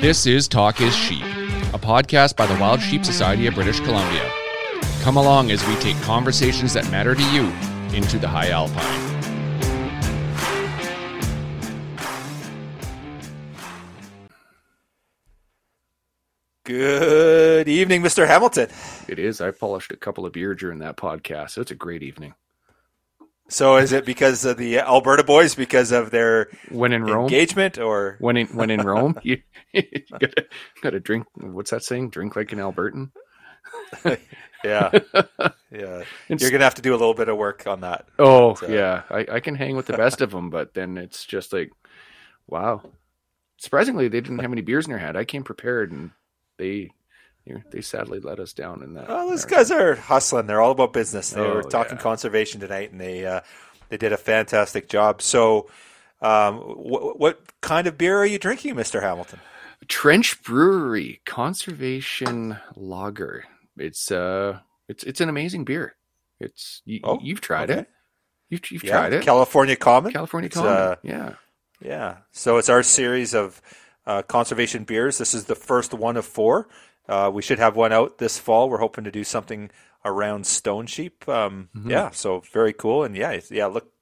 This 0.00 0.26
is 0.26 0.46
Talk 0.46 0.80
is 0.80 0.94
Sheep, 0.94 1.24
a 1.74 1.78
podcast 1.78 2.36
by 2.36 2.46
the 2.46 2.56
Wild 2.60 2.80
Sheep 2.80 3.04
Society 3.04 3.48
of 3.48 3.54
British 3.54 3.80
Columbia. 3.80 4.30
Come 5.02 5.16
along 5.16 5.50
as 5.50 5.66
we 5.66 5.74
take 5.80 6.00
conversations 6.02 6.72
that 6.74 6.88
matter 6.88 7.16
to 7.16 7.32
you 7.32 7.52
into 7.92 8.16
the 8.16 8.28
high 8.28 8.50
alpine. 8.50 9.08
Good 16.64 17.66
evening, 17.66 18.00
Mr. 18.00 18.24
Hamilton. 18.28 18.68
It 19.08 19.18
is. 19.18 19.40
I 19.40 19.50
polished 19.50 19.90
a 19.90 19.96
couple 19.96 20.24
of 20.24 20.32
beer 20.32 20.54
during 20.54 20.78
that 20.78 20.96
podcast. 20.96 21.50
So 21.50 21.60
it's 21.60 21.72
a 21.72 21.74
great 21.74 22.04
evening. 22.04 22.34
So 23.48 23.76
is 23.76 23.92
it 23.92 24.04
because 24.04 24.44
of 24.44 24.58
the 24.58 24.78
Alberta 24.78 25.24
boys 25.24 25.54
because 25.54 25.90
of 25.90 26.10
their 26.10 26.50
When 26.70 26.92
in 26.92 27.04
Rome, 27.04 27.24
engagement 27.24 27.78
or 27.78 28.16
when 28.20 28.36
in 28.36 28.48
when 28.48 28.70
in 28.70 28.82
Rome, 28.82 29.18
you, 29.22 29.40
you 29.72 29.82
gotta, 30.10 30.46
gotta 30.82 31.00
drink. 31.00 31.26
What's 31.34 31.70
that 31.70 31.82
saying? 31.82 32.10
Drink 32.10 32.36
like 32.36 32.52
an 32.52 32.58
Albertan. 32.58 33.10
yeah. 34.64 34.90
Yeah. 35.70 36.02
You're 36.28 36.50
to 36.50 36.58
have 36.58 36.74
to 36.74 36.82
do 36.82 36.92
a 36.92 36.98
little 36.98 37.14
bit 37.14 37.28
of 37.28 37.36
work 37.36 37.66
on 37.66 37.80
that. 37.80 38.06
Oh 38.18 38.52
uh, 38.62 38.66
yeah, 38.68 39.02
I, 39.10 39.26
I 39.32 39.40
can 39.40 39.54
hang 39.54 39.76
with 39.76 39.86
the 39.86 39.96
best 39.96 40.20
of 40.20 40.30
them, 40.30 40.50
but 40.50 40.74
then 40.74 40.98
it's 40.98 41.24
just 41.24 41.52
like, 41.52 41.70
wow. 42.46 42.82
Surprisingly, 43.58 44.08
they 44.08 44.20
didn't 44.20 44.38
have 44.38 44.52
any 44.52 44.62
beers 44.62 44.86
in 44.86 44.92
their 44.92 45.00
hand. 45.00 45.16
I 45.16 45.24
came 45.24 45.42
prepared, 45.42 45.90
and 45.90 46.12
they 46.58 46.90
they 47.70 47.80
sadly 47.80 48.20
let 48.20 48.38
us 48.40 48.52
down 48.52 48.82
in 48.82 48.94
that. 48.94 49.08
Well, 49.08 49.28
those 49.28 49.42
that- 49.44 49.50
guys 49.50 49.70
are 49.70 49.94
hustling. 49.96 50.46
They're 50.46 50.60
all 50.60 50.72
about 50.72 50.92
business. 50.92 51.30
They 51.30 51.40
Oh, 51.40 51.54
were 51.56 51.62
talking 51.62 51.96
yeah. 51.96 52.02
conservation 52.02 52.60
tonight, 52.60 52.92
and 52.92 53.00
they 53.00 53.24
uh, 53.26 53.40
they 53.88 53.96
did 53.96 54.12
a 54.12 54.16
fantastic 54.16 54.88
job. 54.88 55.22
So, 55.22 55.68
um, 56.20 56.58
wh- 56.58 57.18
what 57.18 57.40
kind 57.60 57.86
of 57.86 57.96
beer 57.98 58.18
are 58.18 58.26
you 58.26 58.38
drinking, 58.38 58.76
Mister 58.76 59.00
Hamilton? 59.00 59.40
Trench 59.86 60.42
Brewery 60.42 61.20
Conservation 61.24 62.58
Lager. 62.76 63.44
It's 63.76 64.10
uh, 64.10 64.60
it's 64.88 65.04
it's 65.04 65.20
an 65.20 65.28
amazing 65.28 65.64
beer. 65.64 65.94
It's 66.40 66.82
you, 66.84 67.00
Oh, 67.04 67.18
you've 67.22 67.40
tried 67.40 67.70
okay. 67.70 67.80
it. 67.80 67.88
You've 68.50 68.70
you've 68.70 68.84
Yeah, 68.84 68.90
tried 68.92 69.12
it. 69.14 69.22
California 69.24 69.76
Common. 69.76 70.12
California 70.12 70.46
It's, 70.46 70.56
Common. 70.56 70.72
uh, 70.72 70.96
yeah. 71.02 71.34
Yeah. 71.80 72.16
So 72.32 72.56
it's 72.58 72.68
our 72.68 72.82
series 72.82 73.34
of 73.34 73.60
uh, 74.06 74.22
conservation 74.22 74.84
beers. 74.84 75.18
This 75.18 75.34
is 75.34 75.44
the 75.44 75.54
first 75.54 75.92
one 75.94 76.16
of 76.16 76.24
four. 76.26 76.68
Uh, 77.08 77.30
we 77.32 77.42
should 77.42 77.58
have 77.58 77.74
one 77.76 77.92
out 77.92 78.18
this 78.18 78.38
fall. 78.38 78.68
We're 78.68 78.78
hoping 78.78 79.04
to 79.04 79.10
do 79.10 79.24
something 79.24 79.70
around 80.04 80.46
Stone 80.46 80.86
Sheep. 80.86 81.28
Um, 81.28 81.68
Mm-hmm. 81.76 81.90
Yeah. 81.90 82.10
So 82.10 82.40
very 82.52 82.72
cool. 82.72 83.04
And 83.04 83.16
yeah, 83.16 83.40
yeah. 83.50 83.66
Look, 83.66 83.92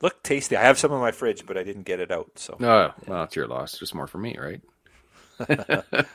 look 0.00 0.22
tasty. 0.22 0.56
I 0.56 0.62
have 0.62 0.78
some 0.78 0.92
in 0.92 0.98
my 1.00 1.12
fridge, 1.12 1.44
but 1.46 1.56
I 1.58 1.62
didn't 1.62 1.84
get 1.84 2.00
it 2.00 2.10
out. 2.10 2.30
So 2.38 2.56
Oh, 2.60 2.92
well, 3.06 3.24
it's 3.24 3.36
your 3.36 3.46
loss. 3.46 3.78
Just 3.78 3.94
more 3.94 4.06
for 4.06 4.18
me, 4.18 4.36
right? 4.38 4.60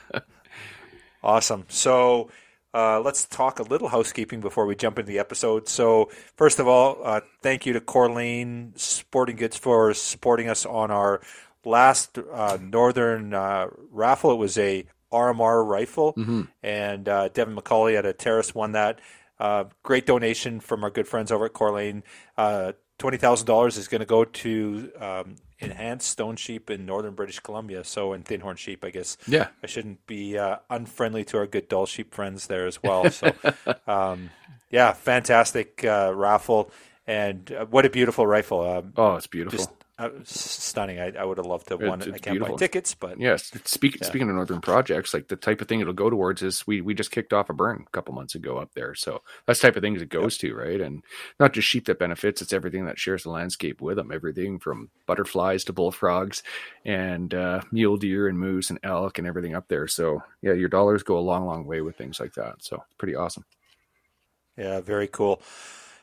awesome. 1.22 1.64
So. 1.68 2.30
Uh, 2.72 3.00
let's 3.00 3.24
talk 3.24 3.58
a 3.58 3.64
little 3.64 3.88
housekeeping 3.88 4.40
before 4.40 4.64
we 4.64 4.76
jump 4.76 4.96
into 4.96 5.10
the 5.10 5.18
episode. 5.18 5.66
So, 5.66 6.08
first 6.36 6.60
of 6.60 6.68
all, 6.68 6.98
uh, 7.02 7.20
thank 7.42 7.66
you 7.66 7.72
to 7.72 7.80
Corlane 7.80 8.78
Sporting 8.78 9.34
Goods 9.34 9.56
for 9.56 9.92
supporting 9.92 10.48
us 10.48 10.64
on 10.64 10.92
our 10.92 11.20
last 11.64 12.16
uh, 12.16 12.58
Northern 12.62 13.34
uh, 13.34 13.66
raffle. 13.90 14.30
It 14.30 14.36
was 14.36 14.56
a 14.56 14.84
RMR 15.12 15.66
rifle, 15.66 16.14
and 16.62 17.08
uh, 17.08 17.28
Devin 17.28 17.56
McCauley 17.56 17.96
at 17.96 18.06
a 18.06 18.12
terrace 18.12 18.54
won 18.54 18.72
that. 18.72 19.00
Uh, 19.38 19.64
great 19.82 20.04
donation 20.06 20.60
from 20.60 20.84
our 20.84 20.90
good 20.90 21.08
friends 21.08 21.32
over 21.32 21.46
at 21.46 21.52
Corlane. 21.52 22.02
Uh, 22.36 22.72
Twenty 22.98 23.16
thousand 23.16 23.46
dollars 23.46 23.78
is 23.78 23.88
going 23.88 24.00
to 24.00 24.04
go 24.06 24.26
to 24.26 24.92
um, 25.00 25.36
enhance 25.62 26.04
stone 26.04 26.36
sheep 26.36 26.68
in 26.68 26.84
northern 26.84 27.14
British 27.14 27.40
Columbia. 27.40 27.82
So, 27.82 28.12
and 28.12 28.22
thinhorn 28.22 28.58
sheep, 28.58 28.84
I 28.84 28.90
guess. 28.90 29.16
Yeah. 29.26 29.48
I 29.62 29.68
shouldn't 29.68 30.06
be 30.06 30.36
uh, 30.36 30.56
unfriendly 30.68 31.24
to 31.24 31.38
our 31.38 31.46
good 31.46 31.66
Dall 31.66 31.86
sheep 31.86 32.12
friends 32.12 32.46
there 32.48 32.66
as 32.66 32.82
well. 32.82 33.10
So, 33.10 33.32
um, 33.86 34.28
yeah, 34.70 34.92
fantastic 34.92 35.82
uh, 35.82 36.12
raffle, 36.14 36.70
and 37.06 37.50
uh, 37.50 37.64
what 37.64 37.86
a 37.86 37.90
beautiful 37.90 38.26
rifle! 38.26 38.60
Um, 38.70 38.92
Oh, 38.98 39.16
it's 39.16 39.26
beautiful. 39.26 39.56
just 39.56 39.70
stunning. 40.24 40.98
I, 41.00 41.12
I 41.18 41.24
would 41.24 41.38
have 41.38 41.46
loved 41.46 41.68
to 41.68 41.74
have 41.74 41.80
won 41.88 42.00
It's- 42.00 42.08
it. 42.08 42.14
I 42.14 42.18
can't 42.18 42.34
beautiful. 42.34 42.56
buy 42.56 42.58
tickets, 42.58 42.94
but 42.94 43.18
Yes. 43.20 43.50
Speak, 43.64 44.02
Speaking 44.04 44.28
of 44.28 44.34
northern 44.34 44.60
projects, 44.60 45.12
like 45.14 45.28
the 45.28 45.36
type 45.36 45.60
of 45.60 45.68
thing 45.68 45.80
it'll 45.80 45.92
go 45.92 46.10
towards 46.10 46.42
is 46.42 46.66
we 46.66 46.80
we 46.80 46.94
just 46.94 47.10
kicked 47.10 47.32
off 47.32 47.50
a 47.50 47.52
burn 47.52 47.84
a 47.86 47.90
couple 47.90 48.14
months 48.14 48.34
ago 48.34 48.58
up 48.58 48.70
there, 48.74 48.94
so 48.94 49.22
that's 49.46 49.60
the 49.60 49.68
type 49.68 49.76
of 49.76 49.82
things 49.82 50.02
it 50.02 50.08
goes 50.08 50.36
to, 50.38 50.54
right? 50.54 50.80
And 50.80 51.02
not 51.38 51.52
just 51.52 51.68
sheep 51.68 51.86
that 51.86 51.98
benefits; 51.98 52.40
it's 52.42 52.52
everything 52.52 52.86
that 52.86 52.98
shares 52.98 53.22
the 53.24 53.30
landscape 53.30 53.80
with 53.80 53.96
them. 53.96 54.10
Everything 54.12 54.58
from 54.58 54.90
butterflies 55.06 55.64
to 55.64 55.72
bullfrogs, 55.72 56.42
and 56.84 57.32
uh, 57.34 57.60
mule 57.72 57.96
deer 57.96 58.28
and 58.28 58.38
moose 58.38 58.70
and 58.70 58.78
elk 58.82 59.18
and 59.18 59.26
everything 59.26 59.54
up 59.54 59.68
there. 59.68 59.86
So 59.88 60.22
yeah, 60.42 60.52
your 60.54 60.68
dollars 60.68 61.02
go 61.02 61.18
a 61.18 61.20
long, 61.20 61.46
long 61.46 61.64
way 61.66 61.80
with 61.80 61.96
things 61.96 62.20
like 62.20 62.34
that. 62.34 62.56
So 62.62 62.84
pretty 62.98 63.14
awesome. 63.14 63.44
Yeah, 64.56 64.80
very 64.80 65.08
cool. 65.08 65.40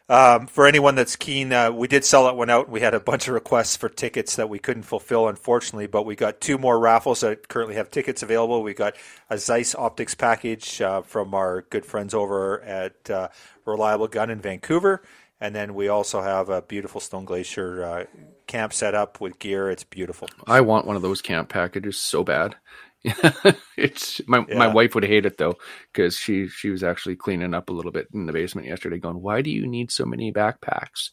Um, 0.09 0.47
for 0.47 0.65
anyone 0.65 0.95
that's 0.95 1.17
keen, 1.17 1.51
uh, 1.51 1.69
we 1.71 1.89
did 1.89 2.05
sell 2.05 2.25
that 2.25 2.37
one 2.37 2.49
out. 2.49 2.69
We 2.69 2.79
had 2.79 2.93
a 2.93 2.99
bunch 2.99 3.27
of 3.27 3.33
requests 3.33 3.75
for 3.75 3.89
tickets 3.89 4.37
that 4.37 4.47
we 4.47 4.57
couldn't 4.57 4.83
fulfill, 4.83 5.27
unfortunately, 5.27 5.87
but 5.87 6.05
we 6.05 6.15
got 6.15 6.39
two 6.39 6.57
more 6.57 6.79
raffles 6.79 7.21
that 7.21 7.49
currently 7.49 7.75
have 7.75 7.91
tickets 7.91 8.23
available. 8.23 8.63
We 8.63 8.73
got 8.73 8.95
a 9.29 9.37
Zeiss 9.37 9.75
optics 9.75 10.15
package 10.15 10.81
uh, 10.81 11.01
from 11.01 11.33
our 11.33 11.63
good 11.63 11.85
friends 11.85 12.13
over 12.13 12.61
at 12.61 13.09
uh, 13.09 13.27
Reliable 13.65 14.07
Gun 14.07 14.29
in 14.29 14.39
Vancouver. 14.39 15.03
And 15.41 15.53
then 15.53 15.75
we 15.75 15.89
also 15.89 16.21
have 16.21 16.49
a 16.49 16.61
beautiful 16.61 17.01
Stone 17.01 17.25
Glacier 17.25 17.83
uh, 17.83 18.05
camp 18.47 18.73
set 18.73 18.95
up 18.95 19.19
with 19.21 19.37
gear. 19.39 19.69
It's 19.69 19.83
beautiful. 19.83 20.29
I 20.47 20.61
want 20.61 20.87
one 20.87 20.95
of 20.95 21.01
those 21.01 21.21
camp 21.21 21.49
packages 21.49 21.97
so 21.97 22.23
bad. 22.23 22.55
it's 23.77 24.21
my 24.27 24.45
my 24.51 24.67
wife 24.67 24.95
would 24.95 25.05
hate 25.05 25.25
it 25.25 25.37
though 25.37 25.55
because 25.93 26.17
she 26.17 26.47
she 26.47 26.69
was 26.69 26.83
actually 26.83 27.15
cleaning 27.15 27.53
up 27.53 27.69
a 27.69 27.73
little 27.73 27.91
bit 27.91 28.07
in 28.13 28.25
the 28.25 28.33
basement 28.33 28.67
yesterday, 28.67 28.97
going, 28.99 29.21
"Why 29.21 29.41
do 29.41 29.49
you 29.49 29.65
need 29.67 29.91
so 29.91 30.05
many 30.05 30.31
backpacks?" 30.33 31.11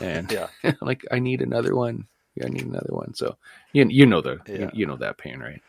And 0.00 0.30
Yeah. 0.30 0.48
like, 0.82 1.04
I 1.10 1.20
need 1.20 1.42
another 1.42 1.74
one. 1.76 2.06
Yeah, 2.36 2.46
I 2.46 2.48
need 2.50 2.66
another 2.66 2.90
one. 2.94 3.14
So 3.14 3.36
you 3.72 3.86
you 3.88 4.06
know 4.06 4.20
the 4.22 4.40
Yeah. 4.48 4.54
you, 4.54 4.70
you 4.72 4.86
know 4.86 4.96
that 4.98 5.18
pain, 5.18 5.40
right? 5.40 5.62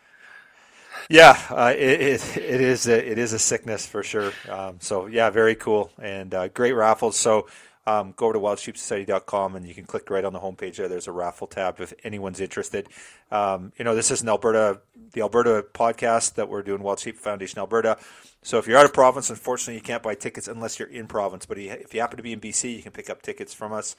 Yeah, 1.10 1.38
uh, 1.50 1.74
it, 1.76 2.02
it 2.02 2.38
it 2.38 2.62
is 2.62 2.88
a, 2.88 3.12
it 3.12 3.18
is 3.18 3.34
a 3.34 3.40
sickness 3.40 3.86
for 3.86 4.04
sure. 4.04 4.38
Um, 4.48 4.78
so 4.80 5.08
yeah, 5.08 5.30
very 5.30 5.56
cool 5.56 5.92
and 6.02 6.34
uh, 6.34 6.48
great 6.50 6.74
raffles. 6.74 7.18
So 7.18 7.48
um, 7.88 8.14
go 8.16 8.28
over 8.28 8.34
to 8.34 8.40
wildsheepsociety.com 8.40 9.56
and 9.56 9.68
you 9.68 9.74
can 9.74 9.86
click 9.86 10.10
right 10.10 10.24
on 10.24 10.34
the 10.34 10.40
homepage 10.40 10.76
there. 10.76 10.88
There's 10.88 11.08
a 11.08 11.12
raffle 11.12 11.48
tab 11.48 11.80
if 11.80 11.94
anyone's 12.04 12.40
interested. 12.40 12.88
Um, 13.32 13.74
you 13.78 13.86
know, 13.86 13.96
this 13.96 14.12
is 14.12 14.22
an 14.22 14.30
Alberta, 14.30 14.82
the 15.14 15.22
Alberta 15.22 15.66
podcast 15.74 16.36
that 16.36 16.48
we're 16.50 16.62
doing, 16.62 16.84
Wild 16.84 17.00
Sheep 17.00 17.18
Foundation 17.18 17.60
Alberta. 17.60 17.98
So 18.44 18.58
if 18.58 18.68
you're 18.68 18.78
out 18.78 18.86
of 18.86 18.94
province, 18.94 19.30
unfortunately, 19.30 19.76
you 19.76 19.82
can't 19.82 20.04
buy 20.04 20.16
tickets 20.16 20.48
unless 20.48 20.80
you're 20.80 20.90
in 20.90 21.08
province. 21.08 21.46
But 21.46 21.58
if 21.58 21.94
you 21.94 22.02
happen 22.02 22.18
to 22.18 22.24
be 22.24 22.34
in 22.34 22.40
BC, 22.40 22.76
you 22.76 22.84
can 22.84 22.92
pick 22.92 23.10
up 23.10 23.22
tickets 23.22 23.54
from 23.54 23.74
us. 23.74 23.96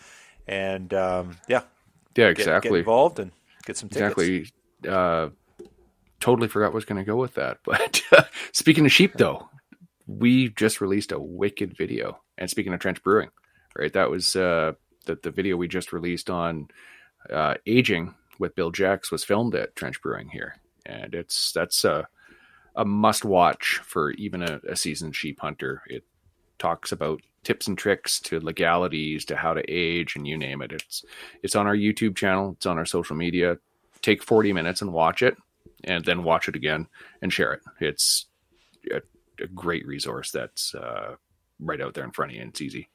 And 0.46 0.92
um, 0.94 1.36
yeah, 1.48 1.62
Yeah, 2.16 2.28
get, 2.28 2.36
get 2.36 2.40
exactly. 2.40 2.78
involved 2.80 3.18
and 3.18 3.32
get 3.64 3.76
some 3.76 3.88
tickets. 3.88 4.20
Exactly. 4.20 4.52
Uh, 4.88 5.30
totally 6.20 6.48
forgot 6.48 6.66
what 6.66 6.74
was 6.74 6.84
going 6.84 7.04
to 7.04 7.08
go 7.08 7.16
with 7.16 7.34
that. 7.34 7.58
But 7.64 8.00
speaking 8.52 8.86
of 8.86 8.92
sheep, 8.92 9.14
though, 9.14 9.48
we 10.06 10.50
just 10.50 10.80
released 10.80 11.12
a 11.12 11.18
wicked 11.20 11.76
video. 11.76 12.20
And 12.38 12.48
speaking 12.50 12.72
of 12.72 12.80
Trench 12.80 13.02
Brewing, 13.02 13.30
right? 13.76 13.92
That 13.92 14.10
was 14.10 14.36
uh, 14.36 14.72
the 15.06 15.18
the 15.22 15.30
video 15.30 15.56
we 15.56 15.68
just 15.68 15.92
released 15.92 16.30
on 16.30 16.68
uh, 17.30 17.54
aging 17.66 18.14
with 18.38 18.54
Bill 18.54 18.70
Jex 18.70 19.10
was 19.10 19.24
filmed 19.24 19.54
at 19.54 19.76
Trench 19.76 20.00
Brewing 20.02 20.28
here, 20.28 20.56
and 20.86 21.14
it's 21.14 21.52
that's 21.52 21.84
a 21.84 22.08
a 22.74 22.84
must 22.84 23.24
watch 23.24 23.80
for 23.84 24.12
even 24.12 24.42
a, 24.42 24.60
a 24.68 24.76
seasoned 24.76 25.14
sheep 25.14 25.40
hunter. 25.40 25.82
It 25.86 26.04
talks 26.58 26.92
about 26.92 27.20
tips 27.44 27.66
and 27.66 27.76
tricks 27.76 28.20
to 28.20 28.40
legalities 28.40 29.24
to 29.26 29.36
how 29.36 29.52
to 29.52 29.62
age 29.68 30.14
and 30.16 30.26
you 30.26 30.38
name 30.38 30.62
it. 30.62 30.72
It's 30.72 31.04
it's 31.42 31.56
on 31.56 31.66
our 31.66 31.76
YouTube 31.76 32.16
channel. 32.16 32.52
It's 32.56 32.66
on 32.66 32.78
our 32.78 32.86
social 32.86 33.16
media. 33.16 33.58
Take 34.00 34.22
40 34.22 34.52
minutes 34.52 34.82
and 34.82 34.92
watch 34.92 35.22
it 35.22 35.36
and 35.84 36.04
then 36.04 36.24
watch 36.24 36.48
it 36.48 36.56
again 36.56 36.88
and 37.20 37.32
share 37.32 37.52
it. 37.52 37.60
It's 37.80 38.26
a, 38.90 39.02
a 39.40 39.46
great 39.48 39.86
resource 39.86 40.30
that's 40.30 40.74
uh, 40.74 41.16
right 41.60 41.80
out 41.80 41.94
there 41.94 42.04
in 42.04 42.12
front 42.12 42.32
of 42.32 42.36
you 42.36 42.42
and 42.42 42.50
it's 42.50 42.60
easy. 42.60 42.88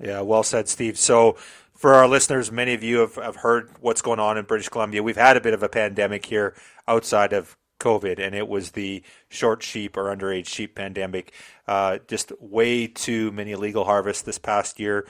Yeah, 0.00 0.20
well 0.22 0.42
said, 0.42 0.68
Steve. 0.68 0.98
So, 0.98 1.36
for 1.74 1.94
our 1.94 2.08
listeners, 2.08 2.50
many 2.50 2.74
of 2.74 2.82
you 2.82 2.98
have, 2.98 3.16
have 3.16 3.36
heard 3.36 3.70
what's 3.80 4.02
going 4.02 4.18
on 4.20 4.38
in 4.38 4.44
British 4.44 4.68
Columbia. 4.68 5.02
We've 5.02 5.16
had 5.16 5.36
a 5.36 5.40
bit 5.40 5.54
of 5.54 5.62
a 5.62 5.68
pandemic 5.68 6.26
here 6.26 6.54
outside 6.88 7.32
of 7.32 7.56
COVID, 7.80 8.18
and 8.18 8.34
it 8.34 8.48
was 8.48 8.72
the 8.72 9.02
short 9.28 9.62
sheep 9.62 9.96
or 9.96 10.04
underage 10.04 10.46
sheep 10.46 10.74
pandemic. 10.74 11.32
Uh, 11.66 11.98
just 12.08 12.32
way 12.40 12.86
too 12.86 13.30
many 13.32 13.52
illegal 13.52 13.84
harvests 13.84 14.22
this 14.22 14.38
past 14.38 14.80
year. 14.80 15.06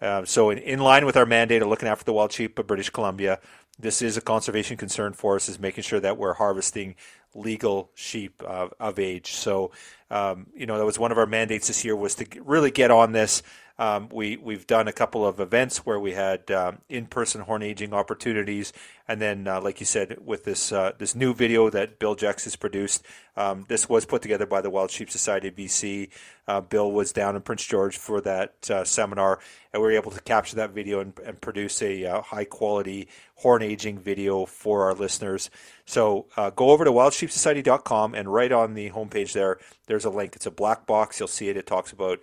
Uh, 0.00 0.24
so, 0.24 0.50
in, 0.50 0.58
in 0.58 0.78
line 0.78 1.06
with 1.06 1.16
our 1.16 1.26
mandate 1.26 1.62
of 1.62 1.68
looking 1.68 1.88
after 1.88 2.04
the 2.04 2.12
wild 2.12 2.32
sheep 2.32 2.58
of 2.58 2.66
British 2.66 2.90
Columbia, 2.90 3.40
this 3.78 4.02
is 4.02 4.16
a 4.16 4.20
conservation 4.20 4.76
concern 4.76 5.12
for 5.12 5.36
us, 5.36 5.48
is 5.48 5.58
making 5.58 5.82
sure 5.82 6.00
that 6.00 6.18
we're 6.18 6.34
harvesting 6.34 6.96
legal 7.34 7.90
sheep 7.94 8.42
of, 8.42 8.74
of 8.80 8.98
age. 8.98 9.32
So, 9.32 9.70
um, 10.10 10.46
you 10.54 10.66
know, 10.66 10.78
that 10.78 10.84
was 10.84 10.98
one 10.98 11.12
of 11.12 11.18
our 11.18 11.26
mandates 11.26 11.68
this 11.68 11.84
year 11.84 11.94
was 11.94 12.14
to 12.16 12.26
really 12.42 12.70
get 12.70 12.90
on 12.90 13.12
this. 13.12 13.42
Um, 13.78 14.08
we 14.12 14.36
we've 14.36 14.66
done 14.66 14.88
a 14.88 14.92
couple 14.92 15.26
of 15.26 15.38
events 15.38 15.78
where 15.86 16.00
we 16.00 16.12
had 16.12 16.50
um, 16.50 16.78
in-person 16.88 17.42
horn 17.42 17.62
aging 17.62 17.92
opportunities, 17.94 18.72
and 19.08 19.22
then, 19.22 19.48
uh, 19.48 19.58
like 19.58 19.80
you 19.80 19.86
said, 19.86 20.18
with 20.22 20.44
this 20.44 20.70
uh, 20.70 20.92
this 20.98 21.14
new 21.14 21.32
video 21.32 21.70
that 21.70 21.98
Bill 21.98 22.14
Jex 22.14 22.44
has 22.44 22.56
produced, 22.56 23.06
um, 23.38 23.64
this 23.66 23.88
was 23.88 24.04
put 24.04 24.20
together 24.20 24.44
by 24.44 24.60
the 24.60 24.68
Wild 24.68 24.90
Sheep 24.90 25.10
Society 25.10 25.48
of 25.48 25.54
BC. 25.54 26.10
Uh, 26.46 26.60
Bill 26.60 26.92
was 26.92 27.10
down 27.10 27.34
in 27.34 27.40
Prince 27.40 27.64
George 27.64 27.96
for 27.96 28.20
that 28.20 28.70
uh, 28.70 28.84
seminar, 28.84 29.40
and 29.72 29.80
we 29.80 29.88
were 29.88 29.94
able 29.94 30.10
to 30.10 30.20
capture 30.20 30.56
that 30.56 30.72
video 30.72 31.00
and, 31.00 31.14
and 31.24 31.40
produce 31.40 31.80
a 31.80 32.04
uh, 32.04 32.20
high 32.20 32.44
quality 32.44 33.08
horn 33.36 33.62
aging 33.62 33.98
video 33.98 34.44
for 34.44 34.84
our 34.84 34.94
listeners. 34.94 35.48
So 35.86 36.26
uh, 36.36 36.50
go 36.50 36.68
over 36.68 36.84
to 36.84 36.92
wildsheepsociety.com 36.92 38.14
and 38.14 38.30
right 38.30 38.52
on 38.52 38.74
the 38.74 38.90
homepage 38.90 39.32
there, 39.32 39.58
there's 39.86 40.04
a 40.04 40.10
link. 40.10 40.36
It's 40.36 40.44
a 40.44 40.50
black 40.50 40.86
box. 40.86 41.18
You'll 41.18 41.28
see 41.28 41.48
it. 41.48 41.56
It 41.56 41.66
talks 41.66 41.92
about 41.92 42.20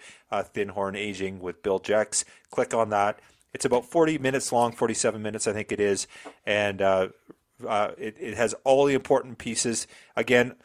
thin 0.54 0.70
horn 0.70 0.96
aging 0.96 1.40
with 1.40 1.64
Bill 1.64 1.80
Jex. 1.80 2.26
Click 2.52 2.76
on 2.76 2.90
that. 2.90 3.20
It's 3.56 3.66
about 3.66 3.86
40 3.86 4.18
minutes 4.18 4.52
long, 4.52 4.74
47 4.74 5.22
minutes, 5.22 5.48
I 5.48 5.54
think 5.54 5.72
it 5.72 5.80
is. 5.80 6.07
And 6.46 6.81
uh, 6.81 7.07
uh 7.66 7.92
it, 7.98 8.16
it 8.19 8.36
has 8.36 8.54
all 8.66 8.86
the 8.86 8.94
important 8.94 9.38
pieces. 9.38 9.88
Again, 10.16 10.56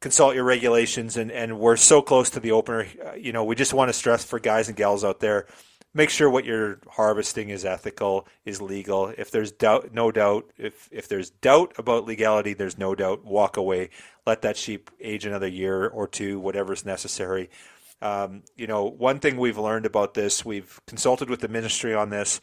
consult 0.00 0.34
your 0.36 0.44
regulations 0.44 1.16
and, 1.16 1.30
and 1.32 1.58
we're 1.58 1.76
so 1.76 2.00
close 2.00 2.30
to 2.30 2.38
the 2.38 2.52
opener 2.52 2.86
uh, 3.04 3.14
you 3.14 3.32
know 3.32 3.42
we 3.42 3.56
just 3.56 3.74
want 3.74 3.88
to 3.88 3.92
stress 3.92 4.24
for 4.24 4.38
guys 4.38 4.68
and 4.68 4.76
gals 4.76 5.02
out 5.02 5.18
there 5.18 5.44
make 5.94 6.10
sure 6.10 6.28
what 6.30 6.44
you're 6.44 6.78
harvesting 6.88 7.48
is 7.48 7.64
ethical, 7.64 8.26
is 8.44 8.60
legal. 8.60 9.12
If 9.18 9.30
there's 9.30 9.52
doubt, 9.52 9.92
no 9.92 10.12
doubt. 10.12 10.50
If 10.56 10.88
if 10.92 11.08
there's 11.08 11.30
doubt 11.30 11.72
about 11.78 12.04
legality, 12.04 12.54
there's 12.54 12.78
no 12.78 12.94
doubt. 12.94 13.24
Walk 13.24 13.56
away. 13.56 13.90
Let 14.26 14.42
that 14.42 14.56
sheep 14.56 14.90
age 15.00 15.24
another 15.26 15.48
year 15.48 15.88
or 15.88 16.06
two, 16.06 16.38
whatever's 16.38 16.84
necessary. 16.84 17.50
Um, 18.00 18.42
you 18.56 18.66
know, 18.66 18.84
one 18.84 19.18
thing 19.18 19.36
we've 19.36 19.58
learned 19.58 19.86
about 19.86 20.14
this, 20.14 20.44
we've 20.44 20.80
consulted 20.86 21.28
with 21.28 21.40
the 21.40 21.48
ministry 21.48 21.94
on 21.94 22.10
this, 22.10 22.40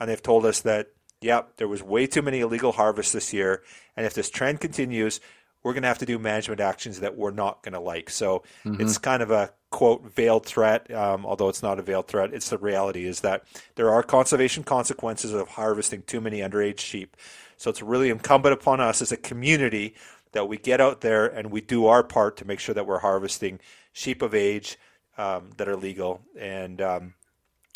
and 0.00 0.10
they've 0.10 0.22
told 0.22 0.44
us 0.44 0.60
that, 0.62 0.88
yeah, 1.20 1.42
there 1.56 1.68
was 1.68 1.82
way 1.82 2.06
too 2.06 2.22
many 2.22 2.40
illegal 2.40 2.72
harvests 2.72 3.12
this 3.12 3.32
year, 3.32 3.62
and 3.96 4.06
if 4.06 4.14
this 4.14 4.30
trend 4.30 4.60
continues, 4.60 5.20
we're 5.62 5.72
going 5.72 5.82
to 5.82 5.88
have 5.88 5.98
to 5.98 6.06
do 6.06 6.18
management 6.18 6.60
actions 6.60 7.00
that 7.00 7.16
we're 7.16 7.30
not 7.30 7.62
going 7.62 7.72
to 7.72 7.80
like. 7.80 8.10
So 8.10 8.42
mm-hmm. 8.64 8.80
it's 8.80 8.96
kind 8.98 9.22
of 9.22 9.30
a 9.30 9.52
quote 9.70 10.12
veiled 10.14 10.46
threat, 10.46 10.92
um, 10.94 11.26
although 11.26 11.48
it's 11.48 11.62
not 11.62 11.78
a 11.78 11.82
veiled 11.82 12.06
threat. 12.06 12.32
It's 12.32 12.48
the 12.48 12.58
reality 12.58 13.04
is 13.04 13.20
that 13.20 13.44
there 13.74 13.90
are 13.90 14.02
conservation 14.02 14.62
consequences 14.62 15.32
of 15.32 15.48
harvesting 15.48 16.02
too 16.02 16.20
many 16.20 16.38
underage 16.38 16.78
sheep. 16.78 17.16
So 17.56 17.70
it's 17.70 17.82
really 17.82 18.08
incumbent 18.08 18.52
upon 18.52 18.80
us 18.80 19.02
as 19.02 19.10
a 19.10 19.16
community 19.16 19.94
that 20.32 20.48
we 20.48 20.56
get 20.56 20.80
out 20.80 21.00
there 21.00 21.26
and 21.26 21.50
we 21.50 21.60
do 21.60 21.86
our 21.86 22.02
part 22.02 22.36
to 22.36 22.44
make 22.44 22.60
sure 22.60 22.74
that 22.74 22.86
we're 22.86 23.00
harvesting 23.00 23.58
sheep 23.92 24.22
of 24.22 24.34
age 24.34 24.78
um, 25.18 25.50
that 25.58 25.68
are 25.68 25.76
legal. 25.76 26.22
And 26.38 26.80
um, 26.80 27.14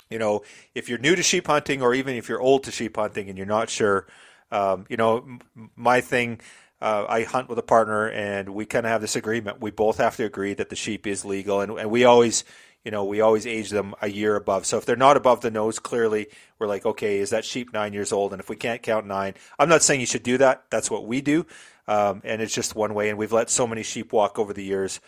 you 0.08 0.18
know, 0.18 0.42
if 0.74 0.88
you're 0.88 0.98
new 0.98 1.16
to 1.16 1.22
sheep 1.22 1.46
hunting, 1.46 1.82
or 1.82 1.94
even 1.94 2.14
if 2.14 2.28
you're 2.28 2.40
old 2.40 2.64
to 2.64 2.70
sheep 2.70 2.96
hunting 2.96 3.28
and 3.28 3.36
you're 3.36 3.46
not 3.46 3.68
sure, 3.68 4.06
um, 4.50 4.86
you 4.88 4.96
know, 4.96 5.38
my 5.74 6.00
thing 6.00 6.40
uh, 6.82 7.06
I 7.08 7.22
hunt 7.22 7.48
with 7.48 7.58
a 7.58 7.62
partner, 7.62 8.08
and 8.08 8.50
we 8.50 8.66
kind 8.66 8.84
of 8.84 8.90
have 8.90 9.00
this 9.00 9.14
agreement. 9.14 9.60
We 9.60 9.70
both 9.70 9.98
have 9.98 10.16
to 10.16 10.24
agree 10.24 10.52
that 10.54 10.68
the 10.68 10.76
sheep 10.76 11.06
is 11.06 11.24
legal, 11.24 11.60
and, 11.60 11.78
and 11.78 11.90
we 11.90 12.04
always, 12.04 12.44
you 12.84 12.90
know, 12.90 13.04
we 13.04 13.20
always 13.20 13.46
age 13.46 13.70
them 13.70 13.94
a 14.02 14.10
year 14.10 14.34
above. 14.34 14.66
So 14.66 14.78
if 14.78 14.84
they're 14.84 14.96
not 14.96 15.16
above 15.16 15.42
the 15.42 15.50
nose, 15.50 15.78
clearly 15.78 16.26
we're 16.58 16.66
like, 16.66 16.84
okay, 16.84 17.20
is 17.20 17.30
that 17.30 17.44
sheep 17.44 17.72
nine 17.72 17.92
years 17.92 18.12
old? 18.12 18.32
And 18.32 18.40
if 18.40 18.48
we 18.48 18.56
can't 18.56 18.82
count 18.82 19.06
nine, 19.06 19.34
I'm 19.60 19.68
not 19.68 19.82
saying 19.84 20.00
you 20.00 20.06
should 20.06 20.24
do 20.24 20.38
that. 20.38 20.64
That's 20.70 20.90
what 20.90 21.06
we 21.06 21.20
do, 21.20 21.46
um, 21.86 22.20
and 22.24 22.42
it's 22.42 22.54
just 22.54 22.74
one 22.74 22.94
way. 22.94 23.10
And 23.10 23.16
we've 23.16 23.32
let 23.32 23.48
so 23.48 23.64
many 23.64 23.84
sheep 23.84 24.12
walk 24.12 24.36
over 24.40 24.52
the 24.52 24.64
years, 24.64 25.00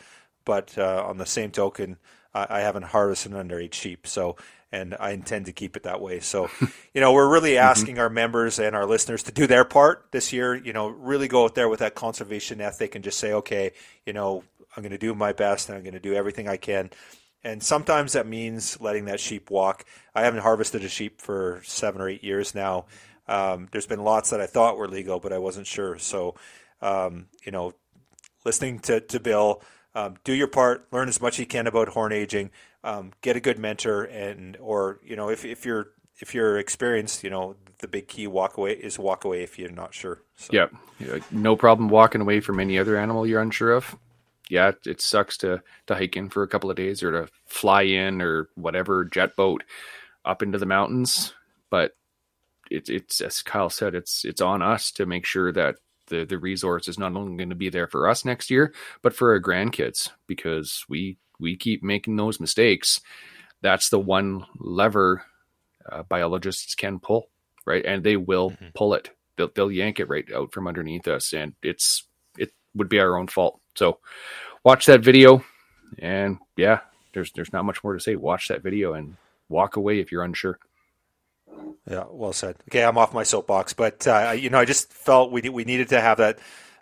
but 0.45 0.79
uh, 0.79 1.05
on 1.05 1.19
the 1.19 1.27
same 1.27 1.51
token, 1.51 1.97
I, 2.35 2.47
I 2.51 2.61
haven't 2.61 2.85
harvested 2.85 3.35
under 3.35 3.57
underage 3.57 3.75
sheep. 3.75 4.07
So 4.07 4.37
and 4.75 4.97
I 4.99 5.11
intend 5.13 5.47
to 5.47 5.53
keep 5.53 5.77
it 5.77 5.85
that 5.85 6.01
way. 6.01 6.19
So, 6.19 6.51
you 6.95 7.01
know, 7.01 7.13
we're 7.13 7.31
really 7.31 7.53
mm-hmm. 7.53 7.65
asking 7.65 7.95
mm-hmm. 7.95 8.01
our 8.01 8.11
members 8.11 8.59
and 8.59 8.75
our 8.75 8.87
listeners 8.87 9.23
to 9.25 9.33
do 9.33 9.47
their 9.47 9.65
part 9.65 10.09
this 10.11 10.33
year. 10.33 10.55
You 10.55 10.73
know, 10.73 10.89
really 10.89 11.29
go 11.29 11.45
out 11.45 11.55
there 11.55 11.69
with 11.69 11.79
that 11.79 11.95
conservation 11.95 12.61
ethic 12.61 12.97
and 12.97 13.05
just 13.05 13.19
say, 13.19 13.33
okay, 13.35 13.73
you 14.05 14.13
know, 14.13 14.43
I'm 14.77 14.83
going 14.83 14.91
to 14.91 14.99
do 14.99 15.15
my 15.15 15.33
best 15.33 15.69
and 15.69 15.79
I'm 15.79 15.85
going 15.85 15.95
to 15.95 16.01
do 16.01 16.15
everything 16.15 16.49
I 16.49 16.57
can. 16.57 16.91
And 17.45 17.63
sometimes 17.63 18.15
that 18.15 18.27
means 18.27 18.81
letting 18.81 19.05
that 19.05 19.21
sheep 19.21 19.51
walk. 19.51 19.85
I 20.15 20.23
haven't 20.23 20.41
harvested 20.41 20.83
a 20.83 20.89
sheep 20.89 21.21
for 21.21 21.61
seven 21.63 22.01
or 22.01 22.09
eight 22.09 22.25
years 22.25 22.55
now. 22.55 22.87
Um, 23.29 23.69
there's 23.71 23.87
been 23.87 24.03
lots 24.03 24.31
that 24.31 24.41
I 24.41 24.47
thought 24.47 24.77
were 24.77 24.89
legal, 24.89 25.21
but 25.21 25.33
I 25.33 25.39
wasn't 25.39 25.67
sure. 25.67 25.99
So, 25.99 26.35
um, 26.83 27.27
you 27.45 27.53
know, 27.53 27.75
listening 28.45 28.81
to, 28.81 29.01
to 29.01 29.21
Bill, 29.21 29.63
um, 29.95 30.17
do 30.25 30.33
your 30.33 30.49
part, 30.49 30.87
learn 30.93 31.09
as 31.09 31.21
much 31.21 31.35
as 31.35 31.39
you 31.41 31.47
can 31.47 31.67
about 31.67 31.89
horn 31.89 32.13
aging, 32.13 32.51
um, 32.83 33.13
get 33.21 33.37
a 33.37 33.41
good 33.41 33.59
mentor, 33.59 34.05
and 34.05 34.57
or 34.61 35.01
you 35.05 35.17
know 35.17 35.31
if 35.31 35.45
if 35.45 35.65
you're 35.65 35.89
if 36.21 36.35
you're 36.35 36.59
experienced, 36.59 37.23
you 37.23 37.31
know 37.31 37.57
the 37.79 37.89
big 37.89 38.09
key 38.09 38.27
walk 38.27 38.57
away 38.57 38.73
is 38.73 38.99
walk 38.99 39.25
away 39.25 39.43
if 39.43 39.59
you're 39.59 39.71
not 39.71 39.95
sure. 39.95 40.23
So. 40.37 40.49
No 41.31 41.57
problem 41.57 41.89
walking 41.89 42.21
away 42.21 42.41
from 42.41 42.61
any 42.61 42.79
other 42.79 42.97
animal 42.97 43.27
you're 43.27 43.41
unsure 43.41 43.73
of. 43.73 43.97
Yeah, 44.51 44.73
it 44.85 45.01
sucks 45.01 45.37
to 45.39 45.63
to 45.87 45.95
hike 45.95 46.17
in 46.17 46.29
for 46.29 46.43
a 46.43 46.49
couple 46.49 46.71
of 46.71 46.77
days 46.77 47.03
or 47.03 47.13
to 47.13 47.29
fly 47.47 47.83
in 47.83 48.21
or 48.21 48.49
whatever 48.55 49.05
jet 49.05 49.37
boat 49.37 49.65
up 50.25 50.43
into 50.43 50.59
the 50.59 50.67
mountains, 50.67 51.35
but 51.71 51.93
it's 52.71 52.91
it's 52.91 53.21
as 53.21 53.43
Kyle 53.43 53.71
said, 53.71 53.95
it's 53.95 54.25
it's 54.25 54.41
on 54.41 54.63
us 54.63 54.91
to 54.93 55.07
make 55.07 55.25
sure 55.25 55.53
that 55.53 55.77
the 56.09 56.25
the 56.25 56.39
resource 56.39 56.89
is 56.89 56.99
not 56.99 57.15
only 57.15 57.37
going 57.37 57.51
to 57.51 57.55
be 57.55 57.71
there 57.71 57.87
for 57.87 58.09
us 58.09 58.25
next 58.25 58.51
year, 58.51 58.73
but 59.03 59.15
for 59.15 59.33
our 59.33 59.41
grandkids 59.41 60.11
because 60.27 60.85
we 60.89 61.19
we 61.39 61.57
keep 61.57 61.83
making 61.83 62.17
those 62.17 62.41
mistakes. 62.41 63.01
That's 63.63 63.89
the 63.89 63.99
one 63.99 64.47
lever 64.59 65.25
uh, 65.91 66.03
biologists 66.03 66.75
can 66.75 66.99
pull, 66.99 67.31
right? 67.67 67.85
And 67.85 68.03
they 68.03 68.17
will 68.17 68.51
mm-hmm. 68.51 68.69
pull 68.75 68.95
it. 68.95 69.11
They'll 69.37 69.51
they'll 69.55 69.73
yank 69.73 70.01
it 70.01 70.09
right 70.09 70.31
out 70.33 70.53
from 70.53 70.67
underneath 70.67 71.09
us, 71.09 71.33
and 71.33 71.55
it's 71.63 72.07
it 72.39 72.53
would 72.75 72.89
be 72.89 73.01
our 73.01 73.17
own 73.17 73.27
fault. 73.27 73.61
So, 73.75 73.99
watch 74.65 74.87
that 74.87 75.01
video, 75.01 75.45
and 75.99 76.39
yeah, 76.57 76.81
there's 77.13 77.33
there's 77.33 77.53
not 77.53 77.65
much 77.65 77.83
more 77.83 77.95
to 77.95 78.01
say. 78.01 78.17
Watch 78.17 78.49
that 78.49 78.63
video 78.63 78.95
and 78.95 79.17
walk 79.49 79.77
away 79.77 80.01
if 80.01 80.13
you're 80.13 80.23
unsure. 80.23 80.59
Yeah, 81.89 82.05
well 82.11 82.33
said. 82.33 82.57
Okay, 82.69 82.83
I'm 82.83 82.97
off 82.97 83.13
my 83.13 83.25
soapbox, 83.25 83.73
but 83.75 84.07
uh, 84.07 84.35
you 84.37 84.51
know, 84.51 84.59
I 84.59 84.65
just 84.65 84.93
felt 84.93 85.33
we 85.33 85.49
we 85.49 85.65
needed 85.65 85.91
to 85.91 86.01
have 86.01 86.19
that 86.19 86.39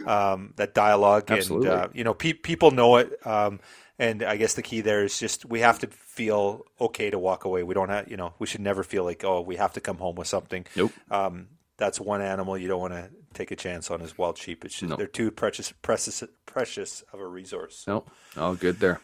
um, 0.06 0.54
that 0.56 0.74
dialogue, 0.74 1.30
Absolutely. 1.30 1.68
and 1.68 1.76
uh, 1.76 1.88
you 1.92 2.04
know, 2.04 2.14
pe- 2.14 2.32
people 2.34 2.70
know 2.70 2.96
it. 2.96 3.26
Um, 3.26 3.60
and 3.98 4.22
I 4.22 4.36
guess 4.36 4.54
the 4.54 4.62
key 4.62 4.80
there 4.80 5.04
is 5.04 5.18
just 5.18 5.44
we 5.44 5.60
have 5.60 5.78
to 5.80 5.86
feel 5.86 6.64
okay 6.80 7.10
to 7.10 7.18
walk 7.18 7.44
away. 7.44 7.62
We 7.62 7.74
don't 7.74 7.88
have, 7.88 8.10
you 8.10 8.16
know, 8.16 8.34
we 8.38 8.46
should 8.46 8.60
never 8.60 8.82
feel 8.82 9.04
like 9.04 9.24
oh 9.24 9.40
we 9.40 9.56
have 9.56 9.72
to 9.74 9.80
come 9.80 9.98
home 9.98 10.16
with 10.16 10.28
something. 10.28 10.66
Nope. 10.76 10.92
Um, 11.10 11.48
that's 11.76 12.00
one 12.00 12.22
animal 12.22 12.56
you 12.56 12.68
don't 12.68 12.80
want 12.80 12.94
to 12.94 13.10
take 13.34 13.50
a 13.50 13.56
chance 13.56 13.90
on 13.90 14.02
as 14.02 14.16
wild 14.16 14.38
sheep. 14.38 14.64
It's 14.64 14.74
just 14.78 14.90
nope. 14.90 14.98
they're 14.98 15.06
too 15.06 15.30
precious, 15.30 15.72
precious, 15.82 16.22
precious 16.46 17.02
of 17.12 17.20
a 17.20 17.26
resource. 17.26 17.84
Nope. 17.86 18.10
All 18.36 18.54
good 18.54 18.78
there. 18.78 19.00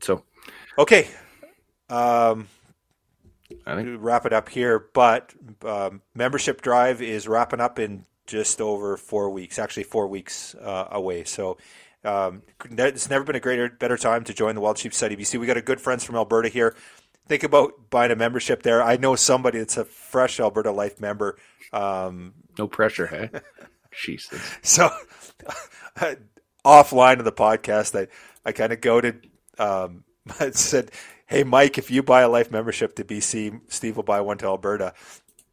So, 0.00 0.24
okay. 0.78 1.08
Um, 1.88 2.48
I 3.66 3.76
think 3.76 3.88
wrap 4.00 4.26
it 4.26 4.32
up 4.32 4.48
here. 4.48 4.86
But 4.92 5.32
um, 5.64 6.02
membership 6.14 6.62
drive 6.62 7.02
is 7.02 7.28
wrapping 7.28 7.60
up 7.60 7.78
in 7.78 8.06
just 8.26 8.60
over 8.60 8.96
four 8.96 9.30
weeks. 9.30 9.58
Actually, 9.58 9.84
four 9.84 10.06
weeks 10.06 10.54
uh, 10.54 10.88
away. 10.90 11.24
So. 11.24 11.58
Um, 12.04 12.42
it's 12.64 13.08
never 13.08 13.22
been 13.22 13.36
a 13.36 13.40
greater, 13.40 13.70
better 13.70 13.96
time 13.96 14.24
to 14.24 14.34
join 14.34 14.56
the 14.56 14.60
Wild 14.60 14.76
Sheep 14.76 14.92
Society 14.92 15.14
BC. 15.14 15.38
We 15.38 15.46
got 15.46 15.56
a 15.56 15.62
good 15.62 15.80
friends 15.80 16.02
from 16.02 16.16
Alberta 16.16 16.48
here. 16.48 16.74
Think 17.28 17.44
about 17.44 17.90
buying 17.90 18.10
a 18.10 18.16
membership 18.16 18.62
there. 18.62 18.82
I 18.82 18.96
know 18.96 19.14
somebody 19.14 19.58
that's 19.58 19.76
a 19.76 19.84
fresh 19.84 20.40
Alberta 20.40 20.72
Life 20.72 21.00
member. 21.00 21.38
Um, 21.72 22.34
no 22.58 22.66
pressure, 22.66 23.06
hey? 23.06 23.30
Jesus. 23.92 24.40
So, 24.62 24.90
offline 26.64 27.18
of 27.18 27.24
the 27.24 27.32
podcast, 27.32 27.98
I, 27.98 28.08
I 28.44 28.52
kind 28.52 28.72
of 28.72 28.80
goaded, 28.80 29.28
um, 29.58 30.04
said, 30.52 30.90
hey, 31.32 31.44
Mike, 31.44 31.78
if 31.78 31.90
you 31.90 32.02
buy 32.02 32.20
a 32.20 32.28
life 32.28 32.50
membership 32.50 32.94
to 32.94 33.04
BC, 33.04 33.58
Steve 33.68 33.96
will 33.96 34.02
buy 34.02 34.20
one 34.20 34.36
to 34.38 34.44
Alberta. 34.44 34.92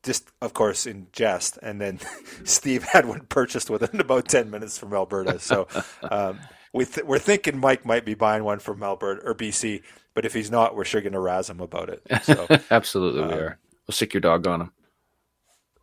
Just, 0.04 0.30
of 0.42 0.54
course, 0.54 0.86
in 0.86 1.08
jest. 1.14 1.58
And 1.64 1.80
then 1.80 2.00
Steve 2.44 2.84
had 2.84 3.06
one 3.06 3.22
purchased 3.22 3.70
within 3.70 4.00
about 4.02 4.28
10 4.28 4.52
minutes 4.52 4.78
from 4.78 4.94
Alberta. 4.94 5.40
So 5.40 5.70
um, 6.04 6.38
we 6.74 6.84
th- 6.84 7.08
we're 7.08 7.18
thinking 7.18 7.58
Mike 7.58 7.86
might 7.86 8.04
be 8.04 8.14
buying 8.14 8.44
one 8.44 8.60
from 8.60 8.84
Alberta 8.84 9.22
or 9.26 9.34
BC. 9.34 9.82
But 10.14 10.26
if 10.26 10.34
he's 10.34 10.52
not, 10.52 10.76
we're 10.76 10.84
sure 10.84 11.00
going 11.00 11.14
to 11.14 11.20
razz 11.20 11.50
him 11.50 11.62
about 11.62 11.88
it. 11.90 12.02
So, 12.24 12.46
Absolutely, 12.72 13.24
um, 13.24 13.28
we 13.30 13.36
are. 13.36 13.60
We'll 13.88 13.94
stick 13.94 14.14
your 14.14 14.22
dog 14.22 14.46
on 14.48 14.62
him 14.62 14.72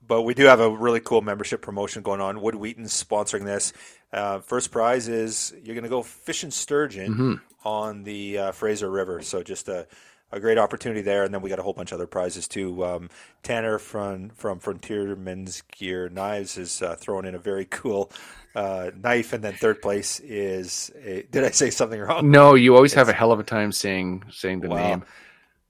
but 0.07 0.23
we 0.23 0.35
do 0.35 0.45
have 0.45 0.61
a 0.61 0.71
really 0.71 1.01
cool 1.01 1.21
membership 1.21 1.63
promotion 1.63 2.03
going 2.03 2.21
on. 2.21 2.41
Wood 2.41 2.55
Wheaton's 2.55 2.93
sponsoring 2.93 3.45
this. 3.45 3.73
Uh, 4.13 4.39
first 4.41 4.71
prize 4.71 5.09
is 5.09 5.55
you're 5.63 5.75
going 5.75 5.85
to 5.85 5.91
go 5.91 6.03
fishing 6.03 6.51
sturgeon 6.51 7.13
mm-hmm. 7.13 7.35
on 7.65 8.05
the 8.05 8.39
uh, 8.39 8.53
Fraser 8.53 8.91
River. 8.91 9.21
So 9.23 9.43
just 9.43 9.69
a, 9.69 9.87
a 10.33 10.41
great 10.41 10.59
opportunity 10.59 11.03
there, 11.03 11.25
and 11.25 11.33
then 11.33 11.43
we 11.43 11.51
got 11.51 11.59
a 11.59 11.63
whole 11.63 11.73
bunch 11.73 11.93
of 11.93 11.97
other 11.97 12.07
prizes 12.07 12.49
too. 12.49 12.85
Um, 12.85 13.11
Tanner 13.43 13.79
from 13.79 14.31
from 14.31 14.59
Frontierman's 14.59 15.63
Gear 15.77 16.09
Knives 16.09 16.57
is 16.59 16.83
uh, 16.83 16.97
throwing 16.97 17.27
in 17.27 17.35
a 17.35 17.39
very 17.39 17.65
cool 17.65 18.11
uh, 18.55 18.91
knife, 18.97 19.33
and 19.33 19.43
then 19.43 19.55
third 19.55 19.83
place 19.83 20.21
is. 20.21 20.91
A, 21.03 21.23
did 21.31 21.45
I 21.45 21.51
say 21.51 21.71
something 21.71 22.01
wrong? 22.01 22.31
No, 22.31 22.55
you 22.55 22.75
always 22.75 22.93
it's, 22.93 22.99
have 22.99 23.09
a 23.09 23.13
hell 23.13 23.33
of 23.33 23.41
a 23.41 23.45
time 23.45 23.73
saying 23.73 24.25
saying 24.31 24.61
the 24.61 24.69
wow. 24.69 24.77
name 24.77 25.05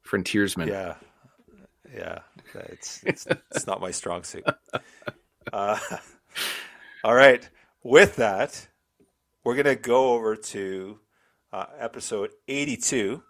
Frontiersman. 0.03 0.69
Yeah, 0.69 0.95
yeah, 1.95 2.21
it's 2.55 3.03
it's, 3.05 3.27
it's 3.27 3.67
not 3.67 3.81
my 3.81 3.91
strong 3.91 4.23
suit. 4.23 4.45
Uh, 5.53 5.79
all 7.05 7.15
right, 7.15 7.49
with 7.87 8.17
that, 8.17 8.69
we're 9.45 9.55
gonna 9.55 9.77
go 9.77 10.15
over 10.15 10.35
to 10.37 10.99
uh, 11.53 11.67
episode 11.79 12.31
eighty-two 12.49 13.23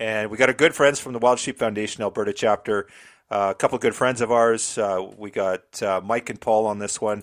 and 0.00 0.30
we 0.30 0.36
got 0.36 0.48
our 0.48 0.54
good 0.54 0.74
friends 0.74 0.98
from 0.98 1.12
the 1.12 1.18
Wild 1.18 1.38
Sheep 1.38 1.58
Foundation 1.58 2.02
Alberta 2.02 2.32
chapter. 2.32 2.88
Uh, 3.30 3.48
a 3.50 3.54
couple 3.54 3.76
of 3.76 3.82
good 3.82 3.94
friends 3.94 4.20
of 4.20 4.32
ours. 4.32 4.76
Uh, 4.76 5.08
we 5.16 5.30
got 5.30 5.80
uh, 5.82 6.00
Mike 6.02 6.28
and 6.28 6.40
Paul 6.40 6.66
on 6.66 6.80
this 6.80 7.00
one. 7.00 7.22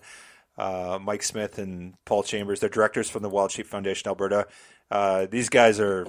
Uh, 0.58 0.98
Mike 1.02 1.22
Smith 1.22 1.60
and 1.60 1.94
Paul 2.06 2.24
Chambers. 2.24 2.62
They're 2.62 2.70
directors 2.70 3.10
from 3.10 3.22
the 3.22 3.30
Wild 3.30 3.52
Sheep 3.52 3.68
Foundation 3.68 4.08
Alberta. 4.08 4.48
Uh, 4.90 5.28
these 5.30 5.50
guys 5.50 5.80
are 5.80 6.08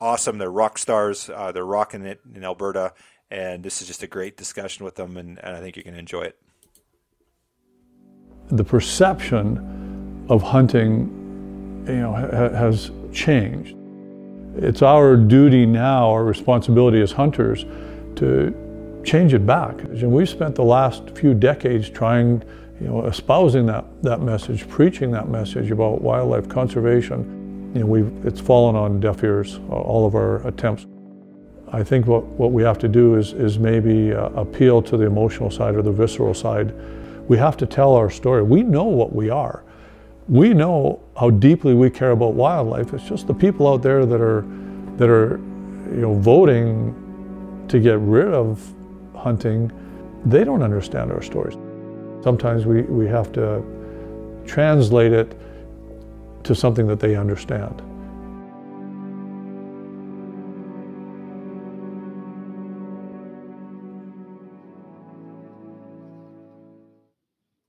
awesome. 0.00 0.38
They're 0.38 0.50
rock 0.50 0.78
stars. 0.78 1.26
They're 1.26 1.64
rocking 1.64 2.04
it 2.06 2.20
in 2.34 2.42
Alberta. 2.42 2.94
And 3.30 3.62
this 3.62 3.80
is 3.80 3.86
just 3.86 4.02
a 4.02 4.06
great 4.06 4.36
discussion 4.36 4.84
with 4.84 4.94
them, 4.94 5.16
and, 5.16 5.38
and 5.38 5.56
I 5.56 5.60
think 5.60 5.76
you're 5.76 5.84
going 5.84 5.94
to 5.94 6.00
enjoy 6.00 6.22
it. 6.22 6.38
The 8.48 8.64
perception 8.64 9.85
of 10.28 10.42
hunting, 10.42 11.84
you 11.86 11.94
know, 11.94 12.12
ha- 12.12 12.50
has 12.50 12.90
changed. 13.12 13.76
It's 14.56 14.82
our 14.82 15.16
duty 15.16 15.66
now, 15.66 16.10
our 16.10 16.24
responsibility 16.24 17.00
as 17.00 17.12
hunters, 17.12 17.64
to 18.16 19.02
change 19.04 19.34
it 19.34 19.46
back. 19.46 19.78
And 19.82 20.10
we've 20.10 20.28
spent 20.28 20.54
the 20.54 20.64
last 20.64 21.10
few 21.10 21.34
decades 21.34 21.88
trying, 21.90 22.42
you 22.80 22.88
know, 22.88 23.06
espousing 23.06 23.66
that, 23.66 23.84
that 24.02 24.20
message, 24.20 24.68
preaching 24.68 25.10
that 25.12 25.28
message 25.28 25.70
about 25.70 26.00
wildlife 26.00 26.48
conservation. 26.48 27.72
You 27.74 27.80
know, 27.80 27.86
we've, 27.86 28.26
it's 28.26 28.40
fallen 28.40 28.74
on 28.74 28.98
deaf 28.98 29.22
ears, 29.22 29.60
all 29.68 30.06
of 30.06 30.14
our 30.14 30.46
attempts. 30.46 30.86
I 31.72 31.82
think 31.82 32.06
what, 32.06 32.24
what 32.24 32.52
we 32.52 32.62
have 32.62 32.78
to 32.78 32.88
do 32.88 33.16
is, 33.16 33.32
is 33.34 33.58
maybe 33.58 34.12
uh, 34.12 34.28
appeal 34.30 34.80
to 34.82 34.96
the 34.96 35.04
emotional 35.04 35.50
side 35.50 35.74
or 35.74 35.82
the 35.82 35.92
visceral 35.92 36.32
side. 36.32 36.74
We 37.28 37.36
have 37.38 37.56
to 37.58 37.66
tell 37.66 37.94
our 37.94 38.08
story. 38.08 38.42
We 38.42 38.62
know 38.62 38.84
what 38.84 39.14
we 39.14 39.30
are 39.30 39.65
we 40.28 40.52
know 40.54 41.00
how 41.18 41.30
deeply 41.30 41.74
we 41.74 41.90
care 41.90 42.10
about 42.10 42.34
wildlife. 42.34 42.92
It's 42.92 43.08
just 43.08 43.26
the 43.26 43.34
people 43.34 43.68
out 43.68 43.82
there 43.82 44.04
that 44.04 44.20
are 44.20 44.44
that 44.96 45.08
are 45.08 45.38
you 45.90 46.00
know 46.00 46.14
voting 46.14 46.94
to 47.68 47.80
get 47.80 47.98
rid 47.98 48.28
of 48.28 48.74
hunting, 49.14 49.72
they 50.24 50.44
don't 50.44 50.62
understand 50.62 51.12
our 51.12 51.22
stories. 51.22 51.56
Sometimes 52.22 52.66
we, 52.66 52.82
we 52.82 53.06
have 53.06 53.32
to 53.32 53.62
translate 54.46 55.12
it 55.12 55.38
to 56.44 56.54
something 56.54 56.86
that 56.86 57.00
they 57.00 57.16
understand. 57.16 57.82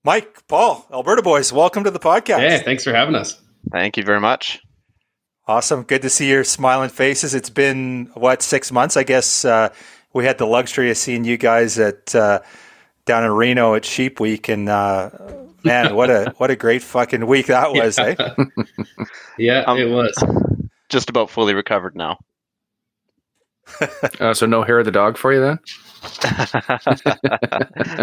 Mike, 0.07 0.47
Paul, 0.47 0.87
Alberta 0.89 1.21
boys, 1.21 1.51
welcome 1.51 1.83
to 1.83 1.91
the 1.91 1.99
podcast. 1.99 2.39
Hey, 2.39 2.61
thanks 2.63 2.85
for 2.85 2.93
having 2.93 3.13
us. 3.13 3.41
Thank 3.73 3.97
you 3.97 4.03
very 4.03 4.21
much. 4.21 4.61
Awesome. 5.49 5.83
Good 5.83 6.01
to 6.03 6.09
see 6.09 6.29
your 6.29 6.45
smiling 6.45 6.87
faces. 6.87 7.35
It's 7.35 7.49
been, 7.49 8.09
what, 8.13 8.41
six 8.41 8.71
months? 8.71 8.95
I 8.95 9.03
guess 9.03 9.43
uh, 9.43 9.67
we 10.13 10.23
had 10.23 10.37
the 10.37 10.45
luxury 10.45 10.89
of 10.89 10.95
seeing 10.95 11.25
you 11.25 11.35
guys 11.35 11.77
at 11.77 12.15
uh, 12.15 12.39
down 13.03 13.25
in 13.25 13.31
Reno 13.31 13.75
at 13.75 13.83
Sheep 13.83 14.21
Week. 14.21 14.47
And 14.47 14.69
uh, 14.69 15.09
man, 15.65 15.93
what 15.97 16.09
a 16.09 16.33
what 16.37 16.51
a 16.51 16.55
great 16.55 16.83
fucking 16.83 17.27
week 17.27 17.47
that 17.47 17.73
was, 17.73 17.97
yeah. 17.97 18.15
eh? 18.17 18.45
yeah, 19.37 19.59
um, 19.67 19.77
it 19.77 19.89
was. 19.89 20.15
Just 20.87 21.09
about 21.09 21.29
fully 21.29 21.53
recovered 21.53 21.97
now. 21.97 22.17
Uh, 24.21 24.33
so 24.33 24.45
no 24.45 24.63
hair 24.63 24.79
of 24.79 24.85
the 24.85 24.91
dog 24.91 25.17
for 25.17 25.33
you 25.33 25.41
then? 25.41 25.59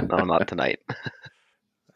no, 0.07 0.19
not 0.19 0.47
tonight. 0.47 0.79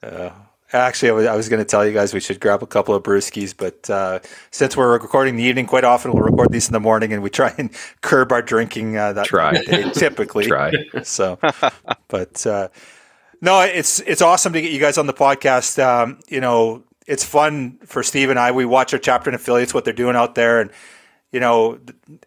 Uh, 0.03 0.31
actually, 0.73 1.11
I 1.11 1.13
was, 1.13 1.27
I 1.27 1.37
was 1.37 1.49
going 1.49 1.61
to 1.61 1.65
tell 1.65 1.87
you 1.87 1.93
guys 1.93 2.15
we 2.15 2.21
should 2.21 2.41
grab 2.41 2.63
a 2.63 2.67
couple 2.67 2.95
of 2.95 3.03
brewskis, 3.03 3.55
but 3.57 3.89
uh, 3.91 4.21
since 4.51 4.77
we're 4.77 4.93
recording 4.93 5.37
the 5.37 5.43
evening, 5.45 5.67
quite 5.67 5.85
often 5.85 6.13
we'll 6.13 6.23
record 6.23 6.53
these 6.53 6.69
in 6.69 6.73
the 6.73 6.81
morning, 6.81 7.13
and 7.13 7.23
we 7.23 7.31
try 7.31 7.55
and 7.59 7.71
curb 8.01 8.33
our 8.33 8.43
drinking 8.43 8.97
uh, 8.97 9.13
that 9.15 9.27
try 9.27 9.53
day, 9.65 9.91
typically. 9.91 10.47
try 10.47 10.73
so, 11.03 11.39
but 12.09 12.47
uh, 12.47 12.69
no, 13.41 13.61
it's 13.61 14.01
it's 14.01 14.23
awesome 14.23 14.53
to 14.53 14.61
get 14.61 14.73
you 14.73 14.81
guys 14.81 14.99
on 14.99 15.07
the 15.07 15.15
podcast. 15.15 15.83
Um, 15.83 16.21
you 16.29 16.41
know, 16.41 16.85
it's 17.07 17.25
fun 17.25 17.79
for 17.85 18.03
Steve 18.03 18.31
and 18.31 18.39
I. 18.39 18.53
We 18.53 18.65
watch 18.65 18.93
our 18.93 18.99
chapter 18.99 19.31
and 19.31 19.35
affiliates 19.35 19.73
what 19.73 19.85
they're 19.85 19.93
doing 19.93 20.17
out 20.17 20.35
there, 20.35 20.61
and 20.61 20.71
you 21.31 21.41
know, 21.41 21.79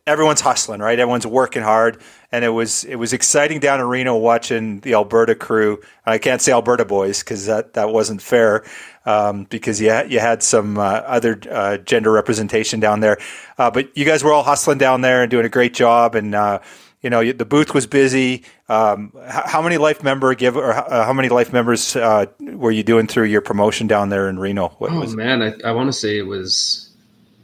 everyone's 0.06 0.42
hustling, 0.42 0.80
right? 0.80 1.00
Everyone's 1.00 1.26
working 1.26 1.64
hard, 1.64 2.02
and 2.32 2.46
it 2.46 2.50
was 2.50 2.84
it 2.84 2.98
was 2.98 3.14
exciting 3.14 3.60
down 3.60 3.80
in 3.80 3.88
Reno 3.88 4.16
watching 4.16 4.80
the 4.82 4.94
Alberta 4.94 5.34
crew. 5.34 5.82
I 6.06 6.20
can't 6.20 6.40
say 6.40 6.52
Alberta 6.52 6.86
boys 6.86 7.20
because 7.20 7.48
that, 7.48 7.74
that 7.74 7.90
wasn't 7.90 8.22
fair 8.22 8.64
um, 9.06 9.46
because 9.46 9.82
you 9.82 9.90
had, 9.90 10.12
you 10.12 10.20
had 10.20 10.44
some 10.44 10.78
uh, 10.78 10.84
other 10.84 11.40
uh, 11.50 11.78
gender 11.78 12.12
representation 12.12 12.80
down 12.80 13.00
there, 13.00 13.18
uh, 13.58 13.72
but 13.72 13.96
you 13.98 14.06
guys 14.06 14.24
were 14.24 14.32
all 14.32 14.44
hustling 14.44 14.78
down 14.78 15.02
there 15.02 15.24
and 15.24 15.32
doing 15.32 15.46
a 15.46 15.50
great 15.50 15.74
job, 15.74 16.14
and 16.14 16.36
uh, 16.36 16.60
you 17.02 17.10
know 17.10 17.32
the 17.32 17.46
booth 17.46 17.74
was 17.74 17.88
busy. 17.88 18.44
Um, 18.70 19.14
how 19.28 19.64
many 19.64 19.80
life 19.80 20.04
member 20.04 20.36
give 20.36 20.56
or 20.56 20.74
uh, 20.74 21.06
how 21.06 21.14
many 21.14 21.30
life 21.30 21.52
members 21.52 21.96
uh, 21.96 22.28
were 22.40 22.72
you 22.72 22.84
doing 22.84 23.08
through 23.08 23.26
your 23.26 23.42
promotion 23.42 23.88
down 23.88 24.10
there 24.10 24.30
in 24.30 24.38
Reno? 24.38 24.70
What 24.78 24.92
oh 24.92 25.08
man, 25.16 25.42
I, 25.42 25.70
I 25.70 25.72
want 25.72 25.88
to 25.88 25.94
say 25.94 26.20
it 26.20 26.28
was 26.28 26.91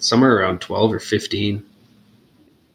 somewhere 0.07 0.37
around 0.37 0.61
12 0.61 0.93
or 0.93 0.99
15 0.99 1.63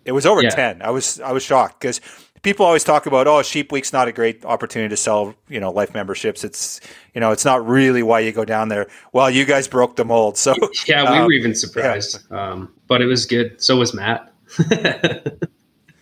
it 0.05 0.13
was 0.13 0.27
over 0.27 0.43
yeah. 0.43 0.51
10 0.51 0.83
i 0.83 0.91
was 0.91 1.21
i 1.21 1.33
was 1.33 1.43
shocked 1.43 1.81
because 1.81 2.01
people 2.43 2.67
always 2.67 2.85
talk 2.85 3.07
about 3.07 3.27
oh 3.27 3.43
sheep 3.43 3.73
week's 3.73 3.93
not 3.93 4.09
a 4.09 4.13
great 4.13 4.45
opportunity 4.45 4.91
to 4.91 4.97
sell 4.97 5.35
you 5.49 5.61
know 5.61 5.71
life 5.71 5.95
memberships. 5.95 6.45
It's 6.45 6.81
you 7.15 7.21
know 7.21 7.31
it's 7.31 7.45
not 7.45 7.67
really 7.67 8.03
why 8.03 8.21
you 8.21 8.33
go 8.33 8.45
down 8.45 8.69
there. 8.69 8.87
Well 9.13 9.31
you 9.31 9.45
guys 9.45 9.67
broke 9.69 9.97
the 9.97 10.05
mold 10.05 10.37
so 10.37 10.55
yeah 10.87 11.11
we 11.11 11.19
um, 11.19 11.27
were 11.27 11.33
even 11.33 11.55
surprised 11.55 12.19
yeah. 12.31 12.51
um, 12.51 12.73
but 12.89 13.01
it 13.01 13.07
was 13.07 13.27
good. 13.27 13.63
So 13.63 13.77
was 13.77 13.95
matt. 13.95 14.33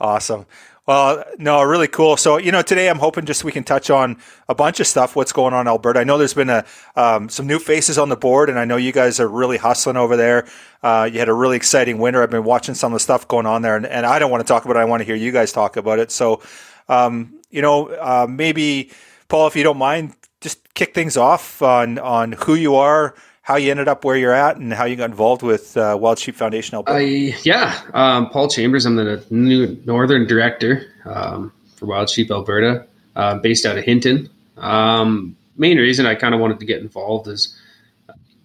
Awesome 0.01 0.47
well, 0.89 1.23
no, 1.37 1.63
really 1.63 1.87
cool. 1.87 2.17
So, 2.17 2.39
you 2.39 2.51
know, 2.51 2.63
today 2.63 2.89
I'm 2.89 2.99
hoping 2.99 3.27
just 3.27 3.45
we 3.45 3.53
can 3.53 3.63
touch 3.63 3.91
on 3.91 4.17
a 4.49 4.55
bunch 4.55 4.81
of 4.81 4.87
stuff. 4.87 5.15
What's 5.15 5.33
going 5.33 5.53
on 5.53 5.69
Alberta? 5.69 6.01
I 6.01 6.05
know 6.05 6.17
there's 6.17 6.33
been 6.33 6.49
a 6.49 6.65
um, 6.97 7.29
some 7.29 7.47
new 7.47 7.59
faces 7.59 7.99
on 7.99 8.09
the 8.09 8.17
board, 8.17 8.49
and 8.49 8.59
I 8.59 8.65
know 8.65 8.77
you 8.77 8.91
guys 8.91 9.21
are 9.21 9.29
really 9.29 9.59
hustling 9.59 9.99
over 9.99 10.17
there. 10.17 10.49
Uh, 10.83 11.07
you 11.13 11.19
had 11.19 11.29
a 11.29 11.35
really 11.35 11.57
exciting 11.57 11.99
winter. 11.99 12.23
I've 12.23 12.31
been 12.31 12.43
watching 12.43 12.75
some 12.75 12.95
of 12.95 12.97
the 12.97 13.01
stuff 13.01 13.29
going 13.29 13.45
on 13.45 13.61
there, 13.61 13.77
and, 13.77 13.85
and 13.85 14.07
I 14.07 14.19
don't 14.19 14.31
want 14.31 14.41
to 14.41 14.49
talk 14.49 14.65
about 14.65 14.77
it. 14.77 14.81
I 14.81 14.87
want 14.87 15.03
to 15.03 15.05
hear 15.05 15.15
you 15.15 15.31
guys 15.31 15.53
talk 15.53 15.77
about 15.77 15.99
it. 15.99 16.11
So, 16.11 16.41
um, 16.89 17.39
you 17.51 17.61
know, 17.61 17.89
uh, 17.89 18.27
maybe 18.27 18.91
Paul, 19.29 19.47
if 19.47 19.57
you 19.57 19.65
don't 19.65 19.77
mind, 19.77 20.15
just 20.41 20.73
kick 20.73 20.95
things 20.95 21.19
off 21.19 21.61
on 21.61 21.99
on 21.99 22.33
who 22.33 22.55
you 22.55 22.77
are, 22.77 23.15
how 23.49 23.57
you 23.57 23.71
ended 23.71 23.89
up 23.89 24.05
where 24.05 24.15
you're 24.15 24.35
at 24.35 24.59
and 24.59 24.75
how 24.75 24.85
you 24.85 24.95
got 24.95 25.09
involved 25.09 25.41
with 25.41 25.75
uh, 25.79 25.97
Wild 25.99 26.19
Sheep 26.19 26.35
Foundation 26.35 26.75
Alberta. 26.75 26.99
I, 26.99 27.35
yeah, 27.45 27.81
um, 27.95 28.29
Paul 28.29 28.47
Chambers. 28.51 28.85
I'm 28.85 28.97
the 28.97 29.25
new 29.31 29.75
Northern 29.87 30.27
Director 30.27 30.93
um, 31.07 31.51
for 31.77 31.87
Wild 31.87 32.11
Sheep 32.11 32.31
Alberta, 32.31 32.87
uh, 33.17 33.39
based 33.39 33.65
out 33.65 33.79
of 33.79 33.85
Hinton. 33.85 34.29
Um, 34.59 35.35
main 35.57 35.79
reason 35.79 36.05
I 36.05 36.15
kind 36.15 36.35
of 36.35 36.43
wanted 36.43 36.61
to 36.61 36.67
get 36.67 36.83
involved 36.83 37.27
is, 37.27 37.59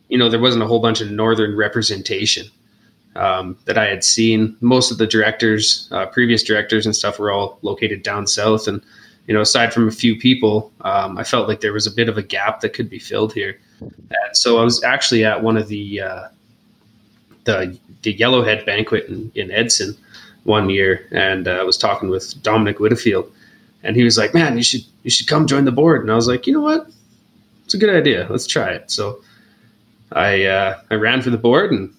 you 0.07 0.17
know, 0.17 0.29
there 0.29 0.39
wasn't 0.39 0.63
a 0.63 0.67
whole 0.67 0.79
bunch 0.79 1.01
of 1.01 1.11
Northern 1.11 1.57
representation 1.57 2.47
um, 3.17 3.57
that 3.65 3.77
I 3.77 3.87
had 3.87 4.05
seen. 4.05 4.55
Most 4.61 4.89
of 4.89 4.99
the 4.99 5.05
directors, 5.05 5.89
uh, 5.91 6.05
previous 6.05 6.43
directors 6.43 6.85
and 6.85 6.95
stuff, 6.95 7.19
were 7.19 7.29
all 7.29 7.59
located 7.61 8.03
down 8.03 8.25
south, 8.25 8.69
and 8.69 8.81
you 9.27 9.33
know, 9.33 9.41
aside 9.41 9.73
from 9.73 9.89
a 9.89 9.91
few 9.91 10.17
people, 10.17 10.71
um, 10.79 11.17
I 11.17 11.25
felt 11.25 11.49
like 11.49 11.59
there 11.59 11.73
was 11.73 11.87
a 11.87 11.91
bit 11.91 12.07
of 12.07 12.17
a 12.17 12.23
gap 12.23 12.61
that 12.61 12.69
could 12.69 12.89
be 12.89 12.99
filled 12.99 13.33
here. 13.33 13.59
And 14.09 14.37
so 14.37 14.59
I 14.59 14.63
was 14.63 14.83
actually 14.83 15.25
at 15.25 15.43
one 15.43 15.57
of 15.57 15.67
the 15.67 16.01
uh, 16.01 16.27
the 17.45 17.77
the 18.03 18.15
Yellowhead 18.17 18.65
banquet 18.65 19.05
in, 19.07 19.31
in 19.35 19.51
Edson 19.51 19.95
one 20.43 20.69
year, 20.69 21.07
and 21.11 21.47
uh, 21.47 21.51
I 21.51 21.63
was 21.63 21.77
talking 21.77 22.09
with 22.09 22.41
Dominic 22.43 22.79
Whitfield, 22.79 23.31
and 23.83 23.95
he 23.95 24.03
was 24.03 24.17
like, 24.17 24.33
"Man, 24.33 24.57
you 24.57 24.63
should 24.63 24.83
you 25.03 25.09
should 25.09 25.27
come 25.27 25.47
join 25.47 25.65
the 25.65 25.71
board." 25.71 26.01
And 26.01 26.11
I 26.11 26.15
was 26.15 26.27
like, 26.27 26.47
"You 26.47 26.53
know 26.53 26.61
what? 26.61 26.87
It's 27.65 27.73
a 27.73 27.77
good 27.77 27.89
idea. 27.89 28.27
Let's 28.29 28.47
try 28.47 28.71
it." 28.71 28.91
So 28.91 29.21
I 30.11 30.45
uh, 30.45 30.81
I 30.89 30.95
ran 30.95 31.21
for 31.21 31.29
the 31.29 31.37
board 31.37 31.71
and 31.71 31.93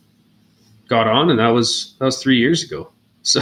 got 0.89 1.07
on, 1.09 1.31
and 1.31 1.39
that 1.39 1.49
was 1.49 1.95
that 1.99 2.07
was 2.07 2.23
three 2.23 2.39
years 2.39 2.63
ago. 2.63 2.89
So 3.27 3.41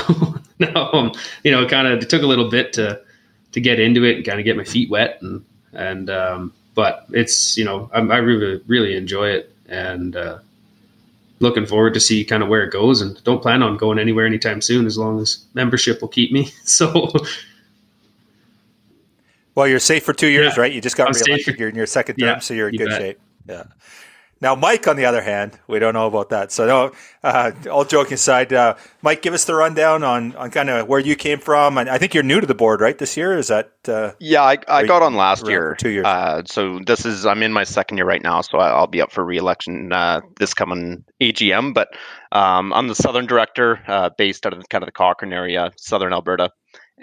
now, 0.61 0.92
um, 0.92 1.11
you 1.42 1.50
know, 1.50 1.66
kind 1.66 1.88
of 1.88 2.06
took 2.06 2.22
a 2.22 2.26
little 2.26 2.49
bit 2.49 2.72
to 2.75 3.00
to 3.50 3.61
get 3.61 3.80
into 3.80 4.04
it 4.04 4.14
and 4.14 4.25
kind 4.25 4.38
of 4.38 4.44
get 4.44 4.56
my 4.56 4.62
feet 4.62 4.88
wet 4.88 5.18
and 5.22 5.44
and 5.72 6.08
um, 6.08 6.52
but 6.75 7.07
it's 7.12 7.57
you 7.57 7.64
know 7.64 7.91
I, 7.93 8.00
I, 8.00 8.19
really 8.19 8.62
really 8.67 8.97
enjoy 8.97 9.29
it 9.29 9.55
and 9.69 10.17
uh, 10.17 10.38
looking 11.41 11.67
forward 11.67 11.95
to 11.95 12.00
see 12.00 12.25
kind 12.25 12.43
of 12.43 12.49
where 12.49 12.64
it 12.64 12.73
goes, 12.73 13.00
and 13.00 13.23
don't 13.25 13.43
plan 13.43 13.62
on 13.62 13.76
going 13.76 13.99
anywhere 13.99 14.26
anytime 14.26 14.61
soon 14.61 14.87
as 14.87 14.97
long 14.97 15.21
as 15.21 15.45
membership 15.55 16.00
will 16.00 16.09
keep 16.09 16.33
me. 16.33 16.50
So. 16.64 17.12
Well, 19.55 19.69
you're 19.69 19.81
safe 19.81 20.02
for 20.02 20.14
two 20.14 20.29
years, 20.29 20.55
Yeah. 20.57 20.62
right? 20.62 20.73
You 20.73 20.81
just 20.81 20.97
got 20.97 21.09
I'm 21.09 21.12
reelected. 21.14 21.59
You're 21.59 21.69
in 21.69 21.75
your 21.75 21.87
second 21.87 22.17
term, 22.17 22.26
Yeah, 22.26 22.38
so 22.38 22.55
you're 22.55 22.69
in 22.69 22.75
you 22.75 22.79
good 22.79 22.88
bet. 22.88 23.00
shape. 23.00 23.21
Yeah. 23.47 23.64
Now, 24.42 24.56
Mike, 24.56 24.88
on 24.88 24.96
the 24.96 25.04
other 25.04 25.22
hand, 25.22 25.56
we 25.68 25.78
don't 25.78 25.94
know 25.94 26.08
about 26.08 26.30
that. 26.30 26.50
So, 26.50 26.66
no, 26.66 26.92
uh, 27.22 27.52
all 27.70 27.84
joking 27.84 28.14
aside, 28.14 28.52
uh, 28.52 28.75
Mike, 29.00 29.22
give 29.22 29.34
us 29.34 29.44
the 29.44 29.54
rundown 29.54 30.02
on, 30.02 30.34
on 30.34 30.50
kind 30.50 30.68
of 30.68 30.88
where 30.88 30.99
you 30.99 31.14
came 31.14 31.38
from. 31.38 31.78
And 31.78 31.88
I 31.88 31.96
think 31.96 32.12
you're 32.12 32.25
new 32.25 32.40
to 32.40 32.46
the 32.46 32.54
board, 32.54 32.80
right? 32.80 32.99
This 32.99 33.16
year 33.16 33.38
is 33.38 33.46
that? 33.46 33.70
Uh, 33.87 34.14
Yeah, 34.18 34.42
I, 34.42 34.58
I 34.66 34.84
got 34.84 35.00
on 35.00 35.14
last 35.14 35.46
year. 35.46 35.76
two 35.78 35.90
years. 35.90 36.04
Uh, 36.06 36.42
so 36.44 36.80
this 36.84 37.06
is 37.06 37.25
I'm 37.25 37.40
in 37.44 37.52
my 37.52 37.62
second 37.62 37.99
year 37.99 38.04
right 38.06 38.20
now, 38.22 38.40
so 38.40 38.58
I- 38.58 38.70
I'll 38.70 38.88
be 38.88 39.00
up 39.00 39.12
for 39.12 39.25
re-election 39.25 39.92
uh, 39.92 40.22
this 40.40 40.54
coming 40.54 41.04
AGM. 41.20 41.72
But 41.72 41.90
um, 42.32 42.72
I'm 42.72 42.88
the 42.88 42.96
southern 42.96 43.26
director, 43.26 43.78
uh, 43.87 44.11
based 44.18 44.44
out 44.44 44.54
of 44.54 44.68
kind 44.68 44.82
of 44.82 44.87
the 44.88 44.92
Cochrane 44.92 45.32
area, 45.32 45.70
southern 45.76 46.12
Alberta. 46.12 46.50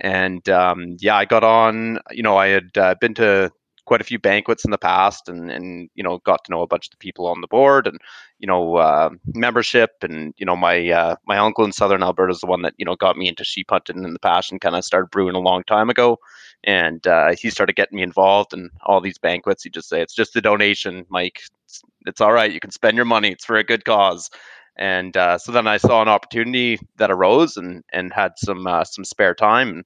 And 0.02 0.48
um, 0.50 0.98
yeah, 1.00 1.16
I 1.16 1.24
got 1.24 1.46
on. 1.46 2.00
You 2.12 2.24
know, 2.24 2.36
I 2.36 2.48
had 2.48 2.78
uh, 2.78 2.96
been 3.00 3.14
to 3.16 3.50
quite 3.90 4.02
a 4.02 4.06
few 4.06 4.20
banquets 4.20 4.66
in 4.66 4.72
the 4.72 4.78
past, 4.78 5.28
and 5.28 5.52
and 5.52 5.90
you 5.96 6.04
know, 6.04 6.20
got 6.20 6.46
to 6.46 6.52
know 6.52 6.62
a 6.62 6.68
bunch 6.68 6.88
of 6.88 6.92
the 6.92 6.98
people 6.98 7.28
on 7.28 7.42
the 7.42 7.48
board, 7.48 7.88
and 7.88 8.00
you 8.40 8.48
know, 8.48 8.78
uh, 8.78 9.10
membership, 9.36 9.92
and 10.04 10.34
you 10.38 10.46
know, 10.46 10.56
my 10.56 10.90
uh, 10.90 11.16
my 11.28 11.38
uncle 11.38 11.66
in 11.66 11.74
southern 11.74 12.04
Alberta 12.04 12.34
is 12.34 12.42
the 12.42 12.48
one 12.48 12.62
that 12.64 12.76
you 12.78 12.86
know 12.86 12.96
got 12.96 13.18
me 13.18 13.28
into 13.28 13.44
sheep 13.44 13.68
hunting, 13.72 14.06
in 14.06 14.14
the 14.14 14.20
passion 14.20 14.60
kind 14.60 14.76
of 14.78 14.86
started 14.86 15.12
brewing 15.12 15.36
a 15.36 15.40
long 15.40 15.64
time 15.66 15.90
ago 15.90 16.20
and 16.66 17.08
uh, 17.08 17.34
he 17.36 17.50
started 17.50 17.76
getting 17.76 17.98
me 17.98 18.04
involved 18.04 18.54
in 18.54 18.70
all 18.86 19.02
these 19.02 19.18
banquets. 19.18 19.64
He'd 19.64 19.74
just 19.74 19.90
say, 19.90 20.02
"It's 20.02 20.16
just 20.16 20.36
a 20.36 20.42
donation, 20.42 21.06
Mike. 21.10 21.42
It's, 21.66 21.82
it's 22.06 22.22
all 22.22 22.34
right. 22.34 22.52
You 22.52 22.60
can 22.60 22.72
spend 22.72 22.98
your 22.98 23.06
money. 23.06 23.32
It's 23.32 23.46
for 23.46 23.58
a 23.58 23.64
good 23.64 23.86
cause." 23.86 24.30
And 24.78 25.16
uh, 25.18 25.38
so 25.38 25.52
then 25.52 25.68
I 25.68 25.78
saw 25.78 26.02
an 26.02 26.08
opportunity 26.08 26.80
that 26.98 27.12
arose, 27.12 27.58
and 27.58 27.84
and 27.94 28.14
had 28.14 28.34
some 28.38 28.68
uh, 28.68 28.84
some 28.84 29.06
spare 29.06 29.36
time. 29.36 29.84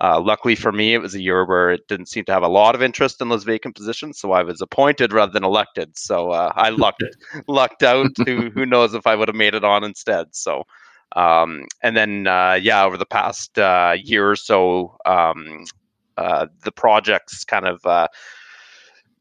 Uh, 0.00 0.20
luckily 0.20 0.54
for 0.54 0.72
me, 0.72 0.94
it 0.94 0.98
was 0.98 1.14
a 1.14 1.20
year 1.20 1.44
where 1.44 1.70
it 1.70 1.86
didn't 1.86 2.06
seem 2.06 2.24
to 2.24 2.32
have 2.32 2.42
a 2.42 2.48
lot 2.48 2.74
of 2.74 2.82
interest 2.82 3.20
in 3.20 3.28
those 3.28 3.44
vacant 3.44 3.74
positions, 3.74 4.18
so 4.18 4.32
I 4.32 4.42
was 4.42 4.60
appointed 4.60 5.12
rather 5.12 5.32
than 5.32 5.44
elected. 5.44 5.96
So 5.98 6.30
uh, 6.30 6.52
I 6.56 6.70
lucked 6.70 7.04
lucked 7.48 7.82
out. 7.82 8.10
who 8.24 8.50
who 8.54 8.64
knows 8.64 8.94
if 8.94 9.06
I 9.06 9.14
would 9.14 9.28
have 9.28 9.36
made 9.36 9.54
it 9.54 9.64
on 9.64 9.84
instead? 9.84 10.34
So. 10.34 10.64
Um, 11.16 11.64
and 11.82 11.96
then, 11.96 12.28
uh, 12.28 12.56
yeah, 12.62 12.84
over 12.84 12.96
the 12.96 13.04
past 13.04 13.58
uh, 13.58 13.96
year 14.00 14.30
or 14.30 14.36
so, 14.36 14.96
um, 15.04 15.64
uh, 16.16 16.46
the 16.62 16.70
projects 16.70 17.42
kind 17.42 17.66
of 17.66 17.84
uh, 17.84 18.06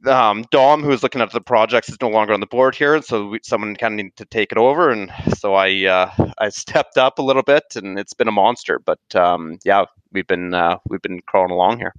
um, 0.06 0.46
Dom, 0.52 0.82
who 0.82 0.90
was 0.90 1.04
looking 1.04 1.22
at 1.22 1.32
the 1.32 1.42
projects, 1.42 1.90
is 1.90 1.98
no 2.02 2.10
longer 2.10 2.34
on 2.34 2.40
the 2.40 2.48
board 2.48 2.76
here, 2.76 3.02
so 3.02 3.28
we, 3.28 3.40
someone 3.44 3.76
kind 3.76 3.94
of 3.94 3.98
needed 3.98 4.16
to 4.18 4.26
take 4.26 4.52
it 4.52 4.58
over, 4.58 4.90
and 4.90 5.12
so 5.38 5.56
I 5.56 5.86
uh, 5.86 6.12
I 6.38 6.50
stepped 6.50 6.98
up 6.98 7.20
a 7.20 7.22
little 7.22 7.44
bit, 7.44 7.76
and 7.76 8.00
it's 8.00 8.14
been 8.14 8.28
a 8.28 8.32
monster. 8.32 8.80
But 8.80 9.00
um, 9.16 9.60
yeah, 9.64 9.86
we've 10.12 10.28
been 10.28 10.54
uh, 10.54 10.78
we've 10.88 11.02
been 11.02 11.22
crawling 11.22 11.52
along 11.52 11.80
here. 11.80 11.94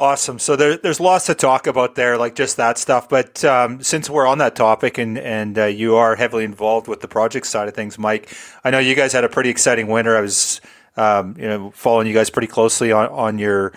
Awesome. 0.00 0.38
So 0.38 0.54
there, 0.54 0.76
there's 0.76 1.00
lots 1.00 1.26
to 1.26 1.34
talk 1.34 1.66
about 1.66 1.96
there, 1.96 2.16
like 2.16 2.36
just 2.36 2.56
that 2.56 2.78
stuff. 2.78 3.08
But 3.08 3.44
um, 3.44 3.82
since 3.82 4.08
we're 4.08 4.28
on 4.28 4.38
that 4.38 4.54
topic, 4.54 4.96
and 4.96 5.18
and 5.18 5.58
uh, 5.58 5.64
you 5.64 5.96
are 5.96 6.14
heavily 6.14 6.44
involved 6.44 6.86
with 6.86 7.00
the 7.00 7.08
project 7.08 7.46
side 7.46 7.66
of 7.66 7.74
things, 7.74 7.98
Mike, 7.98 8.32
I 8.62 8.70
know 8.70 8.78
you 8.78 8.94
guys 8.94 9.12
had 9.12 9.24
a 9.24 9.28
pretty 9.28 9.50
exciting 9.50 9.88
winter. 9.88 10.16
I 10.16 10.20
was, 10.20 10.60
um, 10.96 11.34
you 11.36 11.48
know, 11.48 11.72
following 11.72 12.06
you 12.06 12.14
guys 12.14 12.30
pretty 12.30 12.46
closely 12.46 12.92
on 12.92 13.08
on 13.08 13.38
your 13.40 13.72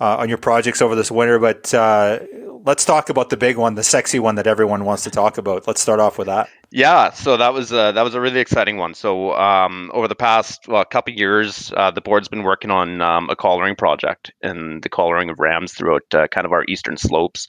uh, 0.00 0.16
on 0.16 0.28
your 0.28 0.38
projects 0.38 0.82
over 0.82 0.94
this 0.94 1.10
winter. 1.10 1.38
But 1.38 1.72
uh, 1.72 2.20
let's 2.64 2.84
talk 2.84 3.10
about 3.10 3.30
the 3.30 3.36
big 3.36 3.56
one, 3.56 3.74
the 3.74 3.82
sexy 3.82 4.18
one 4.18 4.34
that 4.36 4.46
everyone 4.46 4.84
wants 4.84 5.04
to 5.04 5.10
talk 5.10 5.38
about. 5.38 5.66
Let's 5.66 5.80
start 5.80 6.00
off 6.00 6.18
with 6.18 6.26
that. 6.26 6.48
Yeah, 6.70 7.12
so 7.12 7.36
that 7.36 7.54
was 7.54 7.72
uh, 7.72 7.92
that 7.92 8.02
was 8.02 8.14
a 8.14 8.20
really 8.20 8.40
exciting 8.40 8.78
one. 8.78 8.94
So 8.94 9.32
um, 9.34 9.90
over 9.94 10.08
the 10.08 10.16
past 10.16 10.66
well, 10.66 10.84
couple 10.84 11.14
years, 11.14 11.72
uh, 11.76 11.90
the 11.90 12.00
board's 12.00 12.28
been 12.28 12.42
working 12.42 12.70
on 12.70 13.00
um, 13.00 13.30
a 13.30 13.36
collaring 13.36 13.76
project 13.76 14.32
and 14.42 14.82
the 14.82 14.88
collaring 14.88 15.30
of 15.30 15.38
rams 15.38 15.72
throughout 15.72 16.12
uh, 16.12 16.26
kind 16.28 16.44
of 16.44 16.52
our 16.52 16.64
eastern 16.66 16.96
slopes. 16.96 17.46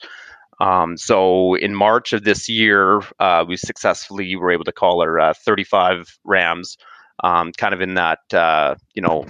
Um, 0.60 0.96
so 0.96 1.54
in 1.54 1.74
March 1.74 2.12
of 2.12 2.24
this 2.24 2.48
year, 2.48 3.02
uh, 3.18 3.44
we 3.46 3.56
successfully 3.56 4.36
were 4.36 4.50
able 4.50 4.64
to 4.64 4.72
collar 4.72 5.20
uh, 5.20 5.34
35 5.34 6.18
rams, 6.24 6.78
um, 7.22 7.52
kind 7.52 7.74
of 7.74 7.80
in 7.80 7.94
that 7.94 8.20
you 8.94 9.02
know 9.02 9.26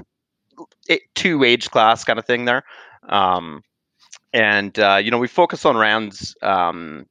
two 1.14 1.42
age 1.42 1.70
class 1.70 2.04
kind 2.04 2.18
of 2.18 2.26
thing 2.26 2.44
there. 2.44 2.64
Um, 3.08 3.62
and 4.32 4.78
uh, 4.78 5.00
you 5.02 5.10
know 5.10 5.18
we 5.18 5.28
focus 5.28 5.64
on 5.64 5.76
rams 5.76 6.34
um, 6.42 7.06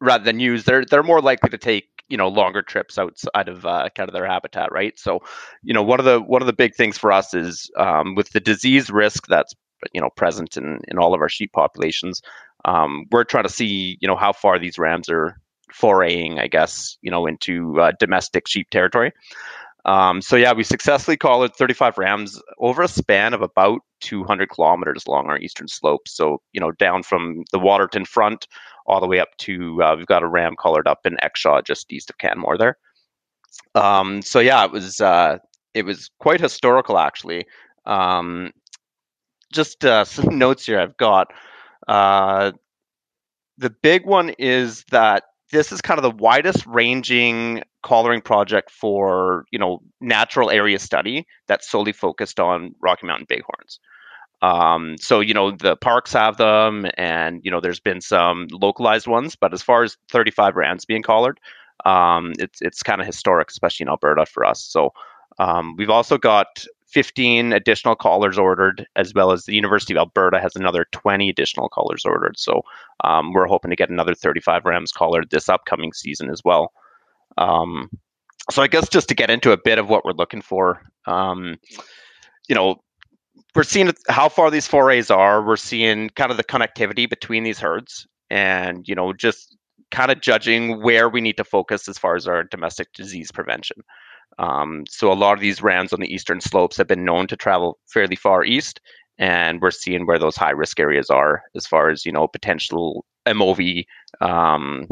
rather 0.00 0.24
than 0.24 0.40
ewes, 0.40 0.64
they're 0.64 0.84
they're 0.84 1.02
more 1.02 1.20
likely 1.20 1.50
to 1.50 1.58
take 1.58 1.88
you 2.08 2.16
know 2.16 2.28
longer 2.28 2.62
trips 2.62 2.98
outside 2.98 3.48
of 3.48 3.64
uh, 3.66 3.88
kind 3.94 4.08
of 4.08 4.14
their 4.14 4.26
habitat, 4.26 4.72
right? 4.72 4.98
So, 4.98 5.20
you 5.62 5.74
know, 5.74 5.82
one 5.82 5.98
of 5.98 6.04
the 6.06 6.20
one 6.20 6.42
of 6.42 6.46
the 6.46 6.52
big 6.52 6.74
things 6.74 6.98
for 6.98 7.12
us 7.12 7.34
is 7.34 7.70
um, 7.78 8.14
with 8.14 8.30
the 8.30 8.40
disease 8.40 8.90
risk 8.90 9.26
that's 9.28 9.54
you 9.92 10.00
know 10.00 10.10
present 10.16 10.56
in 10.56 10.80
in 10.88 10.98
all 10.98 11.14
of 11.14 11.20
our 11.20 11.28
sheep 11.28 11.52
populations. 11.52 12.22
Um, 12.64 13.04
we're 13.10 13.24
trying 13.24 13.44
to 13.44 13.50
see 13.52 13.98
you 14.00 14.08
know 14.08 14.16
how 14.16 14.32
far 14.32 14.58
these 14.58 14.78
rams 14.78 15.08
are 15.08 15.36
foraying, 15.72 16.38
I 16.38 16.46
guess, 16.46 16.96
you 17.02 17.10
know, 17.10 17.26
into 17.26 17.80
uh, 17.80 17.92
domestic 17.98 18.46
sheep 18.46 18.70
territory. 18.70 19.12
Um, 19.84 20.22
so 20.22 20.36
yeah, 20.36 20.52
we 20.52 20.64
successfully 20.64 21.16
collared 21.16 21.54
35 21.54 21.98
rams 21.98 22.40
over 22.58 22.82
a 22.82 22.88
span 22.88 23.34
of 23.34 23.42
about 23.42 23.80
200 24.00 24.48
kilometers 24.48 25.04
along 25.06 25.26
our 25.26 25.38
eastern 25.38 25.68
slope. 25.68 26.08
So 26.08 26.40
you 26.52 26.60
know, 26.60 26.72
down 26.72 27.02
from 27.02 27.44
the 27.52 27.58
Waterton 27.58 28.04
front 28.04 28.46
all 28.86 29.00
the 29.00 29.06
way 29.06 29.20
up 29.20 29.36
to 29.38 29.82
uh, 29.82 29.94
we've 29.96 30.06
got 30.06 30.22
a 30.22 30.28
ram 30.28 30.54
collared 30.58 30.88
up 30.88 31.00
in 31.04 31.16
Exshaw, 31.22 31.64
just 31.64 31.92
east 31.92 32.10
of 32.10 32.18
Canmore 32.18 32.58
there. 32.58 32.78
Um, 33.74 34.22
so 34.22 34.40
yeah, 34.40 34.64
it 34.64 34.72
was 34.72 35.00
uh, 35.00 35.38
it 35.74 35.84
was 35.84 36.10
quite 36.18 36.40
historical 36.40 36.98
actually. 36.98 37.46
Um, 37.84 38.52
just 39.52 39.84
uh, 39.84 40.04
some 40.04 40.38
notes 40.38 40.66
here 40.66 40.80
I've 40.80 40.96
got. 40.96 41.32
Uh, 41.86 42.52
the 43.58 43.70
big 43.70 44.06
one 44.06 44.30
is 44.38 44.84
that 44.90 45.24
this 45.52 45.72
is 45.72 45.80
kind 45.80 45.98
of 45.98 46.02
the 46.02 46.22
widest 46.22 46.66
ranging 46.66 47.62
collaring 47.84 48.20
project 48.20 48.70
for 48.70 49.44
you 49.52 49.58
know 49.58 49.80
natural 50.00 50.50
area 50.50 50.78
study 50.78 51.26
that's 51.46 51.70
solely 51.70 51.92
focused 51.92 52.40
on 52.40 52.74
Rocky 52.80 53.06
Mountain 53.06 53.26
bighorns. 53.28 53.78
Um, 54.42 54.96
so 54.98 55.20
you 55.20 55.34
know 55.34 55.52
the 55.52 55.76
parks 55.76 56.12
have 56.12 56.36
them, 56.38 56.86
and 56.98 57.40
you 57.44 57.50
know 57.50 57.60
there's 57.60 57.80
been 57.80 58.00
some 58.00 58.48
localized 58.50 59.06
ones, 59.06 59.36
but 59.36 59.52
as 59.52 59.62
far 59.62 59.84
as 59.84 59.96
35 60.10 60.56
rams 60.56 60.84
being 60.84 61.02
collared, 61.02 61.38
um, 61.84 62.32
it's 62.38 62.60
it's 62.60 62.82
kind 62.82 63.00
of 63.00 63.06
historic, 63.06 63.50
especially 63.50 63.84
in 63.84 63.88
Alberta 63.88 64.26
for 64.26 64.44
us. 64.44 64.64
So 64.64 64.90
um, 65.38 65.76
we've 65.76 65.90
also 65.90 66.18
got 66.18 66.64
15 66.88 67.52
additional 67.52 67.96
collars 67.96 68.38
ordered, 68.38 68.86
as 68.96 69.12
well 69.14 69.32
as 69.32 69.44
the 69.44 69.54
University 69.54 69.92
of 69.94 69.98
Alberta 69.98 70.40
has 70.40 70.54
another 70.56 70.86
20 70.92 71.28
additional 71.28 71.68
collars 71.68 72.04
ordered. 72.04 72.38
So 72.38 72.62
um, 73.02 73.32
we're 73.32 73.46
hoping 73.46 73.70
to 73.70 73.76
get 73.76 73.90
another 73.90 74.14
35 74.14 74.64
rams 74.64 74.92
collared 74.92 75.30
this 75.30 75.48
upcoming 75.48 75.92
season 75.92 76.30
as 76.30 76.42
well. 76.44 76.72
Um, 77.38 77.90
so 78.50 78.62
I 78.62 78.66
guess 78.66 78.88
just 78.88 79.08
to 79.08 79.14
get 79.14 79.30
into 79.30 79.52
a 79.52 79.56
bit 79.56 79.78
of 79.78 79.88
what 79.88 80.04
we're 80.04 80.12
looking 80.12 80.42
for, 80.42 80.82
um, 81.06 81.56
you 82.48 82.54
know, 82.54 82.76
we're 83.54 83.62
seeing 83.62 83.92
how 84.08 84.28
far 84.28 84.50
these 84.50 84.66
forays 84.66 85.10
are. 85.10 85.42
We're 85.42 85.56
seeing 85.56 86.10
kind 86.10 86.30
of 86.30 86.36
the 86.36 86.44
connectivity 86.44 87.08
between 87.08 87.44
these 87.44 87.58
herds, 87.58 88.06
and 88.30 88.86
you 88.88 88.94
know, 88.94 89.12
just 89.12 89.56
kind 89.90 90.10
of 90.10 90.20
judging 90.20 90.82
where 90.82 91.08
we 91.08 91.20
need 91.20 91.36
to 91.36 91.44
focus 91.44 91.88
as 91.88 91.96
far 91.96 92.16
as 92.16 92.26
our 92.26 92.42
domestic 92.42 92.92
disease 92.92 93.30
prevention. 93.30 93.76
Um, 94.38 94.84
so 94.88 95.12
a 95.12 95.14
lot 95.14 95.34
of 95.34 95.40
these 95.40 95.62
rams 95.62 95.92
on 95.92 96.00
the 96.00 96.12
eastern 96.12 96.40
slopes 96.40 96.76
have 96.76 96.88
been 96.88 97.04
known 97.04 97.28
to 97.28 97.36
travel 97.36 97.78
fairly 97.86 98.16
far 98.16 98.44
east, 98.44 98.80
and 99.18 99.62
we're 99.62 99.70
seeing 99.70 100.06
where 100.06 100.18
those 100.18 100.36
high 100.36 100.50
risk 100.50 100.80
areas 100.80 101.08
are 101.08 101.42
as 101.54 101.66
far 101.66 101.90
as 101.90 102.04
you 102.04 102.12
know 102.12 102.26
potential 102.26 103.04
MOV 103.26 103.84
um, 104.20 104.88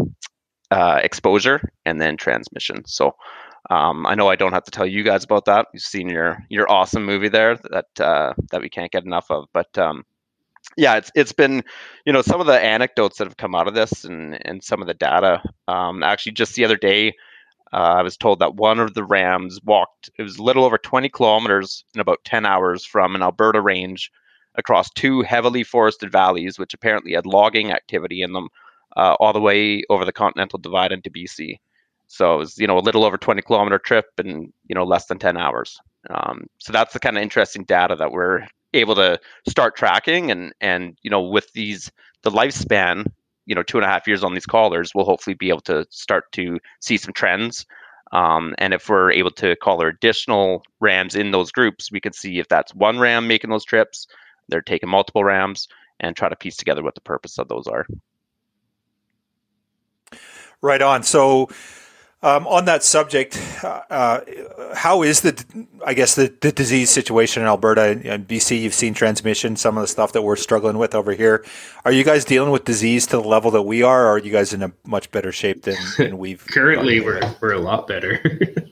uh, 0.72 1.00
exposure 1.02 1.60
and 1.84 2.00
then 2.00 2.16
transmission. 2.16 2.82
So 2.86 3.14
um, 3.70 4.06
I 4.06 4.14
know 4.14 4.28
I 4.28 4.36
don't 4.36 4.54
have 4.54 4.64
to 4.64 4.70
tell 4.70 4.86
you 4.86 5.02
guys 5.02 5.22
about 5.22 5.44
that. 5.44 5.66
You've 5.72 5.82
seen 5.82 6.08
your 6.08 6.38
your 6.48 6.70
awesome 6.70 7.04
movie 7.04 7.28
there 7.28 7.56
that 7.70 8.00
uh, 8.00 8.32
that 8.50 8.62
we 8.62 8.70
can't 8.70 8.90
get 8.90 9.04
enough 9.04 9.30
of. 9.30 9.46
But 9.52 9.76
um, 9.76 10.04
yeah, 10.76 10.96
it's 10.96 11.12
it's 11.14 11.32
been 11.32 11.62
you 12.06 12.12
know 12.12 12.22
some 12.22 12.40
of 12.40 12.46
the 12.46 12.58
anecdotes 12.58 13.18
that 13.18 13.26
have 13.26 13.36
come 13.36 13.54
out 13.54 13.68
of 13.68 13.74
this 13.74 14.04
and 14.04 14.38
and 14.46 14.64
some 14.64 14.80
of 14.80 14.88
the 14.88 14.94
data. 14.94 15.42
Um, 15.68 16.02
actually, 16.02 16.32
just 16.32 16.54
the 16.54 16.64
other 16.64 16.76
day, 16.76 17.08
uh, 17.72 17.96
I 17.98 18.02
was 18.02 18.16
told 18.16 18.38
that 18.40 18.56
one 18.56 18.80
of 18.80 18.94
the 18.94 19.04
rams 19.04 19.60
walked. 19.64 20.10
It 20.18 20.22
was 20.22 20.38
a 20.38 20.42
little 20.42 20.64
over 20.64 20.78
20 20.78 21.08
kilometers 21.10 21.84
in 21.94 22.00
about 22.00 22.24
10 22.24 22.46
hours 22.46 22.84
from 22.84 23.14
an 23.14 23.22
Alberta 23.22 23.60
range 23.60 24.10
across 24.54 24.90
two 24.90 25.22
heavily 25.22 25.64
forested 25.64 26.10
valleys, 26.10 26.58
which 26.58 26.74
apparently 26.74 27.12
had 27.12 27.26
logging 27.26 27.72
activity 27.72 28.22
in 28.22 28.32
them, 28.32 28.48
uh, 28.96 29.14
all 29.20 29.32
the 29.32 29.40
way 29.40 29.82
over 29.90 30.04
the 30.04 30.12
Continental 30.12 30.58
Divide 30.58 30.92
into 30.92 31.10
BC. 31.10 31.58
So 32.08 32.34
it 32.34 32.38
was, 32.38 32.58
you 32.58 32.66
know, 32.66 32.78
a 32.78 32.80
little 32.80 33.04
over 33.04 33.16
20 33.16 33.40
kilometer 33.42 33.78
trip 33.78 34.06
and, 34.18 34.52
you 34.68 34.74
know, 34.74 34.84
less 34.84 35.06
than 35.06 35.18
10 35.18 35.36
hours. 35.36 35.78
Um, 36.10 36.46
so 36.58 36.72
that's 36.72 36.92
the 36.92 37.00
kind 37.00 37.16
of 37.16 37.22
interesting 37.22 37.64
data 37.64 37.96
that 37.96 38.12
we're 38.12 38.46
able 38.74 38.94
to 38.96 39.18
start 39.48 39.76
tracking 39.76 40.30
and, 40.30 40.52
and, 40.60 40.98
you 41.02 41.10
know, 41.10 41.22
with 41.22 41.50
these, 41.52 41.90
the 42.22 42.30
lifespan 42.30 43.06
you 43.46 43.54
know 43.54 43.62
two 43.62 43.76
and 43.76 43.84
a 43.84 43.88
half 43.88 44.06
years 44.06 44.24
on 44.24 44.34
these 44.34 44.46
collars, 44.46 44.94
we'll 44.94 45.04
hopefully 45.04 45.34
be 45.34 45.48
able 45.48 45.60
to 45.60 45.86
start 45.90 46.30
to 46.32 46.58
see 46.80 46.96
some 46.96 47.12
trends. 47.12 47.66
Um, 48.12 48.54
and 48.58 48.74
if 48.74 48.88
we're 48.88 49.10
able 49.10 49.30
to 49.32 49.56
collar 49.56 49.88
additional 49.88 50.62
rams 50.80 51.14
in 51.14 51.30
those 51.30 51.50
groups, 51.50 51.90
we 51.90 52.00
can 52.00 52.12
see 52.12 52.38
if 52.38 52.48
that's 52.48 52.74
one 52.74 52.98
ram 52.98 53.26
making 53.26 53.50
those 53.50 53.64
trips, 53.64 54.06
they're 54.48 54.60
taking 54.60 54.88
multiple 54.88 55.24
rams, 55.24 55.66
and 56.00 56.14
try 56.14 56.28
to 56.28 56.36
piece 56.36 56.56
together 56.56 56.82
what 56.82 56.94
the 56.94 57.00
purpose 57.00 57.38
of 57.38 57.48
those 57.48 57.66
are. 57.66 57.86
Right 60.62 60.80
on. 60.80 61.02
So 61.02 61.48
um, 62.24 62.46
on 62.46 62.66
that 62.66 62.84
subject, 62.84 63.36
uh, 63.64 63.80
uh, 63.90 64.20
how 64.74 65.02
is 65.02 65.22
the, 65.22 65.66
I 65.84 65.92
guess, 65.92 66.14
the, 66.14 66.32
the 66.40 66.52
disease 66.52 66.88
situation 66.88 67.42
in 67.42 67.48
Alberta 67.48 68.00
and 68.04 68.28
BC? 68.28 68.62
You've 68.62 68.74
seen 68.74 68.94
transmission, 68.94 69.56
some 69.56 69.76
of 69.76 69.82
the 69.82 69.88
stuff 69.88 70.12
that 70.12 70.22
we're 70.22 70.36
struggling 70.36 70.78
with 70.78 70.94
over 70.94 71.14
here. 71.14 71.44
Are 71.84 71.90
you 71.90 72.04
guys 72.04 72.24
dealing 72.24 72.52
with 72.52 72.64
disease 72.64 73.06
to 73.08 73.16
the 73.16 73.24
level 73.24 73.50
that 73.50 73.62
we 73.62 73.82
are, 73.82 74.06
or 74.06 74.10
are 74.10 74.18
you 74.18 74.30
guys 74.30 74.52
in 74.52 74.62
a 74.62 74.72
much 74.86 75.10
better 75.10 75.32
shape 75.32 75.62
than, 75.62 75.76
than 75.98 76.16
we've? 76.16 76.46
Currently, 76.50 77.00
we're 77.00 77.20
we're 77.40 77.54
a 77.54 77.58
lot 77.58 77.88
better. 77.88 78.22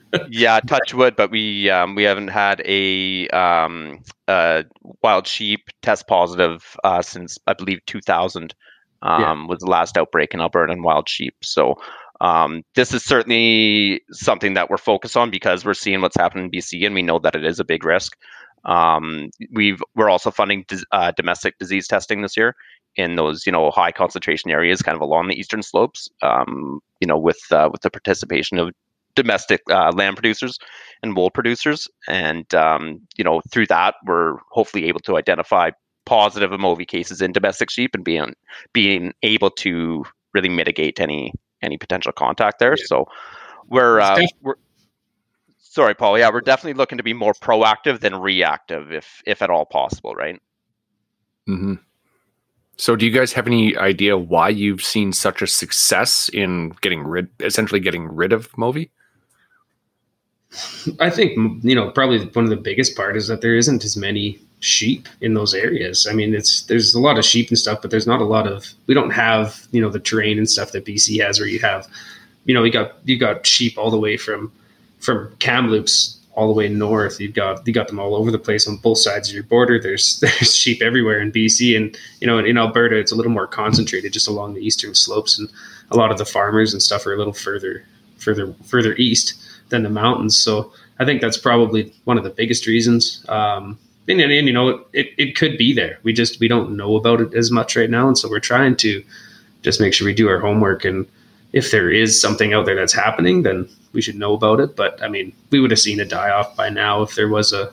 yeah, 0.30 0.60
touch 0.60 0.94
wood, 0.94 1.16
but 1.16 1.32
we 1.32 1.68
um, 1.70 1.96
we 1.96 2.04
haven't 2.04 2.28
had 2.28 2.62
a 2.64 3.28
um, 3.30 3.98
uh, 4.28 4.62
wild 5.02 5.26
sheep 5.26 5.70
test 5.82 6.06
positive 6.06 6.76
uh, 6.84 7.02
since 7.02 7.36
I 7.48 7.54
believe 7.54 7.80
2000 7.86 8.54
um, 9.02 9.22
yeah. 9.22 9.46
was 9.46 9.60
the 9.60 9.70
last 9.70 9.96
outbreak 9.96 10.34
in 10.34 10.40
Alberta 10.40 10.72
and 10.72 10.84
wild 10.84 11.08
sheep. 11.08 11.34
So 11.42 11.76
um, 12.20 12.62
this 12.74 12.92
is 12.92 13.04
certainly 13.04 14.02
something 14.12 14.54
that 14.54 14.68
we're 14.68 14.76
focused 14.76 15.16
on 15.16 15.30
because 15.30 15.64
we're 15.64 15.74
seeing 15.74 16.00
what's 16.00 16.16
happening 16.16 16.44
in 16.44 16.50
BC 16.50 16.84
and 16.84 16.94
we 16.94 17.02
know 17.02 17.18
that 17.18 17.34
it 17.34 17.44
is 17.44 17.60
a 17.60 17.64
big 17.64 17.84
risk. 17.84 18.16
Um, 18.64 19.30
we've 19.52 19.82
we're 19.94 20.10
also 20.10 20.30
funding 20.30 20.66
uh, 20.92 21.12
domestic 21.12 21.58
disease 21.58 21.88
testing 21.88 22.20
this 22.20 22.36
year 22.36 22.54
in 22.96 23.14
those 23.14 23.46
you 23.46 23.52
know 23.52 23.70
high 23.70 23.92
concentration 23.92 24.50
areas, 24.50 24.82
kind 24.82 24.96
of 24.96 25.02
along 25.02 25.28
the 25.28 25.38
eastern 25.38 25.62
slopes. 25.62 26.08
Um, 26.22 26.80
you 27.00 27.06
know, 27.06 27.18
with 27.18 27.40
uh, 27.50 27.70
with 27.72 27.82
the 27.82 27.90
participation 27.90 28.58
of 28.58 28.70
domestic 29.14 29.62
uh, 29.70 29.92
lamb 29.94 30.14
producers 30.14 30.58
and 31.02 31.16
wool 31.16 31.30
producers, 31.30 31.88
and 32.06 32.52
um, 32.54 33.00
you 33.16 33.24
know 33.24 33.40
through 33.50 33.66
that 33.66 33.94
we're 34.04 34.36
hopefully 34.50 34.86
able 34.86 35.00
to 35.00 35.16
identify 35.16 35.70
positive 36.10 36.50
MOVI 36.50 36.88
cases 36.88 37.22
in 37.22 37.30
domestic 37.30 37.70
sheep 37.70 37.94
and 37.94 38.02
being 38.02 38.34
being 38.72 39.14
able 39.22 39.48
to 39.48 40.04
really 40.34 40.48
mitigate 40.48 40.98
any 40.98 41.32
any 41.62 41.78
potential 41.78 42.10
contact 42.10 42.58
there. 42.58 42.74
Yeah. 42.76 42.84
So 42.86 43.08
we're, 43.68 44.00
uh, 44.00 44.20
we're 44.42 44.56
sorry, 45.58 45.94
Paul. 45.94 46.18
Yeah, 46.18 46.30
we're 46.32 46.40
definitely 46.40 46.76
looking 46.76 46.98
to 46.98 47.04
be 47.04 47.12
more 47.12 47.32
proactive 47.32 48.00
than 48.00 48.16
reactive, 48.16 48.92
if 48.92 49.22
if 49.24 49.40
at 49.40 49.50
all 49.50 49.66
possible, 49.66 50.16
right? 50.16 50.40
Mm-hmm. 51.48 51.74
So, 52.76 52.96
do 52.96 53.06
you 53.06 53.12
guys 53.12 53.32
have 53.34 53.46
any 53.46 53.76
idea 53.76 54.18
why 54.18 54.48
you've 54.48 54.82
seen 54.82 55.12
such 55.12 55.42
a 55.42 55.46
success 55.46 56.28
in 56.32 56.70
getting 56.80 57.02
rid, 57.02 57.28
essentially 57.38 57.78
getting 57.78 58.08
rid 58.08 58.32
of 58.32 58.50
MOVI? 58.52 58.90
I 60.98 61.10
think 61.10 61.36
you 61.62 61.76
know 61.76 61.92
probably 61.92 62.26
one 62.32 62.46
of 62.46 62.50
the 62.50 62.56
biggest 62.56 62.96
part 62.96 63.16
is 63.16 63.28
that 63.28 63.42
there 63.42 63.54
isn't 63.54 63.84
as 63.84 63.96
many 63.96 64.40
sheep 64.60 65.08
in 65.20 65.34
those 65.34 65.54
areas. 65.54 66.06
I 66.08 66.12
mean, 66.12 66.34
it's 66.34 66.62
there's 66.62 66.94
a 66.94 67.00
lot 67.00 67.18
of 67.18 67.24
sheep 67.24 67.48
and 67.48 67.58
stuff, 67.58 67.82
but 67.82 67.90
there's 67.90 68.06
not 68.06 68.20
a 68.20 68.24
lot 68.24 68.46
of 68.46 68.72
we 68.86 68.94
don't 68.94 69.10
have 69.10 69.66
you 69.72 69.80
know 69.80 69.90
the 69.90 70.00
terrain 70.00 70.38
and 70.38 70.48
stuff 70.48 70.72
that 70.72 70.84
BC 70.84 71.20
has, 71.24 71.40
where 71.40 71.48
you 71.48 71.58
have 71.60 71.88
you 72.44 72.54
know 72.54 72.62
you 72.64 72.72
got 72.72 72.96
you 73.04 73.18
got 73.18 73.46
sheep 73.46 73.76
all 73.76 73.90
the 73.90 73.98
way 73.98 74.16
from 74.16 74.52
from 75.00 75.34
Kamloops 75.38 76.18
all 76.34 76.46
the 76.46 76.54
way 76.54 76.68
north. 76.68 77.20
You've 77.20 77.34
got 77.34 77.66
you 77.66 77.72
got 77.72 77.88
them 77.88 77.98
all 77.98 78.14
over 78.14 78.30
the 78.30 78.38
place 78.38 78.68
on 78.68 78.76
both 78.76 78.98
sides 78.98 79.28
of 79.28 79.34
your 79.34 79.44
border. 79.44 79.80
There's 79.80 80.20
there's 80.20 80.54
sheep 80.54 80.82
everywhere 80.82 81.20
in 81.20 81.32
BC, 81.32 81.76
and 81.76 81.96
you 82.20 82.26
know 82.26 82.38
in, 82.38 82.46
in 82.46 82.58
Alberta 82.58 82.98
it's 82.98 83.12
a 83.12 83.16
little 83.16 83.32
more 83.32 83.46
concentrated 83.46 84.12
just 84.12 84.28
along 84.28 84.54
the 84.54 84.64
eastern 84.64 84.94
slopes, 84.94 85.38
and 85.38 85.50
a 85.90 85.96
lot 85.96 86.10
of 86.10 86.18
the 86.18 86.24
farmers 86.24 86.72
and 86.72 86.82
stuff 86.82 87.06
are 87.06 87.14
a 87.14 87.18
little 87.18 87.32
further 87.32 87.84
further 88.18 88.54
further 88.64 88.94
east 88.96 89.34
than 89.70 89.82
the 89.82 89.90
mountains. 89.90 90.36
So 90.36 90.72
I 90.98 91.04
think 91.04 91.20
that's 91.20 91.38
probably 91.38 91.92
one 92.04 92.18
of 92.18 92.24
the 92.24 92.30
biggest 92.30 92.66
reasons. 92.66 93.24
Um, 93.28 93.78
and, 94.08 94.20
and, 94.20 94.32
and, 94.32 94.46
you 94.46 94.52
know, 94.52 94.84
it, 94.92 95.10
it 95.18 95.36
could 95.36 95.56
be 95.56 95.72
there. 95.72 95.98
We 96.02 96.12
just 96.12 96.40
we 96.40 96.48
don't 96.48 96.76
know 96.76 96.96
about 96.96 97.20
it 97.20 97.34
as 97.34 97.50
much 97.50 97.76
right 97.76 97.90
now, 97.90 98.08
and 98.08 98.18
so 98.18 98.28
we're 98.28 98.40
trying 98.40 98.76
to 98.76 99.02
just 99.62 99.80
make 99.80 99.92
sure 99.92 100.06
we 100.06 100.14
do 100.14 100.28
our 100.28 100.40
homework. 100.40 100.84
And 100.84 101.06
if 101.52 101.70
there 101.70 101.90
is 101.90 102.20
something 102.20 102.52
out 102.52 102.66
there 102.66 102.74
that's 102.74 102.92
happening, 102.92 103.42
then 103.42 103.68
we 103.92 104.00
should 104.00 104.16
know 104.16 104.34
about 104.34 104.60
it. 104.60 104.76
But 104.76 105.02
I 105.02 105.08
mean, 105.08 105.32
we 105.50 105.60
would 105.60 105.70
have 105.70 105.80
seen 105.80 106.00
it 106.00 106.08
die 106.08 106.30
off 106.30 106.56
by 106.56 106.70
now 106.70 107.02
if 107.02 107.14
there 107.14 107.28
was 107.28 107.52
a 107.52 107.72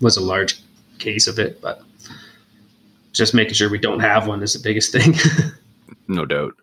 was 0.00 0.16
a 0.16 0.22
large 0.22 0.60
case 0.98 1.26
of 1.26 1.38
it. 1.38 1.60
But 1.60 1.82
just 3.12 3.34
making 3.34 3.54
sure 3.54 3.70
we 3.70 3.78
don't 3.78 4.00
have 4.00 4.26
one 4.26 4.42
is 4.42 4.52
the 4.52 4.62
biggest 4.62 4.92
thing. 4.92 5.14
no 6.08 6.24
doubt. 6.24 6.54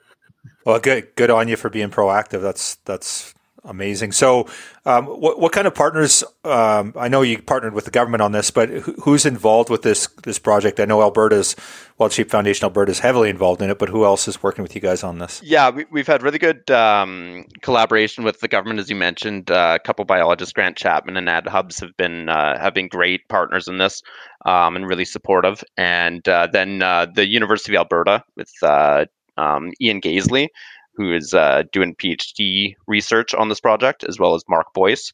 Well, 0.65 0.79
good 0.79 1.15
good 1.15 1.29
on 1.29 1.47
you 1.47 1.55
for 1.55 1.69
being 1.69 1.89
proactive. 1.89 2.41
That's 2.41 2.75
that's 2.85 3.33
Amazing. 3.63 4.11
So, 4.13 4.47
um, 4.85 5.05
what, 5.05 5.39
what 5.39 5.51
kind 5.51 5.67
of 5.67 5.75
partners? 5.75 6.23
Um, 6.43 6.93
I 6.97 7.09
know 7.09 7.21
you 7.21 7.39
partnered 7.39 7.75
with 7.75 7.85
the 7.85 7.91
government 7.91 8.23
on 8.23 8.31
this, 8.31 8.49
but 8.49 8.69
who's 8.69 9.23
involved 9.23 9.69
with 9.69 9.83
this 9.83 10.07
this 10.23 10.39
project? 10.39 10.79
I 10.79 10.85
know 10.85 10.99
Alberta's 11.01 11.55
Wild 11.99 12.11
Sheep 12.11 12.31
Foundation 12.31 12.65
Alberta 12.65 12.89
is 12.89 12.97
heavily 12.97 13.29
involved 13.29 13.61
in 13.61 13.69
it, 13.69 13.77
but 13.77 13.89
who 13.89 14.03
else 14.03 14.27
is 14.27 14.41
working 14.41 14.63
with 14.63 14.73
you 14.73 14.81
guys 14.81 15.03
on 15.03 15.19
this? 15.19 15.41
Yeah, 15.43 15.69
we, 15.69 15.85
have 15.99 16.07
had 16.07 16.23
really 16.23 16.39
good 16.39 16.71
um, 16.71 17.45
collaboration 17.61 18.23
with 18.23 18.39
the 18.39 18.47
government, 18.47 18.79
as 18.79 18.89
you 18.89 18.95
mentioned. 18.95 19.51
Uh, 19.51 19.77
a 19.79 19.85
couple 19.85 20.05
biologists, 20.05 20.53
Grant 20.53 20.75
Chapman 20.75 21.15
and 21.15 21.29
Anne 21.29 21.45
Hubbs, 21.45 21.79
have 21.81 21.95
been 21.97 22.29
uh, 22.29 22.59
have 22.59 22.73
been 22.73 22.87
great 22.87 23.27
partners 23.29 23.67
in 23.67 23.77
this 23.77 24.01
um, 24.43 24.75
and 24.75 24.87
really 24.87 25.05
supportive. 25.05 25.63
And 25.77 26.27
uh, 26.27 26.47
then 26.51 26.81
uh, 26.81 27.05
the 27.13 27.27
University 27.27 27.75
of 27.75 27.81
Alberta 27.81 28.23
with 28.35 28.51
uh, 28.63 29.05
um, 29.37 29.71
Ian 29.79 30.01
Gaisley 30.01 30.47
who 31.01 31.13
is 31.13 31.33
uh, 31.33 31.63
doing 31.71 31.95
PhD 31.95 32.75
research 32.87 33.33
on 33.33 33.49
this 33.49 33.59
project, 33.59 34.03
as 34.07 34.19
well 34.19 34.35
as 34.35 34.43
Mark 34.47 34.67
Boyce. 34.73 35.11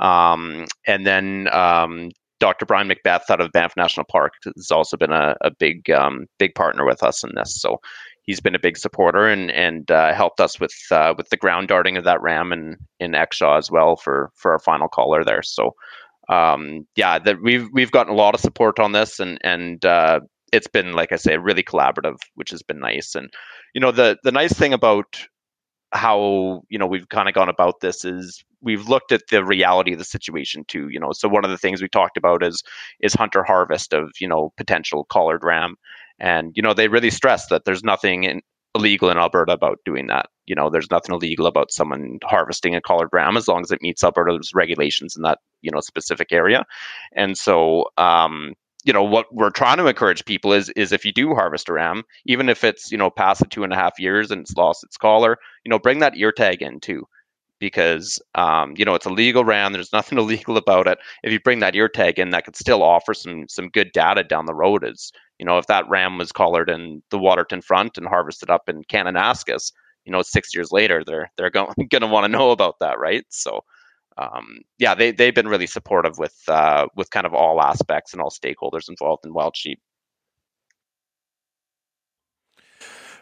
Um, 0.00 0.66
and 0.86 1.06
then 1.06 1.48
um, 1.52 2.10
Dr. 2.40 2.66
Brian 2.66 2.88
McBeth 2.88 3.30
out 3.30 3.40
of 3.40 3.52
Banff 3.52 3.74
National 3.76 4.04
Park 4.10 4.32
has 4.44 4.70
also 4.70 4.96
been 4.96 5.12
a, 5.12 5.36
a 5.40 5.50
big 5.50 5.88
um, 5.90 6.26
big 6.38 6.54
partner 6.54 6.84
with 6.84 7.02
us 7.02 7.22
in 7.22 7.30
this. 7.36 7.60
So 7.60 7.80
he's 8.22 8.40
been 8.40 8.56
a 8.56 8.60
big 8.60 8.76
supporter 8.76 9.28
and 9.28 9.50
and 9.50 9.90
uh, 9.90 10.12
helped 10.12 10.40
us 10.40 10.58
with 10.58 10.74
uh, 10.90 11.14
with 11.16 11.28
the 11.28 11.36
ground 11.36 11.68
darting 11.68 11.96
of 11.96 12.04
that 12.04 12.20
ram 12.20 12.52
in 12.52 12.76
in 12.98 13.12
Exshaw 13.12 13.58
as 13.58 13.70
well 13.70 13.96
for 13.96 14.30
for 14.34 14.52
our 14.52 14.58
final 14.58 14.88
collar 14.88 15.24
there. 15.24 15.42
So 15.42 15.74
um, 16.28 16.86
yeah, 16.96 17.20
that 17.20 17.36
we've 17.42 17.68
we've 17.72 17.92
gotten 17.92 18.12
a 18.12 18.16
lot 18.16 18.34
of 18.34 18.40
support 18.40 18.80
on 18.80 18.92
this 18.92 19.20
and 19.20 19.38
and 19.42 19.84
uh, 19.84 20.20
it's 20.52 20.66
been 20.66 20.92
like 20.92 21.12
I 21.12 21.16
say 21.16 21.36
really 21.36 21.62
collaborative, 21.62 22.18
which 22.34 22.50
has 22.50 22.62
been 22.62 22.80
nice. 22.80 23.14
And 23.14 23.30
you 23.74 23.80
know 23.80 23.92
the 23.92 24.18
the 24.24 24.32
nice 24.32 24.52
thing 24.52 24.72
about 24.72 25.26
how 25.92 26.62
you 26.68 26.78
know 26.78 26.86
we've 26.86 27.08
kind 27.08 27.28
of 27.28 27.34
gone 27.34 27.48
about 27.48 27.80
this 27.80 28.04
is 28.04 28.44
we've 28.60 28.88
looked 28.88 29.12
at 29.12 29.22
the 29.30 29.44
reality 29.44 29.92
of 29.92 29.98
the 29.98 30.04
situation 30.04 30.64
too 30.68 30.88
you 30.90 31.00
know. 31.00 31.12
So 31.12 31.28
one 31.28 31.44
of 31.44 31.50
the 31.50 31.58
things 31.58 31.80
we 31.80 31.88
talked 31.88 32.16
about 32.16 32.42
is 32.42 32.62
is 33.00 33.14
hunter 33.14 33.42
harvest 33.42 33.92
of 33.92 34.10
you 34.20 34.28
know 34.28 34.52
potential 34.56 35.04
collared 35.10 35.44
ram. 35.44 35.76
And 36.20 36.52
you 36.56 36.62
know 36.62 36.74
they 36.74 36.88
really 36.88 37.10
stress 37.10 37.46
that 37.48 37.64
there's 37.64 37.84
nothing 37.84 38.24
in, 38.24 38.42
illegal 38.74 39.10
in 39.10 39.18
alberta 39.18 39.52
about 39.52 39.78
doing 39.84 40.08
that. 40.08 40.26
You 40.46 40.54
know 40.54 40.70
there's 40.70 40.90
nothing 40.90 41.14
illegal 41.14 41.46
about 41.46 41.72
someone 41.72 42.18
harvesting 42.24 42.74
a 42.74 42.80
collared 42.80 43.10
ram 43.12 43.36
as 43.36 43.48
long 43.48 43.62
as 43.62 43.70
it 43.70 43.82
meets 43.82 44.04
alberta's 44.04 44.52
regulations 44.54 45.16
in 45.16 45.22
that 45.22 45.38
you 45.62 45.70
know 45.70 45.80
specific 45.80 46.32
area. 46.32 46.64
And 47.14 47.36
so 47.38 47.86
um 47.96 48.54
you 48.88 48.94
know 48.94 49.04
what 49.04 49.26
we're 49.30 49.50
trying 49.50 49.76
to 49.76 49.86
encourage 49.86 50.24
people 50.24 50.50
is 50.54 50.70
is 50.70 50.92
if 50.92 51.04
you 51.04 51.12
do 51.12 51.34
harvest 51.34 51.68
a 51.68 51.74
ram 51.74 52.02
even 52.24 52.48
if 52.48 52.64
it's 52.64 52.90
you 52.90 52.96
know 52.96 53.10
past 53.10 53.40
the 53.40 53.46
two 53.46 53.62
and 53.62 53.72
a 53.72 53.76
half 53.76 54.00
years 54.00 54.30
and 54.30 54.40
it's 54.40 54.56
lost 54.56 54.82
its 54.82 54.96
collar 54.96 55.36
you 55.62 55.68
know 55.68 55.78
bring 55.78 55.98
that 55.98 56.16
ear 56.16 56.32
tag 56.32 56.62
in 56.62 56.80
too. 56.80 57.06
Because 57.60 58.22
um, 58.36 58.74
you 58.78 58.84
know 58.84 58.94
it's 58.94 59.04
a 59.04 59.10
legal 59.10 59.44
ram 59.44 59.72
there's 59.72 59.92
nothing 59.92 60.16
illegal 60.24 60.56
about 60.56 60.86
it. 60.86 60.98
If 61.22 61.32
you 61.32 61.40
bring 61.40 61.58
that 61.58 61.74
ear 61.74 61.88
tag 61.88 62.18
in 62.18 62.30
that 62.30 62.46
could 62.46 62.56
still 62.56 62.82
offer 62.82 63.12
some 63.12 63.46
some 63.48 63.68
good 63.68 63.90
data 63.92 64.24
down 64.24 64.46
the 64.46 64.54
road 64.54 64.84
is 64.84 65.12
you 65.38 65.44
know 65.44 65.58
if 65.58 65.66
that 65.66 65.88
ram 65.90 66.16
was 66.16 66.32
collared 66.32 66.70
in 66.70 67.02
the 67.10 67.18
waterton 67.18 67.60
front 67.60 67.98
and 67.98 68.06
harvested 68.06 68.48
up 68.48 68.68
in 68.70 68.84
kananaskis 68.84 69.72
you 70.06 70.12
know 70.12 70.22
six 70.22 70.54
years 70.54 70.72
later 70.72 71.02
they're 71.04 71.30
they're 71.36 71.50
going, 71.50 71.74
going 71.90 72.00
to 72.00 72.06
want 72.06 72.24
to 72.24 72.32
know 72.32 72.52
about 72.52 72.76
that 72.80 72.98
right? 72.98 73.26
So 73.28 73.64
um, 74.18 74.60
yeah, 74.78 74.94
they 74.94 75.12
they've 75.12 75.34
been 75.34 75.48
really 75.48 75.66
supportive 75.66 76.18
with 76.18 76.36
uh, 76.48 76.86
with 76.96 77.10
kind 77.10 77.26
of 77.26 77.34
all 77.34 77.60
aspects 77.60 78.12
and 78.12 78.20
all 78.20 78.30
stakeholders 78.30 78.88
involved 78.88 79.24
in 79.24 79.32
wild 79.32 79.56
sheep. 79.56 79.80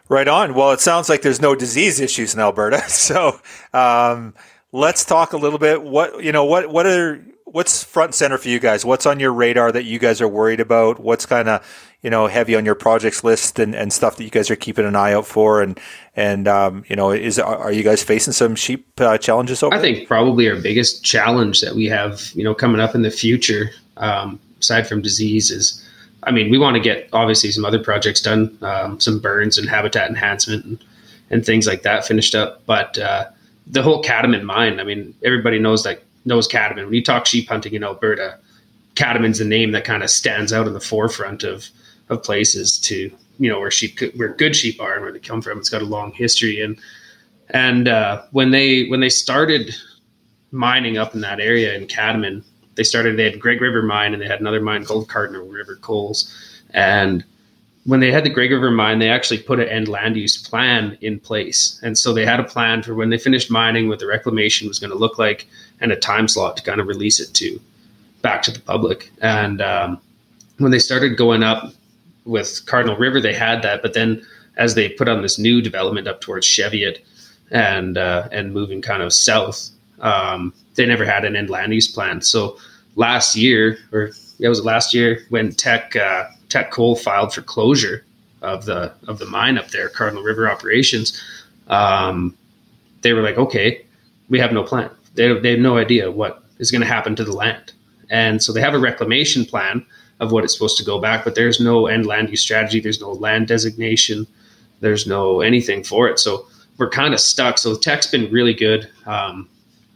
Right 0.09 0.27
on. 0.27 0.53
Well, 0.53 0.71
it 0.71 0.79
sounds 0.79 1.09
like 1.09 1.21
there's 1.21 1.41
no 1.41 1.53
disease 1.53 1.99
issues 1.99 2.33
in 2.33 2.39
Alberta. 2.39 2.83
So 2.87 3.39
um, 3.73 4.33
let's 4.71 5.05
talk 5.05 5.33
a 5.33 5.37
little 5.37 5.59
bit. 5.59 5.83
What 5.83 6.23
you 6.23 6.31
know, 6.31 6.45
what 6.45 6.69
what 6.71 6.85
are 6.85 7.23
what's 7.45 7.83
front 7.83 8.09
and 8.09 8.15
center 8.15 8.37
for 8.37 8.49
you 8.49 8.59
guys? 8.59 8.83
What's 8.83 9.05
on 9.05 9.19
your 9.19 9.31
radar 9.31 9.71
that 9.71 9.85
you 9.85 9.99
guys 9.99 10.21
are 10.21 10.27
worried 10.27 10.59
about? 10.59 10.99
What's 10.99 11.25
kind 11.25 11.47
of 11.49 11.65
you 12.01 12.09
know 12.09 12.27
heavy 12.27 12.55
on 12.55 12.65
your 12.65 12.75
projects 12.75 13.23
list 13.23 13.59
and, 13.59 13.73
and 13.73 13.91
stuff 13.91 14.17
that 14.17 14.23
you 14.23 14.29
guys 14.29 14.51
are 14.51 14.55
keeping 14.55 14.85
an 14.85 14.95
eye 14.95 15.13
out 15.13 15.25
for? 15.25 15.61
And 15.61 15.79
and 16.15 16.47
um, 16.47 16.83
you 16.87 16.95
know, 16.95 17.11
is 17.11 17.39
are 17.39 17.71
you 17.71 17.83
guys 17.83 18.03
facing 18.03 18.33
some 18.33 18.55
sheep 18.55 18.87
uh, 18.99 19.17
challenges 19.17 19.63
over? 19.63 19.75
I 19.75 19.81
think 19.81 20.07
probably 20.07 20.49
our 20.49 20.59
biggest 20.59 21.03
challenge 21.03 21.61
that 21.61 21.75
we 21.75 21.85
have, 21.85 22.31
you 22.33 22.43
know, 22.43 22.53
coming 22.53 22.81
up 22.81 22.95
in 22.95 23.01
the 23.01 23.11
future, 23.11 23.71
um, 23.97 24.39
aside 24.59 24.87
from 24.87 25.01
disease, 25.01 25.51
is 25.51 25.83
I 26.23 26.31
mean, 26.31 26.51
we 26.51 26.57
want 26.57 26.75
to 26.75 26.81
get 26.81 27.09
obviously 27.13 27.51
some 27.51 27.63
other 27.63 27.79
projects 27.79 28.21
done, 28.21 28.57
um, 28.61 28.99
some 28.99 29.19
burns 29.19 29.57
and 29.57 29.69
habitat 29.69 30.09
enhancement 30.09 30.65
and, 30.65 30.83
and 31.29 31.45
things 31.45 31.65
like 31.65 31.83
that 31.83 32.05
finished 32.05 32.35
up. 32.35 32.65
But 32.65 32.97
uh, 32.97 33.29
the 33.69 33.83
whole 33.83 34.03
Catamount 34.03 34.43
mine, 34.43 34.79
I 34.79 34.83
mean, 34.83 35.13
everybody 35.23 35.59
knows 35.59 35.83
that 35.83 36.03
knows 36.25 36.47
Catamount. 36.47 36.85
When 36.85 36.93
you 36.93 37.03
talk 37.03 37.25
sheep 37.25 37.47
hunting 37.47 37.73
in 37.73 37.83
Alberta, 37.83 38.37
Catamount's 38.95 39.39
the 39.39 39.45
name 39.45 39.71
that 39.71 39.85
kind 39.85 40.03
of 40.03 40.09
stands 40.09 40.51
out 40.53 40.67
in 40.67 40.73
the 40.73 40.79
forefront 40.79 41.43
of 41.43 41.69
of 42.09 42.23
places 42.23 42.77
to 42.79 43.11
you 43.39 43.49
know 43.49 43.59
where 43.59 43.71
sheep 43.71 43.99
where 44.15 44.33
good 44.33 44.55
sheep 44.55 44.81
are 44.81 44.93
and 44.93 45.03
where 45.03 45.11
they 45.11 45.19
come 45.19 45.41
from. 45.41 45.59
It's 45.59 45.69
got 45.69 45.81
a 45.81 45.85
long 45.85 46.11
history 46.13 46.61
and 46.61 46.79
and 47.49 47.87
uh, 47.87 48.23
when 48.31 48.51
they 48.51 48.87
when 48.87 48.99
they 48.99 49.09
started 49.09 49.75
mining 50.51 50.97
up 50.97 51.13
in 51.13 51.21
that 51.21 51.39
area 51.39 51.75
in 51.75 51.87
Catamount, 51.87 52.43
they 52.75 52.83
started 52.83 53.17
they 53.17 53.29
had 53.29 53.39
Gregg 53.39 53.61
River 53.61 53.81
mine 53.81 54.13
and 54.13 54.21
they 54.21 54.27
had 54.27 54.39
another 54.39 54.61
mine 54.61 54.85
called 54.85 55.09
Cardinal 55.09 55.47
River 55.47 55.75
Coals 55.77 56.33
and 56.71 57.23
when 57.87 58.01
they 58.01 58.11
had 58.11 58.25
the 58.25 58.29
Gregg 58.29 58.51
River 58.51 58.69
mine, 58.69 58.99
they 58.99 59.09
actually 59.09 59.39
put 59.39 59.61
an 59.61 59.69
end 59.69 59.87
land 59.87 60.17
use 60.17 60.35
plan 60.35 60.97
in 60.99 61.21
place. 61.21 61.79
And 61.81 61.97
so 61.97 62.13
they 62.13 62.25
had 62.25 62.37
a 62.37 62.43
plan 62.43 62.83
for 62.83 62.93
when 62.93 63.09
they 63.09 63.17
finished 63.17 63.49
mining 63.49 63.87
what 63.87 63.99
the 63.99 64.05
reclamation 64.05 64.67
was 64.67 64.77
going 64.77 64.91
to 64.91 64.97
look 64.97 65.17
like 65.17 65.47
and 65.79 65.93
a 65.93 65.95
time 65.95 66.27
slot 66.27 66.57
to 66.57 66.63
kind 66.63 66.81
of 66.81 66.87
release 66.87 67.21
it 67.21 67.33
to 67.35 67.61
back 68.21 68.41
to 68.43 68.51
the 68.51 68.59
public. 68.59 69.09
And 69.21 69.61
um, 69.61 70.01
when 70.57 70.71
they 70.71 70.79
started 70.79 71.15
going 71.15 71.43
up 71.43 71.71
with 72.25 72.61
Cardinal 72.65 72.97
River, 72.97 73.21
they 73.21 73.33
had 73.33 73.61
that. 73.61 73.81
But 73.81 73.93
then 73.93 74.21
as 74.57 74.75
they 74.75 74.89
put 74.89 75.07
on 75.07 75.21
this 75.21 75.39
new 75.39 75.61
development 75.61 76.09
up 76.09 76.19
towards 76.19 76.45
Cheviot 76.45 77.01
and 77.51 77.97
uh, 77.97 78.27
and 78.33 78.53
moving 78.53 78.81
kind 78.81 79.01
of 79.01 79.13
south, 79.13 79.69
um, 80.01 80.53
they 80.75 80.85
never 80.85 81.05
had 81.05 81.23
an 81.23 81.37
end 81.37 81.49
land 81.49 81.73
use 81.73 81.87
plan. 81.87 82.19
So 82.19 82.57
last 82.97 83.37
year, 83.37 83.77
or 83.93 84.11
it 84.39 84.49
was 84.49 84.65
last 84.65 84.93
year 84.93 85.21
when 85.29 85.53
Teck 85.53 85.95
uh, 85.95 86.25
Teck 86.49 86.71
Coal 86.71 86.95
filed 86.95 87.33
for 87.33 87.41
closure 87.41 88.05
of 88.41 88.65
the 88.65 88.93
of 89.07 89.19
the 89.19 89.25
mine 89.25 89.57
up 89.57 89.69
there, 89.69 89.89
Cardinal 89.89 90.23
River 90.23 90.49
operations. 90.49 91.21
Um, 91.67 92.37
they 93.01 93.13
were 93.13 93.21
like, 93.21 93.37
okay, 93.37 93.85
we 94.29 94.39
have 94.39 94.51
no 94.51 94.63
plan. 94.63 94.89
They 95.15 95.31
they 95.39 95.51
have 95.51 95.59
no 95.59 95.77
idea 95.77 96.11
what 96.11 96.43
is 96.59 96.71
going 96.71 96.81
to 96.81 96.87
happen 96.87 97.15
to 97.15 97.23
the 97.23 97.33
land, 97.33 97.73
and 98.09 98.41
so 98.41 98.53
they 98.53 98.61
have 98.61 98.73
a 98.73 98.79
reclamation 98.79 99.45
plan 99.45 99.85
of 100.19 100.31
what 100.31 100.43
it's 100.43 100.53
supposed 100.53 100.77
to 100.77 100.83
go 100.83 100.99
back, 100.99 101.23
but 101.23 101.35
there's 101.35 101.59
no 101.59 101.87
end 101.87 102.05
land 102.05 102.29
use 102.29 102.41
strategy. 102.41 102.79
There's 102.79 103.01
no 103.01 103.11
land 103.11 103.47
designation. 103.47 104.25
There's 104.79 105.05
no 105.05 105.41
anything 105.41 105.83
for 105.83 106.07
it. 106.07 106.19
So 106.19 106.47
we're 106.77 106.89
kind 106.89 107.13
of 107.13 107.19
stuck. 107.19 107.57
So 107.57 107.73
the 107.73 107.79
Teck's 107.79 108.07
been 108.07 108.31
really 108.31 108.53
good. 108.53 108.89
Um, 109.05 109.47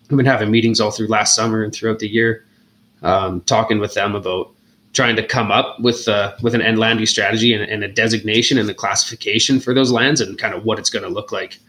we've 0.10 0.18
been 0.18 0.26
having 0.26 0.52
meetings 0.52 0.80
all 0.80 0.92
through 0.92 1.08
last 1.08 1.36
summer 1.36 1.64
and 1.64 1.74
throughout 1.74 2.00
the 2.00 2.08
year, 2.08 2.46
um, 3.02 3.42
talking 3.42 3.80
with 3.80 3.94
them 3.94 4.16
about 4.16 4.52
trying 4.93 5.15
to 5.15 5.25
come 5.25 5.51
up 5.51 5.80
with 5.80 6.08
uh, 6.08 6.36
with 6.41 6.54
an 6.56 6.62
end 6.62 6.80
land 6.80 6.99
use 6.99 7.12
strategy 7.12 7.54
and, 7.54 7.63
and, 7.63 7.84
a 7.84 7.88
designation 7.88 8.58
and 8.58 8.69
a 8.69 8.73
classification 8.73 9.60
for 9.60 9.73
those 9.73 9.91
lands 9.91 10.19
and 10.19 10.38
kind 10.38 10.54
of 10.54 10.65
what 10.65 10.80
it's 10.80 10.89
going 10.89 11.04
to 11.04 11.10
look 11.10 11.32
like. 11.32 11.60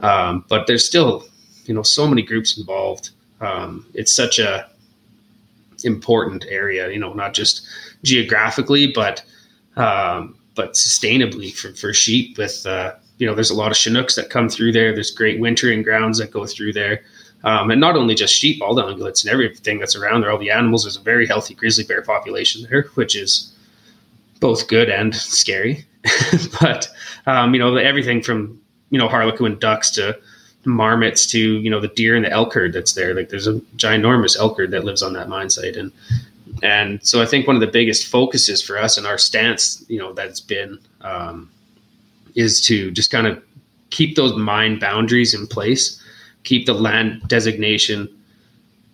Um, 0.00 0.44
but 0.48 0.66
there's 0.66 0.84
still, 0.84 1.24
you 1.64 1.74
know, 1.74 1.82
so 1.82 2.06
many 2.06 2.22
groups 2.22 2.58
involved. 2.58 3.10
Um, 3.40 3.86
it's 3.94 4.14
such 4.14 4.38
a 4.38 4.68
important 5.84 6.44
area, 6.48 6.90
you 6.90 6.98
know, 6.98 7.12
not 7.14 7.32
just 7.32 7.66
geographically, 8.02 8.92
but 8.92 9.24
um, 9.76 10.36
but 10.54 10.74
sustainably 10.74 11.54
for, 11.54 11.74
for 11.74 11.94
sheep. 11.94 12.36
With 12.36 12.66
uh, 12.66 12.94
you 13.18 13.26
know, 13.26 13.34
there's 13.34 13.50
a 13.50 13.54
lot 13.54 13.70
of 13.70 13.76
Chinooks 13.76 14.14
that 14.16 14.30
come 14.30 14.48
through 14.48 14.72
there. 14.72 14.92
There's 14.92 15.10
great 15.10 15.40
wintering 15.40 15.82
grounds 15.82 16.18
that 16.18 16.30
go 16.30 16.46
through 16.46 16.72
there. 16.74 17.02
Um, 17.42 17.70
and 17.70 17.80
not 17.80 17.96
only 17.96 18.14
just 18.14 18.34
sheep, 18.34 18.60
all 18.60 18.74
the 18.74 18.82
ungulates 18.82 19.24
and 19.24 19.32
everything 19.32 19.78
that's 19.78 19.96
around 19.96 20.20
there, 20.20 20.30
all 20.30 20.38
the 20.38 20.50
animals. 20.50 20.84
There's 20.84 20.96
a 20.96 21.02
very 21.02 21.26
healthy 21.26 21.54
grizzly 21.54 21.84
bear 21.84 22.02
population 22.02 22.66
there, 22.68 22.82
which 22.94 23.16
is 23.16 23.52
both 24.40 24.68
good 24.68 24.90
and 24.90 25.14
scary. 25.14 25.84
but 26.60 26.88
um, 27.26 27.54
you 27.54 27.60
know, 27.60 27.76
everything 27.76 28.22
from 28.22 28.60
you 28.90 28.98
know 28.98 29.08
harlequin 29.08 29.58
ducks 29.58 29.90
to 29.92 30.18
marmots 30.64 31.26
to 31.26 31.38
you 31.38 31.70
know 31.70 31.80
the 31.80 31.88
deer 31.88 32.14
and 32.14 32.24
the 32.24 32.30
elk 32.30 32.52
herd 32.52 32.72
that's 32.72 32.92
there. 32.92 33.14
Like 33.14 33.30
there's 33.30 33.46
a 33.46 33.54
ginormous 33.76 34.38
elk 34.38 34.58
herd 34.58 34.70
that 34.72 34.84
lives 34.84 35.02
on 35.02 35.12
that 35.14 35.28
mine 35.28 35.50
site, 35.50 35.76
and 35.76 35.92
and 36.62 37.04
so 37.06 37.22
I 37.22 37.26
think 37.26 37.46
one 37.46 37.56
of 37.56 37.60
the 37.60 37.66
biggest 37.66 38.06
focuses 38.06 38.62
for 38.62 38.78
us 38.78 38.98
and 38.98 39.06
our 39.06 39.18
stance, 39.18 39.84
you 39.88 39.98
know, 39.98 40.12
that's 40.12 40.40
been 40.40 40.78
um, 41.00 41.50
is 42.34 42.60
to 42.66 42.90
just 42.90 43.10
kind 43.10 43.26
of 43.26 43.42
keep 43.90 44.16
those 44.16 44.36
mine 44.36 44.78
boundaries 44.78 45.34
in 45.34 45.46
place 45.46 45.99
keep 46.44 46.66
the 46.66 46.74
land 46.74 47.22
designation 47.26 48.08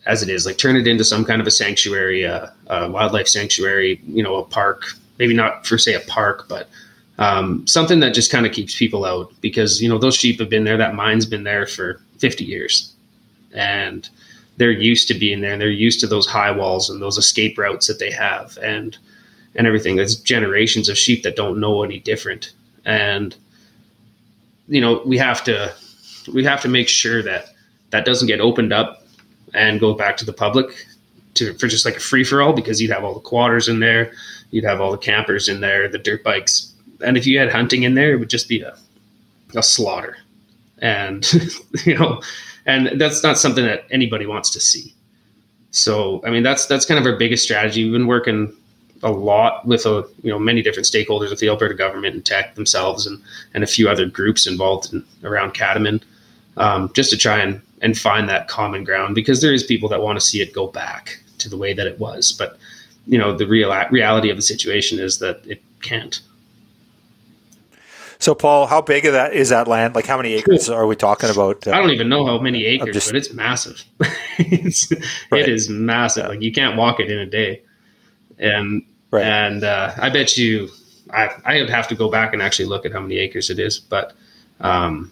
as 0.07 0.23
it 0.23 0.29
is, 0.29 0.47
like 0.47 0.57
turn 0.57 0.77
it 0.77 0.87
into 0.87 1.05
some 1.05 1.25
kind 1.25 1.41
of 1.41 1.47
a 1.47 1.51
sanctuary, 1.51 2.25
uh, 2.25 2.47
a 2.69 2.89
wildlife 2.91 3.29
sanctuary, 3.29 4.01
you 4.07 4.23
know, 4.23 4.37
a 4.37 4.45
park, 4.45 4.85
maybe 5.19 5.35
not 5.35 5.67
for 5.67 5.77
say 5.79 5.95
a 5.95 6.01
park, 6.01 6.47
but 6.49 6.69
um, 7.19 7.67
something 7.67 8.01
that 8.01 8.15
just 8.15 8.31
kind 8.31 8.47
of 8.47 8.53
keeps 8.53 8.77
people 8.77 9.05
out 9.05 9.33
because, 9.41 9.83
you 9.83 9.89
know, 9.89 9.99
those 9.99 10.15
sheep 10.15 10.39
have 10.39 10.49
been 10.49 10.65
there, 10.65 10.77
that 10.77 10.95
mine's 10.95 11.27
been 11.27 11.45
there 11.45 11.67
for 11.67 12.01
50 12.19 12.45
years 12.45 12.93
and 13.53 14.09
they're 14.59 14.71
used 14.71 15.09
to 15.09 15.15
being 15.15 15.41
there 15.41 15.53
and 15.53 15.61
they're 15.61 15.69
used 15.69 16.01
to 16.01 16.07
those 16.07 16.27
high 16.27 16.51
walls 16.51 16.89
and 16.89 17.03
those 17.03 17.19
escape 17.19 17.59
routes 17.59 17.87
that 17.89 17.99
they 17.99 18.11
have 18.11 18.57
and, 18.63 18.97
and 19.55 19.67
everything. 19.67 19.97
There's 19.97 20.17
generations 20.17 20.89
of 20.89 20.97
sheep 20.97 21.23
that 21.25 21.37
don't 21.37 21.59
know 21.59 21.83
any 21.83 21.99
different. 21.99 22.53
And, 22.85 23.35
you 24.69 24.81
know, 24.81 25.03
we 25.05 25.19
have 25.19 25.43
to 25.45 25.75
we 26.29 26.45
have 26.45 26.61
to 26.63 26.69
make 26.69 26.89
sure 26.89 27.23
that 27.23 27.53
that 27.91 28.05
doesn't 28.05 28.27
get 28.29 28.41
opened 28.41 28.73
up 28.73 29.05
and 29.55 29.81
go 29.81 29.95
back 29.95 30.17
to 30.19 30.25
the 30.25 30.33
public 30.33 30.87
to 31.35 31.55
for 31.55 31.69
just 31.69 31.85
like 31.85 31.97
a 31.97 32.01
free 32.01 32.25
for 32.25 32.43
all 32.43 32.53
because 32.53 32.81
you'd 32.81 32.91
have 32.91 33.05
all 33.05 33.15
the 33.15 33.21
quatters 33.21 33.69
in 33.69 33.81
there, 33.81 34.13
you'd 34.51 34.65
have 34.65 34.81
all 34.81 34.91
the 34.91 34.99
campers 34.99 35.49
in 35.49 35.61
there, 35.61 35.89
the 35.89 35.99
dirt 35.99 36.25
bikes, 36.25 36.73
and 37.05 37.17
if 37.17 37.27
you 37.27 37.39
had 37.39 37.51
hunting 37.51 37.83
in 37.83 37.95
there, 37.95 38.13
it 38.13 38.19
would 38.19 38.31
just 38.31 38.49
be 38.49 38.61
a 38.61 38.77
a 39.55 39.63
slaughter, 39.63 40.17
and 40.79 41.31
you 41.85 41.97
know, 41.97 42.21
and 42.65 43.01
that's 43.01 43.23
not 43.23 43.39
something 43.39 43.65
that 43.65 43.85
anybody 43.91 44.27
wants 44.27 44.51
to 44.51 44.61
see. 44.61 44.95
So, 45.71 46.23
I 46.25 46.31
mean, 46.31 46.43
that's 46.43 46.67
that's 46.67 46.87
kind 46.87 46.99
of 46.99 47.07
our 47.07 47.19
biggest 47.19 47.45
strategy. 47.45 47.85
We've 47.85 47.93
been 47.93 48.07
working 48.07 48.53
a 49.03 49.11
lot 49.11 49.67
with 49.67 49.85
a 49.85 50.09
you 50.23 50.31
know 50.31 50.39
many 50.39 50.63
different 50.63 50.87
stakeholders 50.87 51.31
with 51.31 51.39
the 51.39 51.49
Alberta 51.49 51.75
government 51.75 52.15
and 52.15 52.25
Teck 52.25 52.55
themselves 52.55 53.07
and 53.07 53.23
and 53.55 53.63
a 53.63 53.67
few 53.67 53.89
other 53.89 54.07
groups 54.07 54.47
involved 54.47 54.93
in, 54.93 55.05
around 55.23 55.53
Catamount 55.53 56.05
um, 56.57 56.91
just 56.95 57.11
to 57.11 57.17
try 57.17 57.39
and, 57.39 57.61
and 57.83 57.99
find 57.99 58.29
that 58.29 58.49
common 58.49 58.85
ground 58.85 59.15
because 59.15 59.41
there 59.41 59.53
is 59.53 59.63
people 59.63 59.89
that 59.89 60.03
want 60.03 60.19
to 60.19 60.25
see 60.25 60.41
it 60.41 60.53
go 60.53 60.67
back 60.67 61.19
to 61.39 61.49
the 61.49 61.57
way 61.57 61.73
that 61.73 61.87
it 61.87 61.99
was. 61.99 62.33
But, 62.33 62.59
you 63.07 63.19
know, 63.19 63.37
the 63.37 63.47
real 63.47 63.71
reality 63.91 64.31
of 64.31 64.37
the 64.37 64.43
situation 64.43 64.99
is 64.99 65.19
that 65.19 65.41
it 65.47 65.63
can't. 65.83 66.21
So, 68.19 68.35
Paul, 68.35 68.67
how 68.67 68.81
big 68.81 69.05
of 69.05 69.13
that 69.13 69.35
is 69.35 69.51
that 69.51 69.69
land? 69.69 69.95
Like, 69.95 70.07
how 70.07 70.17
many 70.17 70.33
acres 70.33 70.71
are 70.71 70.87
we 70.87 70.97
talking 70.97 71.29
about? 71.29 71.67
Uh, 71.67 71.73
I 71.73 71.79
don't 71.79 71.91
even 71.91 72.09
know 72.09 72.25
how 72.25 72.39
many 72.39 72.65
acres, 72.65 72.95
just, 72.95 73.09
but 73.09 73.17
it's 73.17 73.33
massive. 73.33 73.85
it's, 74.39 74.91
right. 75.31 75.43
It 75.43 75.49
is 75.51 75.69
massive. 75.69 76.29
Like, 76.29 76.41
you 76.41 76.51
can't 76.51 76.77
walk 76.77 76.99
it 76.99 77.11
in 77.11 77.19
a 77.19 77.27
day. 77.27 77.61
And 78.39 78.85
right. 79.11 79.25
and 79.25 79.65
uh, 79.65 79.93
I 79.99 80.09
bet 80.09 80.37
you, 80.37 80.69
I 81.11 81.29
I 81.45 81.61
would 81.61 81.71
have 81.71 81.89
to 81.89 81.95
go 81.95 82.11
back 82.11 82.33
and 82.33 82.43
actually 82.43 82.67
look 82.67 82.87
at 82.87 82.93
how 82.93 83.01
many 83.01 83.19
acres 83.19 83.51
it 83.51 83.59
is, 83.59 83.79
but 83.79 84.15
um, 84.61 85.11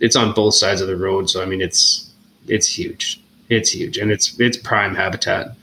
it's 0.00 0.16
on 0.16 0.32
both 0.32 0.54
sides 0.54 0.80
of 0.80 0.88
the 0.88 0.96
road. 0.96 1.30
So 1.30 1.42
I 1.42 1.46
mean, 1.46 1.60
it's 1.60 2.10
it's 2.46 2.66
huge. 2.66 3.20
It's 3.48 3.70
huge, 3.70 3.98
and 3.98 4.10
it's 4.10 4.38
it's 4.38 4.56
prime 4.56 4.94
habitat. 4.94 5.54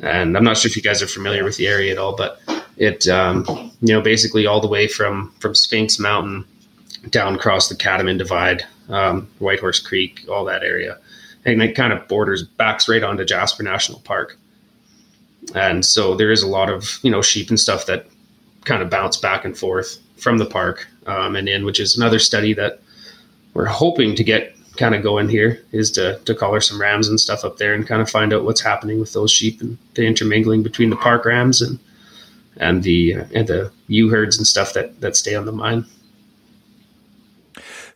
And 0.00 0.36
I'm 0.36 0.44
not 0.44 0.56
sure 0.56 0.68
if 0.68 0.76
you 0.76 0.82
guys 0.82 1.02
are 1.02 1.08
familiar 1.08 1.44
with 1.44 1.56
the 1.56 1.66
area 1.66 1.92
at 1.92 1.98
all, 1.98 2.14
but 2.16 2.40
it 2.76 3.08
um, 3.08 3.44
you 3.80 3.94
know 3.94 4.00
basically 4.00 4.46
all 4.46 4.60
the 4.60 4.68
way 4.68 4.88
from 4.88 5.32
from 5.40 5.54
Sphinx 5.54 5.98
Mountain 5.98 6.44
down 7.10 7.34
across 7.34 7.68
the 7.68 7.74
Catamount 7.76 8.18
Divide, 8.18 8.64
um, 8.88 9.28
Whitehorse 9.38 9.80
Creek, 9.80 10.24
all 10.28 10.44
that 10.44 10.62
area, 10.62 10.98
and 11.44 11.62
it 11.62 11.74
kind 11.74 11.92
of 11.92 12.06
borders 12.08 12.42
backs 12.42 12.88
right 12.88 13.02
onto 13.02 13.24
Jasper 13.24 13.62
National 13.62 14.00
Park. 14.00 14.36
And 15.54 15.84
so 15.84 16.14
there 16.14 16.30
is 16.30 16.42
a 16.42 16.48
lot 16.48 16.70
of 16.70 16.98
you 17.02 17.10
know 17.10 17.22
sheep 17.22 17.50
and 17.50 17.60
stuff 17.60 17.86
that 17.86 18.06
kind 18.64 18.82
of 18.82 18.90
bounce 18.90 19.16
back 19.16 19.44
and 19.44 19.56
forth 19.56 19.98
from 20.16 20.38
the 20.38 20.46
park 20.46 20.86
um, 21.06 21.36
and 21.36 21.48
in, 21.48 21.64
which 21.64 21.80
is 21.80 21.96
another 21.96 22.18
study 22.18 22.52
that 22.52 22.80
we're 23.58 23.64
hoping 23.64 24.14
to 24.14 24.22
get 24.22 24.54
kind 24.76 24.94
of 24.94 25.02
going 25.02 25.28
here 25.28 25.60
is 25.72 25.90
to, 25.90 26.16
to 26.20 26.32
collar 26.32 26.60
some 26.60 26.80
rams 26.80 27.08
and 27.08 27.18
stuff 27.18 27.44
up 27.44 27.56
there 27.56 27.74
and 27.74 27.88
kind 27.88 28.00
of 28.00 28.08
find 28.08 28.32
out 28.32 28.44
what's 28.44 28.60
happening 28.60 29.00
with 29.00 29.12
those 29.14 29.32
sheep 29.32 29.60
and 29.60 29.76
the 29.94 30.06
intermingling 30.06 30.62
between 30.62 30.90
the 30.90 30.96
park 30.96 31.24
rams 31.24 31.60
and 31.60 31.80
and 32.58 32.84
the 32.84 33.14
and 33.34 33.48
the 33.48 33.72
ewe 33.88 34.08
herds 34.10 34.38
and 34.38 34.46
stuff 34.46 34.74
that 34.74 35.00
that 35.00 35.16
stay 35.16 35.34
on 35.34 35.44
the 35.44 35.50
mine. 35.50 35.84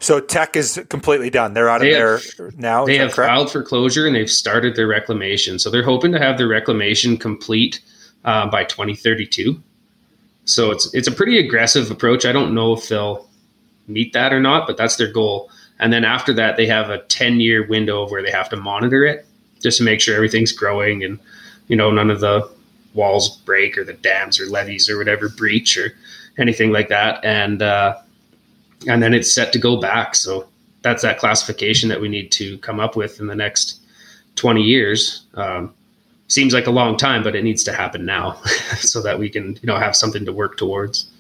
So 0.01 0.19
Teck 0.19 0.57
is 0.57 0.83
completely 0.89 1.31
done. 1.31 1.55
They're 1.55 1.71
out 1.71 1.81
they 1.81 1.95
of 1.95 2.21
have, 2.21 2.37
there 2.37 2.51
now. 2.57 2.85
They 2.85 2.99
have 2.99 3.13
correct? 3.13 3.31
filed 3.31 3.53
for 3.53 3.63
closure 3.63 4.05
and 4.05 4.17
they've 4.17 4.29
started 4.29 4.75
their 4.75 4.89
reclamation. 4.89 5.61
So 5.61 5.71
they're 5.71 5.85
hoping 5.85 6.11
to 6.11 6.19
have 6.19 6.39
their 6.39 6.49
reclamation 6.49 7.17
complete 7.17 7.81
uh, 8.25 8.51
by 8.51 8.65
2032. 8.65 9.63
So 10.45 10.73
it's 10.73 10.93
it's 10.93 11.07
a 11.07 11.13
pretty 11.13 11.39
aggressive 11.39 11.89
approach. 11.93 12.27
I 12.27 12.33
don't 12.33 12.53
know 12.53 12.73
if 12.73 12.89
they'll 12.89 13.29
meet 13.89 14.13
that 14.13 14.33
or 14.33 14.41
not, 14.41 14.67
but 14.67 14.77
that's 14.77 14.97
their 14.97 15.11
goal. 15.11 15.51
And 15.79 15.93
then 15.93 16.05
after 16.05 16.33
that, 16.35 16.57
they 16.57 16.67
have 16.67 16.91
a 16.91 16.99
10 17.05 17.41
year 17.41 17.67
window 17.67 18.03
of 18.03 18.11
where 18.11 18.23
they 18.23 18.31
have 18.31 18.49
to 18.51 18.57
monitor 18.57 19.05
it 19.05 19.27
just 19.61 19.79
to 19.79 19.85
make 19.85 20.01
sure 20.01 20.15
everything's 20.15 20.53
growing 20.53 21.05
and, 21.05 21.19
you 21.69 21.77
know, 21.77 21.91
none 21.91 22.11
of 22.11 22.21
the 22.21 22.49
walls 22.95 23.39
break 23.39 23.79
or 23.79 23.85
the 23.85 23.93
dams 23.95 24.41
or 24.41 24.47
levees 24.47 24.89
or 24.89 24.99
whatever 24.99 25.29
breach 25.29 25.77
or 25.77 25.93
anything 26.39 26.73
like 26.73 26.89
that, 26.89 27.25
and 27.25 27.63
uh, 27.63 27.97
and 28.89 29.03
then 29.03 29.15
it's 29.15 29.33
set 29.33 29.53
to 29.53 29.59
go 29.59 29.81
back. 29.81 30.15
So 30.15 30.49
that's 30.83 31.03
that 31.03 31.19
classification 31.19 31.89
that 31.89 32.01
we 32.01 32.09
need 32.09 32.33
to 32.33 32.59
come 32.59 32.81
up 32.81 32.97
with 32.97 33.21
in 33.21 33.29
the 33.29 33.37
next 33.37 33.81
20 34.37 34.63
years. 34.63 35.23
Um, 35.35 35.73
seems 36.29 36.53
like 36.53 36.67
a 36.67 36.71
long 36.71 36.97
time, 36.97 37.23
but 37.23 37.37
it 37.37 37.45
needs 37.45 37.63
to 37.65 37.73
happen 37.73 38.05
now 38.05 38.33
so 38.79 39.03
that 39.03 39.19
we 39.19 39.29
can 39.29 39.59
you 39.63 39.67
know 39.67 39.77
have 39.77 39.97
something 39.97 40.25
to 40.25 40.33
work 40.33 40.57
towards. 40.57 41.11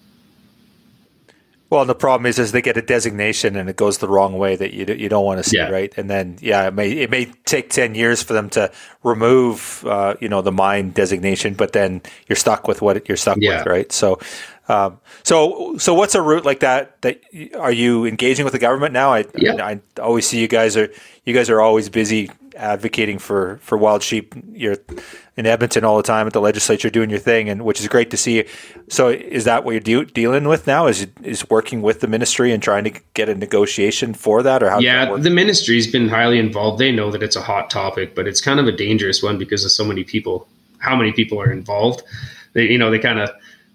Well, 1.73 1.87
the 1.87 1.95
problem 1.95 2.27
is, 2.27 2.39
is 2.39 2.53
they 2.53 2.61
get 2.61 2.77
a 2.77 2.83
designation 2.83 3.57
and 3.57 3.67
it 3.71 3.77
goes 3.77 3.97
the 3.97 4.07
wrong 4.07 4.37
way 4.37 4.57
that 4.57 4.75
you 4.75 4.85
you 4.95 5.09
don't 5.09 5.25
want 5.25 5.43
to 5.43 5.49
see, 5.49 5.57
Yeah. 5.57 5.71
right? 5.71 5.91
And 5.97 6.11
then, 6.11 6.37
yeah, 6.43 6.69
it 6.69 6.75
may 6.75 6.91
it 6.91 7.09
may 7.09 7.25
take 7.47 7.71
ten 7.71 7.95
years 7.95 8.23
for 8.23 8.35
them 8.35 8.51
to 8.51 8.71
remove, 9.03 9.83
uh, 9.87 10.13
you 10.21 10.29
know, 10.29 10.43
the 10.43 10.53
mine 10.53 10.91
designation, 10.91 11.55
but 11.55 11.73
then 11.73 12.03
you're 12.29 12.37
stuck 12.37 12.69
with 12.69 12.83
what 12.83 13.09
you're 13.09 13.17
stuck 13.17 13.39
Yeah. 13.41 13.57
with, 13.57 13.67
right? 13.67 13.91
So, 13.91 14.19
um, 14.69 15.01
so 15.25 15.77
so 15.79 15.95
what's 15.95 16.15
a 16.15 16.23
route 16.23 16.45
like 16.45 16.61
that? 16.61 17.01
That 17.03 17.21
are 17.59 17.73
you 17.73 18.07
engaging 18.07 18.45
with 18.45 18.53
the 18.53 18.59
government 18.59 18.93
now? 18.93 19.13
I 19.13 19.25
Yeah. 19.37 19.55
I, 19.65 19.81
always 20.01 20.27
see 20.27 20.41
you 20.41 20.49
guys 20.49 20.77
are 20.77 20.89
you 21.25 21.35
guys 21.35 21.51
are 21.51 21.61
always 21.61 21.89
busy 21.89 22.31
advocating 22.57 23.19
for 23.19 23.59
for 23.63 23.77
wild 23.77 24.03
sheep. 24.03 24.35
You're 24.53 24.77
in 25.37 25.47
Edmonton 25.47 25.85
all 25.85 25.97
the 25.97 26.03
time 26.03 26.27
at 26.27 26.33
the 26.33 26.41
legislature 26.41 26.91
doing 26.91 27.11
your 27.11 27.19
thing, 27.19 27.49
and 27.49 27.65
which 27.65 27.81
is 27.81 27.89
great 27.89 28.11
to 28.11 28.17
see. 28.17 28.45
So, 28.89 29.09
is 29.09 29.45
that 29.45 29.65
what 29.65 29.73
you're 29.73 30.05
de- 30.05 30.13
dealing 30.13 30.47
with 30.47 30.67
now? 30.67 30.87
Is 30.87 31.07
is 31.23 31.49
working 31.51 31.83
with 31.83 32.01
the 32.01 32.07
ministry 32.07 32.53
and 32.53 32.63
trying 32.63 32.85
to 32.85 32.93
get 33.15 33.29
a 33.29 33.35
negotiation 33.35 34.15
for 34.15 34.43
that, 34.43 34.63
or 34.63 34.71
how? 34.71 34.79
yeah, 34.79 35.17
the 35.17 35.31
ministry's 35.31 35.91
been 35.91 36.09
highly 36.09 36.39
involved. 36.39 36.79
They 36.79 36.93
know 36.93 37.11
that 37.11 37.23
it's 37.23 37.37
a 37.37 37.43
hot 37.43 37.71
topic, 37.71 38.15
but 38.15 38.27
it's 38.27 38.41
kind 38.41 38.61
of 38.61 38.67
a 38.67 38.73
dangerous 38.73 39.23
one 39.23 39.39
because 39.39 39.65
of 39.65 39.73
so 39.73 39.85
many 39.85 40.05
people. 40.05 40.49
How 40.79 40.97
many 40.97 41.13
people 41.13 41.41
are 41.41 41.53
involved? 41.53 42.03
They, 42.55 42.65
you 42.65 42.79
know, 42.79 42.91
they 42.91 42.99
kind 42.99 43.21
of 43.21 43.31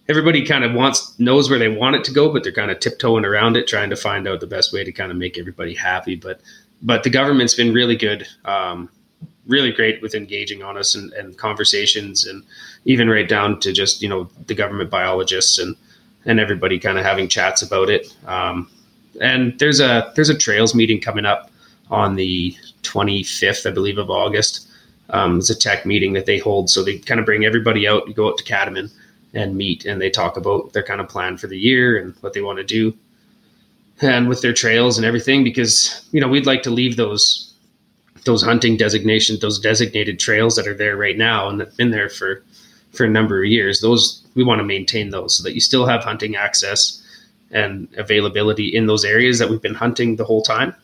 everybody 0.10 0.46
kind 0.46 0.64
of 0.64 0.74
wants 0.74 1.18
knows 1.20 1.50
where 1.50 1.60
they 1.60 1.70
want 1.70 1.96
it 1.96 2.04
to 2.06 2.12
go, 2.12 2.32
but 2.32 2.44
they're 2.44 2.52
kind 2.52 2.72
of 2.72 2.80
tiptoeing 2.80 3.26
around 3.26 3.58
it, 3.58 3.68
trying 3.68 3.90
to 3.90 3.96
find 3.96 4.28
out 4.28 4.40
the 4.40 4.48
best 4.48 4.74
way 4.74 4.84
to 4.84 4.92
kind 4.92 5.12
of 5.12 5.18
make 5.18 5.38
everybody 5.38 5.74
happy. 5.74 6.16
But 6.16 6.42
but 6.82 7.04
the 7.04 7.10
government's 7.10 7.56
been 7.56 7.74
really 7.74 7.96
good, 7.96 8.28
um, 8.46 8.90
really 9.48 9.72
great 9.72 10.02
with 10.02 10.14
engaging 10.14 10.64
on 10.64 10.78
us 10.78 10.96
and, 10.96 11.12
and 11.14 11.38
conversations, 11.38 12.26
and 12.26 12.44
even 12.86 13.10
right 13.10 13.28
down 13.28 13.60
to 13.62 13.74
just 13.74 14.02
you 14.02 14.10
know 14.10 14.30
the 14.48 14.56
government 14.56 14.90
biologists 14.90 15.60
and 15.60 15.76
and 16.26 16.40
everybody 16.40 16.80
kind 16.80 16.98
of 16.98 17.06
having 17.06 17.28
chats 17.28 17.62
about 17.62 17.90
it. 17.90 18.16
Um, 18.26 18.70
and 19.22 19.58
there's 19.60 19.80
a 19.80 20.12
there's 20.16 20.30
a 20.30 20.38
trails 20.38 20.74
meeting 20.76 21.02
coming 21.02 21.26
up 21.26 21.52
on 21.90 22.16
the 22.16 22.56
25th, 22.84 23.66
I 23.66 23.72
believe, 23.74 23.98
of 23.98 24.10
August. 24.10 24.68
Um, 25.10 25.38
it's 25.38 25.50
a 25.50 25.58
Teck 25.58 25.86
meeting 25.86 26.12
that 26.14 26.26
they 26.26 26.38
hold, 26.38 26.70
so 26.70 26.84
they 26.84 26.98
kind 26.98 27.20
of 27.20 27.26
bring 27.26 27.46
everybody 27.46 27.88
out. 27.88 28.08
You 28.08 28.14
go 28.14 28.28
out 28.28 28.38
to 28.38 28.44
Catamount 28.44 28.92
and 29.38 29.56
meet, 29.56 29.86
and 29.86 30.02
they 30.02 30.10
talk 30.10 30.36
about 30.36 30.74
their 30.74 30.84
kind 30.84 31.00
of 31.00 31.08
plan 31.08 31.38
for 31.38 31.48
the 31.48 31.58
year 31.58 31.98
and 31.98 32.16
what 32.22 32.34
they 32.34 32.42
want 32.42 32.58
to 32.58 32.64
do, 32.64 32.94
and 34.02 34.28
with 34.28 34.42
their 34.42 34.54
trails 34.54 34.98
and 34.98 35.06
everything. 35.06 35.44
Because 35.44 36.06
you 36.12 36.20
know 36.20 36.28
we'd 36.28 36.48
like 36.48 36.64
to 36.64 36.72
leave 36.72 36.98
those 36.98 37.54
those 38.26 38.44
hunting 38.44 38.76
designations, 38.76 39.40
those 39.40 39.60
designated 39.60 40.20
trails 40.20 40.56
that 40.56 40.68
are 40.68 40.74
there 40.74 40.98
right 40.98 41.18
now 41.18 41.48
and 41.48 41.60
that've 41.60 41.78
been 41.78 41.92
there 41.92 42.10
for 42.10 42.44
for 42.92 43.06
a 43.06 43.10
number 43.10 43.44
of 43.44 43.50
years. 43.50 43.82
Those 43.82 44.24
we 44.36 44.44
want 44.44 44.60
to 44.60 44.66
maintain 44.66 45.12
those 45.12 45.38
so 45.38 45.44
that 45.44 45.54
you 45.54 45.62
still 45.62 45.86
have 45.86 46.04
hunting 46.04 46.36
access 46.36 47.02
and 47.52 47.88
availability 47.98 48.68
in 48.68 48.88
those 48.88 49.06
areas 49.06 49.40
that 49.40 49.50
we've 49.50 49.62
been 49.62 49.74
hunting 49.74 50.18
the 50.18 50.26
whole 50.26 50.42
time. 50.42 50.76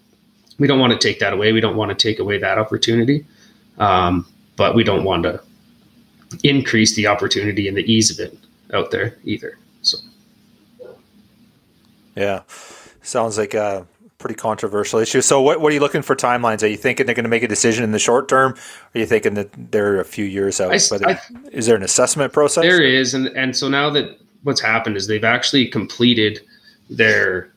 We 0.59 0.67
don't 0.67 0.79
want 0.79 0.93
to 0.93 1.07
take 1.07 1.19
that 1.19 1.33
away. 1.33 1.51
We 1.51 1.59
don't 1.59 1.75
want 1.75 1.89
to 1.89 1.95
take 1.95 2.19
away 2.19 2.37
that 2.37 2.57
opportunity, 2.57 3.25
um, 3.79 4.25
but 4.55 4.75
we 4.75 4.83
don't 4.83 5.03
want 5.03 5.23
to 5.23 5.41
increase 6.43 6.95
the 6.95 7.07
opportunity 7.07 7.67
and 7.67 7.75
the 7.75 7.91
ease 7.91 8.09
of 8.11 8.19
it 8.19 8.37
out 8.73 8.91
there 8.91 9.17
either. 9.23 9.57
So 9.81 9.97
yeah, 12.15 12.41
sounds 13.01 13.37
like 13.37 13.53
a 13.53 13.87
pretty 14.17 14.35
controversial 14.35 14.99
issue. 14.99 15.21
So, 15.21 15.41
what 15.41 15.59
what 15.59 15.71
are 15.71 15.75
you 15.75 15.81
looking 15.81 16.01
for 16.01 16.15
timelines? 16.15 16.63
Are 16.63 16.67
you 16.67 16.77
thinking 16.77 17.05
they're 17.05 17.15
going 17.15 17.23
to 17.25 17.29
make 17.29 17.43
a 17.43 17.47
decision 17.47 17.83
in 17.83 17.91
the 17.91 17.99
short 17.99 18.29
term? 18.29 18.53
Are 18.95 18.99
you 18.99 19.05
thinking 19.05 19.33
that 19.35 19.49
they're 19.71 19.99
a 19.99 20.05
few 20.05 20.25
years 20.25 20.61
out? 20.61 20.73
I 20.73 20.79
Whether- 20.89 21.09
I- 21.09 21.21
is 21.51 21.65
there 21.65 21.75
an 21.75 21.83
assessment 21.83 22.33
process? 22.33 22.63
There 22.63 22.81
is, 22.81 23.13
and 23.13 23.27
and 23.27 23.55
so 23.55 23.67
now 23.67 23.89
that 23.91 24.19
what's 24.43 24.61
happened 24.61 24.97
is 24.97 25.07
they've 25.07 25.23
actually 25.23 25.67
completed 25.67 26.41
their 26.89 27.51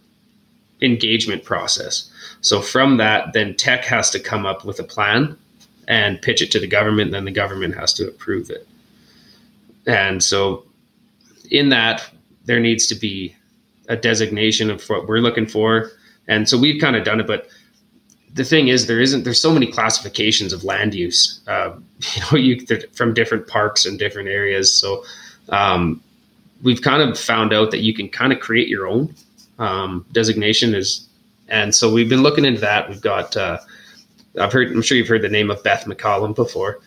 engagement 0.83 1.45
process. 1.45 2.11
So 2.41 2.61
from 2.61 2.97
that, 2.99 3.33
then 3.33 3.55
Teck 3.57 3.85
has 3.85 4.11
to 4.11 4.21
come 4.21 4.47
up 4.47 4.65
with 4.65 4.79
a 4.79 4.85
plan 4.85 5.37
and 5.89 6.21
pitch 6.21 6.43
it 6.43 6.51
to 6.53 6.61
the 6.61 6.67
government. 6.67 7.13
Then 7.13 7.25
the 7.25 7.31
government 7.31 7.75
has 7.77 7.93
to 7.95 8.09
approve 8.09 8.51
it. 8.51 8.67
And 9.87 10.23
so, 10.23 10.65
in 11.47 11.69
that, 11.71 12.09
there 12.45 12.61
needs 12.61 12.87
to 12.89 12.95
be 12.95 13.35
a 13.89 13.97
designation 13.97 14.71
of 14.71 14.87
what 14.89 15.07
we're 15.07 15.19
looking 15.19 15.47
for. 15.47 15.91
And 16.29 16.49
so 16.49 16.59
we've 16.59 16.81
kind 16.81 16.97
of 16.97 17.05
done 17.05 17.21
it, 17.21 17.27
but 17.27 17.49
the 18.37 18.45
thing 18.45 18.69
is, 18.69 18.87
there 18.87 19.01
isn't. 19.01 19.25
There's 19.25 19.41
so 19.41 19.53
many 19.53 19.67
classifications 19.67 20.53
of 20.53 20.63
land 20.63 20.95
use. 20.95 21.41
Uh, 21.49 21.75
you 22.15 22.23
know, 22.23 22.39
you 22.39 22.67
from 22.93 23.15
different 23.15 23.49
parks 23.49 23.87
and 23.87 23.99
different 23.99 24.29
areas. 24.29 24.73
So 24.73 25.05
um, 25.49 26.03
we've 26.63 26.83
kind 26.83 27.03
of 27.03 27.19
found 27.19 27.53
out 27.53 27.71
that 27.71 27.81
you 27.81 27.95
can 27.95 28.09
kind 28.09 28.33
of 28.33 28.41
create 28.41 28.69
your 28.69 28.87
own 28.87 29.15
um, 29.59 30.05
designation 30.13 30.75
is, 30.75 31.09
and 31.49 31.75
so 31.75 31.91
we've 31.91 32.09
been 32.09 32.23
looking 32.23 32.45
into 32.45 32.61
that. 32.61 32.89
We've 32.89 33.01
got, 33.01 33.37
uh, 33.37 33.59
I've 34.39 34.53
heard, 34.53 34.71
I'm 34.71 34.83
sure 34.83 34.99
you've 34.99 35.09
heard 35.09 35.23
the 35.23 35.31
name 35.31 35.51
of 35.51 35.63
Beth 35.63 35.85
MacCallum 35.87 36.35
before. 36.35 36.81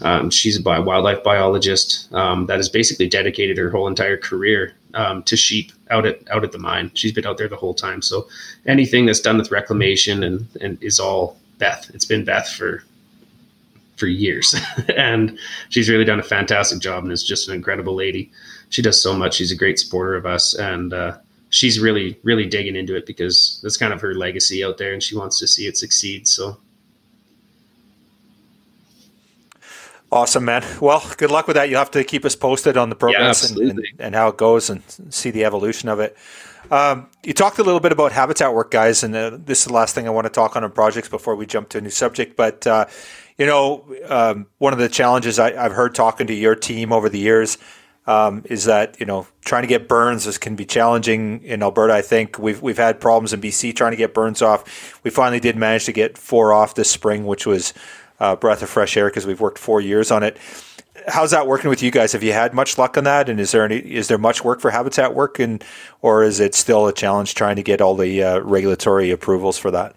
Um, 0.00 0.30
she's 0.30 0.58
a 0.58 0.62
wildlife 0.62 1.22
biologist 1.22 2.12
um, 2.12 2.46
that 2.46 2.56
has 2.56 2.68
basically 2.68 3.08
dedicated 3.08 3.56
her 3.58 3.70
whole 3.70 3.86
entire 3.86 4.16
career 4.16 4.74
um, 4.94 5.22
to 5.24 5.36
sheep 5.36 5.72
out 5.90 6.06
at 6.06 6.20
out 6.30 6.44
at 6.44 6.52
the 6.52 6.58
mine. 6.58 6.90
She's 6.94 7.12
been 7.12 7.26
out 7.26 7.38
there 7.38 7.48
the 7.48 7.56
whole 7.56 7.74
time. 7.74 8.02
So 8.02 8.28
anything 8.66 9.06
that's 9.06 9.20
done 9.20 9.38
with 9.38 9.50
reclamation 9.50 10.22
and 10.22 10.46
and 10.60 10.82
is 10.82 10.98
all 10.98 11.38
Beth. 11.58 11.90
It's 11.94 12.04
been 12.04 12.24
Beth 12.24 12.48
for 12.48 12.84
for 13.96 14.06
years, 14.06 14.54
and 14.96 15.38
she's 15.68 15.88
really 15.88 16.04
done 16.04 16.20
a 16.20 16.24
fantastic 16.24 16.80
job 16.80 17.04
and 17.04 17.12
is 17.12 17.22
just 17.22 17.48
an 17.48 17.54
incredible 17.54 17.94
lady. 17.94 18.30
She 18.70 18.82
does 18.82 19.00
so 19.00 19.14
much. 19.14 19.34
She's 19.34 19.52
a 19.52 19.56
great 19.56 19.78
supporter 19.78 20.16
of 20.16 20.26
us, 20.26 20.54
and 20.54 20.92
uh, 20.92 21.18
she's 21.50 21.78
really 21.78 22.18
really 22.24 22.46
digging 22.46 22.76
into 22.76 22.96
it 22.96 23.06
because 23.06 23.60
that's 23.62 23.76
kind 23.76 23.92
of 23.92 24.00
her 24.00 24.14
legacy 24.14 24.64
out 24.64 24.78
there, 24.78 24.92
and 24.92 25.02
she 25.02 25.16
wants 25.16 25.38
to 25.38 25.46
see 25.46 25.66
it 25.66 25.76
succeed. 25.76 26.26
So 26.26 26.56
Awesome, 30.14 30.44
man. 30.44 30.64
Well, 30.80 31.02
good 31.16 31.32
luck 31.32 31.48
with 31.48 31.56
that. 31.56 31.68
You'll 31.68 31.80
have 31.80 31.90
to 31.90 32.04
keep 32.04 32.24
us 32.24 32.36
posted 32.36 32.76
on 32.76 32.88
the 32.88 32.94
progress 32.94 33.50
and, 33.50 33.58
and, 33.58 33.84
and 33.98 34.14
how 34.14 34.28
it 34.28 34.36
goes 34.36 34.70
and 34.70 34.80
see 35.10 35.32
the 35.32 35.44
evolution 35.44 35.88
of 35.88 35.98
it. 35.98 36.16
Um, 36.70 37.08
you 37.24 37.32
talked 37.32 37.58
a 37.58 37.64
little 37.64 37.80
bit 37.80 37.90
about 37.90 38.12
habitat 38.12 38.54
work, 38.54 38.70
guys, 38.70 39.02
and 39.02 39.12
uh, 39.12 39.36
this 39.44 39.62
is 39.62 39.64
the 39.64 39.72
last 39.72 39.92
thing 39.92 40.06
I 40.06 40.10
want 40.10 40.26
to 40.26 40.30
talk 40.30 40.54
on 40.54 40.62
on 40.62 40.70
projects 40.70 41.08
before 41.08 41.34
we 41.34 41.46
jump 41.46 41.68
to 41.70 41.78
a 41.78 41.80
new 41.80 41.90
subject. 41.90 42.36
But, 42.36 42.64
uh, 42.64 42.86
you 43.38 43.46
know, 43.46 43.92
um, 44.06 44.46
one 44.58 44.72
of 44.72 44.78
the 44.78 44.88
challenges 44.88 45.40
I, 45.40 45.48
I've 45.48 45.72
heard 45.72 45.96
talking 45.96 46.28
to 46.28 46.34
your 46.34 46.54
team 46.54 46.92
over 46.92 47.08
the 47.08 47.18
years 47.18 47.58
um, 48.06 48.44
is 48.44 48.66
that, 48.66 49.00
you 49.00 49.06
know, 49.06 49.26
trying 49.44 49.62
to 49.62 49.68
get 49.68 49.88
burns 49.88 50.28
is, 50.28 50.38
can 50.38 50.54
be 50.54 50.64
challenging 50.64 51.42
in 51.42 51.60
Alberta. 51.60 51.92
I 51.92 52.02
think 52.02 52.38
we've, 52.38 52.62
we've 52.62 52.76
had 52.76 53.00
problems 53.00 53.32
in 53.32 53.40
BC 53.40 53.74
trying 53.74 53.90
to 53.90 53.96
get 53.96 54.14
burns 54.14 54.42
off. 54.42 55.02
We 55.02 55.10
finally 55.10 55.40
did 55.40 55.56
manage 55.56 55.86
to 55.86 55.92
get 55.92 56.16
four 56.16 56.52
off 56.52 56.76
this 56.76 56.88
spring, 56.88 57.26
which 57.26 57.46
was 57.46 57.74
uh, 58.20 58.36
breath 58.36 58.62
of 58.62 58.70
fresh 58.70 58.96
air 58.96 59.08
because 59.08 59.26
we've 59.26 59.40
worked 59.40 59.58
four 59.58 59.80
years 59.80 60.10
on 60.10 60.22
it. 60.22 60.38
How's 61.08 61.32
that 61.32 61.46
working 61.46 61.68
with 61.68 61.82
you 61.82 61.90
guys? 61.90 62.12
Have 62.12 62.22
you 62.22 62.32
had 62.32 62.54
much 62.54 62.78
luck 62.78 62.96
on 62.96 63.04
that? 63.04 63.28
And 63.28 63.38
is 63.38 63.52
there 63.52 63.64
any 63.64 63.78
is 63.78 64.08
there 64.08 64.18
much 64.18 64.44
work 64.44 64.60
for 64.60 64.70
habitat 64.70 65.14
work, 65.14 65.38
and 65.38 65.62
or 66.00 66.22
is 66.22 66.40
it 66.40 66.54
still 66.54 66.86
a 66.86 66.92
challenge 66.92 67.34
trying 67.34 67.56
to 67.56 67.62
get 67.62 67.80
all 67.80 67.94
the 67.94 68.22
uh, 68.22 68.38
regulatory 68.40 69.10
approvals 69.10 69.58
for 69.58 69.70
that? 69.70 69.96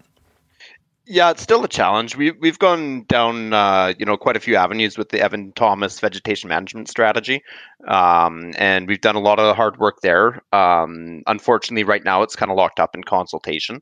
Yeah, 1.10 1.30
it's 1.30 1.42
still 1.42 1.64
a 1.64 1.68
challenge. 1.68 2.16
We 2.16 2.32
we've 2.32 2.58
gone 2.58 3.04
down, 3.08 3.54
uh, 3.54 3.94
you 3.98 4.04
know, 4.04 4.18
quite 4.18 4.36
a 4.36 4.40
few 4.40 4.56
avenues 4.56 4.98
with 4.98 5.08
the 5.08 5.20
Evan 5.20 5.52
Thomas 5.52 5.98
vegetation 6.00 6.50
management 6.50 6.90
strategy, 6.90 7.42
um, 7.86 8.52
and 8.58 8.86
we've 8.86 9.00
done 9.00 9.16
a 9.16 9.20
lot 9.20 9.38
of 9.38 9.46
the 9.46 9.54
hard 9.54 9.78
work 9.78 10.02
there. 10.02 10.42
Um, 10.52 11.22
unfortunately, 11.26 11.84
right 11.84 12.04
now 12.04 12.22
it's 12.22 12.36
kind 12.36 12.50
of 12.50 12.58
locked 12.58 12.78
up 12.78 12.94
in 12.94 13.04
consultation. 13.04 13.80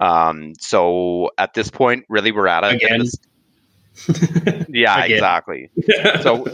Um, 0.00 0.52
so 0.60 1.30
at 1.38 1.54
this 1.54 1.70
point, 1.70 2.04
really, 2.10 2.30
we're 2.30 2.48
at 2.48 2.64
it. 2.64 2.74
Again. 2.74 3.06
yeah, 4.68 5.04
exactly. 5.04 5.70
So 6.22 6.46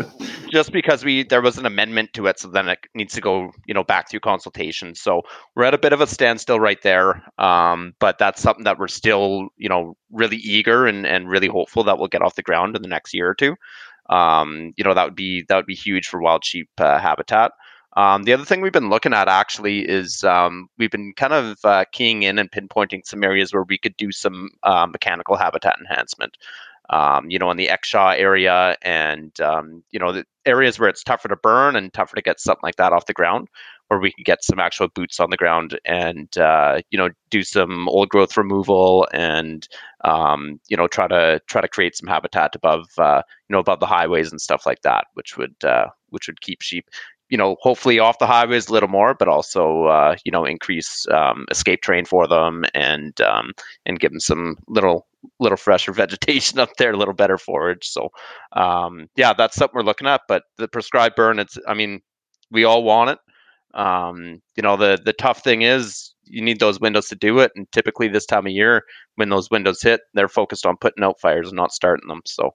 just 0.50 0.72
because 0.72 1.05
we 1.05 1.22
there 1.22 1.40
was 1.40 1.59
an 1.59 1.66
amendment 1.66 2.12
to 2.14 2.26
it, 2.26 2.38
so 2.38 2.48
then 2.48 2.68
it 2.68 2.79
needs 2.94 3.14
to 3.14 3.20
go, 3.20 3.53
you 3.66 3.74
know, 3.74 3.85
back 3.85 4.11
through 4.11 4.20
consultation. 4.20 4.94
So 4.94 5.22
we're 5.55 5.64
at 5.64 5.74
a 5.74 5.79
bit 5.79 5.92
of 5.92 6.00
a 6.00 6.07
standstill 6.07 6.61
right 6.61 6.81
there. 6.83 7.22
Um, 7.38 7.94
but 7.98 8.18
that's 8.18 8.42
something 8.42 8.64
that 8.64 8.79
we're 8.79 8.88
still, 8.88 9.48
you 9.57 9.68
know, 9.68 9.96
really 10.11 10.37
eager 10.37 10.87
and, 10.87 11.07
and 11.07 11.29
really 11.29 11.48
hopeful 11.48 11.85
that 11.85 11.98
we'll 11.98 12.09
get 12.09 12.22
off 12.22 12.35
the 12.35 12.42
ground 12.42 12.76
in 12.76 12.83
the 12.83 12.88
next 12.88 13.14
year 13.14 13.29
or 13.29 13.35
two. 13.35 13.57
Um, 14.11 14.72
you 14.76 14.85
know, 14.85 14.94
that 14.94 15.05
would 15.05 15.16
be 15.16 15.44
that 15.48 15.56
would 15.56 15.67
be 15.67 15.75
huge 15.75 16.08
for 16.08 16.21
wild 16.21 16.44
sheep 16.44 16.69
uh, 16.79 16.98
habitat. 16.98 17.52
Um, 17.96 18.23
the 18.23 18.33
other 18.33 18.44
thing 18.44 18.60
we've 18.60 18.73
been 18.73 18.88
looking 18.88 19.14
at 19.14 19.29
actually 19.29 19.81
is 19.81 20.23
um, 20.23 20.69
we've 20.79 20.90
been 20.90 21.12
kind 21.17 21.33
of 21.33 21.58
uh, 21.64 21.85
keying 21.90 22.23
in 22.23 22.38
and 22.38 22.50
pinpointing 22.50 23.04
some 23.04 23.25
areas 23.25 23.52
where 23.52 23.64
we 23.64 23.79
could 23.79 23.96
do 23.96 24.12
some 24.12 24.50
uh, 24.62 24.87
mechanical 24.87 25.37
habitat 25.37 25.77
enhancement. 25.81 26.37
Um, 26.90 27.30
you 27.30 27.38
know, 27.38 27.50
in 27.50 27.56
the 27.56 27.68
Exshaw 27.68 28.18
area 28.18 28.76
and, 28.82 29.38
um, 29.40 29.82
you 29.90 29.98
know, 29.98 30.12
the 30.12 30.24
areas 30.44 30.78
where 30.78 30.88
it's 30.88 31.04
tougher 31.04 31.28
to 31.28 31.36
burn 31.36 31.76
and 31.76 31.92
tougher 31.92 32.16
to 32.16 32.22
get 32.22 32.40
something 32.40 32.60
like 32.62 32.76
that 32.76 32.92
off 32.92 33.06
the 33.06 33.12
ground, 33.12 33.48
where 33.88 34.00
we 34.00 34.12
could 34.12 34.24
get 34.24 34.42
some 34.42 34.58
actual 34.58 34.88
boots 34.88 35.20
on 35.20 35.30
the 35.30 35.36
ground 35.36 35.78
and, 35.84 36.36
uh, 36.38 36.80
you 36.90 36.98
know, 36.98 37.08
do 37.30 37.42
some 37.42 37.88
old 37.88 38.08
growth 38.08 38.36
removal 38.36 39.06
and, 39.12 39.68
um, 40.04 40.60
you 40.68 40.76
know, 40.76 40.88
try 40.88 41.06
to 41.06 41.40
try 41.46 41.60
to 41.60 41.68
create 41.68 41.96
some 41.96 42.08
habitat 42.08 42.54
above, 42.56 42.86
uh, 42.98 43.22
you 43.48 43.54
know, 43.54 43.60
above 43.60 43.80
the 43.80 43.86
highways 43.86 44.30
and 44.30 44.40
stuff 44.40 44.66
like 44.66 44.82
that, 44.82 45.04
which 45.14 45.36
would, 45.36 45.54
uh, 45.64 45.86
which 46.08 46.26
would 46.26 46.40
keep 46.40 46.60
sheep 46.60 46.88
you 47.31 47.38
know, 47.38 47.56
hopefully 47.60 47.98
off 48.00 48.18
the 48.18 48.26
highways 48.26 48.68
a 48.68 48.72
little 48.72 48.88
more, 48.88 49.14
but 49.14 49.28
also, 49.28 49.85
uh, 49.85 50.16
you 50.24 50.33
know, 50.33 50.44
increase 50.44 51.06
um, 51.08 51.46
escape 51.50 51.81
terrain 51.83 52.04
for 52.04 52.26
them 52.26 52.64
and 52.74 53.18
um, 53.20 53.52
and 53.87 54.00
give 54.00 54.10
them 54.10 54.20
some 54.20 54.56
little 54.68 55.06
little 55.38 55.56
fresher 55.56 55.92
vegetation 55.94 56.58
up 56.58 56.70
there, 56.76 56.92
a 56.92 56.96
little 56.96 57.14
better 57.14 57.38
forage. 57.38 57.87
So, 57.88 58.10
um, 58.52 59.08
yeah, 59.16 59.33
that's 59.33 59.56
something 59.56 59.74
we're 59.76 59.83
looking 59.85 60.08
at. 60.08 60.22
But 60.28 60.42
the 60.58 60.68
prescribed 60.68 61.14
burn, 61.16 61.38
it's, 61.38 61.56
I 61.68 61.74
mean, 61.74 62.00
we 62.50 62.64
all 62.64 62.83
want 62.83 63.10
it. 63.10 63.18
Um, 63.74 64.42
you 64.56 64.62
know, 64.62 64.76
the 64.76 64.98
the 65.02 65.12
tough 65.12 65.44
thing 65.44 65.62
is 65.62 66.12
you 66.24 66.42
need 66.42 66.58
those 66.58 66.81
windows 66.81 67.08
to 67.08 67.16
do 67.16 67.38
it, 67.38 67.52
and 67.54 67.70
typically 67.70 68.08
this 68.08 68.26
time 68.26 68.46
of 68.46 68.52
year, 68.52 68.83
when 69.14 69.28
those 69.28 69.50
windows 69.50 69.81
hit, 69.81 70.00
they're 70.14 70.28
focused 70.28 70.66
on 70.66 70.76
putting 70.81 71.04
out 71.04 71.20
fires 71.20 71.48
and 71.48 71.56
not 71.56 71.72
starting 71.72 72.08
them. 72.08 72.22
So, 72.26 72.50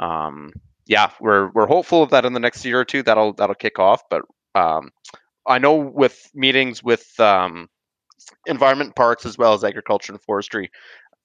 um, 0.00 0.50
yeah, 0.86 1.10
we're 1.20 1.50
we're 1.50 1.66
hopeful 1.66 2.02
of 2.02 2.10
that 2.10 2.24
in 2.24 2.32
the 2.32 2.40
next 2.40 2.64
year 2.64 2.80
or 2.80 2.84
two 2.84 3.02
that'll 3.02 3.32
that'll 3.34 3.54
kick 3.54 3.78
off. 3.78 4.02
But 4.10 4.22
um, 4.54 4.90
I 5.46 5.58
know 5.58 5.76
with 5.76 6.30
meetings 6.34 6.82
with 6.82 7.18
um, 7.18 7.68
environment 8.46 8.96
parks 8.96 9.26
as 9.26 9.38
well 9.38 9.54
as 9.54 9.64
agriculture 9.64 10.12
and 10.12 10.22
forestry, 10.22 10.70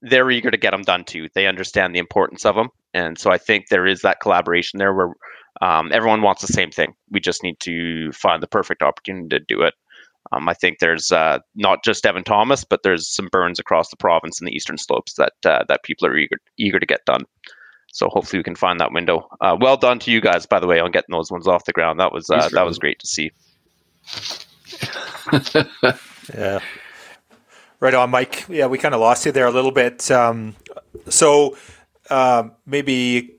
they're 0.01 0.31
eager 0.31 0.51
to 0.51 0.57
get 0.57 0.71
them 0.71 0.83
done 0.83 1.03
too. 1.03 1.29
They 1.33 1.47
understand 1.47 1.95
the 1.95 1.99
importance 1.99 2.45
of 2.45 2.55
them, 2.55 2.69
and 2.93 3.17
so 3.17 3.31
I 3.31 3.37
think 3.37 3.69
there 3.69 3.87
is 3.87 4.01
that 4.01 4.19
collaboration 4.21 4.77
there 4.77 4.93
where 4.93 5.13
um, 5.61 5.91
everyone 5.91 6.21
wants 6.21 6.41
the 6.41 6.53
same 6.53 6.71
thing. 6.71 6.93
We 7.11 7.19
just 7.19 7.43
need 7.43 7.59
to 7.61 8.11
find 8.11 8.43
the 8.43 8.47
perfect 8.47 8.81
opportunity 8.81 9.29
to 9.29 9.39
do 9.39 9.61
it. 9.61 9.73
Um, 10.31 10.49
I 10.49 10.53
think 10.53 10.79
there's 10.79 11.11
uh, 11.11 11.39
not 11.55 11.83
just 11.83 12.05
Evan 12.05 12.23
Thomas, 12.23 12.63
but 12.63 12.81
there's 12.83 13.07
some 13.07 13.29
burns 13.31 13.59
across 13.59 13.89
the 13.89 13.97
province 13.97 14.41
in 14.41 14.45
the 14.45 14.51
eastern 14.51 14.77
slopes 14.77 15.13
that 15.13 15.33
uh, 15.45 15.63
that 15.67 15.83
people 15.83 16.07
are 16.07 16.17
eager 16.17 16.37
eager 16.57 16.79
to 16.79 16.85
get 16.85 17.05
done. 17.05 17.25
So 17.95 18.09
hopefully 18.09 18.39
we 18.39 18.43
can 18.43 18.57
find 18.57 18.77
that 18.81 18.91
window. 18.91 19.29
Uh, 19.39 19.55
well 19.57 19.77
done 19.77 19.99
to 19.99 20.11
you 20.11 20.19
guys, 20.19 20.45
by 20.45 20.59
the 20.59 20.67
way, 20.67 20.81
on 20.81 20.91
getting 20.91 21.13
those 21.13 21.31
ones 21.31 21.47
off 21.47 21.63
the 21.63 21.71
ground. 21.71 21.97
That 22.01 22.11
was 22.11 22.29
uh, 22.29 22.49
that 22.51 22.65
was 22.65 22.77
great 22.77 22.99
to 22.99 23.07
see. 23.07 23.31
yeah. 26.37 26.59
Right 27.79 27.93
on, 27.93 28.09
Mike. 28.09 28.47
Yeah, 28.49 28.65
we 28.65 28.77
kind 28.79 28.93
of 28.93 28.99
lost 28.99 29.25
you 29.25 29.31
there 29.31 29.45
a 29.45 29.51
little 29.51 29.71
bit. 29.71 30.11
Um, 30.11 30.57
so 31.07 31.55
uh, 32.09 32.49
maybe 32.65 33.37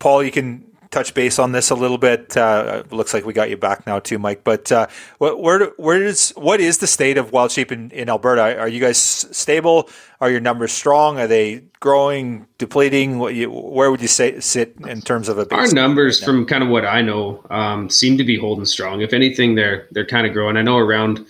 Paul, 0.00 0.22
you 0.22 0.30
can 0.30 0.70
touch 0.94 1.12
base 1.12 1.40
on 1.40 1.50
this 1.50 1.70
a 1.70 1.74
little 1.74 1.98
bit. 1.98 2.36
Uh, 2.36 2.84
looks 2.90 3.12
like 3.12 3.26
we 3.26 3.32
got 3.32 3.50
you 3.50 3.56
back 3.56 3.84
now 3.84 3.98
too, 3.98 4.18
Mike. 4.18 4.44
But 4.44 4.70
uh, 4.70 4.86
where 5.18 5.66
where 5.76 6.02
is 6.02 6.32
what 6.36 6.60
is 6.60 6.78
the 6.78 6.86
state 6.86 7.18
of 7.18 7.32
wild 7.32 7.50
sheep 7.50 7.72
in, 7.72 7.90
in 7.90 8.08
Alberta? 8.08 8.56
Are 8.58 8.68
you 8.68 8.80
guys 8.80 8.98
stable? 8.98 9.90
Are 10.20 10.30
your 10.30 10.40
numbers 10.40 10.72
strong? 10.72 11.18
Are 11.18 11.26
they 11.26 11.64
growing, 11.80 12.46
depleting? 12.58 13.18
What 13.18 13.34
you, 13.34 13.50
where 13.50 13.90
would 13.90 14.00
you 14.00 14.08
say 14.08 14.38
sit 14.38 14.76
in 14.86 15.02
terms 15.02 15.28
of 15.28 15.38
a 15.38 15.52
our 15.52 15.66
numbers 15.72 16.20
right 16.20 16.26
from 16.26 16.46
kind 16.46 16.62
of 16.62 16.70
what 16.70 16.86
I 16.86 17.02
know 17.02 17.44
um, 17.50 17.90
seem 17.90 18.16
to 18.18 18.24
be 18.24 18.38
holding 18.38 18.64
strong. 18.64 19.00
If 19.00 19.12
anything, 19.12 19.56
they're 19.56 19.88
they're 19.90 20.06
kind 20.06 20.26
of 20.26 20.32
growing. 20.32 20.56
I 20.56 20.62
know 20.62 20.78
around 20.78 21.26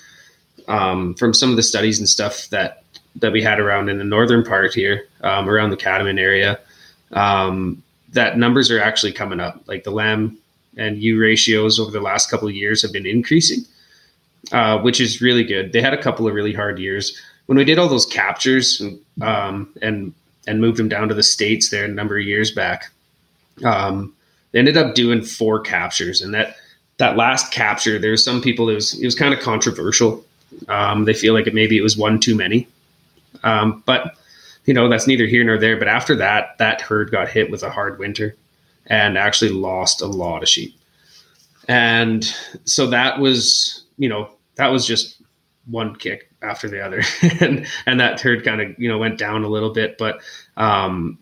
um, 0.68 1.14
from 1.14 1.32
some 1.32 1.48
of 1.50 1.56
the 1.56 1.62
studies 1.62 1.98
and 1.98 2.08
stuff 2.08 2.48
that 2.50 2.82
that 3.16 3.32
we 3.32 3.42
had 3.42 3.60
around 3.60 3.88
in 3.88 3.96
the 3.96 4.04
northern 4.04 4.44
part 4.44 4.74
here, 4.74 5.08
um, 5.22 5.48
around 5.48 5.70
the 5.70 5.76
Catamount 5.76 6.18
area. 6.18 6.58
Um, 7.12 7.82
that 8.14 8.38
numbers 8.38 8.70
are 8.70 8.80
actually 8.80 9.12
coming 9.12 9.40
up. 9.40 9.60
Like 9.66 9.84
the 9.84 9.90
lamb 9.90 10.38
and 10.76 10.98
ewe 10.98 11.20
ratios 11.20 11.78
over 11.78 11.90
the 11.90 12.00
last 12.00 12.30
couple 12.30 12.48
of 12.48 12.54
years 12.54 12.82
have 12.82 12.92
been 12.92 13.06
increasing, 13.06 13.64
uh, 14.52 14.78
which 14.78 15.00
is 15.00 15.20
really 15.20 15.44
good. 15.44 15.72
They 15.72 15.80
had 15.80 15.94
a 15.94 16.02
couple 16.02 16.26
of 16.26 16.34
really 16.34 16.52
hard 16.52 16.78
years 16.78 17.20
when 17.46 17.58
we 17.58 17.64
did 17.64 17.78
all 17.78 17.88
those 17.88 18.06
captures 18.06 18.82
um, 19.20 19.68
and 19.82 20.14
and 20.46 20.60
moved 20.60 20.78
them 20.78 20.88
down 20.88 21.08
to 21.08 21.14
the 21.14 21.22
states 21.22 21.70
there 21.70 21.84
a 21.84 21.88
number 21.88 22.18
of 22.18 22.24
years 22.24 22.50
back. 22.50 22.90
Um, 23.64 24.14
they 24.52 24.58
ended 24.58 24.76
up 24.76 24.94
doing 24.94 25.22
four 25.22 25.60
captures, 25.60 26.20
and 26.20 26.34
that 26.34 26.56
that 26.98 27.16
last 27.16 27.52
capture, 27.52 27.98
there's 27.98 28.24
some 28.24 28.40
people 28.40 28.68
it 28.68 28.74
was 28.74 28.98
it 29.00 29.04
was 29.04 29.14
kind 29.14 29.34
of 29.34 29.40
controversial. 29.40 30.24
Um, 30.68 31.04
they 31.04 31.14
feel 31.14 31.34
like 31.34 31.46
it 31.46 31.54
maybe 31.54 31.76
it 31.76 31.82
was 31.82 31.96
one 31.96 32.20
too 32.20 32.34
many, 32.34 32.68
um, 33.42 33.82
but 33.86 34.16
you 34.64 34.74
know, 34.74 34.88
that's 34.88 35.06
neither 35.06 35.26
here 35.26 35.44
nor 35.44 35.58
there. 35.58 35.76
But 35.76 35.88
after 35.88 36.16
that, 36.16 36.56
that 36.58 36.80
herd 36.80 37.10
got 37.10 37.28
hit 37.28 37.50
with 37.50 37.62
a 37.62 37.70
hard 37.70 37.98
winter 37.98 38.34
and 38.86 39.18
actually 39.18 39.50
lost 39.50 40.00
a 40.00 40.06
lot 40.06 40.42
of 40.42 40.48
sheep. 40.48 40.74
And 41.68 42.24
so 42.64 42.86
that 42.88 43.18
was, 43.18 43.84
you 43.96 44.08
know, 44.08 44.30
that 44.56 44.68
was 44.68 44.86
just 44.86 45.22
one 45.66 45.96
kick 45.96 46.30
after 46.42 46.68
the 46.68 46.84
other. 46.84 47.02
and 47.40 47.66
and 47.86 48.00
that 48.00 48.20
herd 48.20 48.44
kind 48.44 48.60
of, 48.60 48.78
you 48.78 48.88
know, 48.88 48.98
went 48.98 49.18
down 49.18 49.44
a 49.44 49.48
little 49.48 49.72
bit. 49.72 49.98
But 49.98 50.20
um 50.56 51.18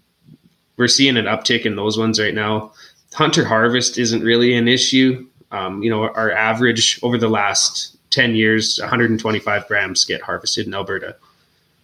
we're 0.76 0.88
seeing 0.88 1.16
an 1.16 1.26
uptick 1.26 1.64
in 1.64 1.76
those 1.76 1.98
ones 1.98 2.18
right 2.18 2.34
now. 2.34 2.72
Hunter 3.12 3.44
harvest 3.44 3.98
isn't 3.98 4.22
really 4.22 4.54
an 4.54 4.68
issue. 4.68 5.26
Um, 5.50 5.82
you 5.82 5.90
know, 5.90 6.08
our 6.08 6.32
average 6.32 6.98
over 7.02 7.18
the 7.18 7.28
last 7.28 7.96
10 8.10 8.34
years, 8.34 8.78
125 8.80 9.68
grams 9.68 10.04
get 10.04 10.22
harvested 10.22 10.66
in 10.66 10.74
Alberta 10.74 11.14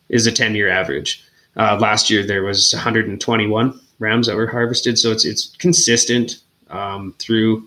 is 0.09 0.27
a 0.27 0.33
10 0.33 0.55
year 0.55 0.69
average. 0.69 1.23
Uh, 1.59 1.77
last 1.81 2.09
year 2.09 2.25
there 2.25 2.45
was 2.45 2.73
121 2.73 3.81
rams 3.99 4.27
that 4.27 4.37
were 4.37 4.47
harvested, 4.47 4.99
so 4.99 5.11
it's 5.11 5.25
it's 5.25 5.57
consistent 5.57 6.39
um, 6.71 7.15
through. 7.19 7.67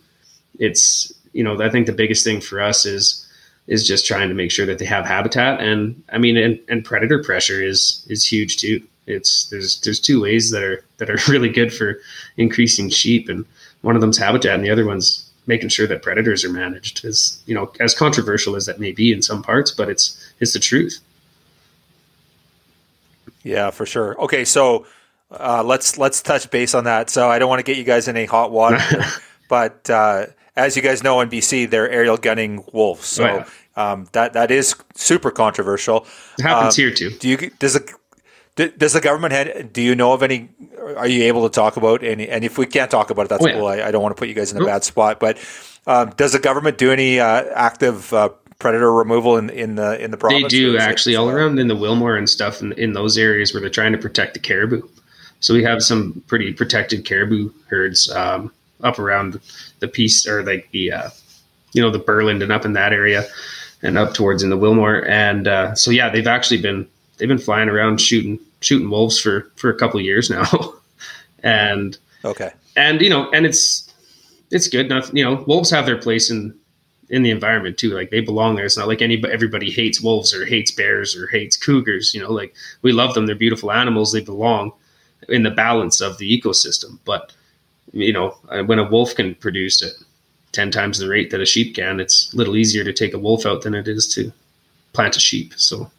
It's 0.60 1.12
you 1.34 1.44
know 1.44 1.62
I 1.62 1.70
think 1.70 1.86
the 1.86 1.94
biggest 1.94 2.24
thing 2.24 2.42
for 2.42 2.62
us 2.62 2.86
is 2.86 3.28
is 3.68 3.88
just 3.88 4.06
trying 4.06 4.30
to 4.30 4.36
make 4.36 4.52
sure 4.52 4.66
that 4.66 4.80
they 4.80 4.86
have 4.86 5.06
habitat, 5.06 5.60
and 5.60 6.02
I 6.12 6.18
mean 6.18 6.38
and, 6.38 6.60
and 6.70 6.86
predator 6.86 7.22
pressure 7.22 7.62
is 7.62 8.06
is 8.10 8.26
huge 8.26 8.58
too. 8.58 8.82
It's 9.08 9.48
there's 9.50 9.82
there's 9.82 10.00
two 10.00 10.22
ways 10.22 10.52
that 10.52 10.64
are 10.64 10.84
that 10.98 11.10
are 11.10 11.20
really 11.32 11.50
good 11.50 11.74
for 11.74 12.00
increasing 12.38 12.90
sheep, 12.90 13.28
and 13.28 13.46
one 13.82 13.96
of 13.96 14.02
them's 14.02 14.18
habitat, 14.18 14.56
and 14.56 14.64
the 14.64 14.72
other 14.72 14.86
one's 14.86 15.28
making 15.48 15.70
sure 15.70 15.88
that 15.88 16.04
predators 16.04 16.46
are 16.46 16.52
managed. 16.52 17.04
As 17.04 17.42
you 17.46 17.54
know, 17.54 17.72
as 17.82 17.94
controversial 17.94 18.56
as 18.56 18.68
that 18.68 18.80
may 18.80 18.92
be 18.92 19.12
in 19.12 19.22
some 19.22 19.44
parts, 19.44 19.72
but 19.72 19.90
it's 19.90 20.34
it's 20.40 20.54
the 20.54 20.60
truth. 20.60 21.00
Yeah, 23.44 23.72
for 23.72 23.86
sure. 23.86 24.20
Okay, 24.22 24.46
so 24.46 24.86
uh, 25.32 25.64
let's 25.64 25.98
let's 25.98 26.22
touch 26.22 26.50
base 26.52 26.76
on 26.76 26.84
that. 26.86 27.10
So 27.10 27.30
I 27.30 27.40
don't 27.40 27.50
want 27.50 27.60
to 27.60 27.64
get 27.64 27.78
you 27.78 27.84
guys 27.84 28.08
in 28.08 28.16
any 28.16 28.26
hot 28.26 28.52
water, 28.52 28.80
but 29.50 29.90
uh, 29.90 30.28
as 30.56 30.76
you 30.76 30.82
guys 30.82 31.04
know, 31.04 31.22
in 31.22 31.30
BC, 31.30 31.70
they're 31.70 31.90
aerial 31.90 32.18
gunning 32.18 32.64
wolves. 32.74 33.08
So 33.08 33.24
oh, 33.24 33.46
yeah. 33.78 33.92
um, 33.92 34.08
that 34.12 34.34
that 34.34 34.52
is 34.52 34.76
super 34.96 35.32
controversial. 35.32 36.06
It 36.38 36.44
happens 36.44 36.78
um, 36.78 36.82
here 36.84 36.94
too. 36.94 37.12
Do 37.12 37.30
you 37.30 37.38
does 37.60 37.74
the 37.74 37.96
does 38.56 38.94
the 38.94 39.02
government 39.02 39.34
head? 39.34 39.74
Do 39.74 39.82
you 39.82 39.96
know 39.96 40.14
of 40.14 40.24
any? 40.24 40.50
Are 40.98 41.08
you 41.08 41.24
able 41.24 41.48
to 41.48 41.54
talk 41.54 41.78
about 41.78 42.04
any? 42.04 42.28
And 42.28 42.44
if 42.44 42.58
we 42.58 42.66
can't 42.66 42.92
talk 42.92 43.10
about 43.10 43.24
it, 43.24 43.30
that's 43.30 43.46
oh, 43.46 43.48
yeah. 43.48 43.54
cool. 43.56 43.68
I, 43.68 43.82
I, 43.84 43.92
don't 43.92 44.02
want 44.02 44.16
to 44.16 44.20
put 44.20 44.28
you 44.28 44.34
guys 44.34 44.52
in 44.52 44.58
a 44.58 44.60
nope. 44.60 44.68
bad 44.68 44.84
spot. 44.84 45.20
But 45.20 45.38
um, 45.88 46.10
does 46.18 46.34
the 46.34 46.40
government 46.40 46.78
do 46.78 46.92
any 46.92 47.20
uh, 47.20 47.46
active 47.54 48.12
uh, 48.14 48.30
predator 48.62 48.94
removal 48.94 49.36
in 49.38 49.50
in 49.50 49.76
the 49.76 50.02
in 50.02 50.12
the 50.12 50.18
province? 50.18 50.44
They 50.44 50.50
do 50.50 50.78
actually 50.78 51.16
all 51.16 51.30
around 51.30 51.60
in 51.60 51.68
the 51.68 51.76
Willmore 51.76 52.18
and 52.18 52.30
stuff 52.30 52.62
in, 52.62 52.72
in 52.74 52.94
those 52.94 53.18
areas 53.18 53.54
where 53.54 53.60
they're 53.60 53.70
trying 53.70 53.92
to 53.92 53.98
protect 53.98 54.36
the 54.36 54.40
caribou. 54.40 54.84
So 55.42 55.54
we 55.54 55.64
have 55.64 55.82
some 55.82 56.24
pretty 56.28 56.54
protected 56.54 57.04
caribou 57.04 57.52
herds 57.68 58.10
um, 58.12 58.54
up 58.84 59.00
around 59.00 59.40
the 59.80 59.88
Peace 59.88 60.28
or 60.28 60.44
like 60.44 60.70
the 60.72 60.94
uh, 60.94 61.10
you 61.74 61.82
know 61.82 61.90
the 61.90 62.00
Berland 62.00 62.44
and 62.44 62.52
up 62.52 62.64
in 62.64 62.74
that 62.74 62.94
area 62.94 63.26
and 63.82 63.98
up 63.98 64.14
towards 64.14 64.44
in 64.44 64.52
the 64.52 64.58
Willmore. 64.58 65.08
And 65.10 65.48
uh, 65.48 65.76
so 65.76 65.92
yeah, 65.92 66.10
they've 66.10 66.28
actually 66.28 66.62
been 66.62 66.88
they've 67.18 67.28
been 67.28 67.40
flying 67.40 67.68
around 67.68 68.00
shooting 68.00 68.40
shooting 68.62 68.90
wolves 68.90 69.20
for 69.20 69.52
for 69.56 69.70
a 69.70 69.76
couple 69.76 70.00
of 70.00 70.06
years 70.06 70.30
now. 70.30 70.46
and 71.44 71.98
okay, 72.24 72.52
and 72.78 73.02
you 73.02 73.10
know, 73.10 73.30
and 73.32 73.46
it's 73.46 73.92
it's 74.52 74.68
good 74.68 74.86
enough. 74.86 75.10
You 75.14 75.26
know, 75.26 75.44
wolves 75.48 75.72
have 75.72 75.88
their 75.88 75.98
place 75.98 76.30
in 76.30 76.54
in 77.12 77.24
the 77.24 77.30
environment 77.30 77.78
too. 77.78 77.92
Like 77.92 78.10
they 78.10 78.22
belong 78.22 78.56
there. 78.56 78.66
It's 78.66 78.78
not 78.78 78.88
like 78.88 79.02
anybody 79.02 79.32
everybody 79.32 79.70
hates 79.70 80.02
wolves 80.02 80.34
or 80.34 80.46
hates 80.46 80.72
bears 80.72 81.16
or 81.16 81.28
hates 81.28 81.58
cougars. 81.58 82.14
You 82.16 82.22
know, 82.22 82.32
like 82.32 82.56
we 82.82 82.94
love 82.94 83.14
them. 83.14 83.28
They're 83.28 83.36
beautiful 83.36 83.72
animals. 83.72 84.12
They 84.12 84.22
belong 84.22 84.72
in 85.30 85.44
the 85.44 85.52
balance 85.52 86.02
of 86.02 86.18
the 86.18 86.42
ecosystem. 86.42 86.98
But 87.06 87.34
you 87.94 88.14
know, 88.14 88.36
uh, 88.50 88.64
when 88.64 88.80
a 88.80 88.90
wolf 88.90 89.14
can 89.14 89.36
produce 89.36 89.82
at 89.84 89.92
ten 90.54 90.72
times 90.72 90.98
the 90.98 91.10
rate 91.10 91.30
that 91.32 91.42
a 91.42 91.46
sheep 91.46 91.76
can, 91.76 92.00
it's 92.00 92.34
a 92.34 92.38
little 92.38 92.56
easier 92.56 92.84
to 92.86 92.94
take 92.94 93.14
a 93.14 93.20
wolf 93.20 93.46
out 93.46 93.62
than 93.62 93.76
it 93.76 93.88
is 93.88 94.08
to 94.16 94.32
plant 94.94 95.16
a 95.16 95.20
sheep. 95.20 95.54
So. 95.58 95.92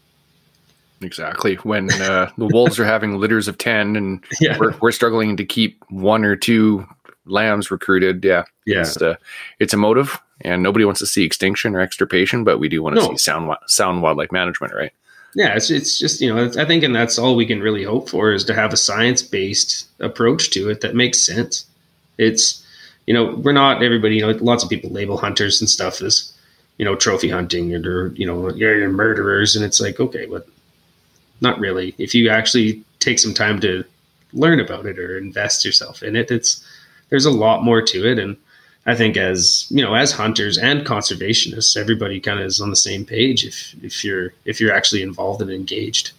Exactly. 1.03 1.57
When 1.57 1.91
uh, 2.01 2.31
the 2.39 2.47
wolves 2.47 2.79
are 2.79 2.85
having 2.85 3.19
litters 3.19 3.49
of 3.49 3.59
ten, 3.59 3.97
and 3.97 4.25
yeah. 4.41 4.57
we're, 4.57 4.73
we're 4.81 4.93
struggling 4.93 5.37
to 5.37 5.45
keep 5.45 5.83
one 5.89 6.25
or 6.25 6.37
two 6.37 6.87
lambs 7.27 7.73
recruited, 7.73 8.25
yeah, 8.25 8.45
yeah, 8.67 8.83
it's, 8.83 9.03
uh, 9.03 9.17
it's 9.59 9.75
a 9.75 9.77
motive, 9.77 10.17
And 10.45 10.63
nobody 10.63 10.85
wants 10.85 11.01
to 11.01 11.07
see 11.07 11.25
extinction 11.25 11.75
or 11.75 11.81
extirpation, 11.81 12.45
but 12.45 12.59
we 12.59 12.69
do 12.69 12.83
want 12.83 12.97
to 12.97 13.03
No. 13.03 13.09
see 13.11 13.17
sound 13.19 13.55
sound 13.67 14.03
wildlife 14.03 14.33
management, 14.33 14.75
right? 14.75 14.93
yeah, 15.35 15.55
it's 15.55 15.71
it's 15.71 15.99
just 15.99 16.21
you 16.21 16.33
know 16.35 16.51
I 16.59 16.65
think 16.67 16.83
and 16.85 16.95
that's 16.95 17.19
all 17.19 17.35
we 17.37 17.47
can 17.47 17.61
really 17.63 17.85
hope 17.85 18.11
for 18.11 18.33
is 18.33 18.45
to 18.45 18.55
have 18.55 18.73
a 18.73 18.77
science 18.77 19.23
based 19.23 19.87
approach 20.01 20.51
to 20.51 20.69
it 20.69 20.83
that 20.83 20.95
makes 20.95 21.21
sense. 21.25 21.65
It's 22.19 22.63
you 23.07 23.15
know 23.15 23.37
we're 23.37 23.53
not 23.53 23.83
everybody 23.83 24.17
you 24.17 24.23
know 24.27 24.33
lots 24.41 24.63
of 24.63 24.69
people 24.69 24.91
label 24.91 25.17
hunters 25.17 25.61
and 25.63 25.71
stuff 25.71 26.03
as 26.03 26.33
you 26.79 26.85
know 26.85 26.95
trophy 26.95 27.29
hunting 27.31 27.75
or 27.75 28.09
you 28.15 28.27
know 28.27 28.51
you're, 28.55 28.79
you're 28.79 28.91
murderers 28.91 29.57
and 29.57 29.65
it's 29.65 29.81
like 29.81 29.99
okay 30.01 30.27
but 30.27 30.47
not 31.41 31.59
really 31.59 31.95
if 31.99 32.15
you 32.15 32.29
actually 32.29 32.83
take 33.01 33.19
some 33.19 33.35
time 33.35 33.59
to 33.61 33.83
learn 34.35 34.61
about 34.61 34.87
it 34.87 34.99
or 34.99 35.19
invest 35.19 35.65
yourself 35.65 36.03
in 36.03 36.15
it 36.15 36.31
it's 36.31 36.63
there's 37.11 37.25
a 37.25 37.31
lot 37.31 37.65
more 37.65 37.83
to 37.83 38.07
it 38.09 38.19
and 38.19 38.37
I 38.85 38.95
think 38.97 39.17
as 39.17 39.67
you 39.71 39.83
know, 39.83 39.95
as 39.95 40.13
hunters 40.13 40.59
and 40.59 40.85
conservationists, 40.85 41.77
everybody 41.77 42.21
kind 42.21 42.41
of 42.41 42.47
is 42.47 42.61
on 42.61 42.71
the 42.71 42.77
same 42.77 43.05
page 43.05 43.45
if 43.45 43.75
if 43.83 44.05
you're 44.05 44.33
if 44.45 44.61
you're 44.61 44.75
actually 44.75 45.03
involved 45.03 45.41
and 45.41 45.51
engaged. 45.51 46.13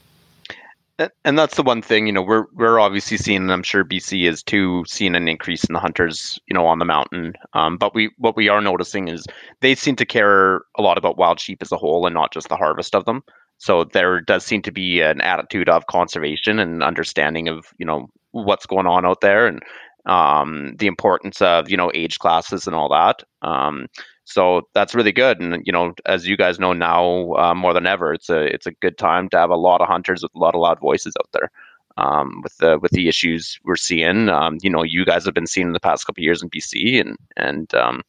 And- 1.23 1.39
that's 1.39 1.55
the 1.55 1.63
one 1.63 1.81
thing, 1.81 2.05
you 2.05 2.13
know, 2.13 2.21
we're 2.21 2.45
we're 2.53 2.79
obviously 2.79 3.17
seeing, 3.17 3.41
and 3.41 3.51
I'm 3.51 3.63
sure 3.63 3.83
BC 3.83 4.27
is 4.29 4.43
too, 4.43 4.83
seeing 4.87 5.15
an 5.15 5.27
increase 5.27 5.63
in 5.63 5.73
the 5.73 5.79
hunters, 5.79 6.39
you 6.47 6.53
know, 6.53 6.65
on 6.67 6.79
the 6.79 6.85
mountain. 6.85 7.33
Um, 7.53 7.77
but 7.77 7.95
we 7.95 8.11
what 8.17 8.37
we 8.37 8.47
are 8.47 8.61
noticing 8.61 9.07
is 9.07 9.25
they 9.59 9.75
seem 9.75 9.95
to 9.97 10.05
care 10.05 10.61
a 10.77 10.81
lot 10.81 10.97
about 10.97 11.17
wild 11.17 11.39
sheep 11.39 11.61
as 11.61 11.71
a 11.71 11.77
whole, 11.77 12.05
and 12.05 12.13
not 12.13 12.31
just 12.31 12.47
the 12.47 12.55
harvest 12.55 12.95
of 12.95 13.05
them. 13.05 13.23
So 13.57 13.85
there 13.85 14.21
does 14.21 14.45
seem 14.45 14.61
to 14.63 14.71
be 14.71 15.01
an 15.01 15.21
attitude 15.21 15.69
of 15.69 15.87
conservation 15.87 16.59
and 16.59 16.83
understanding 16.83 17.47
of, 17.47 17.67
you 17.77 17.85
know, 17.85 18.09
what's 18.31 18.65
going 18.65 18.87
on 18.87 19.05
out 19.05 19.21
there, 19.21 19.47
and 19.47 19.63
um, 20.05 20.75
the 20.77 20.87
importance 20.87 21.41
of, 21.41 21.69
you 21.69 21.77
know, 21.77 21.91
age 21.93 22.19
classes 22.19 22.67
and 22.67 22.75
all 22.75 22.89
that. 22.89 23.23
Um, 23.41 23.87
so 24.25 24.67
that's 24.73 24.95
really 24.95 25.11
good, 25.11 25.41
and 25.41 25.65
you 25.65 25.73
know, 25.73 25.93
as 26.05 26.27
you 26.27 26.37
guys 26.37 26.59
know 26.59 26.73
now 26.73 27.33
uh, 27.33 27.53
more 27.53 27.73
than 27.73 27.85
ever, 27.85 28.13
it's 28.13 28.29
a 28.29 28.43
it's 28.53 28.65
a 28.65 28.71
good 28.71 28.97
time 28.97 29.27
to 29.29 29.37
have 29.37 29.49
a 29.49 29.57
lot 29.57 29.81
of 29.81 29.87
hunters 29.87 30.23
with 30.23 30.33
a 30.33 30.39
lot 30.39 30.55
of 30.55 30.61
loud 30.61 30.79
voices 30.79 31.13
out 31.19 31.29
there. 31.33 31.51
Um, 31.97 32.41
with 32.41 32.57
the 32.57 32.79
with 32.79 32.91
the 32.91 33.07
issues 33.07 33.59
we're 33.65 33.75
seeing, 33.75 34.29
um, 34.29 34.57
you 34.63 34.69
know, 34.69 34.81
you 34.81 35.05
guys 35.05 35.25
have 35.25 35.33
been 35.33 35.45
seeing 35.45 35.67
in 35.67 35.73
the 35.73 35.79
past 35.79 36.05
couple 36.05 36.21
of 36.21 36.23
years 36.23 36.41
in 36.41 36.49
BC, 36.49 37.01
and 37.01 37.17
and 37.35 37.73
um, 37.75 38.01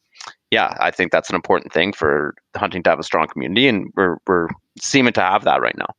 yeah, 0.51 0.75
I 0.79 0.89
think 0.89 1.11
that's 1.11 1.29
an 1.29 1.35
important 1.35 1.73
thing 1.73 1.91
for 1.91 2.33
hunting 2.55 2.81
to 2.83 2.89
have 2.89 2.99
a 2.99 3.03
strong 3.03 3.27
community, 3.27 3.67
and 3.67 3.91
we're 3.95 4.17
we're 4.25 4.47
seeming 4.79 5.13
to 5.13 5.21
have 5.21 5.43
that 5.43 5.61
right 5.61 5.77
now. 5.77 5.93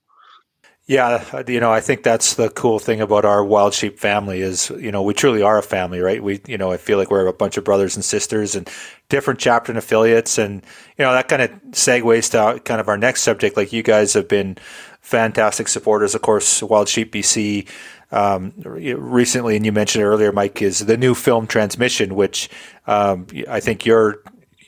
Yeah, 0.89 1.25
uh, 1.33 1.43
you 1.49 1.59
know, 1.59 1.73
I 1.73 1.81
think 1.81 2.05
that's 2.05 2.35
the 2.35 2.49
cool 2.49 2.79
thing 2.79 3.01
about 3.01 3.25
our 3.25 3.45
wild 3.45 3.75
sheep 3.75 3.99
family 3.99 4.41
is, 4.41 4.71
you 4.71 4.93
know, 4.93 5.03
we 5.03 5.15
truly 5.15 5.43
are 5.43 5.59
a 5.59 5.63
family, 5.63 5.99
right? 5.99 6.23
We, 6.23 6.41
you 6.47 6.57
know, 6.57 6.71
I 6.71 6.77
feel 6.77 6.97
like 6.97 7.11
we're 7.11 7.27
a 7.27 7.33
bunch 7.33 7.57
of 7.57 7.65
brothers 7.65 7.97
and 7.97 8.05
sisters 8.05 8.55
and 8.55 8.71
different 9.09 9.41
chapter 9.41 9.73
and 9.73 9.79
affiliates. 9.79 10.39
And, 10.39 10.63
you 10.97 11.05
know, 11.05 11.11
that 11.11 11.27
kind 11.27 11.43
of 11.43 11.51
segues 11.73 12.31
to 12.31 12.61
kind 12.61 12.81
of 12.81 12.87
our 12.89 12.97
next 12.97 13.23
subject. 13.23 13.57
Like 13.57 13.73
you 13.73 13.83
guys 13.83 14.13
have 14.13 14.29
been 14.29 14.59
fantastic 15.01 15.67
supporters. 15.67 16.15
Of 16.15 16.23
course, 16.23 16.63
Wild 16.63 16.89
Sheep 16.89 17.13
BC, 17.13 17.67
um, 18.13 18.53
recently, 18.65 19.57
and 19.57 19.67
you 19.67 19.73
mentioned 19.73 20.05
earlier, 20.05 20.31
Mike, 20.31 20.63
is 20.63 20.79
the 20.79 20.97
new 20.97 21.17
film 21.17 21.49
transmission, 21.49 22.15
which 22.15 22.49
um, 22.87 23.27
I 23.49 23.59
think 23.59 23.85
you're 23.85 24.23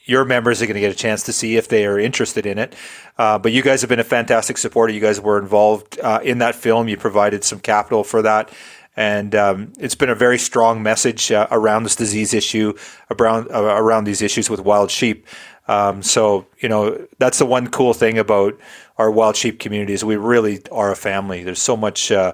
your 0.09 0.25
members 0.25 0.63
are 0.63 0.67
going 0.67 0.75
to 0.75 0.81
get 0.81 0.91
a 0.91 0.97
chance 0.97 1.23
to 1.25 1.33
see 1.35 1.57
if 1.57 1.69
they 1.69 1.85
are 1.85 1.99
interested 1.99 2.47
in 2.47 2.59
it. 2.59 2.75
Uh, 3.19 3.39
but 3.39 3.53
you 3.53 3.63
guys 3.63 3.83
have 3.83 3.91
been 3.91 4.01
a 4.01 4.05
fantastic 4.05 4.57
supporter. 4.57 4.91
You 4.93 5.01
guys 5.01 5.21
were 5.21 5.39
involved 5.39 6.01
uh, 6.01 6.21
in 6.25 6.39
that 6.39 6.55
film. 6.55 6.89
You 6.89 6.97
provided 6.97 7.45
some 7.45 7.61
capital 7.61 8.03
for 8.03 8.23
that. 8.23 8.51
And 8.97 9.35
um, 9.35 9.73
it's 9.79 9.95
been 9.95 10.09
a 10.09 10.15
very 10.15 10.39
strong 10.39 10.83
message 10.83 11.31
uh, 11.31 11.47
around 11.51 11.83
this 11.83 11.95
disease 11.95 12.33
issue, 12.33 12.73
around, 13.21 13.49
uh, 13.53 13.63
around 13.63 14.05
these 14.05 14.23
issues 14.23 14.49
with 14.49 14.61
wild 14.61 14.91
sheep. 14.91 15.27
Um, 15.69 16.03
so, 16.03 16.47
you 16.59 16.71
know, 16.71 17.07
that's 17.19 17.39
the 17.39 17.47
one 17.47 17.69
cool 17.69 17.93
thing 17.93 18.19
about 18.19 18.59
our 18.97 19.11
wild 19.11 19.37
sheep 19.37 19.61
community 19.61 19.93
is 19.93 20.03
we 20.05 20.17
really 20.17 20.63
are 20.73 20.91
a 20.91 20.97
family. 20.97 21.45
There's 21.45 21.61
so 21.61 21.77
much 21.77 22.11
uh, 22.11 22.33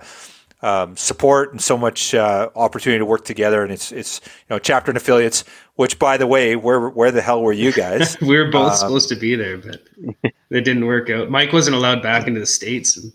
um, 0.65 0.97
support 0.97 1.53
and 1.53 1.61
so 1.61 1.77
much 1.77 2.15
uh, 2.15 2.49
opportunity 2.57 2.99
to 2.99 3.05
work 3.05 3.25
together. 3.27 3.63
And 3.63 3.71
it's 3.71 3.93
it's 3.93 4.21
you 4.25 4.31
know 4.55 4.59
chapter 4.59 4.91
and 4.91 4.97
affiliates. 4.97 5.45
Which, 5.77 5.99
by 5.99 6.17
the 6.17 6.27
way, 6.27 6.57
where 6.57 6.89
where 6.89 7.11
the 7.11 7.21
hell 7.21 7.43
were 7.43 7.53
you 7.53 7.73
guys? 7.73 8.19
we 8.23 8.37
were 8.37 8.51
both 8.51 8.73
Um, 8.73 8.77
supposed 8.79 9.09
to 9.11 9.17
be 9.17 9.35
there, 9.35 9.59
but 9.59 9.83
it 10.51 10.63
didn't 10.65 10.87
work 10.87 11.11
out. 11.11 11.31
Mike 11.31 11.53
wasn't 11.53 11.77
allowed 11.77 12.01
back 12.03 12.27
into 12.29 12.39
the 12.41 12.47
states, 12.47 12.97
and, 12.97 13.13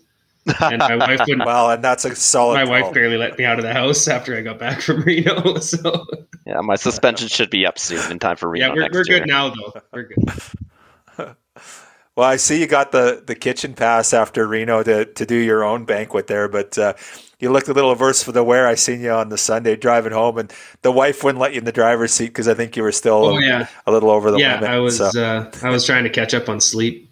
and 0.62 0.78
my 0.80 0.96
wife 0.98 1.22
wouldn't. 1.22 1.46
well, 1.46 1.72
and 1.72 1.84
that's 1.84 2.06
a 2.06 2.16
solid. 2.16 2.56
my 2.56 2.66
wife 2.66 2.84
call. 2.84 2.94
barely 2.94 3.18
let 3.18 3.38
me 3.38 3.46
out 3.46 3.58
of 3.60 3.64
the 3.64 3.74
house 3.74 4.08
after 4.08 4.38
I 4.38 4.42
got 4.42 4.60
back 4.60 4.82
from 4.82 5.02
Reno. 5.06 5.58
So 5.60 6.06
Yeah, 6.46 6.60
my 6.62 6.76
suspension 6.76 7.30
should 7.30 7.50
be 7.50 7.66
up 7.66 7.80
soon 7.80 8.12
in 8.12 8.20
time 8.20 8.36
for 8.36 8.50
Reno 8.50 8.68
yeah, 8.68 8.74
we're, 8.74 8.82
next 8.82 8.94
we're 8.94 9.04
year. 9.08 9.20
good 9.20 9.28
now 9.30 9.50
though. 9.50 9.74
We're 9.94 10.04
good. 10.04 11.36
Well, 12.16 12.28
I 12.28 12.36
see 12.36 12.60
you 12.60 12.68
got 12.68 12.92
the, 12.92 13.24
the 13.26 13.36
kitchen 13.36 13.74
pass 13.74 14.14
after 14.14 14.46
Reno 14.46 14.84
to, 14.84 15.06
to 15.06 15.26
do 15.26 15.36
your 15.36 15.64
own 15.64 15.86
banquet 15.86 16.28
there, 16.28 16.50
but 16.50 16.78
uh, 16.78 16.94
you 17.40 17.52
looked 17.52 17.70
a 17.70 17.74
little 17.74 17.92
averse 17.92 18.22
for 18.22 18.32
the 18.32 18.44
wear. 18.44 18.68
I 18.68 18.76
seen 18.76 19.02
you 19.02 19.12
on 19.12 19.30
the 19.30 19.38
Sunday 19.38 19.76
driving 19.76 20.12
home, 20.12 20.38
and 20.38 20.54
the 20.82 20.92
wife 20.92 21.24
wouldn't 21.24 21.42
let 21.42 21.54
you 21.54 21.60
in 21.60 21.66
the 21.66 21.72
driver's 21.72 22.14
seat 22.14 22.28
because 22.28 22.48
I 22.48 22.54
think 22.54 22.76
you 22.76 22.84
were 22.84 22.92
still 22.92 23.26
Oh 23.26 23.38
yeah, 23.40 23.68
a 23.88 23.92
little 23.92 24.10
over 24.10 24.30
the 24.30 24.38
yeah. 24.40 24.56
limit. 24.56 24.70
I 24.70 24.80
was 24.80 24.98
so 24.98 25.06
uh, 25.06 25.52
I 25.64 25.70
was 25.70 25.86
trying 25.86 26.04
to 26.04 26.10
catch 26.10 26.34
up 26.34 26.50
on 26.50 26.60
sleep 26.60 27.10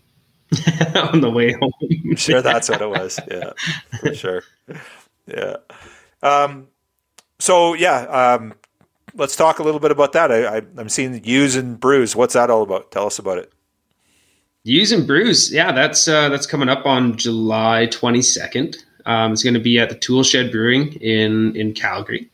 on 0.95 1.21
the 1.21 1.29
way 1.29 1.53
home. 1.53 1.71
I'm 1.81 2.15
sure 2.15 2.41
that's 2.41 2.69
what 2.69 2.81
it 2.81 2.89
was. 2.89 3.19
Yeah, 3.31 3.51
for 3.99 4.13
sure. 4.13 4.43
Yeah. 5.27 5.57
Um, 6.21 6.67
so 7.39 7.73
yeah, 7.73 8.01
um, 8.03 8.53
let's 9.13 9.35
talk 9.35 9.59
a 9.59 9.63
little 9.63 9.79
bit 9.79 9.91
about 9.91 10.11
that. 10.13 10.31
I, 10.31 10.57
I, 10.57 10.61
I'm 10.77 10.89
seeing 10.89 11.23
Ewes 11.23 11.55
and 11.55 11.79
Brews. 11.79 12.15
What's 12.15 12.33
that 12.33 12.49
all 12.49 12.63
about? 12.63 12.91
Tell 12.91 13.05
us 13.05 13.19
about 13.19 13.37
it. 13.37 13.51
Ewes 14.63 14.91
and 14.91 15.07
Brews, 15.07 15.53
yeah, 15.53 15.71
that's 15.71 16.09
uh, 16.09 16.27
that's 16.27 16.45
coming 16.45 16.67
up 16.67 16.85
on 16.85 17.15
July 17.15 17.85
twenty 17.85 18.21
second. 18.21 18.77
Um, 19.07 19.31
it's 19.31 19.41
going 19.41 19.53
to 19.53 19.59
be 19.59 19.79
at 19.79 19.89
the 19.89 19.95
Tool 19.95 20.21
Shed 20.21 20.51
Brewing 20.51 20.93
in 20.95 21.55
in 21.55 21.73
Calgary, 21.73 22.29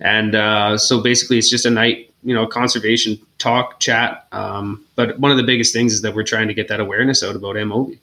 and 0.00 0.34
uh, 0.34 0.78
so 0.78 1.02
basically 1.02 1.36
it's 1.36 1.50
just 1.50 1.66
a 1.66 1.70
night, 1.70 2.14
you 2.22 2.32
know, 2.32 2.46
conservation 2.46 3.18
talk 3.38 3.80
chat. 3.80 4.28
Um, 4.32 4.84
but 4.94 5.18
one 5.18 5.32
of 5.32 5.36
the 5.36 5.42
biggest 5.42 5.74
things 5.74 5.92
is 5.92 6.02
that 6.02 6.14
we're 6.14 6.22
trying 6.22 6.46
to 6.48 6.54
get 6.54 6.68
that 6.68 6.80
awareness 6.80 7.22
out 7.24 7.34
about 7.34 7.56
MOV. 7.56 7.98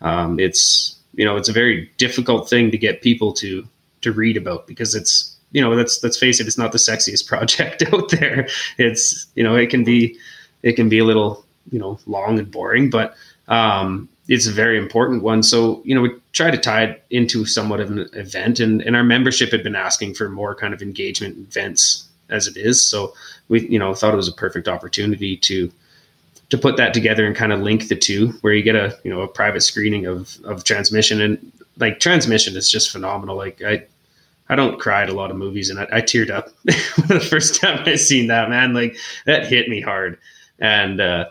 Um, 0.00 0.40
it's 0.40 0.96
you 1.14 1.24
know 1.24 1.36
it's 1.36 1.50
a 1.50 1.52
very 1.52 1.90
difficult 1.98 2.48
thing 2.48 2.70
to 2.70 2.78
get 2.78 3.02
people 3.02 3.32
to 3.34 3.68
to 4.00 4.12
read 4.12 4.38
about 4.38 4.66
because 4.66 4.94
it's 4.94 5.36
you 5.52 5.60
know 5.60 5.70
let's 5.70 6.02
let's 6.02 6.18
face 6.18 6.40
it, 6.40 6.46
it's 6.46 6.58
not 6.58 6.72
the 6.72 6.78
sexiest 6.78 7.26
project 7.28 7.82
out 7.92 8.08
there. 8.10 8.48
It's 8.78 9.26
you 9.34 9.44
know 9.44 9.56
it 9.56 9.68
can 9.68 9.84
be 9.84 10.16
it 10.62 10.72
can 10.72 10.88
be 10.88 10.98
a 10.98 11.04
little 11.04 11.44
you 11.70 11.78
know 11.78 11.98
long 12.06 12.38
and 12.38 12.50
boring, 12.50 12.88
but 12.88 13.14
um, 13.48 14.08
it's 14.28 14.46
a 14.46 14.52
very 14.52 14.78
important 14.78 15.22
one. 15.22 15.42
So 15.42 15.82
you 15.84 15.94
know 15.94 16.02
we 16.02 16.10
try 16.32 16.50
to 16.50 16.58
tie 16.58 16.84
it 16.84 17.04
into 17.10 17.44
somewhat 17.46 17.80
of 17.80 17.90
an 17.90 18.08
event, 18.12 18.60
and 18.60 18.82
and 18.82 18.94
our 18.94 19.04
membership 19.04 19.50
had 19.50 19.62
been 19.62 19.76
asking 19.76 20.14
for 20.14 20.28
more 20.28 20.54
kind 20.54 20.74
of 20.74 20.82
engagement 20.82 21.36
events 21.38 22.06
as 22.28 22.46
it 22.46 22.56
is. 22.56 22.86
So 22.86 23.14
we 23.48 23.68
you 23.68 23.78
know 23.78 23.94
thought 23.94 24.14
it 24.14 24.18
was 24.18 24.28
a 24.28 24.32
perfect 24.32 24.68
opportunity 24.68 25.36
to 25.38 25.72
to 26.50 26.58
put 26.58 26.76
that 26.76 26.94
together 26.94 27.26
and 27.26 27.36
kind 27.36 27.52
of 27.52 27.60
link 27.60 27.88
the 27.88 27.96
two, 27.96 28.28
where 28.40 28.52
you 28.52 28.62
get 28.62 28.76
a 28.76 28.98
you 29.02 29.10
know 29.10 29.22
a 29.22 29.28
private 29.28 29.62
screening 29.62 30.06
of 30.06 30.38
of 30.44 30.64
transmission 30.64 31.20
and 31.20 31.52
like 31.78 32.00
transmission 32.00 32.56
is 32.56 32.70
just 32.70 32.90
phenomenal. 32.90 33.36
Like 33.36 33.62
I 33.62 33.84
I 34.48 34.56
don't 34.56 34.80
cry 34.80 35.02
at 35.02 35.08
a 35.08 35.14
lot 35.14 35.30
of 35.30 35.36
movies, 35.36 35.70
and 35.70 35.78
I, 35.78 35.88
I 35.92 36.00
teared 36.00 36.30
up 36.30 36.50
the 36.64 37.26
first 37.30 37.60
time 37.60 37.82
I 37.86 37.96
seen 37.96 38.28
that 38.28 38.50
man. 38.50 38.74
Like 38.74 38.96
that 39.26 39.46
hit 39.46 39.68
me 39.68 39.80
hard, 39.80 40.18
and 40.58 41.00
uh, 41.00 41.26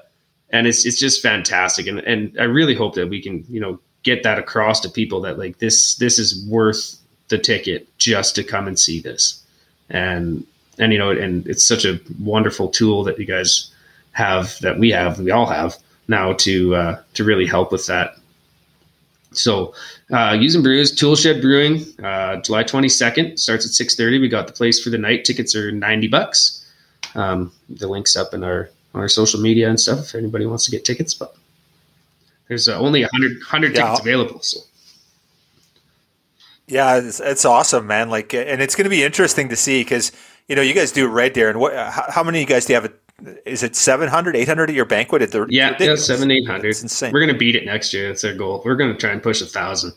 and 0.51 0.67
it's 0.67 0.85
it's 0.85 0.99
just 0.99 1.21
fantastic. 1.21 1.87
And 1.87 1.99
and 1.99 2.35
I 2.39 2.43
really 2.43 2.75
hope 2.75 2.95
that 2.95 3.09
we 3.09 3.21
can 3.21 3.43
you 3.49 3.59
know 3.59 3.79
get 4.03 4.23
that 4.23 4.39
across 4.39 4.79
to 4.81 4.89
people 4.89 5.21
that 5.21 5.37
like 5.37 5.59
this 5.59 5.95
this 5.95 6.19
is 6.19 6.45
worth 6.47 6.97
the 7.29 7.37
ticket 7.37 7.87
just 7.97 8.35
to 8.35 8.43
come 8.43 8.67
and 8.67 8.79
see 8.79 9.01
this, 9.01 9.43
and 9.89 10.45
and 10.79 10.93
you 10.93 10.99
know 10.99 11.11
and 11.11 11.47
it's 11.47 11.65
such 11.65 11.85
a 11.85 11.99
wonderful 12.19 12.69
tool 12.69 13.03
that 13.03 13.19
you 13.19 13.25
guys 13.25 13.71
have 14.11 14.57
that 14.59 14.79
we 14.79 14.89
have 14.91 15.19
we 15.19 15.31
all 15.31 15.45
have 15.45 15.77
now 16.07 16.33
to 16.33 16.75
uh, 16.75 17.01
to 17.13 17.23
really 17.23 17.45
help 17.45 17.71
with 17.71 17.85
that. 17.87 18.15
So, 19.33 19.73
uh, 20.11 20.35
using 20.39 20.63
brews, 20.63 20.95
Tool 20.95 21.15
Shed 21.15 21.41
Brewing, 21.41 21.85
uh, 22.03 22.37
July 22.37 22.63
22nd 22.63 23.37
starts 23.37 23.65
at 23.65 23.71
6:30. 23.71 24.19
We 24.19 24.29
got 24.29 24.47
the 24.47 24.53
place 24.53 24.81
for 24.81 24.89
the 24.89 24.97
night. 24.97 25.25
Tickets 25.25 25.53
are 25.55 25.71
90 25.71 26.07
bucks. 26.07 26.65
Um, 27.13 27.51
the 27.69 27.87
links 27.87 28.15
up 28.15 28.33
in 28.33 28.43
our 28.43 28.69
our 28.99 29.07
social 29.09 29.39
media 29.39 29.69
and 29.69 29.79
stuff 29.79 29.99
if 29.99 30.15
anybody 30.15 30.45
wants 30.45 30.65
to 30.65 30.71
get 30.71 30.85
tickets. 30.85 31.13
But 31.13 31.35
there's 32.47 32.67
uh, 32.67 32.77
only 32.79 33.01
100 33.01 33.37
100 33.39 33.75
Yeah. 33.75 33.81
tickets 33.83 33.99
available. 34.01 34.41
So 34.41 34.59
Yeah, 36.67 36.97
it's, 36.97 37.19
it's 37.19 37.45
awesome, 37.45 37.87
man. 37.87 38.09
Like, 38.09 38.33
and 38.33 38.61
it's 38.61 38.75
going 38.75 38.85
to 38.85 38.89
be 38.89 39.03
interesting 39.03 39.49
to 39.49 39.55
see 39.55 39.81
because 39.81 40.11
you 40.47 40.55
know 40.55 40.61
you 40.61 40.73
guys 40.73 40.91
do 40.91 41.07
Red 41.07 41.33
Deer, 41.33 41.49
and 41.49 41.59
what? 41.59 41.73
How, 41.75 42.05
how 42.09 42.23
many 42.23 42.39
of 42.39 42.49
you 42.49 42.53
guys 42.55 42.65
do 42.65 42.73
you 42.73 42.81
have? 42.81 42.91
Is 43.45 43.63
it 43.63 43.75
700, 43.75 44.35
800 44.35 44.69
at 44.69 44.75
your 44.75 44.85
banquet 44.85 45.21
at 45.23 45.31
the? 45.31 45.47
yeah, 45.49 45.75
yeah, 45.79 45.95
seven 45.95 46.29
eight 46.29 46.45
hundred. 46.47 46.69
It's 46.69 46.83
insane. 46.83 47.11
We're 47.11 47.19
gonna 47.21 47.37
beat 47.37 47.55
it 47.55 47.65
next 47.65 47.93
year. 47.93 48.09
That's 48.09 48.23
our 48.23 48.33
goal. 48.35 48.61
We're 48.63 48.75
gonna 48.75 48.95
try 48.95 49.11
and 49.11 49.23
push 49.23 49.41
a 49.41 49.45
thousand. 49.45 49.93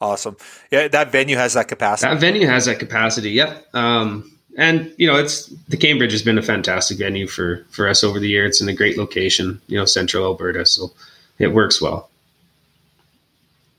Awesome. 0.00 0.36
Yeah, 0.70 0.88
that 0.88 1.10
venue 1.10 1.36
has 1.36 1.54
that 1.54 1.68
capacity. 1.68 2.12
That 2.12 2.20
venue 2.20 2.46
has 2.46 2.66
that 2.66 2.78
capacity. 2.78 3.30
Yep. 3.30 3.74
Um, 3.74 4.35
and 4.56 4.92
you 4.96 5.06
know, 5.06 5.16
it's 5.16 5.46
the 5.68 5.76
Cambridge 5.76 6.12
has 6.12 6.22
been 6.22 6.38
a 6.38 6.42
fantastic 6.42 6.98
venue 6.98 7.26
for 7.26 7.64
for 7.70 7.86
us 7.88 8.02
over 8.02 8.18
the 8.18 8.28
year. 8.28 8.46
It's 8.46 8.60
in 8.60 8.68
a 8.68 8.74
great 8.74 8.98
location, 8.98 9.60
you 9.68 9.78
know, 9.78 9.84
central 9.84 10.24
Alberta, 10.24 10.66
so 10.66 10.90
it 11.38 11.48
works 11.48 11.80
well. 11.80 12.10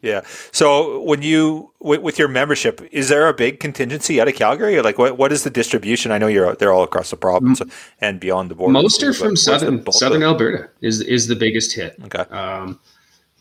Yeah. 0.02 0.22
So 0.52 1.02
when 1.02 1.24
you 1.24 1.72
with, 1.80 2.02
with, 2.02 2.20
your 2.20 2.28
membership, 2.28 2.88
is 2.92 3.10
there 3.10 3.28
a 3.28 3.34
big 3.34 3.60
contingency 3.60 4.22
out 4.22 4.28
of 4.28 4.36
Calgary? 4.36 4.78
Or 4.78 4.84
like 4.84 5.00
what 5.00 5.18
what 5.18 5.32
is 5.32 5.44
the 5.44 5.50
distribution? 5.50 6.12
I 6.12 6.20
know 6.20 6.28
you're 6.28 6.56
they're 6.56 6.72
all 6.72 6.84
across 6.84 7.10
the 7.10 7.18
province 7.18 7.62
and 8.00 8.20
beyond 8.20 8.52
the 8.52 8.56
border. 8.56 8.74
Most 8.74 9.02
are 9.02 9.14
from 9.14 9.36
southern 9.36 9.92
southern 9.92 10.22
Alberta 10.22 10.70
is 10.82 11.02
is 11.02 11.28
the 11.28 11.36
biggest 11.36 11.76
hit. 11.76 11.96
Okay. 12.06 12.20
Um, 12.30 12.80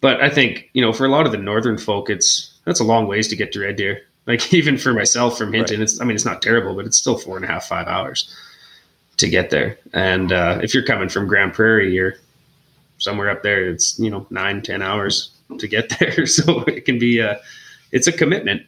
but 0.01 0.23
I 0.23 0.31
think 0.31 0.71
you 0.73 0.81
know 0.81 0.95
for 0.95 1.05
a 1.05 1.11
lot 1.11 1.27
of 1.27 1.33
the 1.33 1.39
northern 1.39 1.77
folk, 1.77 2.09
it's 2.09 2.59
that's 2.65 2.81
a 2.81 2.85
long 2.85 3.07
ways 3.07 3.29
to 3.29 3.37
get 3.37 3.53
to 3.53 3.61
Red 3.61 3.77
Deer. 3.77 4.06
Like 4.27 4.53
even 4.55 4.77
for 4.77 4.93
myself 4.93 5.39
from 5.39 5.53
Hinton, 5.53 5.79
right. 5.81 5.83
it's 5.83 6.01
I 6.01 6.05
mean 6.05 6.15
it's 6.15 6.25
not 6.25 6.43
terrible, 6.43 6.75
but 6.75 6.87
it's 6.87 6.99
still 6.99 7.19
four 7.19 7.37
and 7.37 7.45
a 7.45 7.49
half 7.49 7.67
five 7.67 7.87
hours 7.87 8.35
to 9.17 9.29
get 9.29 9.51
there. 9.51 9.79
And 9.93 10.33
uh, 10.33 10.61
if 10.63 10.75
you're 10.75 10.85
coming 10.85 11.09
from 11.09 11.27
Grande 11.27 11.55
Prairie, 11.55 11.95
you're 11.95 12.15
somewhere 12.99 13.31
up 13.31 13.43
there. 13.43 13.69
It's 13.69 13.99
you 13.99 14.11
know 14.11 14.27
nine 14.31 14.63
ten 14.63 14.83
hours 14.83 15.31
to 15.59 15.69
get 15.69 15.89
there. 16.01 16.27
So 16.27 16.61
it 16.65 16.85
can 16.85 16.99
be 16.99 17.21
a, 17.21 17.41
it's 17.93 18.07
a 18.07 18.13
commitment. 18.13 18.63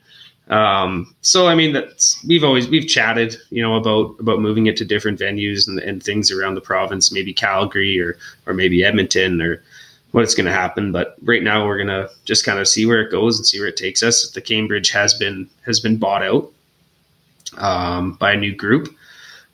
Um, 0.48 1.14
so 1.20 1.46
I 1.46 1.54
mean 1.54 1.74
that's 1.74 2.24
we've 2.24 2.44
always 2.44 2.68
we've 2.68 2.88
chatted, 2.88 3.36
you 3.50 3.62
know, 3.62 3.76
about 3.76 4.16
about 4.18 4.40
moving 4.40 4.66
it 4.66 4.76
to 4.78 4.84
different 4.84 5.18
venues 5.18 5.68
and, 5.68 5.78
and 5.80 6.02
things 6.02 6.30
around 6.30 6.54
the 6.54 6.60
province, 6.62 7.12
maybe 7.12 7.34
Calgary 7.34 8.00
or 8.00 8.16
or 8.46 8.54
maybe 8.54 8.82
Edmonton 8.82 9.42
or 9.42 9.62
what 10.18 10.24
it's 10.24 10.34
going 10.34 10.46
to 10.46 10.52
happen. 10.52 10.90
But 10.90 11.14
right 11.22 11.44
now 11.44 11.64
we're 11.64 11.76
going 11.76 11.86
to 11.86 12.10
just 12.24 12.44
kind 12.44 12.58
of 12.58 12.66
see 12.66 12.86
where 12.86 13.00
it 13.00 13.12
goes 13.12 13.38
and 13.38 13.46
see 13.46 13.60
where 13.60 13.68
it 13.68 13.76
takes 13.76 14.02
us. 14.02 14.28
The 14.32 14.40
Cambridge 14.40 14.90
has 14.90 15.14
been 15.14 15.48
has 15.64 15.78
been 15.78 15.96
bought 15.96 16.24
out 16.24 16.52
um, 17.56 18.14
by 18.14 18.32
a 18.32 18.36
new 18.36 18.52
group, 18.52 18.92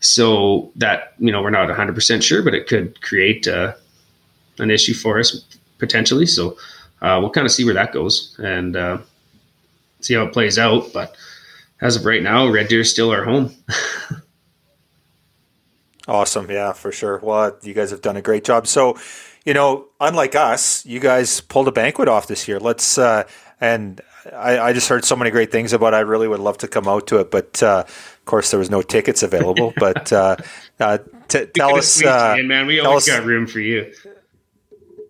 so 0.00 0.72
that 0.76 1.12
you 1.18 1.30
know 1.30 1.42
we're 1.42 1.50
not 1.50 1.68
100 1.68 1.94
percent 1.94 2.24
sure, 2.24 2.42
but 2.42 2.54
it 2.54 2.66
could 2.66 2.98
create 3.02 3.46
uh, 3.46 3.74
an 4.58 4.70
issue 4.70 4.94
for 4.94 5.18
us 5.18 5.44
potentially. 5.76 6.24
So 6.24 6.56
uh, 7.02 7.18
we'll 7.20 7.28
kind 7.28 7.44
of 7.44 7.52
see 7.52 7.66
where 7.66 7.74
that 7.74 7.92
goes 7.92 8.34
and 8.42 8.74
uh, 8.74 8.98
see 10.00 10.14
how 10.14 10.22
it 10.22 10.32
plays 10.32 10.58
out. 10.58 10.94
But 10.94 11.14
as 11.82 11.96
of 11.96 12.06
right 12.06 12.22
now, 12.22 12.48
Red 12.48 12.68
Deer 12.68 12.80
is 12.80 12.90
still 12.90 13.10
our 13.10 13.24
home. 13.24 13.54
awesome. 16.08 16.50
Yeah, 16.50 16.72
for 16.72 16.90
sure. 16.90 17.20
Well, 17.22 17.54
you 17.60 17.74
guys 17.74 17.90
have 17.90 18.00
done 18.00 18.16
a 18.16 18.22
great 18.22 18.44
job. 18.44 18.66
So, 18.66 18.96
you 19.44 19.54
know, 19.54 19.86
unlike 20.00 20.34
us, 20.34 20.84
you 20.86 21.00
guys 21.00 21.40
pulled 21.40 21.68
a 21.68 21.72
banquet 21.72 22.08
off 22.08 22.26
this 22.26 22.48
year. 22.48 22.58
Let's, 22.58 22.96
uh, 22.96 23.24
and 23.60 24.00
I, 24.32 24.58
I, 24.58 24.72
just 24.72 24.88
heard 24.88 25.04
so 25.04 25.16
many 25.16 25.30
great 25.30 25.52
things 25.52 25.72
about 25.72 25.92
it. 25.92 25.96
I 25.96 26.00
really 26.00 26.28
would 26.28 26.40
love 26.40 26.58
to 26.58 26.68
come 26.68 26.88
out 26.88 27.06
to 27.08 27.18
it, 27.20 27.30
but 27.30 27.62
uh, 27.62 27.84
of 27.86 28.24
course, 28.24 28.50
there 28.50 28.58
was 28.58 28.70
no 28.70 28.82
tickets 28.82 29.22
available. 29.22 29.72
but 29.78 30.12
uh, 30.12 30.36
uh, 30.80 30.98
t- 31.28 31.46
tell 31.46 31.76
us, 31.76 32.02
uh, 32.02 32.36
in, 32.38 32.48
man, 32.48 32.66
we 32.66 32.80
always 32.80 33.08
us, 33.08 33.18
got 33.18 33.26
room 33.26 33.46
for 33.46 33.60
you. 33.60 33.92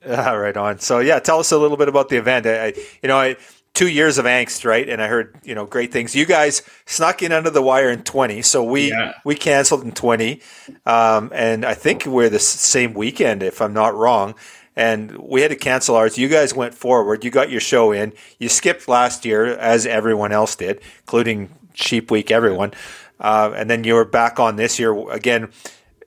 Right 0.06 0.54
on. 0.54 0.80
So 0.80 0.98
yeah, 0.98 1.18
tell 1.18 1.38
us 1.38 1.50
a 1.50 1.56
little 1.56 1.78
bit 1.78 1.88
about 1.88 2.10
the 2.10 2.18
event. 2.18 2.44
I 2.44 2.74
you 3.02 3.08
know, 3.08 3.16
I, 3.16 3.36
two 3.74 3.88
years 3.88 4.18
of 4.18 4.24
angst, 4.24 4.64
right? 4.64 4.88
And 4.88 5.02
I 5.02 5.08
heard 5.08 5.36
you 5.42 5.54
know 5.54 5.66
great 5.66 5.92
things. 5.92 6.14
You 6.14 6.24
guys 6.24 6.62
snuck 6.86 7.22
in 7.22 7.32
under 7.32 7.50
the 7.50 7.62
wire 7.62 7.90
in 7.90 8.02
twenty, 8.02 8.40
so 8.40 8.64
we 8.64 8.90
yeah. 8.90 9.14
we 9.24 9.34
canceled 9.34 9.82
in 9.82 9.92
twenty, 9.92 10.40
um, 10.86 11.30
and 11.34 11.64
I 11.64 11.74
think 11.74 12.06
we're 12.06 12.30
the 12.30 12.38
same 12.38 12.94
weekend, 12.94 13.42
if 13.42 13.60
I'm 13.60 13.74
not 13.74 13.94
wrong. 13.94 14.34
And 14.76 15.16
we 15.18 15.42
had 15.42 15.50
to 15.50 15.56
cancel 15.56 15.94
ours. 15.94 16.18
You 16.18 16.26
guys 16.26 16.52
went 16.52 16.74
forward. 16.74 17.24
You 17.24 17.30
got 17.30 17.48
your 17.48 17.60
show 17.60 17.92
in. 17.92 18.12
You 18.40 18.48
skipped 18.48 18.88
last 18.88 19.24
year, 19.24 19.46
as 19.56 19.86
everyone 19.86 20.32
else 20.32 20.56
did, 20.56 20.80
including 21.00 21.54
Sheep 21.74 22.10
Week. 22.10 22.32
Everyone, 22.32 22.72
uh, 23.20 23.52
and 23.54 23.70
then 23.70 23.84
you 23.84 23.94
were 23.94 24.04
back 24.04 24.40
on 24.40 24.56
this 24.56 24.78
year 24.78 25.10
again 25.10 25.50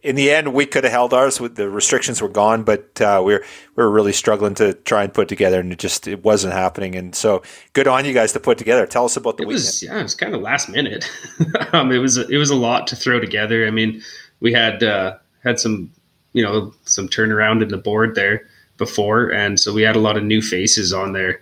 in 0.04 0.16
the 0.16 0.32
end, 0.32 0.54
we 0.54 0.66
could 0.66 0.84
have 0.84 0.94
held 0.94 1.14
ours. 1.14 1.40
With 1.40 1.56
the 1.56 1.70
restrictions 1.70 2.22
were 2.22 2.30
gone, 2.30 2.64
but 2.64 3.00
uh, 3.02 3.22
we 3.24 3.34
were 3.34 3.44
we 3.76 3.84
are 3.84 3.90
really 3.90 4.14
struggling 4.14 4.54
to 4.56 4.74
try 4.74 5.04
and 5.04 5.14
put 5.14 5.28
together, 5.28 5.60
and 5.60 5.72
it 5.72 5.80
just 5.80 6.08
it 6.08 6.24
wasn't 6.24 6.54
happening. 6.54 6.96
And 6.96 7.16
so, 7.16 7.42
good 7.74 7.88
on 7.88 8.06
you 8.06 8.14
guys 8.14 8.34
to 8.34 8.40
put 8.40 8.58
together. 8.58 8.86
Tell 8.86 9.06
us 9.06 9.18
about 9.18 9.38
the 9.38 9.44
it 9.44 9.48
weekend. 9.48 9.66
Was, 9.66 9.84
yeah, 9.84 10.00
it 10.00 10.04
was 10.04 10.16
kind 10.16 10.36
of 10.36 10.42
last 10.42 10.70
minute. 10.70 11.10
um, 11.74 11.92
it 11.92 12.00
was 12.00 12.18
a, 12.18 12.28
it 12.28 12.38
was 12.38 12.50
a 12.50 12.56
lot 12.56 12.88
to 12.88 12.96
throw 12.96 13.20
together. 13.20 13.66
I 13.66 13.72
mean, 13.72 14.02
we 14.40 14.54
had 14.54 14.84
uh, 14.84 15.18
had 15.44 15.60
some 15.60 15.92
you 16.34 16.44
know 16.44 16.74
some 16.86 17.08
turnaround 17.08 17.62
in 17.62 17.70
the 17.70 17.78
board 17.78 18.16
there 18.16 18.48
before, 18.78 19.32
and 19.32 19.60
so 19.60 19.74
we 19.74 19.82
had 19.82 19.96
a 19.96 20.00
lot 20.00 20.18
of 20.18 20.24
new 20.24 20.42
faces 20.42 20.94
on 20.94 21.14
there, 21.14 21.42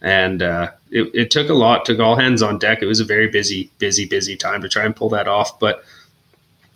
and 0.00 0.42
uh, 0.42 0.70
it, 0.90 1.10
it 1.14 1.30
took 1.30 1.48
a 1.48 1.54
lot. 1.54 1.84
Took 1.84 1.98
all 1.98 2.16
hands 2.16 2.42
on 2.42 2.58
deck. 2.58 2.82
It 2.82 2.86
was 2.86 3.00
a 3.00 3.04
very 3.04 3.28
busy, 3.28 3.70
busy, 3.78 4.06
busy 4.06 4.36
time 4.36 4.62
to 4.62 4.68
try 4.68 4.84
and 4.84 4.94
pull 4.94 5.08
that 5.10 5.28
off, 5.28 5.58
but 5.58 5.84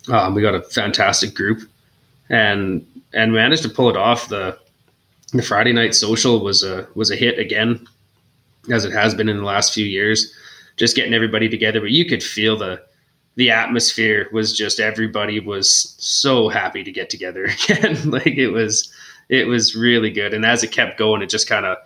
um, 0.09 0.33
we 0.33 0.41
got 0.41 0.55
a 0.55 0.61
fantastic 0.61 1.33
group, 1.33 1.61
and 2.29 2.85
and 3.13 3.33
managed 3.33 3.63
to 3.63 3.69
pull 3.69 3.89
it 3.89 3.97
off. 3.97 4.29
The 4.29 4.57
the 5.33 5.41
Friday 5.41 5.73
night 5.73 5.95
social 5.95 6.43
was 6.43 6.63
a 6.63 6.87
was 6.95 7.11
a 7.11 7.15
hit 7.15 7.39
again, 7.39 7.87
as 8.71 8.85
it 8.85 8.91
has 8.91 9.13
been 9.13 9.29
in 9.29 9.37
the 9.37 9.43
last 9.43 9.73
few 9.73 9.85
years. 9.85 10.33
Just 10.77 10.95
getting 10.95 11.13
everybody 11.13 11.49
together, 11.49 11.79
but 11.81 11.91
you 11.91 12.05
could 12.05 12.23
feel 12.23 12.57
the 12.57 12.81
the 13.35 13.51
atmosphere 13.51 14.27
was 14.31 14.55
just 14.55 14.79
everybody 14.79 15.39
was 15.39 15.95
so 15.99 16.49
happy 16.49 16.83
to 16.83 16.91
get 16.91 17.09
together 17.09 17.45
again. 17.69 18.09
like 18.09 18.27
it 18.27 18.49
was 18.49 18.91
it 19.29 19.47
was 19.47 19.75
really 19.75 20.09
good, 20.11 20.33
and 20.33 20.45
as 20.45 20.63
it 20.63 20.71
kept 20.71 20.97
going, 20.97 21.21
it 21.21 21.29
just 21.29 21.47
kind 21.47 21.65
of 21.65 21.77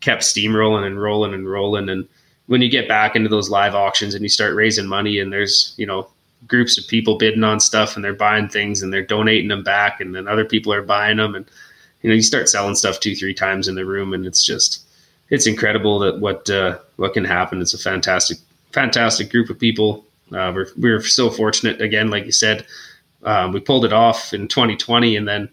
kept 0.00 0.22
steamrolling 0.22 0.86
and 0.86 1.00
rolling 1.00 1.34
and 1.34 1.50
rolling 1.50 1.88
and 1.88 2.08
when 2.48 2.62
you 2.62 2.70
get 2.70 2.88
back 2.88 3.14
into 3.14 3.28
those 3.28 3.50
live 3.50 3.74
auctions 3.74 4.14
and 4.14 4.22
you 4.22 4.28
start 4.28 4.54
raising 4.54 4.86
money 4.86 5.18
and 5.18 5.32
there's 5.32 5.74
you 5.76 5.86
know 5.86 6.08
groups 6.46 6.78
of 6.78 6.86
people 6.88 7.18
bidding 7.18 7.44
on 7.44 7.60
stuff 7.60 7.96
and 7.96 8.04
they're 8.04 8.14
buying 8.14 8.48
things 8.48 8.82
and 8.82 8.92
they're 8.92 9.02
donating 9.02 9.48
them 9.48 9.62
back 9.62 10.00
and 10.00 10.14
then 10.14 10.28
other 10.28 10.44
people 10.44 10.72
are 10.72 10.82
buying 10.82 11.16
them. 11.16 11.34
And 11.34 11.46
you 12.02 12.10
know 12.10 12.14
you 12.14 12.22
start 12.22 12.48
selling 12.48 12.76
stuff 12.76 13.00
two 13.00 13.16
three 13.16 13.34
times 13.34 13.68
in 13.68 13.74
the 13.74 13.84
room 13.84 14.14
and 14.14 14.26
it's 14.26 14.44
just 14.44 14.84
it's 15.30 15.46
incredible 15.46 15.98
that 15.98 16.20
what 16.20 16.48
uh, 16.48 16.78
what 16.96 17.14
can 17.14 17.24
happen. 17.24 17.60
It's 17.60 17.74
a 17.74 17.78
fantastic 17.78 18.38
fantastic 18.72 19.30
group 19.30 19.50
of 19.50 19.58
people. 19.58 20.04
Uh, 20.32 20.52
we're, 20.54 20.66
we're 20.76 21.02
so 21.02 21.30
fortunate. 21.30 21.80
Again 21.80 22.10
like 22.10 22.24
you 22.24 22.32
said 22.32 22.66
um, 23.24 23.52
we 23.52 23.60
pulled 23.60 23.84
it 23.84 23.92
off 23.92 24.32
in 24.32 24.46
2020 24.46 25.16
and 25.16 25.26
then 25.26 25.48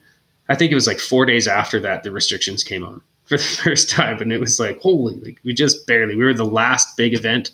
i 0.50 0.56
think 0.56 0.72
it 0.72 0.76
was 0.76 0.86
like 0.86 1.00
four 1.00 1.26
days 1.26 1.48
after 1.48 1.80
that 1.80 2.04
the 2.04 2.12
restrictions 2.12 2.64
came 2.64 2.84
on 2.84 3.02
for 3.26 3.38
the 3.38 3.44
first 3.44 3.90
time. 3.90 4.22
And 4.22 4.32
it 4.32 4.40
was 4.40 4.60
like 4.60 4.80
holy 4.82 5.16
like 5.16 5.40
we 5.44 5.54
just 5.54 5.88
barely 5.88 6.16
we 6.16 6.24
were 6.24 6.34
the 6.34 6.46
last 6.46 6.96
big 6.96 7.16
event 7.16 7.52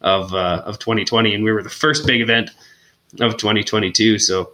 of 0.00 0.34
uh, 0.34 0.62
of 0.66 0.80
2020 0.80 1.32
and 1.32 1.44
we 1.44 1.52
were 1.52 1.62
the 1.62 1.70
first 1.70 2.06
big 2.06 2.20
event 2.20 2.50
of 3.20 3.36
2022. 3.36 4.18
So 4.18 4.50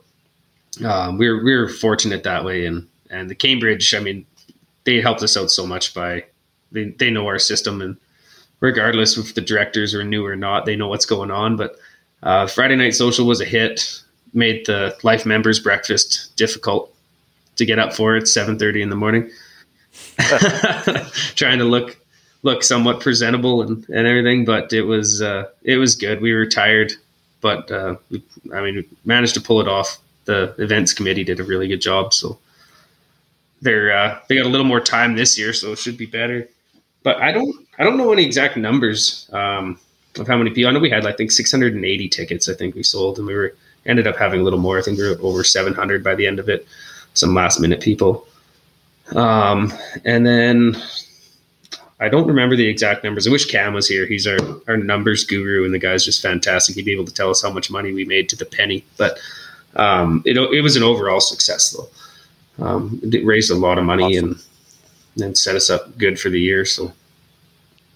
um, 0.84 1.18
we 1.18 1.26
are 1.26 1.42
we 1.42 1.54
are 1.54 1.68
fortunate 1.68 2.22
that 2.24 2.44
way, 2.44 2.66
and 2.66 2.86
and 3.10 3.28
the 3.28 3.34
Cambridge, 3.34 3.94
I 3.94 4.00
mean, 4.00 4.26
they 4.84 5.00
helped 5.00 5.22
us 5.22 5.36
out 5.36 5.50
so 5.50 5.66
much 5.66 5.94
by 5.94 6.24
they 6.72 6.90
they 6.90 7.10
know 7.10 7.26
our 7.26 7.38
system, 7.38 7.80
and 7.80 7.96
regardless 8.60 9.16
if 9.16 9.34
the 9.34 9.40
directors 9.40 9.94
are 9.94 10.04
new 10.04 10.24
or 10.24 10.36
not, 10.36 10.66
they 10.66 10.76
know 10.76 10.88
what's 10.88 11.06
going 11.06 11.30
on. 11.30 11.56
But 11.56 11.76
uh, 12.22 12.46
Friday 12.46 12.76
night 12.76 12.94
social 12.94 13.26
was 13.26 13.40
a 13.40 13.44
hit, 13.44 14.02
made 14.34 14.66
the 14.66 14.96
life 15.02 15.26
members 15.26 15.58
breakfast 15.58 16.36
difficult 16.36 16.94
to 17.56 17.66
get 17.66 17.78
up 17.78 17.92
for 17.92 18.16
at 18.16 18.24
7:30 18.24 18.82
in 18.82 18.90
the 18.90 18.96
morning. 18.96 19.30
Trying 21.34 21.58
to 21.58 21.64
look 21.64 21.96
look 22.44 22.62
somewhat 22.62 23.00
presentable 23.00 23.62
and, 23.62 23.84
and 23.88 24.06
everything, 24.06 24.44
but 24.44 24.72
it 24.72 24.82
was 24.82 25.22
uh, 25.22 25.48
it 25.62 25.76
was 25.76 25.96
good. 25.96 26.20
We 26.20 26.32
were 26.32 26.46
tired 26.46 26.92
but 27.40 27.70
uh, 27.70 27.96
we, 28.10 28.22
I 28.52 28.60
mean, 28.60 28.76
we 28.76 28.88
managed 29.04 29.34
to 29.34 29.40
pull 29.40 29.60
it 29.60 29.68
off. 29.68 29.98
The 30.24 30.54
events 30.58 30.92
committee 30.92 31.24
did 31.24 31.40
a 31.40 31.44
really 31.44 31.68
good 31.68 31.80
job, 31.80 32.12
so 32.12 32.38
they're 33.62 33.96
uh, 33.96 34.20
they 34.28 34.36
got 34.36 34.46
a 34.46 34.48
little 34.48 34.66
more 34.66 34.80
time 34.80 35.16
this 35.16 35.38
year, 35.38 35.52
so 35.52 35.72
it 35.72 35.78
should 35.78 35.96
be 35.96 36.06
better. 36.06 36.48
But 37.02 37.16
I 37.18 37.32
don't 37.32 37.66
I 37.78 37.84
don't 37.84 37.96
know 37.96 38.12
any 38.12 38.24
exact 38.24 38.56
numbers 38.56 39.28
um, 39.32 39.78
of 40.18 40.26
how 40.26 40.36
many 40.36 40.50
people. 40.50 40.68
I 40.68 40.72
know 40.72 40.80
we 40.80 40.90
had 40.90 41.06
I 41.06 41.12
think 41.12 41.30
680 41.30 42.08
tickets. 42.08 42.48
I 42.48 42.54
think 42.54 42.74
we 42.74 42.82
sold, 42.82 43.18
and 43.18 43.26
we 43.26 43.34
were 43.34 43.54
ended 43.86 44.06
up 44.06 44.16
having 44.16 44.40
a 44.40 44.44
little 44.44 44.58
more. 44.58 44.78
I 44.78 44.82
think 44.82 44.98
we 44.98 45.08
were 45.08 45.18
over 45.22 45.42
700 45.42 46.04
by 46.04 46.14
the 46.14 46.26
end 46.26 46.38
of 46.38 46.48
it. 46.48 46.66
Some 47.14 47.34
last 47.34 47.58
minute 47.60 47.80
people. 47.80 48.26
Um, 49.14 49.72
and 50.04 50.26
then 50.26 50.76
I 52.00 52.08
don't 52.08 52.26
remember 52.26 52.54
the 52.54 52.66
exact 52.66 53.02
numbers. 53.02 53.26
I 53.26 53.30
wish 53.30 53.46
Cam 53.46 53.74
was 53.74 53.88
here. 53.88 54.06
He's 54.06 54.26
our, 54.26 54.38
our 54.68 54.76
numbers 54.76 55.24
guru, 55.24 55.64
and 55.64 55.74
the 55.74 55.78
guy's 55.78 56.04
just 56.04 56.22
fantastic. 56.22 56.76
He'd 56.76 56.84
be 56.84 56.92
able 56.92 57.04
to 57.06 57.14
tell 57.14 57.30
us 57.30 57.42
how 57.42 57.50
much 57.50 57.70
money 57.70 57.92
we 57.92 58.04
made 58.04 58.28
to 58.28 58.36
the 58.36 58.44
penny. 58.44 58.84
But 58.96 59.18
um, 59.74 60.22
it, 60.24 60.36
it 60.36 60.60
was 60.60 60.76
an 60.76 60.84
overall 60.84 61.20
success, 61.20 61.70
though. 61.70 62.64
Um, 62.64 63.00
it 63.02 63.24
raised 63.24 63.50
a 63.50 63.56
lot 63.56 63.78
of 63.78 63.84
money 63.84 64.16
awesome. 64.16 64.30
and 64.30 64.42
and 65.20 65.36
set 65.36 65.56
us 65.56 65.70
up 65.70 65.98
good 65.98 66.18
for 66.18 66.30
the 66.30 66.40
year. 66.40 66.64
So. 66.64 66.92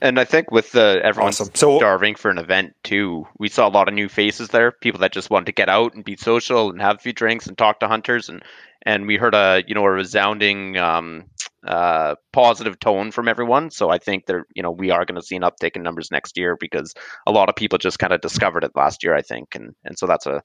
And 0.00 0.18
I 0.18 0.24
think 0.24 0.50
with 0.50 0.72
the 0.72 1.00
everyone 1.04 1.28
awesome. 1.28 1.50
so, 1.54 1.78
starving 1.78 2.16
for 2.16 2.30
an 2.30 2.38
event 2.38 2.74
too, 2.82 3.26
we 3.38 3.48
saw 3.48 3.68
a 3.68 3.70
lot 3.70 3.86
of 3.86 3.94
new 3.94 4.08
faces 4.08 4.48
there. 4.48 4.72
People 4.72 4.98
that 5.00 5.12
just 5.12 5.30
wanted 5.30 5.46
to 5.46 5.52
get 5.52 5.68
out 5.68 5.94
and 5.94 6.04
be 6.04 6.16
social 6.16 6.70
and 6.70 6.80
have 6.80 6.96
a 6.96 6.98
few 6.98 7.12
drinks 7.12 7.46
and 7.46 7.56
talk 7.56 7.78
to 7.80 7.88
hunters 7.88 8.28
and 8.28 8.42
and 8.84 9.06
we 9.06 9.16
heard 9.16 9.34
a 9.34 9.62
you 9.66 9.74
know 9.74 9.84
a 9.84 9.90
resounding 9.90 10.76
um, 10.76 11.24
uh, 11.66 12.14
positive 12.32 12.78
tone 12.80 13.10
from 13.10 13.28
everyone. 13.28 13.70
So 13.70 13.90
I 13.90 13.98
think 13.98 14.26
there 14.26 14.46
you 14.54 14.62
know 14.62 14.70
we 14.70 14.90
are 14.90 15.04
going 15.04 15.20
to 15.20 15.26
see 15.26 15.36
an 15.36 15.42
uptick 15.42 15.76
in 15.76 15.82
numbers 15.82 16.10
next 16.10 16.36
year 16.36 16.56
because 16.58 16.94
a 17.26 17.32
lot 17.32 17.48
of 17.48 17.56
people 17.56 17.78
just 17.78 17.98
kind 17.98 18.12
of 18.12 18.20
discovered 18.20 18.64
it 18.64 18.72
last 18.74 19.02
year, 19.02 19.14
I 19.14 19.22
think, 19.22 19.54
and 19.54 19.74
and 19.84 19.98
so 19.98 20.06
that's 20.06 20.26
a 20.26 20.42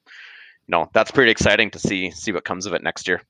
you 0.68 0.72
know 0.72 0.90
that's 0.94 1.12
pretty 1.12 1.32
exciting 1.32 1.72
to 1.72 1.80
see 1.80 2.12
see 2.12 2.32
what 2.32 2.46
comes 2.46 2.66
of 2.66 2.74
it 2.74 2.84
next 2.84 3.08
year. 3.08 3.22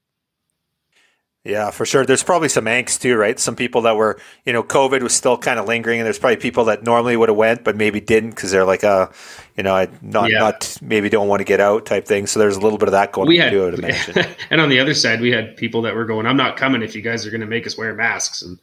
Yeah, 1.48 1.72
for 1.72 1.86
sure. 1.86 2.06
There's 2.06 2.24
probably 2.24 2.50
some 2.50 2.66
angst 2.66 3.00
too, 3.00 3.16
right? 3.16 3.40
Some 3.40 3.56
people 3.56 3.84
that 3.84 3.96
were, 3.96 4.20
you 4.46 4.52
know, 4.52 4.64
COVID 4.64 5.02
was 5.02 5.14
still 5.14 5.38
kind 5.38 5.58
of 5.58 5.66
lingering, 5.66 6.02
and 6.02 6.06
there's 6.06 6.20
probably 6.20 6.36
people 6.36 6.66
that 6.66 6.84
normally 6.84 7.16
would 7.16 7.30
have 7.30 7.38
went 7.38 7.64
but 7.64 7.78
maybe 7.78 8.02
didn't 8.02 8.32
because 8.32 8.52
they're 8.52 8.66
like, 8.66 8.84
uh, 8.84 9.08
you 9.56 9.64
know, 9.64 9.74
I 9.74 9.88
not 10.02 10.30
yeah. 10.30 10.40
not 10.40 10.78
maybe 10.82 11.10
don't 11.10 11.30
want 11.30 11.40
to 11.40 11.46
get 11.46 11.62
out 11.62 11.86
type 11.86 12.06
thing. 12.06 12.28
So 12.28 12.40
there's 12.40 12.58
a 12.58 12.60
little 12.60 12.78
bit 12.78 12.90
of 12.90 12.92
that 12.92 13.14
going 13.14 13.30
we 13.30 13.40
on 13.40 13.46
had, 13.46 13.52
too. 13.52 13.62
I 13.62 13.66
would 13.66 13.80
imagine. 13.80 14.26
and 14.50 14.60
on 14.60 14.68
the 14.68 14.80
other 14.82 14.94
side, 14.94 15.22
we 15.22 15.32
had 15.32 15.56
people 15.56 15.82
that 15.84 15.96
were 15.96 16.04
going, 16.04 16.26
"I'm 16.26 16.36
not 16.36 16.58
coming 16.58 16.82
if 16.82 16.94
you 16.94 17.02
guys 17.02 17.26
are 17.26 17.32
going 17.32 17.42
to 17.42 17.48
make 17.48 17.66
us 17.66 17.78
wear 17.78 17.94
masks." 17.94 18.42
And 18.42 18.60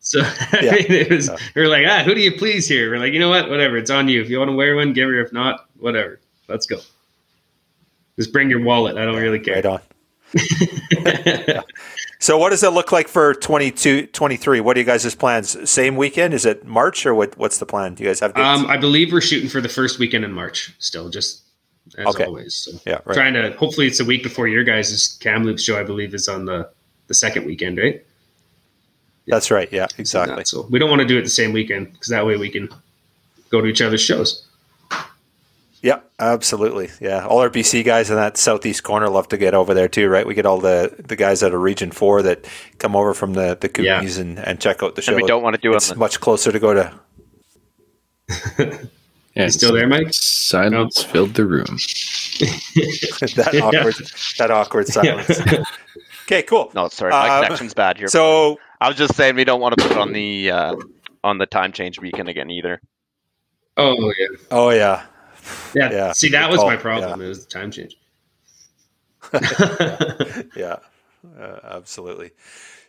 so 0.00 0.18
yeah. 0.60 0.72
mean, 0.72 0.86
it 0.90 1.10
was, 1.10 1.28
yeah. 1.28 1.36
we 1.54 1.62
are 1.62 1.68
like, 1.68 1.86
ah, 1.88 2.02
who 2.04 2.14
do 2.14 2.20
you 2.20 2.32
please 2.32 2.68
here? 2.68 2.90
We're 2.90 2.98
like, 2.98 3.14
you 3.14 3.20
know 3.20 3.30
what? 3.30 3.48
Whatever, 3.48 3.78
it's 3.78 3.90
on 3.90 4.06
you. 4.06 4.20
If 4.20 4.28
you 4.28 4.38
want 4.38 4.50
to 4.50 4.54
wear 4.54 4.76
one, 4.76 4.92
give 4.92 5.08
her. 5.08 5.18
If 5.18 5.32
not, 5.32 5.66
whatever. 5.78 6.20
Let's 6.46 6.66
go. 6.66 6.78
Just 8.16 8.34
bring 8.34 8.50
your 8.50 8.62
wallet. 8.62 8.98
I 8.98 9.06
don't 9.06 9.16
really 9.16 9.40
care. 9.40 9.54
Right 9.54 9.64
on. 9.64 9.80
So 12.20 12.36
what 12.36 12.50
does 12.50 12.64
it 12.64 12.70
look 12.70 12.90
like 12.90 13.06
for 13.06 13.34
22, 13.34 14.08
23? 14.08 14.60
What 14.60 14.76
are 14.76 14.80
you 14.80 14.86
guys' 14.86 15.14
plans? 15.14 15.70
Same 15.70 15.96
weekend? 15.96 16.34
Is 16.34 16.44
it 16.44 16.66
March 16.66 17.06
or 17.06 17.14
what, 17.14 17.36
what's 17.38 17.58
the 17.58 17.66
plan? 17.66 17.94
Do 17.94 18.02
you 18.02 18.10
guys 18.10 18.20
have 18.20 18.36
Um, 18.36 18.66
I 18.66 18.76
believe 18.76 19.12
we're 19.12 19.20
shooting 19.20 19.48
for 19.48 19.60
the 19.60 19.68
first 19.68 20.00
weekend 20.00 20.24
in 20.24 20.32
March 20.32 20.74
still, 20.80 21.10
just 21.10 21.42
as 21.96 22.06
okay. 22.08 22.24
always. 22.24 22.54
So 22.54 22.72
yeah, 22.84 22.98
right. 23.04 23.14
trying 23.14 23.34
to, 23.34 23.52
hopefully 23.52 23.86
it's 23.86 24.00
a 24.00 24.04
week 24.04 24.24
before 24.24 24.48
your 24.48 24.64
guys' 24.64 25.16
Kamloops 25.20 25.62
show, 25.62 25.78
I 25.78 25.84
believe 25.84 26.12
is 26.12 26.28
on 26.28 26.44
the, 26.44 26.68
the 27.06 27.14
second 27.14 27.46
weekend, 27.46 27.78
right? 27.78 28.04
That's 29.28 29.50
right. 29.50 29.70
Yeah, 29.70 29.86
exactly. 29.98 30.44
So 30.44 30.66
we 30.70 30.78
don't 30.78 30.90
want 30.90 31.02
to 31.02 31.06
do 31.06 31.18
it 31.18 31.22
the 31.22 31.30
same 31.30 31.52
weekend 31.52 31.92
because 31.92 32.08
that 32.08 32.26
way 32.26 32.36
we 32.36 32.48
can 32.48 32.68
go 33.50 33.60
to 33.60 33.66
each 33.66 33.82
other's 33.82 34.00
shows. 34.00 34.47
Yeah, 35.80 36.00
absolutely. 36.18 36.90
Yeah, 37.00 37.26
all 37.26 37.38
our 37.38 37.50
BC 37.50 37.84
guys 37.84 38.10
in 38.10 38.16
that 38.16 38.36
southeast 38.36 38.82
corner 38.82 39.08
love 39.08 39.28
to 39.28 39.36
get 39.36 39.54
over 39.54 39.74
there 39.74 39.88
too, 39.88 40.08
right? 40.08 40.26
We 40.26 40.34
get 40.34 40.44
all 40.44 40.58
the, 40.58 40.94
the 40.98 41.14
guys 41.14 41.42
out 41.42 41.54
of 41.54 41.60
Region 41.60 41.92
Four 41.92 42.22
that 42.22 42.48
come 42.78 42.96
over 42.96 43.14
from 43.14 43.34
the 43.34 43.56
the 43.60 43.68
Kootenays 43.68 44.16
yeah. 44.16 44.22
and, 44.22 44.38
and 44.40 44.60
check 44.60 44.82
out 44.82 44.96
the 44.96 45.02
show. 45.02 45.12
And 45.12 45.22
we 45.22 45.28
don't 45.28 45.42
want 45.42 45.54
to 45.54 45.62
do 45.62 45.72
it. 45.72 45.76
It's 45.76 45.94
much 45.94 46.20
closer 46.20 46.50
to 46.50 46.58
go 46.58 46.74
to. 46.74 47.00
yeah, 49.34 49.44
you 49.44 49.50
still 49.50 49.72
there, 49.72 49.86
Mike? 49.86 50.12
Silence 50.12 51.04
no. 51.04 51.08
filled 51.12 51.34
the 51.34 51.46
room. 51.46 51.64
that 53.36 53.60
awkward, 53.62 53.94
that 54.38 54.50
awkward 54.50 54.88
silence. 54.88 55.40
okay, 56.24 56.42
cool. 56.42 56.72
No, 56.74 56.88
sorry, 56.88 57.12
my 57.12 57.28
uh, 57.28 57.42
connection's 57.42 57.74
bad 57.74 57.98
here. 57.98 58.08
So 58.08 58.58
I 58.80 58.88
was 58.88 58.96
just 58.96 59.14
saying 59.14 59.36
we 59.36 59.44
don't 59.44 59.60
want 59.60 59.78
to 59.78 59.88
put 59.88 59.96
on 59.96 60.12
the 60.12 60.50
uh, 60.50 60.76
on 61.22 61.38
the 61.38 61.46
time 61.46 61.70
change 61.70 62.00
weekend 62.00 62.28
again 62.28 62.50
either. 62.50 62.80
Oh 63.76 64.12
yeah. 64.18 64.26
Oh 64.50 64.70
yeah. 64.70 65.06
Yeah. 65.74 65.90
yeah. 65.90 66.12
See, 66.12 66.30
that 66.30 66.50
was 66.50 66.58
call. 66.58 66.66
my 66.66 66.76
problem. 66.76 67.20
Yeah. 67.20 67.26
It 67.26 67.28
was 67.28 67.44
the 67.44 67.50
time 67.50 67.70
change. 67.70 67.96
yeah, 70.56 70.76
uh, 71.38 71.58
absolutely. 71.64 72.30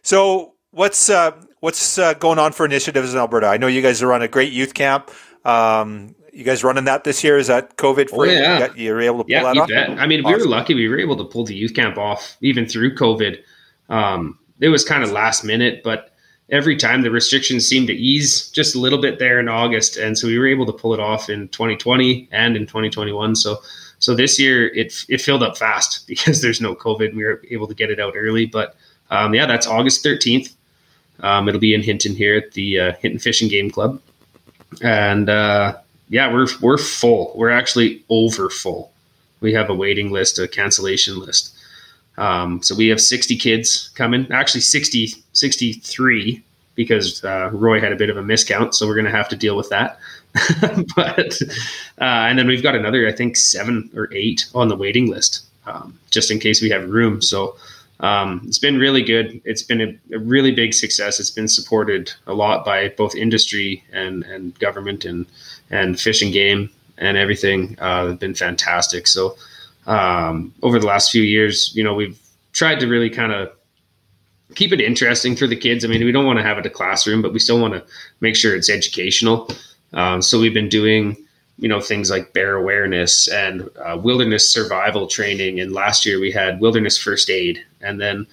So, 0.01 0.53
what's 0.71 1.09
uh, 1.09 1.31
what's 1.59 1.97
uh, 1.97 2.13
going 2.13 2.39
on 2.39 2.53
for 2.53 2.65
initiatives 2.65 3.13
in 3.13 3.19
Alberta? 3.19 3.47
I 3.47 3.57
know 3.57 3.67
you 3.67 3.81
guys 3.81 4.01
are 4.01 4.13
on 4.13 4.21
a 4.21 4.27
great 4.27 4.53
youth 4.53 4.73
camp. 4.73 5.11
Um, 5.43 6.15
you 6.31 6.43
guys 6.43 6.63
running 6.63 6.85
that 6.85 7.03
this 7.03 7.23
year? 7.23 7.37
Is 7.37 7.47
that 7.47 7.77
COVID 7.77 8.09
free? 8.09 8.37
Oh, 8.37 8.41
yeah. 8.41 8.73
You, 8.75 8.93
were 8.93 9.01
able 9.01 9.17
to 9.19 9.23
pull 9.23 9.31
yeah, 9.31 9.43
that 9.43 9.57
off? 9.57 9.69
Bet. 9.69 9.89
I 9.89 10.07
mean, 10.07 10.21
awesome. 10.21 10.39
we 10.39 10.43
were 10.43 10.49
lucky. 10.49 10.75
We 10.75 10.87
were 10.87 10.99
able 10.99 11.17
to 11.17 11.25
pull 11.25 11.43
the 11.43 11.55
youth 11.55 11.73
camp 11.73 11.97
off 11.97 12.37
even 12.41 12.65
through 12.65 12.95
COVID. 12.95 13.41
Um, 13.89 14.39
it 14.59 14.69
was 14.69 14.85
kind 14.85 15.03
of 15.03 15.11
last 15.11 15.43
minute, 15.43 15.81
but 15.83 16.13
every 16.51 16.75
time 16.75 17.01
the 17.01 17.11
restrictions 17.11 17.67
seemed 17.67 17.87
to 17.87 17.93
ease 17.93 18.49
just 18.49 18.75
a 18.75 18.79
little 18.79 19.01
bit 19.01 19.19
there 19.19 19.39
in 19.39 19.47
August, 19.47 19.97
and 19.97 20.17
so 20.17 20.27
we 20.27 20.37
were 20.37 20.47
able 20.47 20.65
to 20.65 20.73
pull 20.73 20.93
it 20.93 20.99
off 20.99 21.29
in 21.29 21.47
2020 21.49 22.27
and 22.31 22.55
in 22.55 22.65
2021. 22.65 23.35
So, 23.35 23.57
so 23.99 24.15
this 24.15 24.39
year 24.39 24.67
it 24.73 24.93
it 25.09 25.21
filled 25.21 25.43
up 25.43 25.57
fast 25.57 26.07
because 26.07 26.41
there's 26.41 26.61
no 26.61 26.75
COVID. 26.75 27.13
We 27.13 27.23
were 27.23 27.41
able 27.49 27.67
to 27.67 27.75
get 27.75 27.89
it 27.89 27.99
out 27.99 28.13
early, 28.15 28.45
but 28.45 28.75
um, 29.11 29.33
yeah, 29.33 29.45
that's 29.45 29.67
August 29.67 30.03
13th. 30.05 30.53
Um, 31.21 31.49
it'll 31.49 31.59
be 31.59 31.73
in 31.73 31.81
Hinton 31.81 32.15
here 32.15 32.37
at 32.37 32.53
the 32.53 32.79
uh, 32.79 32.93
Hinton 32.93 33.19
Fishing 33.19 33.49
Game 33.49 33.69
Club, 33.69 34.01
and 34.81 35.29
uh, 35.29 35.77
yeah, 36.09 36.31
we're 36.31 36.47
we're 36.61 36.77
full. 36.77 37.33
We're 37.35 37.49
actually 37.49 38.03
over 38.09 38.49
full. 38.49 38.91
We 39.41 39.53
have 39.53 39.69
a 39.69 39.75
waiting 39.75 40.11
list, 40.11 40.39
a 40.39 40.47
cancellation 40.47 41.19
list. 41.19 41.55
Um, 42.19 42.61
so 42.61 42.75
we 42.75 42.89
have 42.89 42.99
60 42.99 43.37
kids 43.37 43.89
coming, 43.95 44.27
actually 44.31 44.61
60, 44.61 45.07
63 45.33 46.43
because 46.75 47.23
uh, 47.25 47.49
Roy 47.51 47.81
had 47.81 47.91
a 47.91 47.95
bit 47.95 48.09
of 48.09 48.17
a 48.17 48.21
miscount. 48.21 48.73
So 48.73 48.87
we're 48.87 48.95
going 48.95 49.05
to 49.05 49.11
have 49.11 49.29
to 49.29 49.35
deal 49.35 49.57
with 49.57 49.69
that. 49.69 49.99
but, 50.95 51.41
uh, 51.99 52.27
and 52.27 52.37
then 52.37 52.47
we've 52.47 52.63
got 52.63 52.75
another, 52.75 53.07
I 53.07 53.11
think 53.11 53.35
seven 53.35 53.89
or 53.95 54.13
eight 54.13 54.45
on 54.53 54.67
the 54.67 54.75
waiting 54.75 55.07
list, 55.09 55.45
um, 55.65 55.97
just 56.11 56.29
in 56.29 56.39
case 56.39 56.61
we 56.61 56.69
have 56.69 56.89
room. 56.89 57.21
So 57.21 57.55
um, 58.01 58.41
it's 58.45 58.59
been 58.59 58.77
really 58.77 59.01
good. 59.01 59.41
It's 59.43 59.63
been 59.63 59.81
a, 59.81 60.15
a, 60.15 60.19
really 60.19 60.51
big 60.51 60.73
success. 60.73 61.19
It's 61.19 61.31
been 61.31 61.49
supported 61.49 62.13
a 62.27 62.33
lot 62.33 62.63
by 62.63 62.89
both 62.89 63.15
industry 63.15 63.83
and, 63.91 64.23
and 64.23 64.57
government 64.59 65.03
and, 65.03 65.25
and 65.69 65.99
fish 65.99 66.21
and 66.21 66.31
game 66.31 66.69
and 66.97 67.17
everything. 67.17 67.77
Uh, 67.79 68.07
have 68.07 68.19
been 68.19 68.35
fantastic. 68.35 69.07
So, 69.07 69.35
um, 69.89 70.53
over 70.61 70.79
the 70.79 70.85
last 70.85 71.11
few 71.11 71.23
years, 71.23 71.75
you 71.75 71.83
know, 71.83 71.95
we've 71.95 72.17
tried 72.53 72.79
to 72.79 72.87
really 72.87 73.09
kind 73.09 73.33
of 73.33 73.51
keep 74.55 74.71
it 74.71 74.79
interesting 74.79 75.35
for 75.35 75.47
the 75.47 75.55
kids. 75.55 75.83
I 75.83 75.87
mean, 75.87 76.05
we 76.05 76.11
don't 76.11 76.25
want 76.25 76.37
to 76.37 76.43
have 76.43 76.59
it 76.59 76.65
a 76.65 76.69
classroom, 76.69 77.21
but 77.21 77.33
we 77.33 77.39
still 77.39 77.59
want 77.59 77.73
to 77.73 77.83
make 78.21 78.35
sure 78.35 78.55
it's 78.55 78.69
educational. 78.69 79.49
Um, 79.93 80.21
so 80.21 80.39
we've 80.39 80.53
been 80.53 80.69
doing, 80.69 81.17
you 81.57 81.67
know, 81.67 81.81
things 81.81 82.11
like 82.11 82.33
bear 82.33 82.55
awareness 82.55 83.27
and 83.27 83.67
uh, 83.83 83.97
wilderness 84.01 84.51
survival 84.53 85.07
training. 85.07 85.59
And 85.59 85.73
last 85.73 86.05
year 86.05 86.19
we 86.19 86.31
had 86.31 86.61
wilderness 86.61 86.97
first 86.97 87.29
aid, 87.29 87.63
and 87.81 87.99
then 87.99 88.27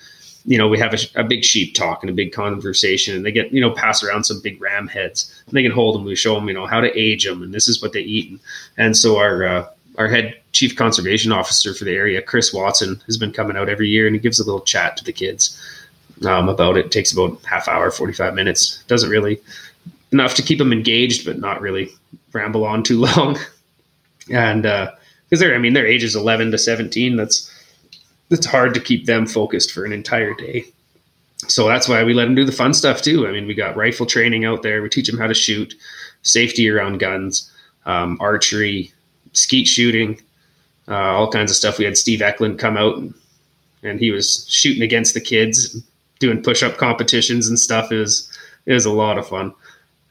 you 0.49 0.57
know, 0.57 0.69
we 0.69 0.79
have 0.79 0.95
a, 0.95 0.99
a, 1.21 1.25
big 1.25 1.43
sheep 1.43 1.75
talk 1.75 2.05
and 2.05 2.11
a 2.11 2.13
big 2.13 2.33
conversation, 2.33 3.17
and 3.17 3.27
they 3.27 3.33
get, 3.33 3.53
you 3.53 3.61
know, 3.61 3.73
pass 3.73 4.05
around 4.05 4.23
some 4.23 4.41
big 4.41 4.63
ram 4.63 4.87
heads. 4.87 5.43
And 5.47 5.57
they 5.57 5.63
can 5.63 5.73
hold 5.73 5.97
them. 5.97 6.05
We 6.05 6.15
show 6.15 6.37
them, 6.37 6.47
you 6.47 6.55
know, 6.55 6.67
how 6.67 6.81
to 6.81 6.97
age 6.97 7.25
them, 7.25 7.43
and 7.43 7.53
this 7.53 7.67
is 7.67 7.83
what 7.83 7.93
they 7.93 8.03
eat. 8.03 8.31
And, 8.31 8.41
and 8.77 8.97
so 8.97 9.19
our 9.19 9.45
uh, 9.45 9.67
our 9.99 10.09
head 10.09 10.35
chief 10.53 10.77
conservation 10.77 11.33
officer 11.33 11.75
for 11.75 11.85
the 11.85 11.95
area, 11.95 12.23
Chris 12.23 12.53
Watson, 12.53 13.03
has 13.07 13.17
been 13.17 13.33
coming 13.33 13.57
out 13.57 13.69
every 13.69 13.89
year 13.89 14.07
and 14.07 14.15
he 14.15 14.21
gives 14.21 14.39
a 14.41 14.45
little 14.45 14.61
chat 14.61 14.97
to 14.97 15.05
the 15.05 15.13
kids 15.13 15.61
um, 16.25 16.49
about 16.49 16.77
it. 16.77 16.87
it. 16.87 16.93
Takes 16.93 17.13
about 17.13 17.43
half 17.45 17.69
hour, 17.69 17.91
forty 17.91 18.13
five 18.13 18.35
minutes. 18.35 18.83
Doesn't 18.85 19.11
really 19.11 19.41
enough 20.13 20.35
to 20.35 20.43
keep 20.43 20.59
them 20.59 20.73
engaged, 20.73 21.25
but 21.25 21.39
not 21.39 21.61
really 21.61 21.91
ramble 22.33 22.65
on 22.65 22.83
too 22.83 22.99
long. 23.17 23.39
and 24.33 24.63
because 24.63 24.93
uh, 25.33 25.37
they're, 25.39 25.55
I 25.55 25.59
mean, 25.59 25.75
their 25.75 25.87
age 25.87 26.05
is 26.05 26.17
eleven 26.17 26.51
to 26.51 26.59
seventeen. 26.59 27.17
That's 27.17 27.53
it's 28.31 28.47
hard 28.47 28.75
to 28.75 28.81
keep 28.81 29.07
them 29.07 29.27
focused 29.27 29.73
for 29.73 29.85
an 29.85 29.93
entire 29.93 30.35
day. 30.35 30.65
So 31.49 31.69
that's 31.69 31.89
why 31.89 32.03
we 32.03 32.15
let 32.15 32.25
them 32.25 32.35
do 32.35 32.45
the 32.45 32.53
fun 32.53 32.75
stuff 32.75 33.03
too. 33.03 33.27
I 33.27 33.33
mean, 33.33 33.47
we 33.47 33.55
got 33.55 33.77
rifle 33.77 34.07
training 34.07 34.45
out 34.45 34.63
there. 34.63 34.83
We 34.83 34.89
teach 34.89 35.07
them 35.07 35.19
how 35.19 35.27
to 35.27 35.35
shoot, 35.35 35.75
safety 36.23 36.69
around 36.69 36.99
guns, 36.99 37.51
um, 37.85 38.17
archery, 38.21 38.93
skeet 39.37 39.69
shooting, 39.69 40.21
uh, 40.89 40.95
all 40.95 41.31
kinds 41.31 41.51
of 41.51 41.57
stuff. 41.57 41.79
We 41.79 41.85
had 41.85 41.97
Steve 41.97 42.23
Eklund 42.23 42.59
come 42.59 42.77
out 42.77 42.97
and, 42.97 43.15
and 43.83 44.01
he 44.01 44.11
was 44.11 44.47
shooting 44.49 44.83
against 44.83 45.15
the 45.15 45.21
kids, 45.21 45.81
doing 46.19 46.43
push 46.43 46.63
up 46.63 46.77
competitions 46.79 47.49
and 47.49 47.59
stuff. 47.59 47.93
It 47.93 47.99
was 47.99 48.31
it 48.65 48.73
was 48.73 48.87
a 48.87 48.91
lot 48.91 49.19
of 49.19 49.29
fun. 49.29 49.55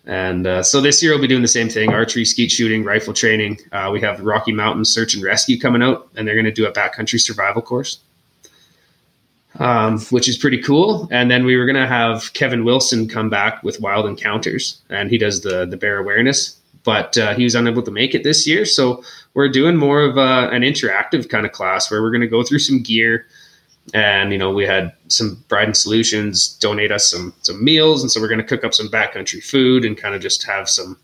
And 0.06 0.46
uh, 0.46 0.62
so 0.62 0.82
this 0.82 1.02
year 1.02 1.14
we'll 1.14 1.22
be 1.22 1.28
doing 1.28 1.42
the 1.42 1.48
same 1.48 1.68
thing: 1.68 1.92
archery, 1.92 2.26
skeet 2.26 2.52
shooting, 2.52 2.84
rifle 2.84 3.14
training. 3.14 3.60
Uh, 3.72 3.90
we 3.92 4.00
have 4.02 4.22
Rocky 4.22 4.52
Mountain 4.52 4.86
Search 4.86 5.16
and 5.16 5.24
Rescue 5.24 5.60
coming 5.60 5.82
out, 5.82 6.08
and 6.16 6.28
they're 6.28 6.36
going 6.36 6.46
to 6.46 6.52
do 6.52 6.68
a 6.68 6.72
backcountry 6.72 7.20
survival 7.20 7.64
course, 7.64 7.98
um, 9.58 10.00
which 10.12 10.30
is 10.30 10.38
pretty 10.38 10.62
cool. 10.62 11.08
And 11.12 11.32
then 11.32 11.44
we 11.44 11.58
were 11.58 11.66
going 11.66 11.82
to 11.82 11.88
have 11.88 12.32
Kevin 12.34 12.64
Wilson 12.64 13.08
come 13.08 13.32
back 13.32 13.64
with 13.64 13.82
Wild 13.82 14.06
Encounters, 14.06 14.80
and 14.90 15.10
he 15.10 15.18
does 15.18 15.42
the 15.42 15.66
the 15.66 15.78
bear 15.78 15.98
awareness 15.98 16.60
but 16.86 17.18
uh, 17.18 17.34
he 17.34 17.44
was 17.44 17.56
unable 17.56 17.82
to 17.82 17.92
make 17.92 18.16
it 18.16 18.24
this 18.24 18.48
year. 18.48 18.64
So 18.64 19.04
we're 19.34 19.50
doing 19.50 19.76
more 19.76 20.02
of 20.02 20.18
a, 20.18 20.22
uh, 20.22 20.50
an 20.52 20.62
interactive 20.62 21.28
kind 21.28 21.46
of 21.46 21.52
class 21.52 21.92
where 21.92 22.02
we're 22.02 22.12
going 22.12 22.22
to 22.22 22.28
go 22.28 22.44
through 22.44 22.60
some 22.60 22.82
gear. 22.82 23.26
And 23.94 24.32
you 24.32 24.38
know, 24.38 24.54
we 24.54 24.66
had 24.66 24.94
some 25.10 25.44
Bryden 25.48 25.74
Solutions 25.74 26.58
donate 26.60 26.92
us 26.92 27.10
some 27.12 27.34
some 27.42 27.64
meals, 27.64 28.02
and 28.02 28.12
so 28.12 28.20
we're 28.20 28.28
going 28.28 28.40
to 28.40 28.44
cook 28.44 28.64
up 28.64 28.74
some 28.74 28.88
backcountry 28.88 29.44
food 29.44 29.86
and 29.86 29.96
kind 29.96 30.16
of 30.16 30.22
just 30.22 30.44
have 30.44 30.68
some 30.68 30.98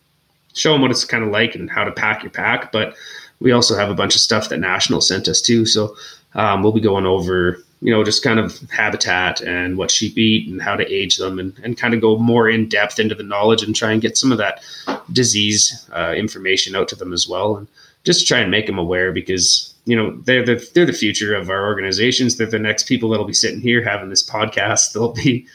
show 0.53 0.73
them 0.73 0.81
what 0.81 0.91
it's 0.91 1.05
kind 1.05 1.23
of 1.23 1.29
like 1.29 1.53
and 1.53 1.69
how 1.69 1.83
to 1.83 1.91
pack 1.91 2.23
your 2.23 2.31
pack. 2.31 2.71
But 2.71 2.95
we 3.39 3.51
also 3.51 3.75
have 3.75 3.89
a 3.89 3.93
bunch 3.93 4.15
of 4.15 4.21
stuff 4.21 4.49
that 4.49 4.57
National 4.57 4.99
sent 4.99 5.27
us 5.27 5.41
too. 5.41 5.65
So 5.65 5.95
um, 6.33 6.63
we'll 6.63 6.71
be 6.71 6.81
going 6.81 7.05
over 7.05 7.63
you 7.81 7.91
know, 7.91 8.03
just 8.03 8.23
kind 8.23 8.39
of 8.39 8.59
habitat 8.69 9.41
and 9.41 9.77
what 9.77 9.89
sheep 9.89 10.17
eat 10.17 10.47
and 10.47 10.61
how 10.61 10.75
to 10.75 10.89
age 10.91 11.17
them 11.17 11.39
and, 11.39 11.57
and 11.63 11.77
kind 11.77 11.93
of 11.93 12.01
go 12.01 12.17
more 12.17 12.47
in 12.47 12.69
depth 12.69 12.99
into 12.99 13.15
the 13.15 13.23
knowledge 13.23 13.63
and 13.63 13.75
try 13.75 13.91
and 13.91 14.01
get 14.01 14.17
some 14.17 14.31
of 14.31 14.37
that 14.37 14.63
disease 15.11 15.87
uh, 15.93 16.13
information 16.15 16.75
out 16.75 16.87
to 16.87 16.95
them 16.95 17.11
as 17.11 17.27
well. 17.27 17.57
And 17.57 17.67
just 18.03 18.27
try 18.27 18.39
and 18.39 18.51
make 18.51 18.67
them 18.67 18.77
aware 18.77 19.11
because, 19.11 19.73
you 19.85 19.95
know, 19.95 20.15
they're 20.25 20.45
the, 20.45 20.69
they're 20.73 20.85
the 20.85 20.93
future 20.93 21.35
of 21.35 21.49
our 21.49 21.65
organizations. 21.65 22.37
They're 22.37 22.47
the 22.47 22.59
next 22.59 22.87
people 22.87 23.09
that'll 23.09 23.25
be 23.25 23.33
sitting 23.33 23.61
here 23.61 23.83
having 23.83 24.09
this 24.09 24.27
podcast. 24.27 24.93
They'll 24.93 25.13
be, 25.13 25.45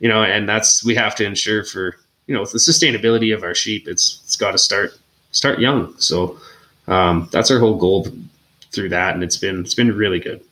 you 0.00 0.08
know, 0.08 0.22
and 0.22 0.48
that's, 0.48 0.84
we 0.84 0.94
have 0.96 1.14
to 1.16 1.24
ensure 1.24 1.64
for, 1.64 1.96
you 2.26 2.34
know, 2.34 2.44
the 2.44 2.58
sustainability 2.58 3.34
of 3.34 3.42
our 3.42 3.54
sheep. 3.54 3.86
It's, 3.86 4.22
it's 4.24 4.36
got 4.36 4.52
to 4.52 4.58
start, 4.58 4.98
start 5.32 5.58
young. 5.58 5.94
So 5.98 6.38
um, 6.88 7.28
that's 7.30 7.50
our 7.50 7.58
whole 7.58 7.76
goal 7.76 8.08
through 8.72 8.90
that, 8.90 9.14
and 9.14 9.22
it's 9.22 9.36
been 9.36 9.60
it's 9.60 9.74
been 9.74 9.96
really 9.96 10.18
good. 10.18 10.42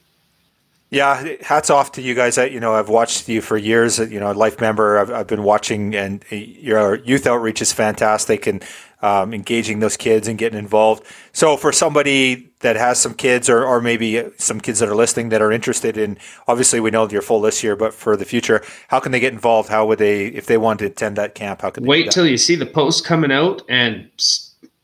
Yeah, 0.91 1.35
hats 1.43 1.69
off 1.69 1.93
to 1.93 2.03
you 2.03 2.15
guys. 2.15 2.39
I, 2.39 2.47
You 2.47 2.61
know, 2.61 2.75
I've 2.75 2.89
watched 2.89 3.29
you 3.29 3.43
for 3.43 3.59
years. 3.59 3.99
You 3.99 4.19
know, 4.21 4.31
a 4.31 4.33
life 4.33 4.61
member. 4.61 4.99
I've, 4.99 5.11
I've 5.11 5.27
been 5.27 5.43
watching, 5.43 5.95
and 5.95 6.25
your 6.31 6.97
youth 6.97 7.27
outreach 7.27 7.61
is 7.61 7.73
fantastic, 7.73 8.47
and 8.47 8.65
um, 9.03 9.33
engaging 9.33 9.81
those 9.81 9.97
kids 9.97 10.27
and 10.27 10.39
getting 10.39 10.59
involved. 10.59 11.05
So, 11.33 11.57
for 11.57 11.73
somebody 11.73 12.51
that 12.61 12.77
has 12.77 12.99
some 12.99 13.15
kids, 13.15 13.49
or, 13.49 13.65
or 13.65 13.81
maybe 13.81 14.25
some 14.39 14.61
kids 14.61 14.79
that 14.81 14.89
are 14.89 14.97
listening 14.97 15.29
that 15.29 15.43
are 15.43 15.53
interested 15.53 15.97
in, 15.97 16.19
obviously 16.49 16.81
we 16.81 16.91
know 16.91 17.09
you're 17.09 17.23
full 17.23 17.41
this 17.41 17.63
year, 17.63 17.77
but 17.77 17.95
for 17.95 18.17
the 18.17 18.25
future, 18.25 18.63
how 18.89 18.99
can 18.99 19.13
they 19.13 19.21
get 19.21 19.33
involved? 19.33 19.69
How 19.69 19.87
would 19.87 19.99
they, 19.99 20.27
if 20.27 20.47
they 20.47 20.57
want 20.57 20.81
to 20.81 20.87
attend 20.87 21.17
that 21.17 21.35
camp? 21.35 21.63
How 21.63 21.71
can 21.71 21.85
they 21.85 21.89
wait 21.89 22.11
till 22.11 22.27
you 22.27 22.39
see 22.39 22.57
the 22.57 22.67
post 22.67 23.05
coming 23.05 23.31
out 23.31 23.63
and 23.69 24.11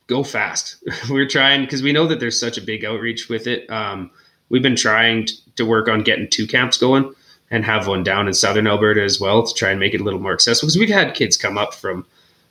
go 0.06 0.22
fast? 0.22 0.76
We're 1.10 1.28
trying 1.28 1.62
because 1.62 1.82
we 1.82 1.92
know 1.92 2.06
that 2.06 2.20
there's 2.20 2.38
such 2.38 2.58
a 2.58 2.62
big 2.62 2.84
outreach 2.84 3.28
with 3.28 3.46
it. 3.46 3.68
Um, 3.70 4.10
we've 4.50 4.62
been 4.62 4.76
trying 4.76 5.26
to 5.26 5.34
work 5.62 5.88
on 5.88 6.02
getting 6.02 6.28
two 6.28 6.46
camps 6.46 6.76
going 6.76 7.14
and 7.50 7.64
have 7.64 7.86
one 7.86 8.02
down 8.02 8.26
in 8.26 8.34
southern 8.34 8.66
Alberta 8.66 9.02
as 9.02 9.20
well 9.20 9.42
to 9.42 9.54
try 9.54 9.70
and 9.70 9.78
make 9.78 9.94
it 9.94 10.00
a 10.00 10.04
little 10.04 10.20
more 10.20 10.32
accessible. 10.32 10.66
Because 10.66 10.78
we've 10.78 10.88
had 10.88 11.14
kids 11.14 11.36
come 11.36 11.56
up 11.56 11.74
from, 11.74 12.04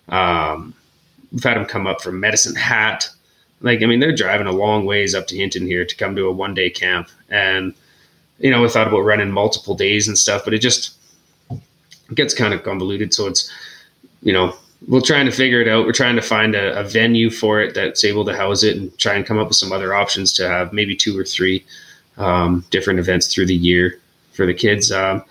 um, 0.09 0.73
we've 1.31 1.43
had 1.43 1.57
them 1.57 1.65
come 1.65 1.87
up 1.87 2.01
from 2.01 2.19
Medicine 2.19 2.55
Hat. 2.55 3.09
Like, 3.61 3.81
I 3.81 3.85
mean, 3.85 3.99
they're 3.99 4.15
driving 4.15 4.47
a 4.47 4.51
long 4.51 4.85
ways 4.85 5.15
up 5.15 5.27
to 5.27 5.35
Hinton 5.35 5.65
here 5.65 5.85
to 5.85 5.95
come 5.95 6.15
to 6.15 6.27
a 6.27 6.31
one 6.31 6.53
day 6.53 6.69
camp. 6.69 7.09
And, 7.29 7.73
you 8.39 8.51
know, 8.51 8.61
we 8.61 8.69
thought 8.69 8.87
about 8.87 9.01
running 9.01 9.31
multiple 9.31 9.75
days 9.75 10.07
and 10.07 10.17
stuff, 10.17 10.45
but 10.45 10.53
it 10.53 10.59
just 10.59 10.95
gets 12.13 12.33
kind 12.33 12.53
of 12.53 12.63
convoluted. 12.63 13.13
So 13.13 13.27
it's, 13.27 13.51
you 14.21 14.33
know, 14.33 14.55
we're 14.87 15.01
trying 15.01 15.25
to 15.25 15.31
figure 15.31 15.61
it 15.61 15.67
out. 15.67 15.85
We're 15.85 15.93
trying 15.93 16.17
to 16.17 16.21
find 16.21 16.55
a, 16.55 16.79
a 16.79 16.83
venue 16.83 17.29
for 17.29 17.61
it 17.61 17.73
that's 17.73 18.03
able 18.03 18.25
to 18.25 18.35
house 18.35 18.63
it 18.63 18.77
and 18.77 18.97
try 18.97 19.15
and 19.15 19.25
come 19.25 19.39
up 19.39 19.47
with 19.47 19.57
some 19.57 19.71
other 19.71 19.93
options 19.93 20.33
to 20.33 20.47
have 20.47 20.73
maybe 20.73 20.95
two 20.95 21.17
or 21.17 21.23
three 21.23 21.63
um, 22.17 22.65
different 22.69 22.99
events 22.99 23.33
through 23.33 23.47
the 23.47 23.55
year 23.55 23.99
for 24.33 24.45
the 24.45 24.53
kids. 24.53 24.91
Um, 24.91 25.23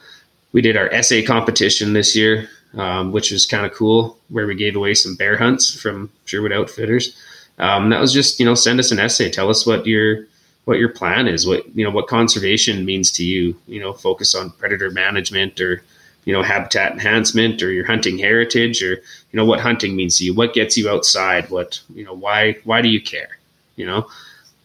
we 0.52 0.60
did 0.60 0.76
our 0.76 0.88
essay 0.90 1.22
competition 1.22 1.92
this 1.92 2.14
year, 2.14 2.48
um, 2.74 3.12
which 3.12 3.30
was 3.30 3.46
kind 3.46 3.66
of 3.66 3.72
cool, 3.72 4.18
where 4.28 4.46
we 4.46 4.54
gave 4.54 4.76
away 4.76 4.94
some 4.94 5.14
bear 5.14 5.36
hunts 5.36 5.74
from 5.74 6.10
Sherwood 6.24 6.52
Outfitters. 6.52 7.16
Um, 7.58 7.90
that 7.90 8.00
was 8.00 8.12
just 8.12 8.40
you 8.40 8.46
know 8.46 8.54
send 8.54 8.80
us 8.80 8.90
an 8.90 8.98
essay, 8.98 9.30
tell 9.30 9.48
us 9.48 9.66
what 9.66 9.86
your 9.86 10.26
what 10.64 10.78
your 10.78 10.88
plan 10.88 11.26
is, 11.26 11.46
what 11.46 11.64
you 11.76 11.84
know 11.84 11.90
what 11.90 12.06
conservation 12.06 12.84
means 12.84 13.10
to 13.12 13.24
you. 13.24 13.56
You 13.66 13.80
know, 13.80 13.92
focus 13.92 14.34
on 14.34 14.50
predator 14.50 14.90
management 14.90 15.60
or 15.60 15.82
you 16.24 16.32
know 16.32 16.42
habitat 16.42 16.92
enhancement 16.92 17.62
or 17.62 17.72
your 17.72 17.84
hunting 17.84 18.18
heritage 18.18 18.82
or 18.82 18.92
you 18.92 19.34
know 19.34 19.44
what 19.44 19.60
hunting 19.60 19.96
means 19.96 20.18
to 20.18 20.24
you, 20.24 20.34
what 20.34 20.54
gets 20.54 20.76
you 20.76 20.88
outside, 20.88 21.50
what 21.50 21.80
you 21.94 22.04
know 22.04 22.14
why 22.14 22.56
why 22.64 22.80
do 22.80 22.88
you 22.88 23.00
care, 23.00 23.38
you 23.76 23.86
know, 23.86 24.06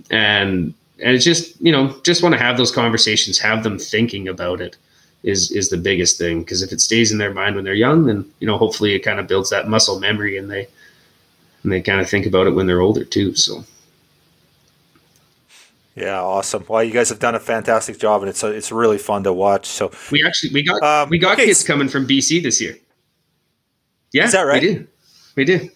and 0.09 0.73
and 0.99 1.15
it's 1.15 1.25
just 1.25 1.59
you 1.61 1.71
know 1.71 1.99
just 2.03 2.23
want 2.23 2.33
to 2.33 2.39
have 2.39 2.57
those 2.57 2.71
conversations 2.71 3.37
have 3.37 3.63
them 3.63 3.77
thinking 3.77 4.27
about 4.27 4.61
it 4.61 4.77
is 5.23 5.51
is 5.51 5.69
the 5.69 5.77
biggest 5.77 6.17
thing. 6.17 6.39
Because 6.39 6.61
if 6.61 6.71
it 6.71 6.81
stays 6.81 7.11
in 7.11 7.17
their 7.17 7.33
mind 7.33 7.55
when 7.55 7.63
they're 7.63 7.73
young 7.73 8.05
then 8.05 8.29
you 8.39 8.47
know 8.47 8.57
hopefully 8.57 8.93
it 8.93 8.99
kind 8.99 9.19
of 9.19 9.27
builds 9.27 9.49
that 9.49 9.67
muscle 9.67 9.99
memory 9.99 10.37
and 10.37 10.49
they 10.49 10.67
and 11.63 11.71
they 11.71 11.81
kind 11.81 12.01
of 12.01 12.09
think 12.09 12.25
about 12.25 12.47
it 12.47 12.51
when 12.51 12.67
they're 12.67 12.81
older 12.81 13.03
too 13.03 13.35
so. 13.35 13.63
Yeah 15.95 16.21
awesome. 16.21 16.65
Well 16.67 16.83
you 16.83 16.91
guys 16.91 17.09
have 17.09 17.19
done 17.19 17.35
a 17.35 17.39
fantastic 17.39 17.99
job 17.99 18.21
and 18.21 18.29
it's 18.29 18.43
a, 18.43 18.47
it's 18.47 18.71
really 18.71 18.97
fun 18.97 19.23
to 19.23 19.33
watch 19.33 19.65
so. 19.65 19.91
We 20.11 20.23
actually 20.25 20.53
we 20.53 20.63
got 20.63 20.81
um, 20.81 21.09
we 21.09 21.19
got 21.19 21.33
okay. 21.33 21.45
kids 21.45 21.63
coming 21.63 21.89
from 21.89 22.07
bc 22.07 22.41
this 22.41 22.61
year. 22.61 22.77
Yeah 24.13 24.25
is 24.25 24.31
that 24.31 24.43
right? 24.43 24.61
we 24.61 24.73
do. 24.73 24.87
We 25.35 25.45
do. 25.45 25.69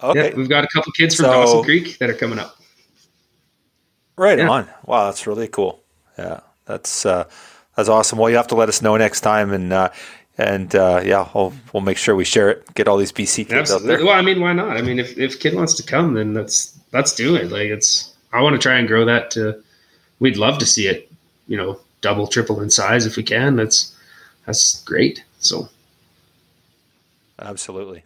Okay. 0.00 0.28
Yeah, 0.28 0.36
we've 0.36 0.48
got 0.48 0.64
a 0.64 0.68
couple 0.68 0.92
kids 0.92 1.16
from 1.16 1.26
so, 1.26 1.32
dawson 1.32 1.64
creek 1.64 1.98
that 1.98 2.08
are 2.08 2.14
coming 2.14 2.38
up 2.38 2.57
Right 4.18 4.38
yeah. 4.38 4.48
on. 4.48 4.68
Wow, 4.84 5.06
that's 5.06 5.26
really 5.26 5.48
cool. 5.48 5.80
Yeah, 6.18 6.40
that's 6.66 7.06
uh, 7.06 7.28
that's 7.76 7.88
awesome. 7.88 8.18
Well, 8.18 8.28
you 8.28 8.36
have 8.36 8.48
to 8.48 8.56
let 8.56 8.68
us 8.68 8.82
know 8.82 8.96
next 8.96 9.20
time, 9.20 9.52
and 9.52 9.72
uh, 9.72 9.90
and 10.36 10.74
uh, 10.74 11.00
yeah, 11.04 11.28
we'll 11.34 11.54
we'll 11.72 11.82
make 11.82 11.96
sure 11.96 12.16
we 12.16 12.24
share 12.24 12.50
it. 12.50 12.74
Get 12.74 12.88
all 12.88 12.96
these 12.96 13.12
BC 13.12 13.48
kids 13.48 13.52
Absolutely. 13.52 13.94
out 13.94 13.96
there. 13.98 14.06
Well, 14.06 14.18
I 14.18 14.22
mean, 14.22 14.40
why 14.40 14.52
not? 14.52 14.76
I 14.76 14.82
mean, 14.82 14.98
if 14.98 15.16
if 15.16 15.38
kid 15.38 15.54
wants 15.54 15.74
to 15.74 15.84
come, 15.84 16.14
then 16.14 16.34
let's 16.34 16.76
let's 16.92 17.14
do 17.14 17.36
it. 17.36 17.50
Like 17.50 17.68
it's, 17.68 18.12
I 18.32 18.42
want 18.42 18.54
to 18.54 18.58
try 18.58 18.78
and 18.78 18.88
grow 18.88 19.04
that 19.04 19.30
to. 19.32 19.62
We'd 20.18 20.36
love 20.36 20.58
to 20.58 20.66
see 20.66 20.88
it, 20.88 21.10
you 21.46 21.56
know, 21.56 21.78
double, 22.00 22.26
triple 22.26 22.60
in 22.60 22.70
size 22.70 23.06
if 23.06 23.16
we 23.16 23.22
can. 23.22 23.54
That's 23.54 23.96
that's 24.46 24.82
great. 24.82 25.22
So, 25.38 25.68
absolutely. 27.38 28.02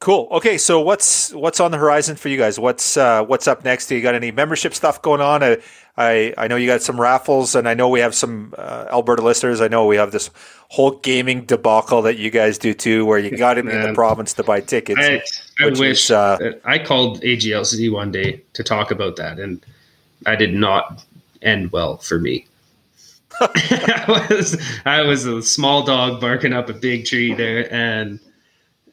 Cool. 0.00 0.28
Okay, 0.30 0.56
so 0.56 0.80
what's 0.80 1.30
what's 1.34 1.60
on 1.60 1.72
the 1.72 1.76
horizon 1.76 2.16
for 2.16 2.30
you 2.30 2.38
guys? 2.38 2.58
What's 2.58 2.96
uh, 2.96 3.22
what's 3.22 3.46
up 3.46 3.64
next? 3.64 3.88
Do 3.88 3.94
you 3.94 4.00
got 4.00 4.14
any 4.14 4.30
membership 4.30 4.72
stuff 4.72 5.02
going 5.02 5.20
on? 5.20 5.42
I 5.42 5.58
I, 5.98 6.32
I 6.38 6.48
know 6.48 6.56
you 6.56 6.66
got 6.66 6.80
some 6.80 6.98
raffles, 6.98 7.54
and 7.54 7.68
I 7.68 7.74
know 7.74 7.90
we 7.90 8.00
have 8.00 8.14
some 8.14 8.54
uh, 8.56 8.86
Alberta 8.90 9.20
listeners. 9.20 9.60
I 9.60 9.68
know 9.68 9.84
we 9.84 9.96
have 9.96 10.10
this 10.10 10.30
whole 10.70 10.92
gaming 10.92 11.44
debacle 11.44 12.00
that 12.02 12.16
you 12.16 12.30
guys 12.30 12.56
do 12.56 12.72
too, 12.72 13.04
where 13.04 13.18
you 13.18 13.36
got 13.36 13.58
in, 13.58 13.68
in 13.68 13.82
the 13.82 13.92
province 13.92 14.32
to 14.34 14.42
buy 14.42 14.62
tickets. 14.62 14.98
I, 14.98 15.20
I 15.62 15.66
wish 15.66 16.06
is, 16.06 16.10
uh, 16.10 16.54
I 16.64 16.78
called 16.78 17.20
AGLCD 17.20 17.92
one 17.92 18.10
day 18.10 18.40
to 18.54 18.64
talk 18.64 18.90
about 18.90 19.16
that, 19.16 19.38
and 19.38 19.62
I 20.24 20.34
did 20.34 20.54
not 20.54 21.04
end 21.42 21.72
well 21.72 21.98
for 21.98 22.18
me. 22.18 22.46
I 23.40 24.26
was 24.30 24.80
I 24.86 25.02
was 25.02 25.26
a 25.26 25.42
small 25.42 25.84
dog 25.84 26.22
barking 26.22 26.54
up 26.54 26.70
a 26.70 26.74
big 26.74 27.04
tree 27.04 27.34
there, 27.34 27.70
and 27.70 28.18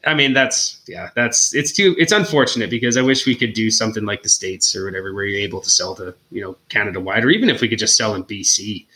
I 0.08 0.14
mean, 0.14 0.32
that's 0.32 0.80
yeah, 0.86 1.10
that's 1.14 1.54
it's 1.54 1.70
too 1.70 1.94
it's 1.98 2.12
unfortunate 2.12 2.70
because 2.70 2.96
I 2.96 3.02
wish 3.02 3.26
we 3.26 3.34
could 3.34 3.52
do 3.52 3.70
something 3.70 4.04
like 4.04 4.22
the 4.22 4.28
states 4.28 4.74
or 4.74 4.86
whatever 4.86 5.12
where 5.12 5.24
you're 5.24 5.40
able 5.40 5.60
to 5.60 5.68
sell 5.68 5.94
to 5.96 6.14
you 6.32 6.40
know 6.40 6.56
Canada 6.70 6.98
wide, 6.98 7.24
or 7.24 7.30
even 7.30 7.50
if 7.50 7.60
we 7.60 7.68
could 7.68 7.78
just 7.78 7.96
sell 7.96 8.14
in 8.14 8.24
BC. 8.24 8.86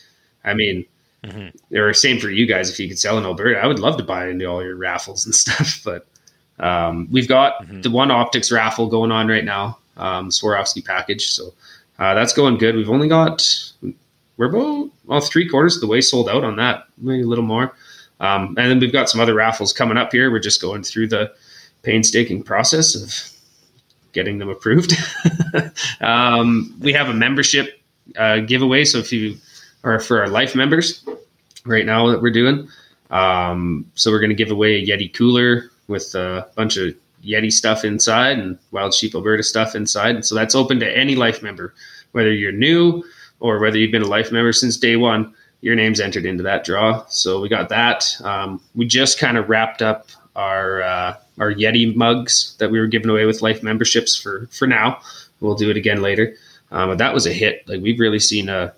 I 0.45 0.55
mean, 0.55 0.87
mm-hmm. 1.23 1.77
or 1.77 1.93
same 1.93 2.19
for 2.19 2.31
you 2.31 2.47
guys 2.47 2.71
if 2.71 2.81
you 2.81 2.89
could 2.89 2.99
sell 2.99 3.19
in 3.19 3.25
Alberta. 3.25 3.61
I 3.61 3.67
would 3.67 3.79
love 3.79 3.99
to 3.99 4.03
buy 4.03 4.29
into 4.29 4.47
all 4.47 4.63
your 4.63 4.75
raffles 4.75 5.27
and 5.27 5.35
stuff, 5.45 5.83
but 5.85 6.07
um, 6.59 7.09
we've 7.13 7.29
got 7.29 7.63
mm-hmm. 7.63 7.83
the 7.83 7.91
one 7.91 8.11
optics 8.11 8.51
raffle 8.51 8.89
going 8.89 9.13
on 9.13 9.29
right 9.29 9.45
now, 9.45 9.79
um, 9.99 10.31
Swarovski 10.31 10.85
package, 10.85 11.31
so 11.31 11.53
uh, 11.99 12.15
that's 12.15 12.33
going 12.33 12.57
good. 12.57 12.75
We've 12.75 12.91
only 12.91 13.09
got 13.09 13.47
we're 14.39 14.47
about 14.47 14.91
well 15.05 15.21
three 15.21 15.47
quarters 15.47 15.77
of 15.77 15.83
the 15.83 15.87
way 15.89 16.01
sold 16.01 16.31
out 16.31 16.43
on 16.43 16.57
that, 16.57 16.87
maybe 16.97 17.23
a 17.23 17.27
little 17.27 17.45
more. 17.45 17.75
Um, 18.23 18.55
and 18.57 18.70
then 18.70 18.79
we've 18.79 18.93
got 18.93 19.11
some 19.11 19.20
other 19.20 19.35
raffles 19.35 19.73
coming 19.73 19.99
up 19.99 20.12
here. 20.12 20.31
We're 20.31 20.39
just 20.39 20.62
going 20.62 20.85
through 20.85 21.09
the 21.09 21.35
painstaking 21.83 22.45
process 22.45 22.95
of 22.95 23.39
getting 24.12 24.39
them 24.39 24.49
approved. 24.49 24.95
um, 26.01 26.75
we 26.81 26.93
have 26.93 27.09
a 27.09 27.14
membership 27.14 27.83
uh, 28.16 28.39
giveaway. 28.39 28.85
So 28.85 28.99
if 28.99 29.12
you 29.12 29.37
are 29.83 29.99
for 29.99 30.20
our 30.20 30.29
life 30.29 30.55
members 30.55 31.05
right 31.66 31.85
now 31.85 32.11
that 32.11 32.23
we're 32.23 32.31
doing, 32.31 32.68
um, 33.11 33.91
so 33.95 34.11
we're 34.11 34.20
going 34.20 34.31
to 34.31 34.37
give 34.37 34.53
away 34.53 34.77
a 34.77 34.87
Yeti 34.87 35.12
cooler 35.12 35.70
with 35.89 36.14
a 36.14 36.49
bunch 36.55 36.77
of 36.77 36.95
Yeti 37.25 37.53
stuff 37.53 37.85
inside 37.85 38.39
and 38.39 38.57
Wild 38.70 38.95
Sheep 38.95 39.16
Alberta 39.16 39.43
stuff 39.43 39.75
inside. 39.75 40.14
And 40.14 40.25
so 40.25 40.37
that's 40.37 40.55
open 40.55 40.79
to 40.79 40.97
any 40.97 41.16
life 41.16 41.43
member, 41.43 41.75
whether 42.12 42.33
you're 42.33 42.53
new 42.53 43.03
or 43.41 43.59
whether 43.59 43.79
you've 43.79 43.91
been 43.91 44.03
a 44.03 44.07
life 44.07 44.31
member 44.31 44.53
since 44.53 44.77
day 44.77 44.95
one 44.95 45.35
your 45.63 45.75
name's 45.75 46.01
entered 46.01 46.27
into 46.27 46.43
that 46.43 46.65
draw. 46.65 47.05
So 47.09 47.41
we 47.41 47.49
got 47.49 47.71
that. 47.71 48.21
Um, 48.23 48.61
we 48.75 48.85
just 48.85 49.19
kind 49.19 49.39
of 49.39 49.49
wrapped 49.49 49.81
up 49.81 50.09
our 50.37 50.83
uh, 50.83 51.17
our 51.39 51.53
Yeti 51.53 51.95
mugs 51.95 52.55
that 52.59 52.71
we 52.71 52.79
were 52.79 52.87
giving 52.87 53.09
away 53.09 53.25
with 53.25 53.41
life 53.41 53.63
memberships 53.63 54.15
for 54.15 54.49
for 54.49 54.67
now. 54.67 55.01
We'll 55.41 55.55
do 55.55 55.71
it 55.71 55.77
again 55.77 56.03
later. 56.03 56.37
Um, 56.71 56.91
but 56.91 56.99
that 56.99 57.15
was 57.15 57.27
a 57.27 57.33
hit. 57.33 57.67
Like 57.67 57.81
we've 57.81 58.01
really 58.01 58.19
seen 58.19 58.49
a 58.49 58.75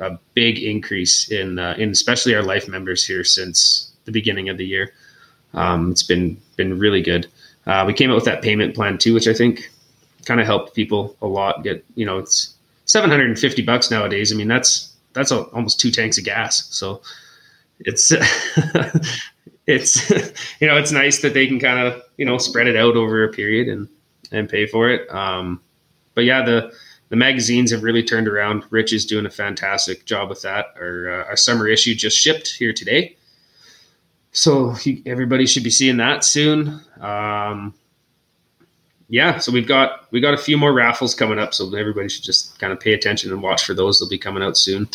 a 0.00 0.18
big 0.34 0.58
increase 0.58 1.30
in 1.30 1.58
uh, 1.58 1.74
in 1.78 1.90
especially 1.90 2.34
our 2.34 2.42
life 2.42 2.68
members 2.68 3.04
here 3.04 3.24
since 3.24 3.90
the 4.04 4.12
beginning 4.12 4.48
of 4.48 4.58
the 4.58 4.66
year. 4.66 4.92
Um, 5.54 5.90
it's 5.90 6.02
been 6.02 6.40
been 6.56 6.78
really 6.78 7.02
good. 7.02 7.26
Uh, 7.66 7.84
we 7.86 7.92
came 7.92 8.10
out 8.10 8.14
with 8.14 8.24
that 8.24 8.42
payment 8.42 8.74
plan 8.74 8.98
too, 8.98 9.14
which 9.14 9.26
I 9.28 9.34
think 9.34 9.70
kind 10.26 10.40
of 10.40 10.46
helped 10.46 10.74
people 10.74 11.16
a 11.22 11.26
lot. 11.26 11.64
Get 11.64 11.84
you 11.94 12.04
know 12.04 12.18
it's 12.18 12.54
750 12.86 13.62
bucks 13.62 13.90
nowadays. 13.90 14.32
I 14.32 14.36
mean 14.36 14.48
that's 14.48 14.89
that's 15.12 15.30
a, 15.30 15.42
almost 15.44 15.80
two 15.80 15.90
tanks 15.90 16.18
of 16.18 16.24
gas. 16.24 16.66
So 16.74 17.02
it's 17.80 18.12
it's 19.66 20.10
you 20.60 20.66
know 20.66 20.76
it's 20.76 20.92
nice 20.92 21.22
that 21.22 21.34
they 21.34 21.46
can 21.46 21.58
kind 21.58 21.86
of 21.86 22.02
you 22.16 22.24
know 22.24 22.38
spread 22.38 22.66
it 22.66 22.76
out 22.76 22.96
over 22.96 23.24
a 23.24 23.28
period 23.28 23.68
and 23.68 23.88
and 24.32 24.48
pay 24.48 24.66
for 24.66 24.90
it. 24.90 25.08
Um, 25.12 25.60
but 26.14 26.24
yeah, 26.24 26.44
the 26.44 26.72
the 27.08 27.16
magazines 27.16 27.72
have 27.72 27.82
really 27.82 28.02
turned 28.02 28.28
around. 28.28 28.64
Rich 28.70 28.92
is 28.92 29.04
doing 29.04 29.26
a 29.26 29.30
fantastic 29.30 30.04
job 30.04 30.28
with 30.28 30.42
that. 30.42 30.66
Our 30.76 31.22
uh, 31.22 31.24
our 31.24 31.36
summer 31.36 31.66
issue 31.68 31.94
just 31.94 32.16
shipped 32.16 32.56
here 32.56 32.72
today, 32.72 33.16
so 34.32 34.70
he, 34.70 35.02
everybody 35.06 35.46
should 35.46 35.64
be 35.64 35.70
seeing 35.70 35.96
that 35.98 36.24
soon. 36.24 36.80
Um, 37.00 37.74
yeah, 39.10 39.38
so 39.38 39.50
we've 39.50 39.66
got 39.66 40.10
we 40.12 40.20
got 40.20 40.34
a 40.34 40.38
few 40.38 40.56
more 40.56 40.72
raffles 40.72 41.16
coming 41.16 41.38
up, 41.38 41.52
so 41.52 41.74
everybody 41.74 42.08
should 42.08 42.22
just 42.22 42.58
kind 42.60 42.72
of 42.72 42.78
pay 42.78 42.94
attention 42.94 43.32
and 43.32 43.42
watch 43.42 43.64
for 43.64 43.74
those. 43.74 43.98
They'll 43.98 44.08
be 44.08 44.16
coming 44.16 44.40
out 44.40 44.56
soon, 44.56 44.88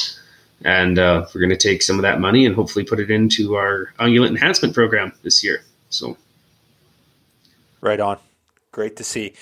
and 0.64 0.98
uh, 0.98 1.26
we're 1.36 1.42
going 1.42 1.50
to 1.50 1.58
take 1.58 1.82
some 1.82 1.98
of 1.98 2.02
that 2.04 2.22
money 2.22 2.46
and 2.46 2.56
hopefully 2.56 2.86
put 2.86 3.02
it 3.02 3.12
into 3.12 3.56
our 3.56 3.94
ungulate 4.00 4.30
enhancement 4.30 4.74
program 4.74 5.12
this 5.24 5.44
year. 5.44 5.66
So, 5.90 6.16
right 7.82 8.00
on, 8.00 8.18
great 8.72 8.96
to 8.96 9.04
see. 9.04 9.34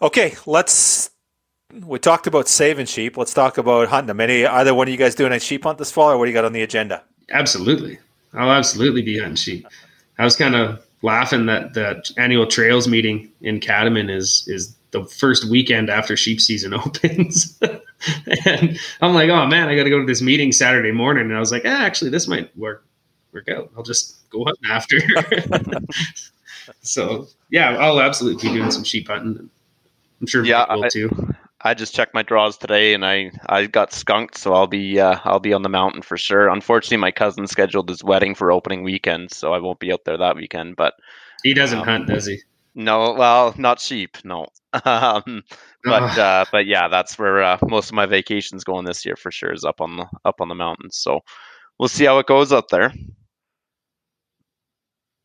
Okay, 0.00 0.36
let's 0.46 1.10
we 1.84 1.98
talked 1.98 2.28
about 2.28 2.46
saving 2.46 2.86
sheep. 2.86 3.16
Let's 3.16 3.34
talk 3.34 3.58
about 3.58 3.88
hunting 3.88 4.06
them. 4.06 4.20
Any 4.20 4.46
either 4.46 4.74
one 4.74 4.86
of 4.86 4.92
you 4.92 4.98
guys 4.98 5.16
doing 5.16 5.32
a 5.32 5.40
sheep 5.40 5.64
hunt 5.64 5.76
this 5.76 5.90
fall, 5.90 6.12
or 6.12 6.18
what 6.18 6.26
do 6.26 6.30
you 6.30 6.34
got 6.34 6.44
on 6.44 6.52
the 6.52 6.62
agenda? 6.62 7.02
Absolutely, 7.32 7.98
I'll 8.32 8.52
absolutely 8.52 9.02
be 9.02 9.18
hunting 9.18 9.34
sheep. 9.34 9.66
I 10.20 10.24
was 10.24 10.36
kind 10.36 10.54
of 10.54 10.86
laughing 11.02 11.46
that 11.46 11.74
the 11.74 12.02
annual 12.16 12.46
trails 12.46 12.88
meeting 12.88 13.30
in 13.40 13.60
Catamount 13.60 14.10
is 14.10 14.44
is 14.48 14.74
the 14.90 15.04
first 15.04 15.44
weekend 15.50 15.90
after 15.90 16.16
sheep 16.16 16.40
season 16.40 16.72
opens. 16.74 17.58
and 18.46 18.78
I'm 19.02 19.14
like, 19.14 19.28
oh 19.30 19.46
man, 19.46 19.68
I 19.68 19.76
got 19.76 19.84
to 19.84 19.90
go 19.90 20.00
to 20.00 20.06
this 20.06 20.22
meeting 20.22 20.50
Saturday 20.52 20.92
morning. 20.92 21.24
And 21.26 21.36
I 21.36 21.40
was 21.40 21.52
like, 21.52 21.64
eh, 21.64 21.68
actually, 21.68 22.10
this 22.10 22.26
might 22.28 22.56
work 22.56 22.84
work 23.32 23.48
out. 23.48 23.70
I'll 23.76 23.82
just 23.82 24.28
go 24.30 24.44
hunting 24.44 24.70
after. 24.70 24.96
so 26.80 27.26
yeah, 27.50 27.76
I'll 27.76 28.00
absolutely 28.00 28.48
be 28.48 28.54
doing 28.56 28.70
some 28.70 28.84
sheep 28.84 29.08
hunting. 29.08 29.50
I'm 30.20 30.26
sure 30.26 30.44
Yeah, 30.44 30.72
will 30.74 30.84
I- 30.84 30.88
too. 30.88 31.34
I 31.60 31.74
just 31.74 31.94
checked 31.94 32.14
my 32.14 32.22
draws 32.22 32.56
today, 32.56 32.94
and 32.94 33.04
I 33.04 33.32
I 33.46 33.66
got 33.66 33.92
skunked, 33.92 34.38
so 34.38 34.54
I'll 34.54 34.66
be 34.68 35.00
uh, 35.00 35.18
I'll 35.24 35.40
be 35.40 35.52
on 35.52 35.62
the 35.62 35.68
mountain 35.68 36.02
for 36.02 36.16
sure. 36.16 36.48
Unfortunately, 36.48 36.98
my 36.98 37.10
cousin 37.10 37.46
scheduled 37.48 37.88
his 37.88 38.04
wedding 38.04 38.34
for 38.34 38.52
opening 38.52 38.82
weekend, 38.84 39.32
so 39.32 39.52
I 39.52 39.58
won't 39.58 39.80
be 39.80 39.92
out 39.92 40.04
there 40.04 40.18
that 40.18 40.36
weekend. 40.36 40.76
But 40.76 40.94
He 41.42 41.54
doesn't 41.54 41.80
um, 41.80 41.84
hunt, 41.84 42.06
does 42.06 42.26
he? 42.26 42.38
no, 42.74 43.14
well, 43.14 43.54
not 43.58 43.80
sheep, 43.80 44.18
no. 44.24 44.46
um, 44.84 45.42
but 45.84 46.02
Ugh. 46.02 46.18
uh, 46.18 46.44
but 46.52 46.66
yeah, 46.66 46.88
that's 46.88 47.18
where 47.18 47.42
uh, 47.42 47.58
most 47.66 47.88
of 47.90 47.94
my 47.94 48.06
vacations 48.06 48.64
going 48.64 48.84
this 48.84 49.04
year 49.04 49.16
for 49.16 49.30
sure 49.32 49.52
is 49.52 49.64
up 49.64 49.80
on 49.80 49.96
the 49.96 50.06
up 50.24 50.40
on 50.40 50.48
the 50.48 50.54
mountains. 50.54 50.96
So 50.96 51.20
we'll 51.78 51.88
see 51.88 52.04
how 52.04 52.18
it 52.18 52.26
goes 52.26 52.52
up 52.52 52.68
there. 52.68 52.92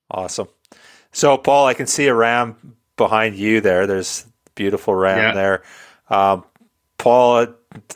Awesome. 0.10 0.48
So, 1.12 1.38
Paul, 1.38 1.68
I 1.68 1.74
can 1.74 1.88
see 1.88 2.08
a 2.08 2.14
ram 2.16 2.76
behind 2.98 3.36
you 3.36 3.62
there. 3.62 3.88
There's 3.88 4.26
beautiful 4.56 4.96
ram 4.96 5.18
Yeah. 5.20 5.32
there. 5.32 5.64
Um, 6.14 6.44
Paul, 6.98 7.38
uh, 7.38 7.48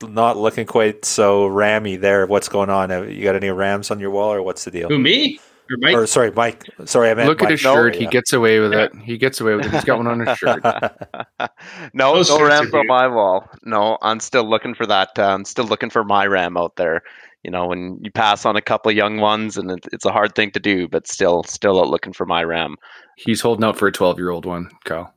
not 0.07 0.37
looking 0.37 0.65
quite 0.65 1.05
so 1.05 1.47
rammy 1.47 1.95
there. 1.97 2.25
What's 2.25 2.49
going 2.49 2.69
on? 2.69 2.89
Have 2.89 3.11
you 3.11 3.23
got 3.23 3.35
any 3.35 3.49
rams 3.49 3.91
on 3.91 3.99
your 3.99 4.09
wall, 4.09 4.33
or 4.33 4.41
what's 4.41 4.65
the 4.65 4.71
deal? 4.71 4.89
Who 4.89 4.97
me 4.99 5.39
or 5.69 5.77
Mike? 5.79 5.95
Or 5.95 6.07
sorry, 6.07 6.31
Mike. 6.31 6.63
Sorry, 6.85 7.09
I 7.09 7.13
meant 7.13 7.29
Look 7.29 7.43
at 7.43 7.51
his 7.51 7.63
No, 7.63 7.73
shirt. 7.73 7.95
He 7.95 8.07
gets 8.07 8.33
away 8.33 8.59
with 8.59 8.73
it. 8.73 8.91
He 9.03 9.17
gets 9.17 9.39
away 9.39 9.55
with 9.55 9.65
it. 9.65 9.71
He's 9.71 9.83
got 9.83 9.97
one 9.97 10.07
on 10.07 10.25
his 10.25 10.37
shirt. 10.37 10.63
no, 11.93 12.15
Those 12.15 12.29
no 12.29 12.43
rams 12.43 12.73
on 12.73 12.87
my 12.87 13.07
wall. 13.07 13.47
No, 13.63 13.97
I'm 14.01 14.19
still 14.19 14.49
looking 14.49 14.73
for 14.73 14.85
that. 14.85 15.09
Uh, 15.17 15.33
I'm 15.33 15.45
still 15.45 15.65
looking 15.65 15.89
for 15.89 16.03
my 16.03 16.25
ram 16.25 16.57
out 16.57 16.75
there. 16.75 17.01
You 17.43 17.51
know, 17.51 17.67
when 17.67 17.99
you 18.01 18.11
pass 18.11 18.45
on 18.45 18.55
a 18.55 18.61
couple 18.61 18.89
of 18.89 18.97
young 18.97 19.19
ones, 19.19 19.57
and 19.57 19.71
it, 19.71 19.85
it's 19.93 20.05
a 20.05 20.11
hard 20.11 20.35
thing 20.35 20.51
to 20.51 20.59
do, 20.59 20.87
but 20.87 21.07
still, 21.07 21.43
still 21.43 21.79
out 21.79 21.89
looking 21.89 22.13
for 22.13 22.25
my 22.25 22.43
ram. 22.43 22.75
He's 23.15 23.41
holding 23.41 23.63
out 23.63 23.77
for 23.77 23.87
a 23.87 23.91
12 23.91 24.17
year 24.17 24.31
old 24.31 24.45
one, 24.45 24.69
Kyle. 24.85 25.13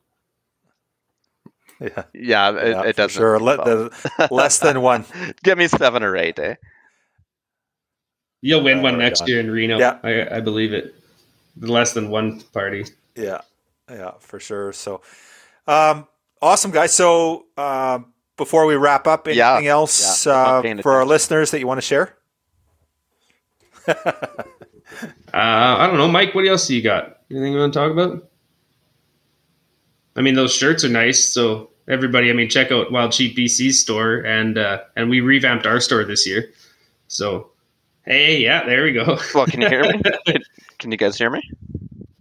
Yeah, 1.81 2.03
Yeah, 2.13 2.51
it, 2.57 2.69
yeah, 2.69 2.83
it 2.83 2.95
doesn't. 2.95 3.19
sure. 3.19 3.39
Le- 3.39 3.57
the- 3.57 4.27
less 4.31 4.59
than 4.59 4.81
one. 4.91 5.05
Give 5.43 5.57
me 5.57 5.67
seven 5.67 6.03
or 6.03 6.15
eight, 6.15 6.37
eh? 6.39 6.55
You'll 8.41 8.63
win 8.63 8.79
Uh, 8.79 8.83
one 8.83 8.97
next 8.97 9.21
on. 9.21 9.27
year 9.27 9.39
in 9.39 9.51
Reno. 9.51 9.77
Yeah. 9.79 9.99
I, 10.03 10.37
I 10.37 10.39
believe 10.39 10.73
it. 10.73 10.95
Less 11.59 11.93
than 11.93 12.09
one 12.09 12.41
party. 12.53 12.85
Yeah, 13.15 13.41
yeah, 13.89 14.11
for 14.19 14.39
sure. 14.39 14.71
So, 14.73 15.01
um, 15.67 16.07
awesome, 16.41 16.71
guys. 16.71 16.93
So, 16.93 17.45
um, 17.57 18.13
before 18.37 18.65
we 18.65 18.75
wrap 18.75 19.05
up, 19.05 19.27
Yeah, 19.27 19.51
anything 19.53 19.67
else 19.67 20.25
yeah, 20.25 20.31
uh, 20.33 20.61
paying 20.61 20.81
for 20.81 20.93
our 20.93 21.05
listeners 21.05 21.51
that 21.51 21.59
you 21.59 21.67
want 21.67 21.79
to 21.79 21.81
share? 21.85 22.17
Uh, 25.33 25.37
I 25.79 25.87
don't 25.87 25.97
know, 25.97 26.09
Mike. 26.09 26.35
What 26.35 26.45
else 26.45 26.67
do 26.67 26.75
you 26.75 26.81
got? 26.81 27.19
Anything 27.31 27.53
you 27.53 27.59
want 27.59 27.73
to 27.73 27.79
talk 27.79 27.91
about? 27.91 28.29
I 30.15 30.21
mean, 30.21 30.35
those 30.35 30.53
shirts 30.53 30.83
are 30.83 30.89
nice. 30.89 31.23
So 31.23 31.70
everybody, 31.87 32.29
I 32.29 32.33
mean, 32.33 32.49
check 32.49 32.71
out 32.71 32.91
Wild 32.91 33.13
Sheep 33.13 33.35
BC's 33.35 33.79
store, 33.79 34.17
and 34.25 34.57
uh, 34.57 34.81
and 34.95 35.09
we 35.09 35.21
revamped 35.21 35.65
our 35.65 35.79
store 35.79 36.03
this 36.03 36.27
year. 36.27 36.51
So, 37.07 37.51
hey, 38.05 38.41
yeah, 38.41 38.65
there 38.65 38.83
we 38.83 38.93
go. 38.93 39.19
Well, 39.35 39.45
can 39.45 39.61
you 39.61 39.69
hear 39.69 39.83
me? 39.83 40.01
Can 40.79 40.91
you 40.91 40.97
guys 40.97 41.15
hear 41.15 41.29
me? 41.29 41.43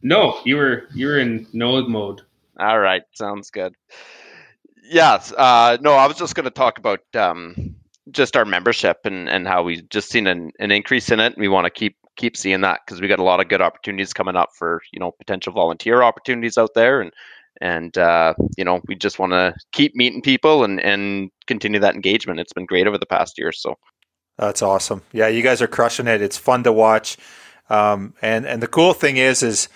no, 0.03 0.39
you 0.45 0.57
were 0.57 0.89
you 0.95 1.07
were 1.07 1.19
in 1.19 1.47
no 1.53 1.83
mode. 1.87 2.23
All 2.59 2.79
right, 2.79 3.03
sounds 3.15 3.51
good. 3.51 3.75
Yes, 4.83 5.33
uh, 5.33 5.79
no, 5.81 5.93
I 5.93 6.07
was 6.07 6.17
just 6.17 6.35
going 6.35 6.45
to 6.45 6.51
talk 6.51 6.79
about 6.79 7.01
um, 7.15 7.75
just 8.11 8.37
our 8.37 8.45
membership 8.45 8.99
and, 9.05 9.29
and 9.29 9.47
how 9.47 9.63
we 9.63 9.83
just 9.83 10.11
seen 10.11 10.27
an, 10.27 10.51
an 10.59 10.71
increase 10.71 11.11
in 11.11 11.21
it. 11.21 11.39
We 11.39 11.49
want 11.49 11.67
to 11.67 11.71
keep 11.71 11.97
keep 12.17 12.37
seeing 12.37 12.61
that 12.61 12.81
because 12.85 13.01
we 13.01 13.09
got 13.09 13.19
a 13.19 13.25
lot 13.25 13.41
of 13.41 13.49
good 13.49 13.63
opportunities 13.63 14.13
coming 14.13 14.37
up 14.37 14.51
for 14.55 14.83
you 14.93 15.01
know 15.01 15.13
potential 15.13 15.53
volunteer 15.53 16.03
opportunities 16.03 16.59
out 16.59 16.75
there, 16.75 17.01
and 17.01 17.13
and 17.61 17.97
uh, 17.99 18.35
you 18.57 18.65
know 18.65 18.81
we 18.87 18.95
just 18.95 19.19
want 19.19 19.33
to 19.33 19.55
keep 19.73 19.95
meeting 19.95 20.23
people 20.23 20.65
and 20.65 20.81
and 20.81 21.31
continue 21.47 21.81
that 21.81 21.95
engagement. 21.95 22.41
It's 22.41 22.53
been 22.53 22.67
great 22.67 22.87
over 22.87 22.99
the 22.99 23.07
past 23.07 23.39
year. 23.39 23.53
So 23.53 23.77
That's 24.39 24.63
awesome. 24.63 25.03
Yeah, 25.13 25.29
you 25.29 25.43
guys 25.43 25.61
are 25.61 25.67
crushing 25.67 26.07
it. 26.09 26.23
It's 26.23 26.39
fun 26.39 26.65
to 26.65 26.73
watch. 26.73 27.19
Um, 27.69 28.15
and 28.23 28.47
and 28.47 28.63
the 28.63 28.67
cool 28.67 28.95
thing 28.95 29.19
is, 29.19 29.43
is 29.43 29.69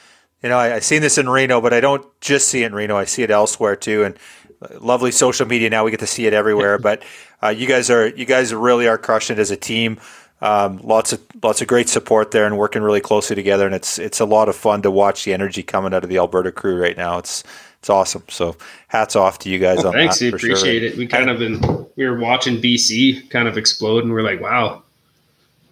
you 0.43 0.49
know, 0.49 0.59
I, 0.59 0.77
I 0.77 0.79
seen 0.81 1.03
this 1.03 1.19
in 1.19 1.29
Reno, 1.29 1.61
but 1.61 1.73
I 1.73 1.81
don't 1.81 2.05
just 2.21 2.49
see 2.49 2.63
it 2.63 2.67
in 2.67 2.75
Reno. 2.75 2.97
I 2.97 3.05
see 3.05 3.23
it 3.23 3.31
elsewhere 3.31 3.77
too. 3.77 4.05
And 4.05 4.19
uh, 4.63 4.79
lovely 4.81 5.11
social 5.11 5.47
media 5.47 5.71
now, 5.71 5.85
we 5.85 5.91
get 5.91 6.01
to 6.01 6.07
see 6.07 6.27
it 6.27 6.35
everywhere. 6.35 6.79
but 6.91 7.03
uh, 7.43 7.49
you 7.49 7.67
guys 7.67 7.91
are 7.91 8.09
you 8.09 8.25
guys 8.25 8.55
really 8.55 8.89
are 8.89 8.99
crushing 8.99 9.37
it 9.37 9.41
as 9.41 9.51
a 9.51 9.57
team. 9.57 10.01
Um, 10.45 10.79
lots 10.83 11.15
of 11.15 11.23
lots 11.43 11.63
of 11.63 11.69
great 11.69 11.89
support 11.89 12.31
there, 12.31 12.45
and 12.45 12.59
working 12.59 12.83
really 12.83 13.01
closely 13.01 13.35
together. 13.35 13.65
And 13.65 13.75
it's 13.75 13.99
it's 13.99 14.21
a 14.21 14.27
lot 14.27 14.51
of 14.51 14.55
fun 14.55 14.83
to 14.83 14.91
watch 14.91 15.25
the 15.25 15.33
energy 15.33 15.63
coming 15.63 15.95
out 15.95 16.05
of 16.05 16.11
the 16.11 16.19
Alberta 16.19 16.53
crew 16.53 16.79
right 16.79 16.99
now. 16.99 17.17
It's 17.17 17.43
it's 17.81 17.89
awesome. 17.89 18.25
So 18.29 18.55
hats 18.89 19.17
off 19.17 19.39
to 19.41 19.49
you 19.49 19.59
guys 19.59 19.87
on 19.87 19.95
Thanks, 19.95 20.19
that. 20.19 20.27
we 20.27 20.31
for 20.33 20.39
sure. 20.39 20.51
appreciate 20.51 20.85
it. 20.85 20.99
We 20.99 21.07
kind 21.07 21.31
of 21.31 21.39
been 21.39 21.87
we 21.97 22.07
were 22.07 22.19
watching 22.19 22.61
BC 22.61 23.31
kind 23.31 23.49
of 23.49 23.57
explode, 23.57 24.05
and 24.05 24.13
we're 24.13 24.21
like, 24.21 24.43
wow, 24.43 24.83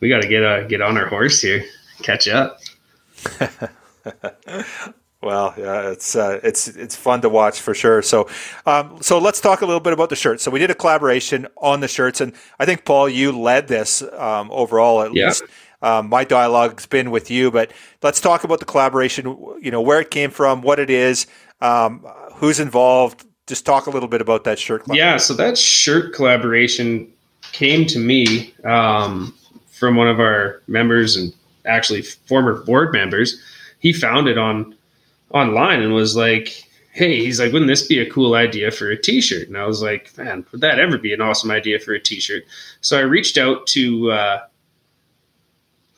we 0.01 0.09
got 0.09 0.23
to 0.23 0.29
get 0.29 0.43
uh, 0.43 0.66
get 0.66 0.81
on 0.81 0.97
our 0.97 1.07
horse 1.07 1.43
here, 1.43 1.64
catch 2.01 2.27
up. 2.27 2.59
Well, 5.23 5.55
yeah, 5.57 5.91
it's 5.91 6.16
uh, 6.16 6.41
it's 6.43 6.66
it's 6.66 6.97
fun 6.97 7.20
to 7.20 7.29
watch 7.29 7.61
for 7.61 7.75
sure. 7.75 8.03
So, 8.03 8.29
um, 8.66 9.01
so 9.01 9.18
let's 9.18 9.41
talk 9.41 9.61
a 9.61 9.66
little 9.66 9.81
bit 9.81 9.93
about 9.93 10.09
the 10.11 10.16
shirts. 10.16 10.43
So 10.43 10.51
we 10.51 10.59
did 10.59 10.70
a 10.70 10.75
collaboration 10.75 11.47
on 11.59 11.79
the 11.79 11.87
shirts, 11.87 12.20
and 12.20 12.33
I 12.59 12.64
think 12.66 12.85
Paul, 12.85 13.09
you 13.09 13.31
led 13.31 13.68
this 13.68 14.03
um, 14.03 14.51
overall. 14.51 15.03
At 15.03 15.14
Yeah. 15.14 15.27
least 15.27 15.45
um, 15.81 16.09
my 16.09 16.25
dialogue's 16.25 16.87
been 16.87 17.12
with 17.12 17.31
you, 17.31 17.53
but 17.53 17.70
let's 18.03 18.20
talk 18.20 18.43
about 18.43 18.59
the 18.59 18.64
collaboration. 18.64 19.27
You 19.61 19.70
know, 19.70 19.81
where 19.81 20.01
it 20.01 20.11
came 20.11 20.31
from, 20.31 20.61
what 20.61 20.81
it 20.81 20.91
is, 20.91 21.27
um, 21.61 22.05
who's 22.35 22.59
involved. 22.59 23.25
Just 23.47 23.64
talk 23.64 23.87
a 23.87 23.91
little 23.91 24.09
bit 24.09 24.20
about 24.20 24.43
that 24.45 24.59
shirt. 24.59 24.83
Yeah, 24.91 25.18
so 25.18 25.35
that 25.35 25.57
shirt 25.57 26.14
collaboration 26.14 27.12
came 27.53 27.87
to 27.87 27.99
me 28.01 28.55
um, 28.64 29.35
from 29.70 29.95
one 29.95 30.09
of 30.09 30.18
our 30.18 30.62
members 30.66 31.16
and 31.16 31.33
actually 31.64 32.03
former 32.03 32.64
board 32.64 32.93
members. 32.93 33.41
He 33.79 33.93
found 33.93 34.27
it 34.29 34.39
on 34.39 34.77
online 35.33 35.83
and 35.83 35.93
was 35.93 36.16
like, 36.16 36.64
"Hey, 36.93 37.24
he's 37.24 37.41
like, 37.41 37.53
wouldn't 37.53 37.68
this 37.68 37.87
be 37.87 37.99
a 38.01 38.11
cool 38.11 38.35
idea 38.35 38.70
for 38.70 38.91
a 38.91 38.97
T-shirt?" 38.97 39.49
And 39.49 39.57
I 39.57 39.66
was 39.66 39.83
like, 39.83 40.16
"Man, 40.18 40.45
would 40.53 40.61
that 40.61 40.78
ever 40.78 40.99
be 40.99 41.12
an 41.12 41.20
awesome 41.20 41.51
idea 41.51 41.78
for 41.78 41.93
a 41.93 42.01
T-shirt?" 42.01 42.45
So 42.80 42.99
I 42.99 43.03
reached 43.03 43.39
out 43.39 43.66
to 43.68 44.11
uh, 44.11 44.41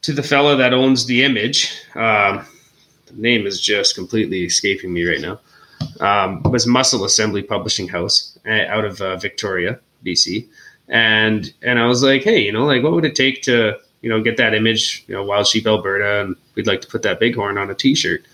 to 0.03 0.13
the 0.13 0.23
fellow 0.23 0.57
that 0.57 0.75
owns 0.75 1.07
the 1.07 1.25
image. 1.25 1.73
Um, 1.95 2.47
the 3.07 3.15
name 3.15 3.47
is 3.47 3.61
just 3.61 3.95
completely 3.95 4.45
escaping 4.45 4.93
me 4.93 5.05
right 5.05 5.21
now 5.21 5.41
um, 6.01 6.43
was 6.45 6.67
Muscle 6.67 7.05
Assembly 7.05 7.43
Publishing 7.43 7.89
House 7.89 8.39
uh, 8.47 8.67
out 8.69 8.85
of 8.85 9.01
uh, 9.01 9.17
Victoria, 9.17 9.79
BC, 10.05 10.47
and 10.89 11.53
and 11.63 11.79
I 11.79 11.87
was 11.87 12.03
like, 12.03 12.23
hey, 12.23 12.41
you 12.41 12.53
know, 12.53 12.65
like 12.65 12.83
what 12.83 12.93
would 12.93 13.05
it 13.05 13.15
take 13.15 13.43
to 13.43 13.79
you 14.03 14.09
know 14.09 14.23
get 14.23 14.37
that 14.37 14.55
image, 14.55 15.05
you 15.07 15.15
know, 15.15 15.25
Wild 15.25 15.47
Sheep 15.47 15.67
Alberta, 15.67 16.23
and 16.23 16.37
we'd 16.55 16.67
like 16.67 16.81
to 16.83 16.89
put 16.89 17.03
that 17.03 17.21
bighorn 17.21 17.59
on 17.59 17.71
a 17.71 17.75
T-shirt, 17.75 18.25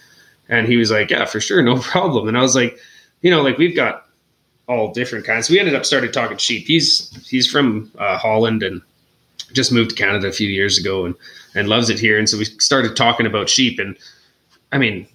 and 0.50 0.66
he 0.66 0.76
was 0.76 0.90
like, 0.90 1.10
yeah, 1.10 1.24
for 1.24 1.40
sure, 1.40 1.62
no 1.62 1.78
problem, 1.80 2.28
and 2.28 2.36
I 2.36 2.42
was 2.42 2.54
like, 2.54 2.78
you 3.22 3.30
know, 3.30 3.40
like 3.42 3.56
we've 3.56 3.74
got 3.74 4.06
all 4.66 4.92
different 4.92 5.24
kinds. 5.24 5.48
We 5.48 5.58
ended 5.58 5.74
up 5.74 5.86
started 5.86 6.12
talking 6.12 6.36
sheep. 6.36 6.66
He's 6.66 7.10
he's 7.26 7.50
from 7.50 7.90
uh, 7.98 8.18
Holland 8.18 8.62
and 8.62 8.82
just 9.52 9.72
moved 9.72 9.90
to 9.90 9.96
Canada 9.96 10.28
a 10.28 10.32
few 10.32 10.48
years 10.48 10.78
ago 10.78 11.06
and 11.06 11.14
and 11.54 11.68
loves 11.68 11.88
it 11.88 11.98
here, 11.98 12.18
and 12.18 12.28
so 12.28 12.36
we 12.36 12.44
started 12.44 12.94
talking 12.96 13.26
about 13.26 13.48
sheep, 13.48 13.78
and 13.78 13.96
I 14.72 14.78
mean 14.78 15.06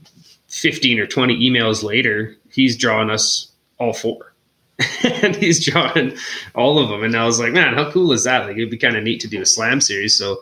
15 0.56 1.00
or 1.00 1.06
20 1.06 1.38
emails 1.38 1.84
later, 1.84 2.36
he's 2.50 2.78
drawing 2.78 3.10
us 3.10 3.52
all 3.78 3.94
four. 3.94 4.34
and 5.04 5.36
he's 5.36 5.66
drawing 5.66 6.16
all 6.54 6.80
of 6.80 6.90
them. 6.90 7.04
And 7.04 7.16
I 7.16 7.26
was 7.26 7.40
like, 7.40 7.52
man, 7.52 7.74
how 7.74 7.92
cool 7.92 8.12
is 8.14 8.24
that? 8.24 8.46
Like, 8.46 8.58
it'd 8.58 8.70
be 8.70 8.78
kind 8.78 8.96
of 8.96 9.04
neat 9.04 9.20
to 9.22 9.28
do 9.28 9.42
a 9.42 9.46
slam 9.46 9.82
series. 9.82 10.18
So 10.18 10.38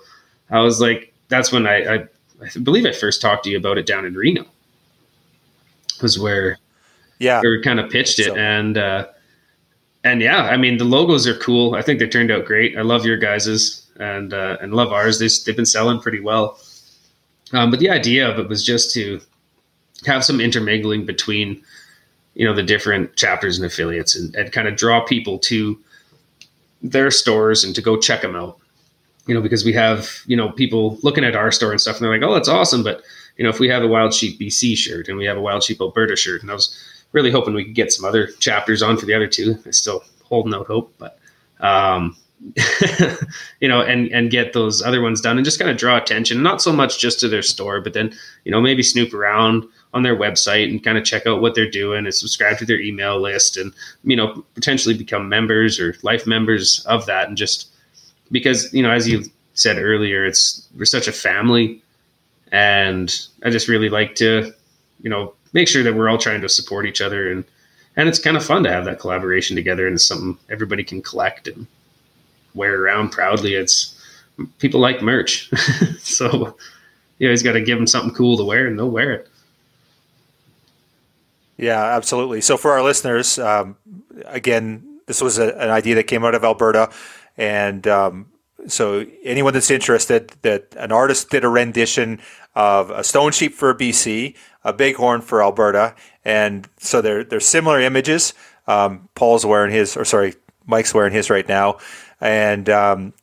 I 0.50 0.60
was 0.60 0.80
like, 0.80 1.14
that's 1.30 1.52
when 1.52 1.68
I, 1.68 1.96
I, 1.96 2.08
I 2.42 2.60
believe 2.62 2.86
I 2.86 2.92
first 2.92 3.22
talked 3.22 3.44
to 3.46 3.50
you 3.50 3.58
about 3.58 3.78
it 3.78 3.86
down 3.86 4.06
in 4.06 4.14
Reno, 4.14 4.46
was 6.02 6.18
where 6.20 6.58
yeah, 7.20 7.42
we 7.42 7.62
kind 7.62 7.80
of 7.80 7.90
pitched 7.90 8.20
it. 8.20 8.26
So- 8.26 8.36
And, 8.36 8.78
uh, 8.78 9.08
and 10.04 10.22
yeah, 10.22 10.44
I 10.44 10.58
mean, 10.58 10.78
the 10.78 10.84
logos 10.86 11.26
are 11.28 11.38
cool. 11.38 11.76
I 11.76 11.82
think 11.82 12.00
they 12.00 12.08
turned 12.08 12.32
out 12.32 12.46
great. 12.46 12.78
I 12.78 12.82
love 12.82 13.06
your 13.06 13.16
guys's 13.18 13.88
and, 13.98 14.34
uh, 14.34 14.58
and 14.60 14.74
love 14.74 14.92
ours. 14.92 15.20
They, 15.20 15.30
they've 15.46 15.56
been 15.56 15.66
selling 15.66 16.00
pretty 16.02 16.20
well. 16.20 16.60
Um, 17.54 17.70
but 17.72 17.80
the 17.80 17.90
idea 17.90 18.30
of 18.30 18.38
it 18.40 18.50
was 18.50 18.66
just 18.66 18.94
to 18.96 19.22
have 20.06 20.26
some 20.26 20.42
intermingling 20.42 21.06
between 21.06 21.62
you 22.36 22.46
know 22.46 22.54
the 22.54 22.64
different 22.64 23.16
chapters 23.16 23.58
and 23.58 23.66
affiliates 23.66 24.16
and, 24.16 24.36
and 24.36 24.52
kind 24.52 24.68
of 24.68 24.76
draw 24.76 25.00
people 25.06 25.38
to 25.38 25.80
their 26.82 27.12
stores 27.12 27.64
and 27.64 27.76
to 27.76 27.82
go 27.82 27.96
check 27.96 28.22
them 28.24 28.36
out 28.36 28.58
you 29.28 29.34
know 29.36 29.42
because 29.42 29.64
we 29.64 29.72
have 29.72 30.10
you 30.26 30.36
know 30.36 30.50
people 30.52 30.98
looking 31.04 31.24
at 31.24 31.36
our 31.36 31.52
store 31.52 31.72
and 31.72 31.80
stuff 31.80 31.96
and 31.98 32.04
they're 32.04 32.12
like 32.12 32.28
oh 32.28 32.34
that's 32.34 32.50
awesome 32.50 32.84
but 32.84 33.04
you 33.38 33.44
know 33.44 33.50
if 33.50 33.60
we 33.60 33.70
have 33.70 33.84
a 33.84 33.88
wild 33.88 34.14
sheep 34.14 34.40
bc 34.40 34.78
shirt 34.78 35.08
and 35.08 35.18
we 35.18 35.26
have 35.26 35.38
a 35.38 35.42
wild 35.42 35.64
sheep 35.64 35.80
alberta 35.82 36.16
shirt 36.16 36.42
and 36.42 36.52
i 36.52 36.54
was 36.54 36.78
really 37.12 37.32
hoping 37.32 37.54
we 37.54 37.66
could 37.66 37.76
get 37.76 37.92
some 37.92 38.06
other 38.06 38.28
chapters 38.40 38.82
on 38.82 38.98
for 38.98 39.06
the 39.06 39.14
other 39.14 39.28
two 39.28 39.58
i 39.66 39.72
still 39.72 40.04
holding 40.24 40.54
out 40.54 40.68
hope 40.68 40.94
but 40.98 41.20
um 41.60 42.16
you 43.62 43.70
know, 43.70 43.82
and 43.82 44.12
and 44.12 44.30
get 44.30 44.52
those 44.52 44.82
other 44.82 45.02
ones 45.02 45.22
done 45.22 45.38
and 45.38 45.46
just 45.46 45.60
kind 45.60 45.72
of 45.72 45.78
draw 45.78 45.96
attention, 45.96 46.44
not 46.44 46.62
so 46.62 46.74
much 46.74 47.00
just 47.00 47.20
to 47.20 47.30
their 47.30 47.42
store, 47.42 47.80
but 47.80 47.94
then 47.94 48.14
you 48.44 48.52
know 48.52 48.60
maybe 48.60 48.84
snoop 48.84 49.14
around 49.14 49.66
on 49.94 50.04
their 50.04 50.16
website 50.16 50.70
and 50.70 50.84
kind 50.84 50.98
of 50.98 51.06
check 51.06 51.26
out 51.26 51.42
what 51.42 51.56
they're 51.56 51.70
doing 51.70 52.06
and 52.06 52.14
subscribe 52.14 52.58
to 52.58 52.66
their 52.66 52.82
email 52.82 53.20
list 53.20 53.56
and 53.56 53.74
you 54.04 54.16
know 54.16 54.44
potentially 54.56 54.94
become 54.98 55.30
members 55.30 55.80
or 55.80 55.96
life 56.04 56.28
members 56.28 56.86
of 56.86 57.06
that 57.06 57.30
and 57.30 57.38
just 57.38 57.70
because 58.30 58.74
you 58.74 58.84
know 58.84 58.92
as 58.92 59.08
you 59.08 59.24
said 59.54 59.78
earlier, 59.78 60.26
it's 60.26 60.68
we're 60.76 60.86
such 60.86 61.08
a 61.08 61.12
family, 61.12 61.82
and 62.54 63.28
I 63.44 63.50
just 63.50 63.68
really 63.68 63.90
like 63.90 64.16
to 64.16 64.54
you 65.02 65.10
know 65.10 65.34
make 65.52 65.68
sure 65.68 65.84
that 65.84 65.94
we're 65.94 66.08
all 66.08 66.18
trying 66.18 66.40
to 66.42 66.50
support 66.50 66.86
each 66.86 67.02
other 67.02 67.30
and 67.30 67.44
and 67.96 68.10
it's 68.10 68.20
kind 68.20 68.38
of 68.38 68.46
fun 68.46 68.64
to 68.64 68.72
have 68.72 68.86
that 68.86 69.00
collaboration 69.00 69.56
together 69.56 69.88
and 69.88 70.00
something 70.00 70.38
everybody 70.50 70.84
can 70.84 71.02
collect 71.02 71.48
and 71.48 71.68
wear 72.56 72.82
around 72.82 73.12
proudly. 73.12 73.54
It's 73.54 74.00
people 74.60 74.80
like 74.80 75.02
merch, 75.02 75.52
so 76.00 76.58
you 77.20 77.28
always 77.28 77.44
got 77.44 77.54
to 77.54 77.62
give 77.62 77.78
them 77.78 77.88
something 77.88 78.14
cool 78.14 78.38
to 78.38 78.44
wear, 78.44 78.68
and 78.68 78.78
they'll 78.78 78.90
wear 78.90 79.12
it. 79.12 79.28
Yeah, 81.58 81.84
absolutely. 81.84 82.42
So 82.42 82.58
for 82.58 82.72
our 82.72 82.82
listeners, 82.82 83.38
um, 83.38 83.78
again, 84.26 85.00
this 85.06 85.22
was 85.22 85.38
a, 85.38 85.56
an 85.56 85.70
idea 85.70 85.96
that 85.96 86.06
came 86.06 86.26
out 86.26 86.34
of 86.34 86.44
Alberta, 86.44 86.92
and 87.38 87.88
um, 87.88 88.26
so 88.68 89.06
anyone 89.24 89.54
that's 89.54 89.72
interested, 89.72 90.30
that 90.42 90.76
an 90.78 90.92
artist 90.92 91.30
did 91.30 91.44
a 91.44 91.50
rendition 91.50 92.20
of 92.56 92.90
a 92.90 93.04
stone 93.04 93.32
sheep 93.32 93.54
for 93.54 93.74
BC, 93.74 94.36
a 94.64 94.74
bighorn 94.74 95.22
for 95.22 95.42
Alberta, 95.42 95.96
and 96.24 96.68
so 96.78 97.02
they're 97.02 97.24
they're 97.24 97.40
similar 97.40 97.80
images. 97.80 98.34
Um, 98.68 99.10
Paul's 99.16 99.46
wearing 99.46 99.72
his, 99.72 99.98
or 99.98 100.06
sorry, 100.06 100.36
Mike's 100.66 100.94
wearing 100.94 101.14
his 101.14 101.30
right 101.30 101.48
now, 101.48 101.80
and 102.22 102.70
um, 102.70 103.14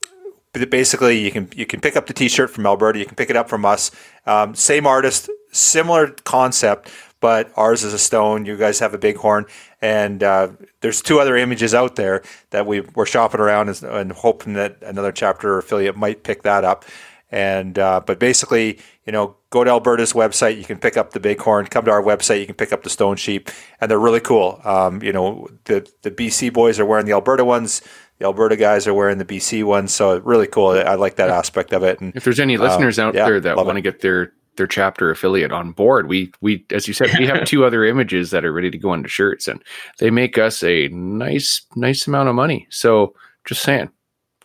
basically 0.52 1.18
you 1.18 1.30
can 1.30 1.48
you 1.54 1.66
can 1.66 1.80
pick 1.80 1.96
up 1.96 2.06
the 2.06 2.12
T-shirt 2.12 2.50
from 2.50 2.66
Alberta. 2.66 2.98
You 2.98 3.06
can 3.06 3.16
pick 3.16 3.30
it 3.30 3.36
up 3.36 3.48
from 3.48 3.64
us. 3.64 3.90
Um, 4.26 4.54
same 4.54 4.86
artist, 4.86 5.30
similar 5.52 6.08
concept, 6.24 6.90
but 7.20 7.52
ours 7.56 7.84
is 7.84 7.92
a 7.92 7.98
stone. 7.98 8.44
You 8.46 8.56
guys 8.56 8.78
have 8.80 8.94
a 8.94 8.98
bighorn, 8.98 9.46
and 9.80 10.22
uh, 10.22 10.48
there's 10.80 11.02
two 11.02 11.20
other 11.20 11.36
images 11.36 11.74
out 11.74 11.96
there 11.96 12.22
that 12.50 12.66
we 12.66 12.80
were 12.80 13.06
shopping 13.06 13.40
around 13.40 13.68
and, 13.68 13.82
and 13.82 14.12
hoping 14.12 14.54
that 14.54 14.78
another 14.82 15.12
chapter 15.12 15.54
or 15.54 15.58
affiliate 15.58 15.96
might 15.96 16.22
pick 16.22 16.42
that 16.42 16.64
up. 16.64 16.84
And 17.32 17.78
uh, 17.78 18.00
but 18.04 18.18
basically, 18.18 18.80
you 19.04 19.12
know, 19.12 19.36
go 19.50 19.62
to 19.62 19.70
Alberta's 19.70 20.14
website. 20.14 20.58
You 20.58 20.64
can 20.64 20.78
pick 20.78 20.96
up 20.96 21.12
the 21.12 21.20
bighorn. 21.20 21.66
Come 21.66 21.84
to 21.84 21.90
our 21.92 22.02
website. 22.02 22.40
You 22.40 22.46
can 22.46 22.56
pick 22.56 22.72
up 22.72 22.82
the 22.82 22.90
stone 22.90 23.16
sheep, 23.16 23.50
and 23.80 23.88
they're 23.88 24.00
really 24.00 24.20
cool. 24.20 24.60
Um, 24.64 25.00
you 25.02 25.12
know, 25.12 25.46
the 25.64 25.88
the 26.02 26.10
BC 26.10 26.52
boys 26.52 26.80
are 26.80 26.86
wearing 26.86 27.06
the 27.06 27.12
Alberta 27.12 27.44
ones 27.44 27.82
the 28.20 28.26
Alberta 28.26 28.54
guys 28.54 28.86
are 28.86 28.92
wearing 28.92 29.16
the 29.16 29.24
BC 29.24 29.64
ones, 29.64 29.94
so 29.94 30.18
really 30.18 30.46
cool. 30.46 30.68
I 30.68 30.94
like 30.96 31.16
that 31.16 31.30
aspect 31.30 31.72
of 31.72 31.82
it. 31.82 32.00
And 32.00 32.14
if 32.14 32.22
there's 32.22 32.38
any 32.38 32.58
listeners 32.58 32.98
uh, 32.98 33.06
out 33.06 33.14
yeah, 33.14 33.24
there 33.24 33.40
that 33.40 33.56
want 33.56 33.76
to 33.76 33.80
get 33.80 34.02
their 34.02 34.34
their 34.60 34.66
chapter 34.66 35.10
affiliate 35.10 35.52
on 35.52 35.72
board, 35.72 36.06
we 36.06 36.30
we 36.42 36.64
as 36.70 36.86
you 36.86 36.92
said, 36.92 37.10
we 37.18 37.26
have 37.26 37.44
two 37.46 37.64
other 37.64 37.82
images 37.84 38.30
that 38.30 38.44
are 38.44 38.52
ready 38.52 38.70
to 38.70 38.78
go 38.78 38.92
into 38.92 39.08
shirts, 39.08 39.48
and 39.48 39.62
they 39.98 40.10
make 40.10 40.36
us 40.36 40.62
a 40.62 40.88
nice 40.88 41.62
nice 41.74 42.06
amount 42.06 42.28
of 42.28 42.34
money. 42.34 42.66
So 42.70 43.14
just 43.46 43.62
saying, 43.62 43.90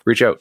reach 0.06 0.22
out. 0.22 0.40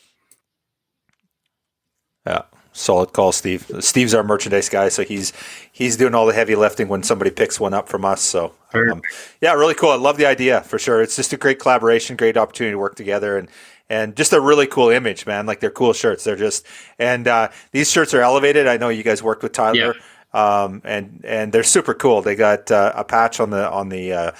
Yeah 2.25 2.43
solid 2.75 3.13
call, 3.13 3.33
Steve. 3.33 3.71
Steve's 3.81 4.13
our 4.13 4.23
merchandise 4.23 4.69
guy, 4.69 4.91
so 4.91 5.03
he's 5.03 5.33
he's 5.73 5.97
doing 5.97 6.15
all 6.15 6.27
the 6.27 6.35
heavy 6.35 6.55
lifting 6.55 6.89
when 6.89 7.03
somebody 7.03 7.31
picks 7.31 7.59
one 7.59 7.73
up 7.73 7.89
from 7.89 8.05
us. 8.05 8.21
So 8.21 8.53
um, 8.75 9.01
yeah, 9.41 9.55
really 9.55 9.75
cool. 9.75 9.91
I 9.91 9.97
love 9.97 10.19
the 10.19 10.27
idea 10.27 10.61
for 10.63 10.79
sure. 10.79 11.01
It's 11.01 11.17
just 11.17 11.33
a 11.33 11.37
great 11.39 11.59
collaboration, 11.59 12.17
great 12.17 12.37
opportunity 12.37 12.73
to 12.73 12.79
work 12.79 12.97
together, 12.97 13.39
and 13.39 13.49
and 13.89 14.17
just 14.17 14.33
a 14.33 14.41
really 14.41 14.67
cool 14.67 14.91
image, 14.91 15.27
man. 15.27 15.47
Like 15.47 15.61
they're 15.61 15.71
cool 15.71 15.93
shirts. 15.93 16.25
They're 16.25 16.37
just 16.37 16.67
and 16.99 17.29
uh, 17.29 17.51
these 17.73 17.91
shirts 17.91 18.15
are 18.15 18.23
elevated. 18.23 18.67
I 18.67 18.77
know 18.77 18.89
you 18.89 19.03
guys 19.03 19.23
worked 19.23 19.43
with 19.43 19.53
Tyler. 19.53 19.95
Yeah. 19.95 20.65
Um, 20.65 20.83
and 20.85 21.25
and 21.25 21.53
they're 21.53 21.63
super 21.63 21.95
cool. 21.95 22.23
They 22.23 22.35
got 22.35 22.71
uh, 22.71 22.93
a 22.95 23.05
patch 23.05 23.39
on 23.41 23.51
the 23.51 23.71
on 23.71 23.89
the 23.89 24.13
uh, 24.13 24.33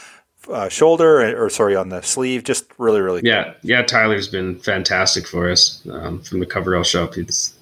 uh, 0.51 0.69
shoulder 0.69 1.41
or 1.41 1.49
sorry 1.51 1.77
on 1.77 1.89
the 1.89 2.03
sleeve. 2.03 2.45
Just 2.45 2.67
really 2.79 3.01
really 3.01 3.21
cool. 3.21 3.29
yeah 3.31 3.55
yeah. 3.63 3.83
Tyler's 3.83 4.29
been 4.29 4.59
fantastic 4.59 5.27
for 5.27 5.49
us 5.49 5.87
um, 5.91 6.21
from 6.21 6.41
the 6.41 6.47
Coverall 6.47 6.85
shop. 6.85 7.15
He's 7.15 7.55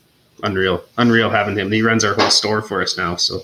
unreal, 0.42 0.82
unreal 0.98 1.30
having 1.30 1.56
him. 1.56 1.70
He 1.70 1.82
runs 1.82 2.04
our 2.04 2.14
whole 2.14 2.30
store 2.30 2.62
for 2.62 2.82
us 2.82 2.96
now, 2.96 3.16
so 3.16 3.40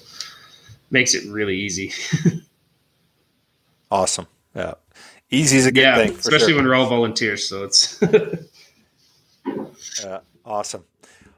makes 0.91 1.15
it 1.15 1.31
really 1.31 1.57
easy. 1.57 1.93
awesome. 3.91 4.27
Yeah, 4.55 4.75
easy 5.31 5.57
is 5.57 5.67
a 5.67 5.73
good 5.73 5.83
yeah, 5.83 5.97
thing, 5.97 6.13
especially 6.13 6.49
sure. 6.49 6.57
when 6.57 6.67
we're 6.67 6.75
all 6.75 6.89
volunteers. 6.89 7.49
So 7.49 7.65
it's 7.65 8.01
yeah, 10.03 10.21
awesome. 10.45 10.85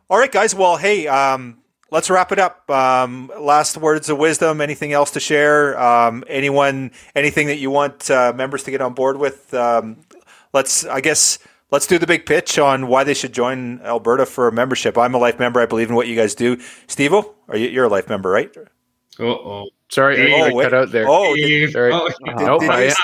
All 0.08 0.18
right, 0.18 0.30
guys. 0.30 0.54
Well, 0.54 0.76
hey, 0.76 1.06
um, 1.06 1.58
let's 1.90 2.10
wrap 2.10 2.32
it 2.32 2.38
up. 2.38 2.68
Um, 2.70 3.30
last 3.38 3.76
words 3.76 4.08
of 4.08 4.18
wisdom. 4.18 4.60
Anything 4.60 4.92
else 4.92 5.10
to 5.12 5.20
share? 5.20 5.80
Um, 5.80 6.24
anyone? 6.28 6.92
Anything 7.14 7.48
that 7.48 7.58
you 7.58 7.70
want 7.70 8.10
uh, 8.10 8.32
members 8.34 8.64
to 8.64 8.70
get 8.70 8.80
on 8.80 8.94
board 8.94 9.18
with? 9.18 9.52
Um, 9.54 9.98
let's. 10.52 10.84
I 10.84 11.00
guess 11.00 11.38
let's 11.70 11.86
do 11.86 11.98
the 11.98 12.06
big 12.06 12.26
pitch 12.26 12.58
on 12.58 12.88
why 12.88 13.04
they 13.04 13.14
should 13.14 13.32
join 13.32 13.80
Alberta 13.82 14.26
for 14.26 14.48
a 14.48 14.52
membership. 14.52 14.98
I'm 14.98 15.14
a 15.14 15.18
life 15.18 15.38
member. 15.38 15.60
I 15.60 15.66
believe 15.66 15.88
in 15.88 15.94
what 15.94 16.08
you 16.08 16.16
guys 16.16 16.34
do. 16.34 16.58
Steve 16.86 17.12
are 17.12 17.56
you, 17.56 17.68
you're 17.68 17.84
a 17.84 17.88
life 17.88 18.08
member, 18.08 18.30
right? 18.30 18.54
oh. 19.18 19.68
Sorry, 19.90 20.16
did, 20.16 20.32
oh, 20.32 20.58
I 20.58 20.62
cut 20.62 20.74
out 20.74 20.92
there. 20.92 21.08
Oh, 21.08 21.34
did, 21.34 21.72
sorry. 21.72 21.92
Oh, 21.92 22.08
did, 22.08 22.36
nope, 22.36 22.60
did 22.60 22.70
I, 22.70 22.82
am, 22.82 22.94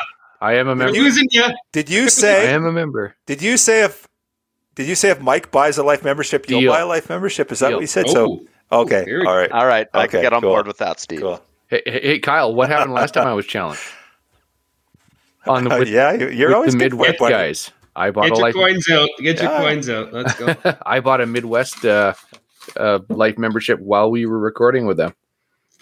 I 0.40 0.54
am 0.54 0.68
a 0.68 0.76
member. 0.76 0.94
Using 0.94 1.28
you. 1.30 1.44
Did 1.72 1.90
you 1.90 2.08
say? 2.10 2.48
I 2.48 2.52
am 2.52 2.64
a 2.64 2.72
member. 2.72 3.16
Did 3.26 3.42
you 3.42 3.56
say 3.56 3.84
if? 3.84 4.06
Did 4.74 4.88
you 4.88 4.94
say 4.94 5.10
if 5.10 5.20
Mike 5.20 5.50
buys 5.50 5.78
a 5.78 5.82
life 5.82 6.04
membership, 6.04 6.50
you'll 6.50 6.60
Deal. 6.60 6.72
buy 6.72 6.80
a 6.80 6.86
life 6.86 7.08
membership? 7.08 7.50
Is 7.50 7.60
that 7.60 7.68
Deal. 7.68 7.78
what 7.78 7.80
you 7.80 7.86
said? 7.86 8.06
Oh. 8.08 8.12
So 8.12 8.46
okay, 8.72 9.06
all 9.26 9.36
right, 9.36 9.50
all 9.50 9.66
right. 9.66 9.86
I 9.94 10.06
can 10.06 10.20
get 10.20 10.32
on 10.32 10.42
cool. 10.42 10.50
board 10.50 10.66
with 10.66 10.78
that, 10.78 11.00
Steve. 11.00 11.20
Cool. 11.20 11.42
Hey, 11.68 11.82
hey, 11.86 12.18
Kyle, 12.18 12.54
what 12.54 12.68
happened 12.68 12.92
last 12.92 13.14
time 13.14 13.26
I 13.26 13.34
was 13.34 13.46
challenged? 13.46 13.82
On 15.46 15.62
the, 15.62 15.70
with, 15.70 15.88
uh, 15.88 15.90
yeah, 15.90 16.12
you're 16.12 16.54
always 16.54 16.72
the 16.72 16.78
Midwest 16.78 17.20
guys. 17.20 17.70
I 17.94 18.10
bought 18.10 18.28
Get 18.28 18.38
a 18.38 18.40
your 18.40 18.52
coins 18.52 18.90
out. 18.90 19.08
Get 19.20 19.40
your 19.40 19.50
coins 19.50 19.88
out. 19.88 20.12
Let's 20.12 20.34
go. 20.34 20.54
I 20.86 21.00
bought 21.00 21.20
a 21.20 21.26
Midwest 21.26 21.84
uh, 21.84 22.14
uh, 22.76 22.98
life 23.08 23.38
membership 23.38 23.80
while 23.80 24.10
we 24.10 24.26
were 24.26 24.38
recording 24.38 24.86
with 24.86 24.96
them. 24.96 25.14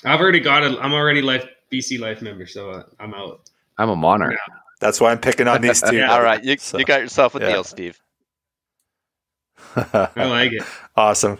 I've 0.04 0.20
already 0.20 0.40
got 0.40 0.62
it. 0.62 0.78
I'm 0.80 0.92
already 0.92 1.22
life 1.22 1.46
BC 1.72 1.98
life 1.98 2.22
member, 2.22 2.46
so 2.46 2.70
uh, 2.70 2.82
I'm 3.00 3.14
out. 3.14 3.50
I'm 3.78 3.90
a 3.90 3.96
monarch. 3.96 4.32
Yeah. 4.32 4.54
That's 4.80 5.00
why 5.00 5.12
I'm 5.12 5.18
picking 5.18 5.48
on 5.48 5.60
these 5.60 5.80
two. 5.80 5.96
yeah. 5.96 6.12
All 6.12 6.22
right, 6.22 6.42
you, 6.44 6.56
so, 6.58 6.78
you 6.78 6.84
got 6.84 7.00
yourself 7.00 7.34
a 7.34 7.40
yeah. 7.40 7.52
deal, 7.52 7.64
Steve. 7.64 8.00
I 9.76 10.10
like 10.16 10.52
it. 10.52 10.62
Awesome, 10.96 11.38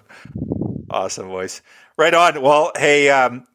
awesome 0.91 1.28
voice. 1.28 1.62
Right 1.97 2.14
on. 2.14 2.41
Well, 2.43 2.72
hey, 2.76 3.11
um, 3.11 3.47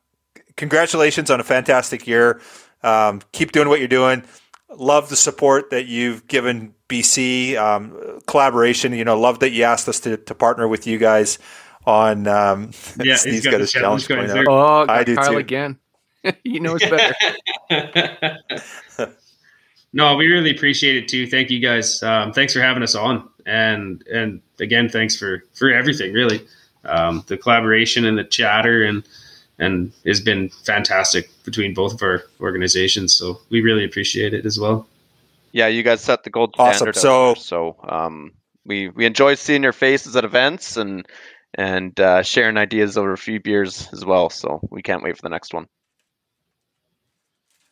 congratulations 0.55 1.32
on 1.32 1.39
a 1.39 1.43
fantastic 1.43 2.07
year. 2.07 2.39
Um, 2.84 3.21
keep 3.32 3.51
doing 3.51 3.67
what 3.67 3.80
you're 3.80 3.88
doing. 3.88 4.23
Love 4.69 5.09
the 5.09 5.15
support 5.15 5.71
that 5.71 5.88
you've 5.88 6.27
given 6.27 6.73
BC 6.88 7.57
um, 7.57 8.21
collaboration. 8.27 8.93
You 8.93 9.03
know, 9.03 9.19
love 9.19 9.39
that 9.39 9.51
you 9.51 9.63
asked 9.63 9.89
us 9.89 9.99
to, 10.01 10.17
to 10.17 10.36
partner 10.36 10.67
with 10.67 10.88
you 10.88 10.97
guys 10.97 11.39
on. 11.86 12.27
Um, 12.27 12.71
yeah, 13.03 13.17
he's 13.23 13.43
got, 13.43 13.51
got 13.51 13.59
his 13.61 13.71
challenge, 13.71 14.07
challenge 14.07 14.32
going 14.34 14.45
Oh, 14.47 14.86
I 14.88 15.03
do 15.03 15.15
Kyle 15.15 15.32
too. 15.32 15.38
again. 15.38 15.80
he 16.43 16.59
knows 16.59 16.82
better. 16.82 17.15
no, 19.94 20.15
we 20.15 20.27
really 20.27 20.52
appreciate 20.52 20.98
it 20.98 21.07
too. 21.07 21.27
Thank 21.27 21.49
you 21.49 21.60
guys. 21.60 22.02
Um, 22.03 22.34
thanks 22.34 22.53
for 22.53 22.61
having 22.61 22.84
us 22.84 22.95
on, 22.95 23.27
and 23.45 24.06
and 24.07 24.41
again, 24.60 24.89
thanks 24.89 25.15
for 25.15 25.44
for 25.53 25.72
everything. 25.72 26.14
Really, 26.14 26.45
um, 26.85 27.23
the 27.27 27.38
collaboration 27.38 28.06
and 28.06 28.18
the 28.18 28.23
chatter 28.23 28.84
and 28.84 29.03
and 29.60 29.91
has 30.06 30.22
been 30.22 30.49
fantastic 30.49 31.30
between 31.44 31.73
both 31.73 31.94
of 31.94 32.02
our 32.02 32.23
organizations. 32.39 33.14
So 33.14 33.39
we 33.49 33.61
really 33.61 33.84
appreciate 33.84 34.34
it 34.34 34.45
as 34.45 34.60
well. 34.60 34.88
Yeah, 35.52 35.68
you 35.68 35.84
guys 35.84 36.02
set 36.02 36.23
the 36.23 36.30
gold 36.30 36.53
standard. 36.53 36.95
Awesome. 36.95 37.02
So, 37.02 37.34
so 37.35 37.76
um, 37.88 38.31
we 38.65 38.89
we 38.89 39.06
enjoy 39.06 39.35
seeing 39.35 39.64
your 39.64 39.73
faces 39.73 40.15
at 40.15 40.23
events 40.23 40.77
and 40.77 41.06
and 41.56 41.99
uh, 41.99 42.23
sharing 42.23 42.57
ideas 42.57 42.98
over 42.98 43.14
a 43.14 43.18
few 43.18 43.39
beers 43.39 43.89
as 43.91 44.06
well. 44.06 44.30
So 44.30 44.60
we 44.69 44.81
can't 44.81 45.03
wait 45.03 45.15
for 45.15 45.23
the 45.23 45.30
next 45.30 45.53
one. 45.53 45.68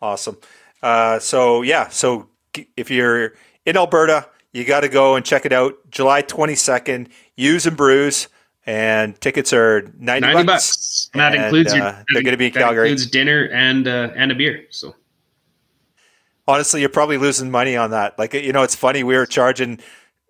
Awesome. 0.02 0.38
Uh, 0.82 1.20
so 1.20 1.62
yeah, 1.62 1.88
so 1.90 2.30
if 2.76 2.92
you're 2.92 3.34
in 3.66 3.78
Alberta, 3.78 4.30
you 4.54 4.64
got 4.64 4.82
to 4.82 4.90
go 4.90 5.16
and 5.16 5.26
check 5.26 5.46
it 5.46 5.54
out. 5.54 5.76
July 5.90 6.22
22nd, 6.22 7.10
Ewes 7.36 7.66
and 7.66 7.76
Brews 7.76 8.28
and 8.66 9.20
tickets 9.22 9.54
are 9.54 9.82
90, 9.98 10.28
90 10.28 10.34
bucks. 10.34 10.46
bucks. 10.46 11.10
And 11.14 11.22
that 11.22 11.36
includes 11.36 11.74
uh, 11.74 11.76
your, 11.76 11.84
they're 12.14 12.24
going 12.24 12.34
to 12.34 12.38
be 12.38 12.48
in 12.48 12.52
Calgary. 12.52 12.90
includes 12.90 13.10
dinner 13.10 13.46
and 13.54 13.88
uh, 13.88 14.12
and 14.16 14.32
a 14.32 14.36
beer. 14.36 14.66
So 14.70 14.96
honestly, 16.48 16.80
you're 16.82 16.90
probably 16.90 17.18
losing 17.18 17.52
money 17.52 17.76
on 17.76 17.92
that. 17.92 18.18
Like, 18.18 18.34
you 18.34 18.54
know, 18.54 18.64
it's 18.64 18.76
funny. 18.76 19.04
We 19.04 19.16
were 19.16 19.26
charging, 19.26 19.80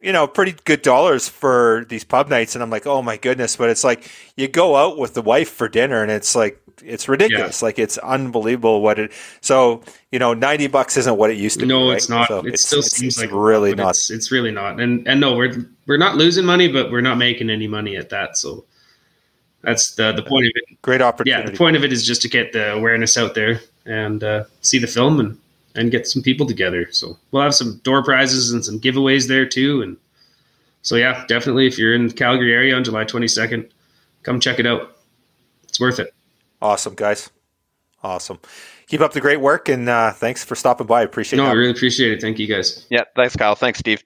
you 0.02 0.14
know, 0.14 0.28
pretty 0.28 0.56
good 0.66 0.82
dollars 0.82 1.28
for 1.28 1.86
these 1.90 2.04
pub 2.04 2.30
nights, 2.30 2.56
and 2.56 2.64
I'm 2.64 2.70
like, 2.70 2.86
oh 2.86 3.02
my 3.02 3.18
goodness. 3.18 3.56
But 3.56 3.70
it's 3.70 3.84
like 3.84 4.12
you 4.36 4.48
go 4.48 4.76
out 4.76 4.98
with 4.98 5.14
the 5.14 5.22
wife 5.22 5.50
for 5.50 5.68
dinner, 5.68 6.02
and 6.02 6.12
it's 6.12 6.36
like 6.36 6.62
it's 6.84 7.08
ridiculous. 7.10 7.62
Like 7.62 7.80
it's 7.80 7.98
unbelievable 7.98 8.82
what 8.82 9.00
it. 9.00 9.12
So 9.42 9.82
you 10.12 10.20
know, 10.20 10.34
ninety 10.34 10.68
bucks 10.68 10.98
isn't 10.98 11.18
what 11.18 11.32
it 11.32 11.38
used 11.38 11.60
to 11.60 11.66
no, 11.66 11.80
be. 11.80 11.84
No, 11.84 11.90
right? 11.90 11.98
it's 11.98 12.10
not. 12.10 12.28
So 12.28 12.46
it 12.46 12.60
still 12.60 12.82
seems 12.82 13.18
it's 13.18 13.22
like 13.22 13.32
really 13.32 13.74
not. 13.74 13.92
It's, 13.92 14.12
it's 14.12 14.32
really 14.32 14.52
not. 14.52 14.80
And 14.80 15.08
and 15.08 15.20
no, 15.20 15.36
we're 15.36 15.68
we're 15.88 15.98
not 15.98 16.16
losing 16.16 16.46
money, 16.46 16.72
but 16.72 16.92
we're 16.92 17.02
not 17.02 17.18
making 17.18 17.50
any 17.50 17.68
money 17.68 17.96
at 17.98 18.10
that. 18.10 18.38
So 18.38 18.66
that's 19.62 19.96
the 19.96 20.12
the 20.12 20.24
point 20.24 20.46
of 20.46 20.52
it. 20.56 20.82
Great 20.84 21.02
opportunity. 21.02 21.44
Yeah, 21.44 21.50
the 21.50 21.58
point 21.58 21.76
of 21.76 21.84
it 21.84 21.92
is 21.92 22.06
just 22.06 22.22
to 22.22 22.30
get 22.30 22.54
the 22.54 22.74
awareness 22.74 23.18
out 23.18 23.34
there 23.34 23.62
and 23.86 24.24
uh, 24.24 24.44
see 24.62 24.78
the 24.78 24.88
film 24.88 25.20
and 25.20 25.40
and 25.78 25.92
get 25.92 26.08
some 26.08 26.22
people 26.22 26.46
together. 26.46 26.92
So 26.92 27.18
we'll 27.32 27.44
have 27.44 27.56
some 27.56 27.78
door 27.84 28.04
prizes 28.04 28.52
and 28.52 28.66
some 28.66 28.80
giveaways 28.80 29.28
there 29.28 29.46
too. 29.46 29.82
And 29.82 29.98
so 30.82 30.96
yeah, 30.96 31.24
definitely 31.28 31.68
if 31.68 31.78
you're 31.78 31.94
in 31.94 32.08
the 32.08 32.14
Calgary 32.14 32.54
area 32.54 32.76
on 32.76 32.84
July 32.84 33.06
22nd, 33.06 33.70
come 34.24 34.40
check 34.40 34.60
it 34.60 34.66
out. 34.66 34.98
It's 35.64 35.80
worth 35.80 36.00
it. 36.00 36.14
Awesome, 36.62 36.96
guys. 36.96 37.30
Awesome. 38.04 38.40
Keep 38.88 39.02
up 39.02 39.14
the 39.14 39.22
great 39.22 39.40
work 39.40 39.70
and 39.70 39.88
uh, 39.88 40.12
thanks 40.12 40.44
for 40.44 40.56
stopping 40.56 40.88
by. 40.88 41.02
I 41.02 41.04
appreciate 41.04 41.40
it. 41.40 41.44
No, 41.44 41.50
I 41.50 41.54
really 41.54 41.72
appreciate 41.72 42.12
it. 42.12 42.22
Thank 42.22 42.40
you 42.40 42.48
guys. 42.48 42.86
Yeah, 42.90 43.04
thanks, 43.16 43.36
Kyle. 43.36 43.56
Thanks, 43.56 43.80
Steve. 43.80 44.04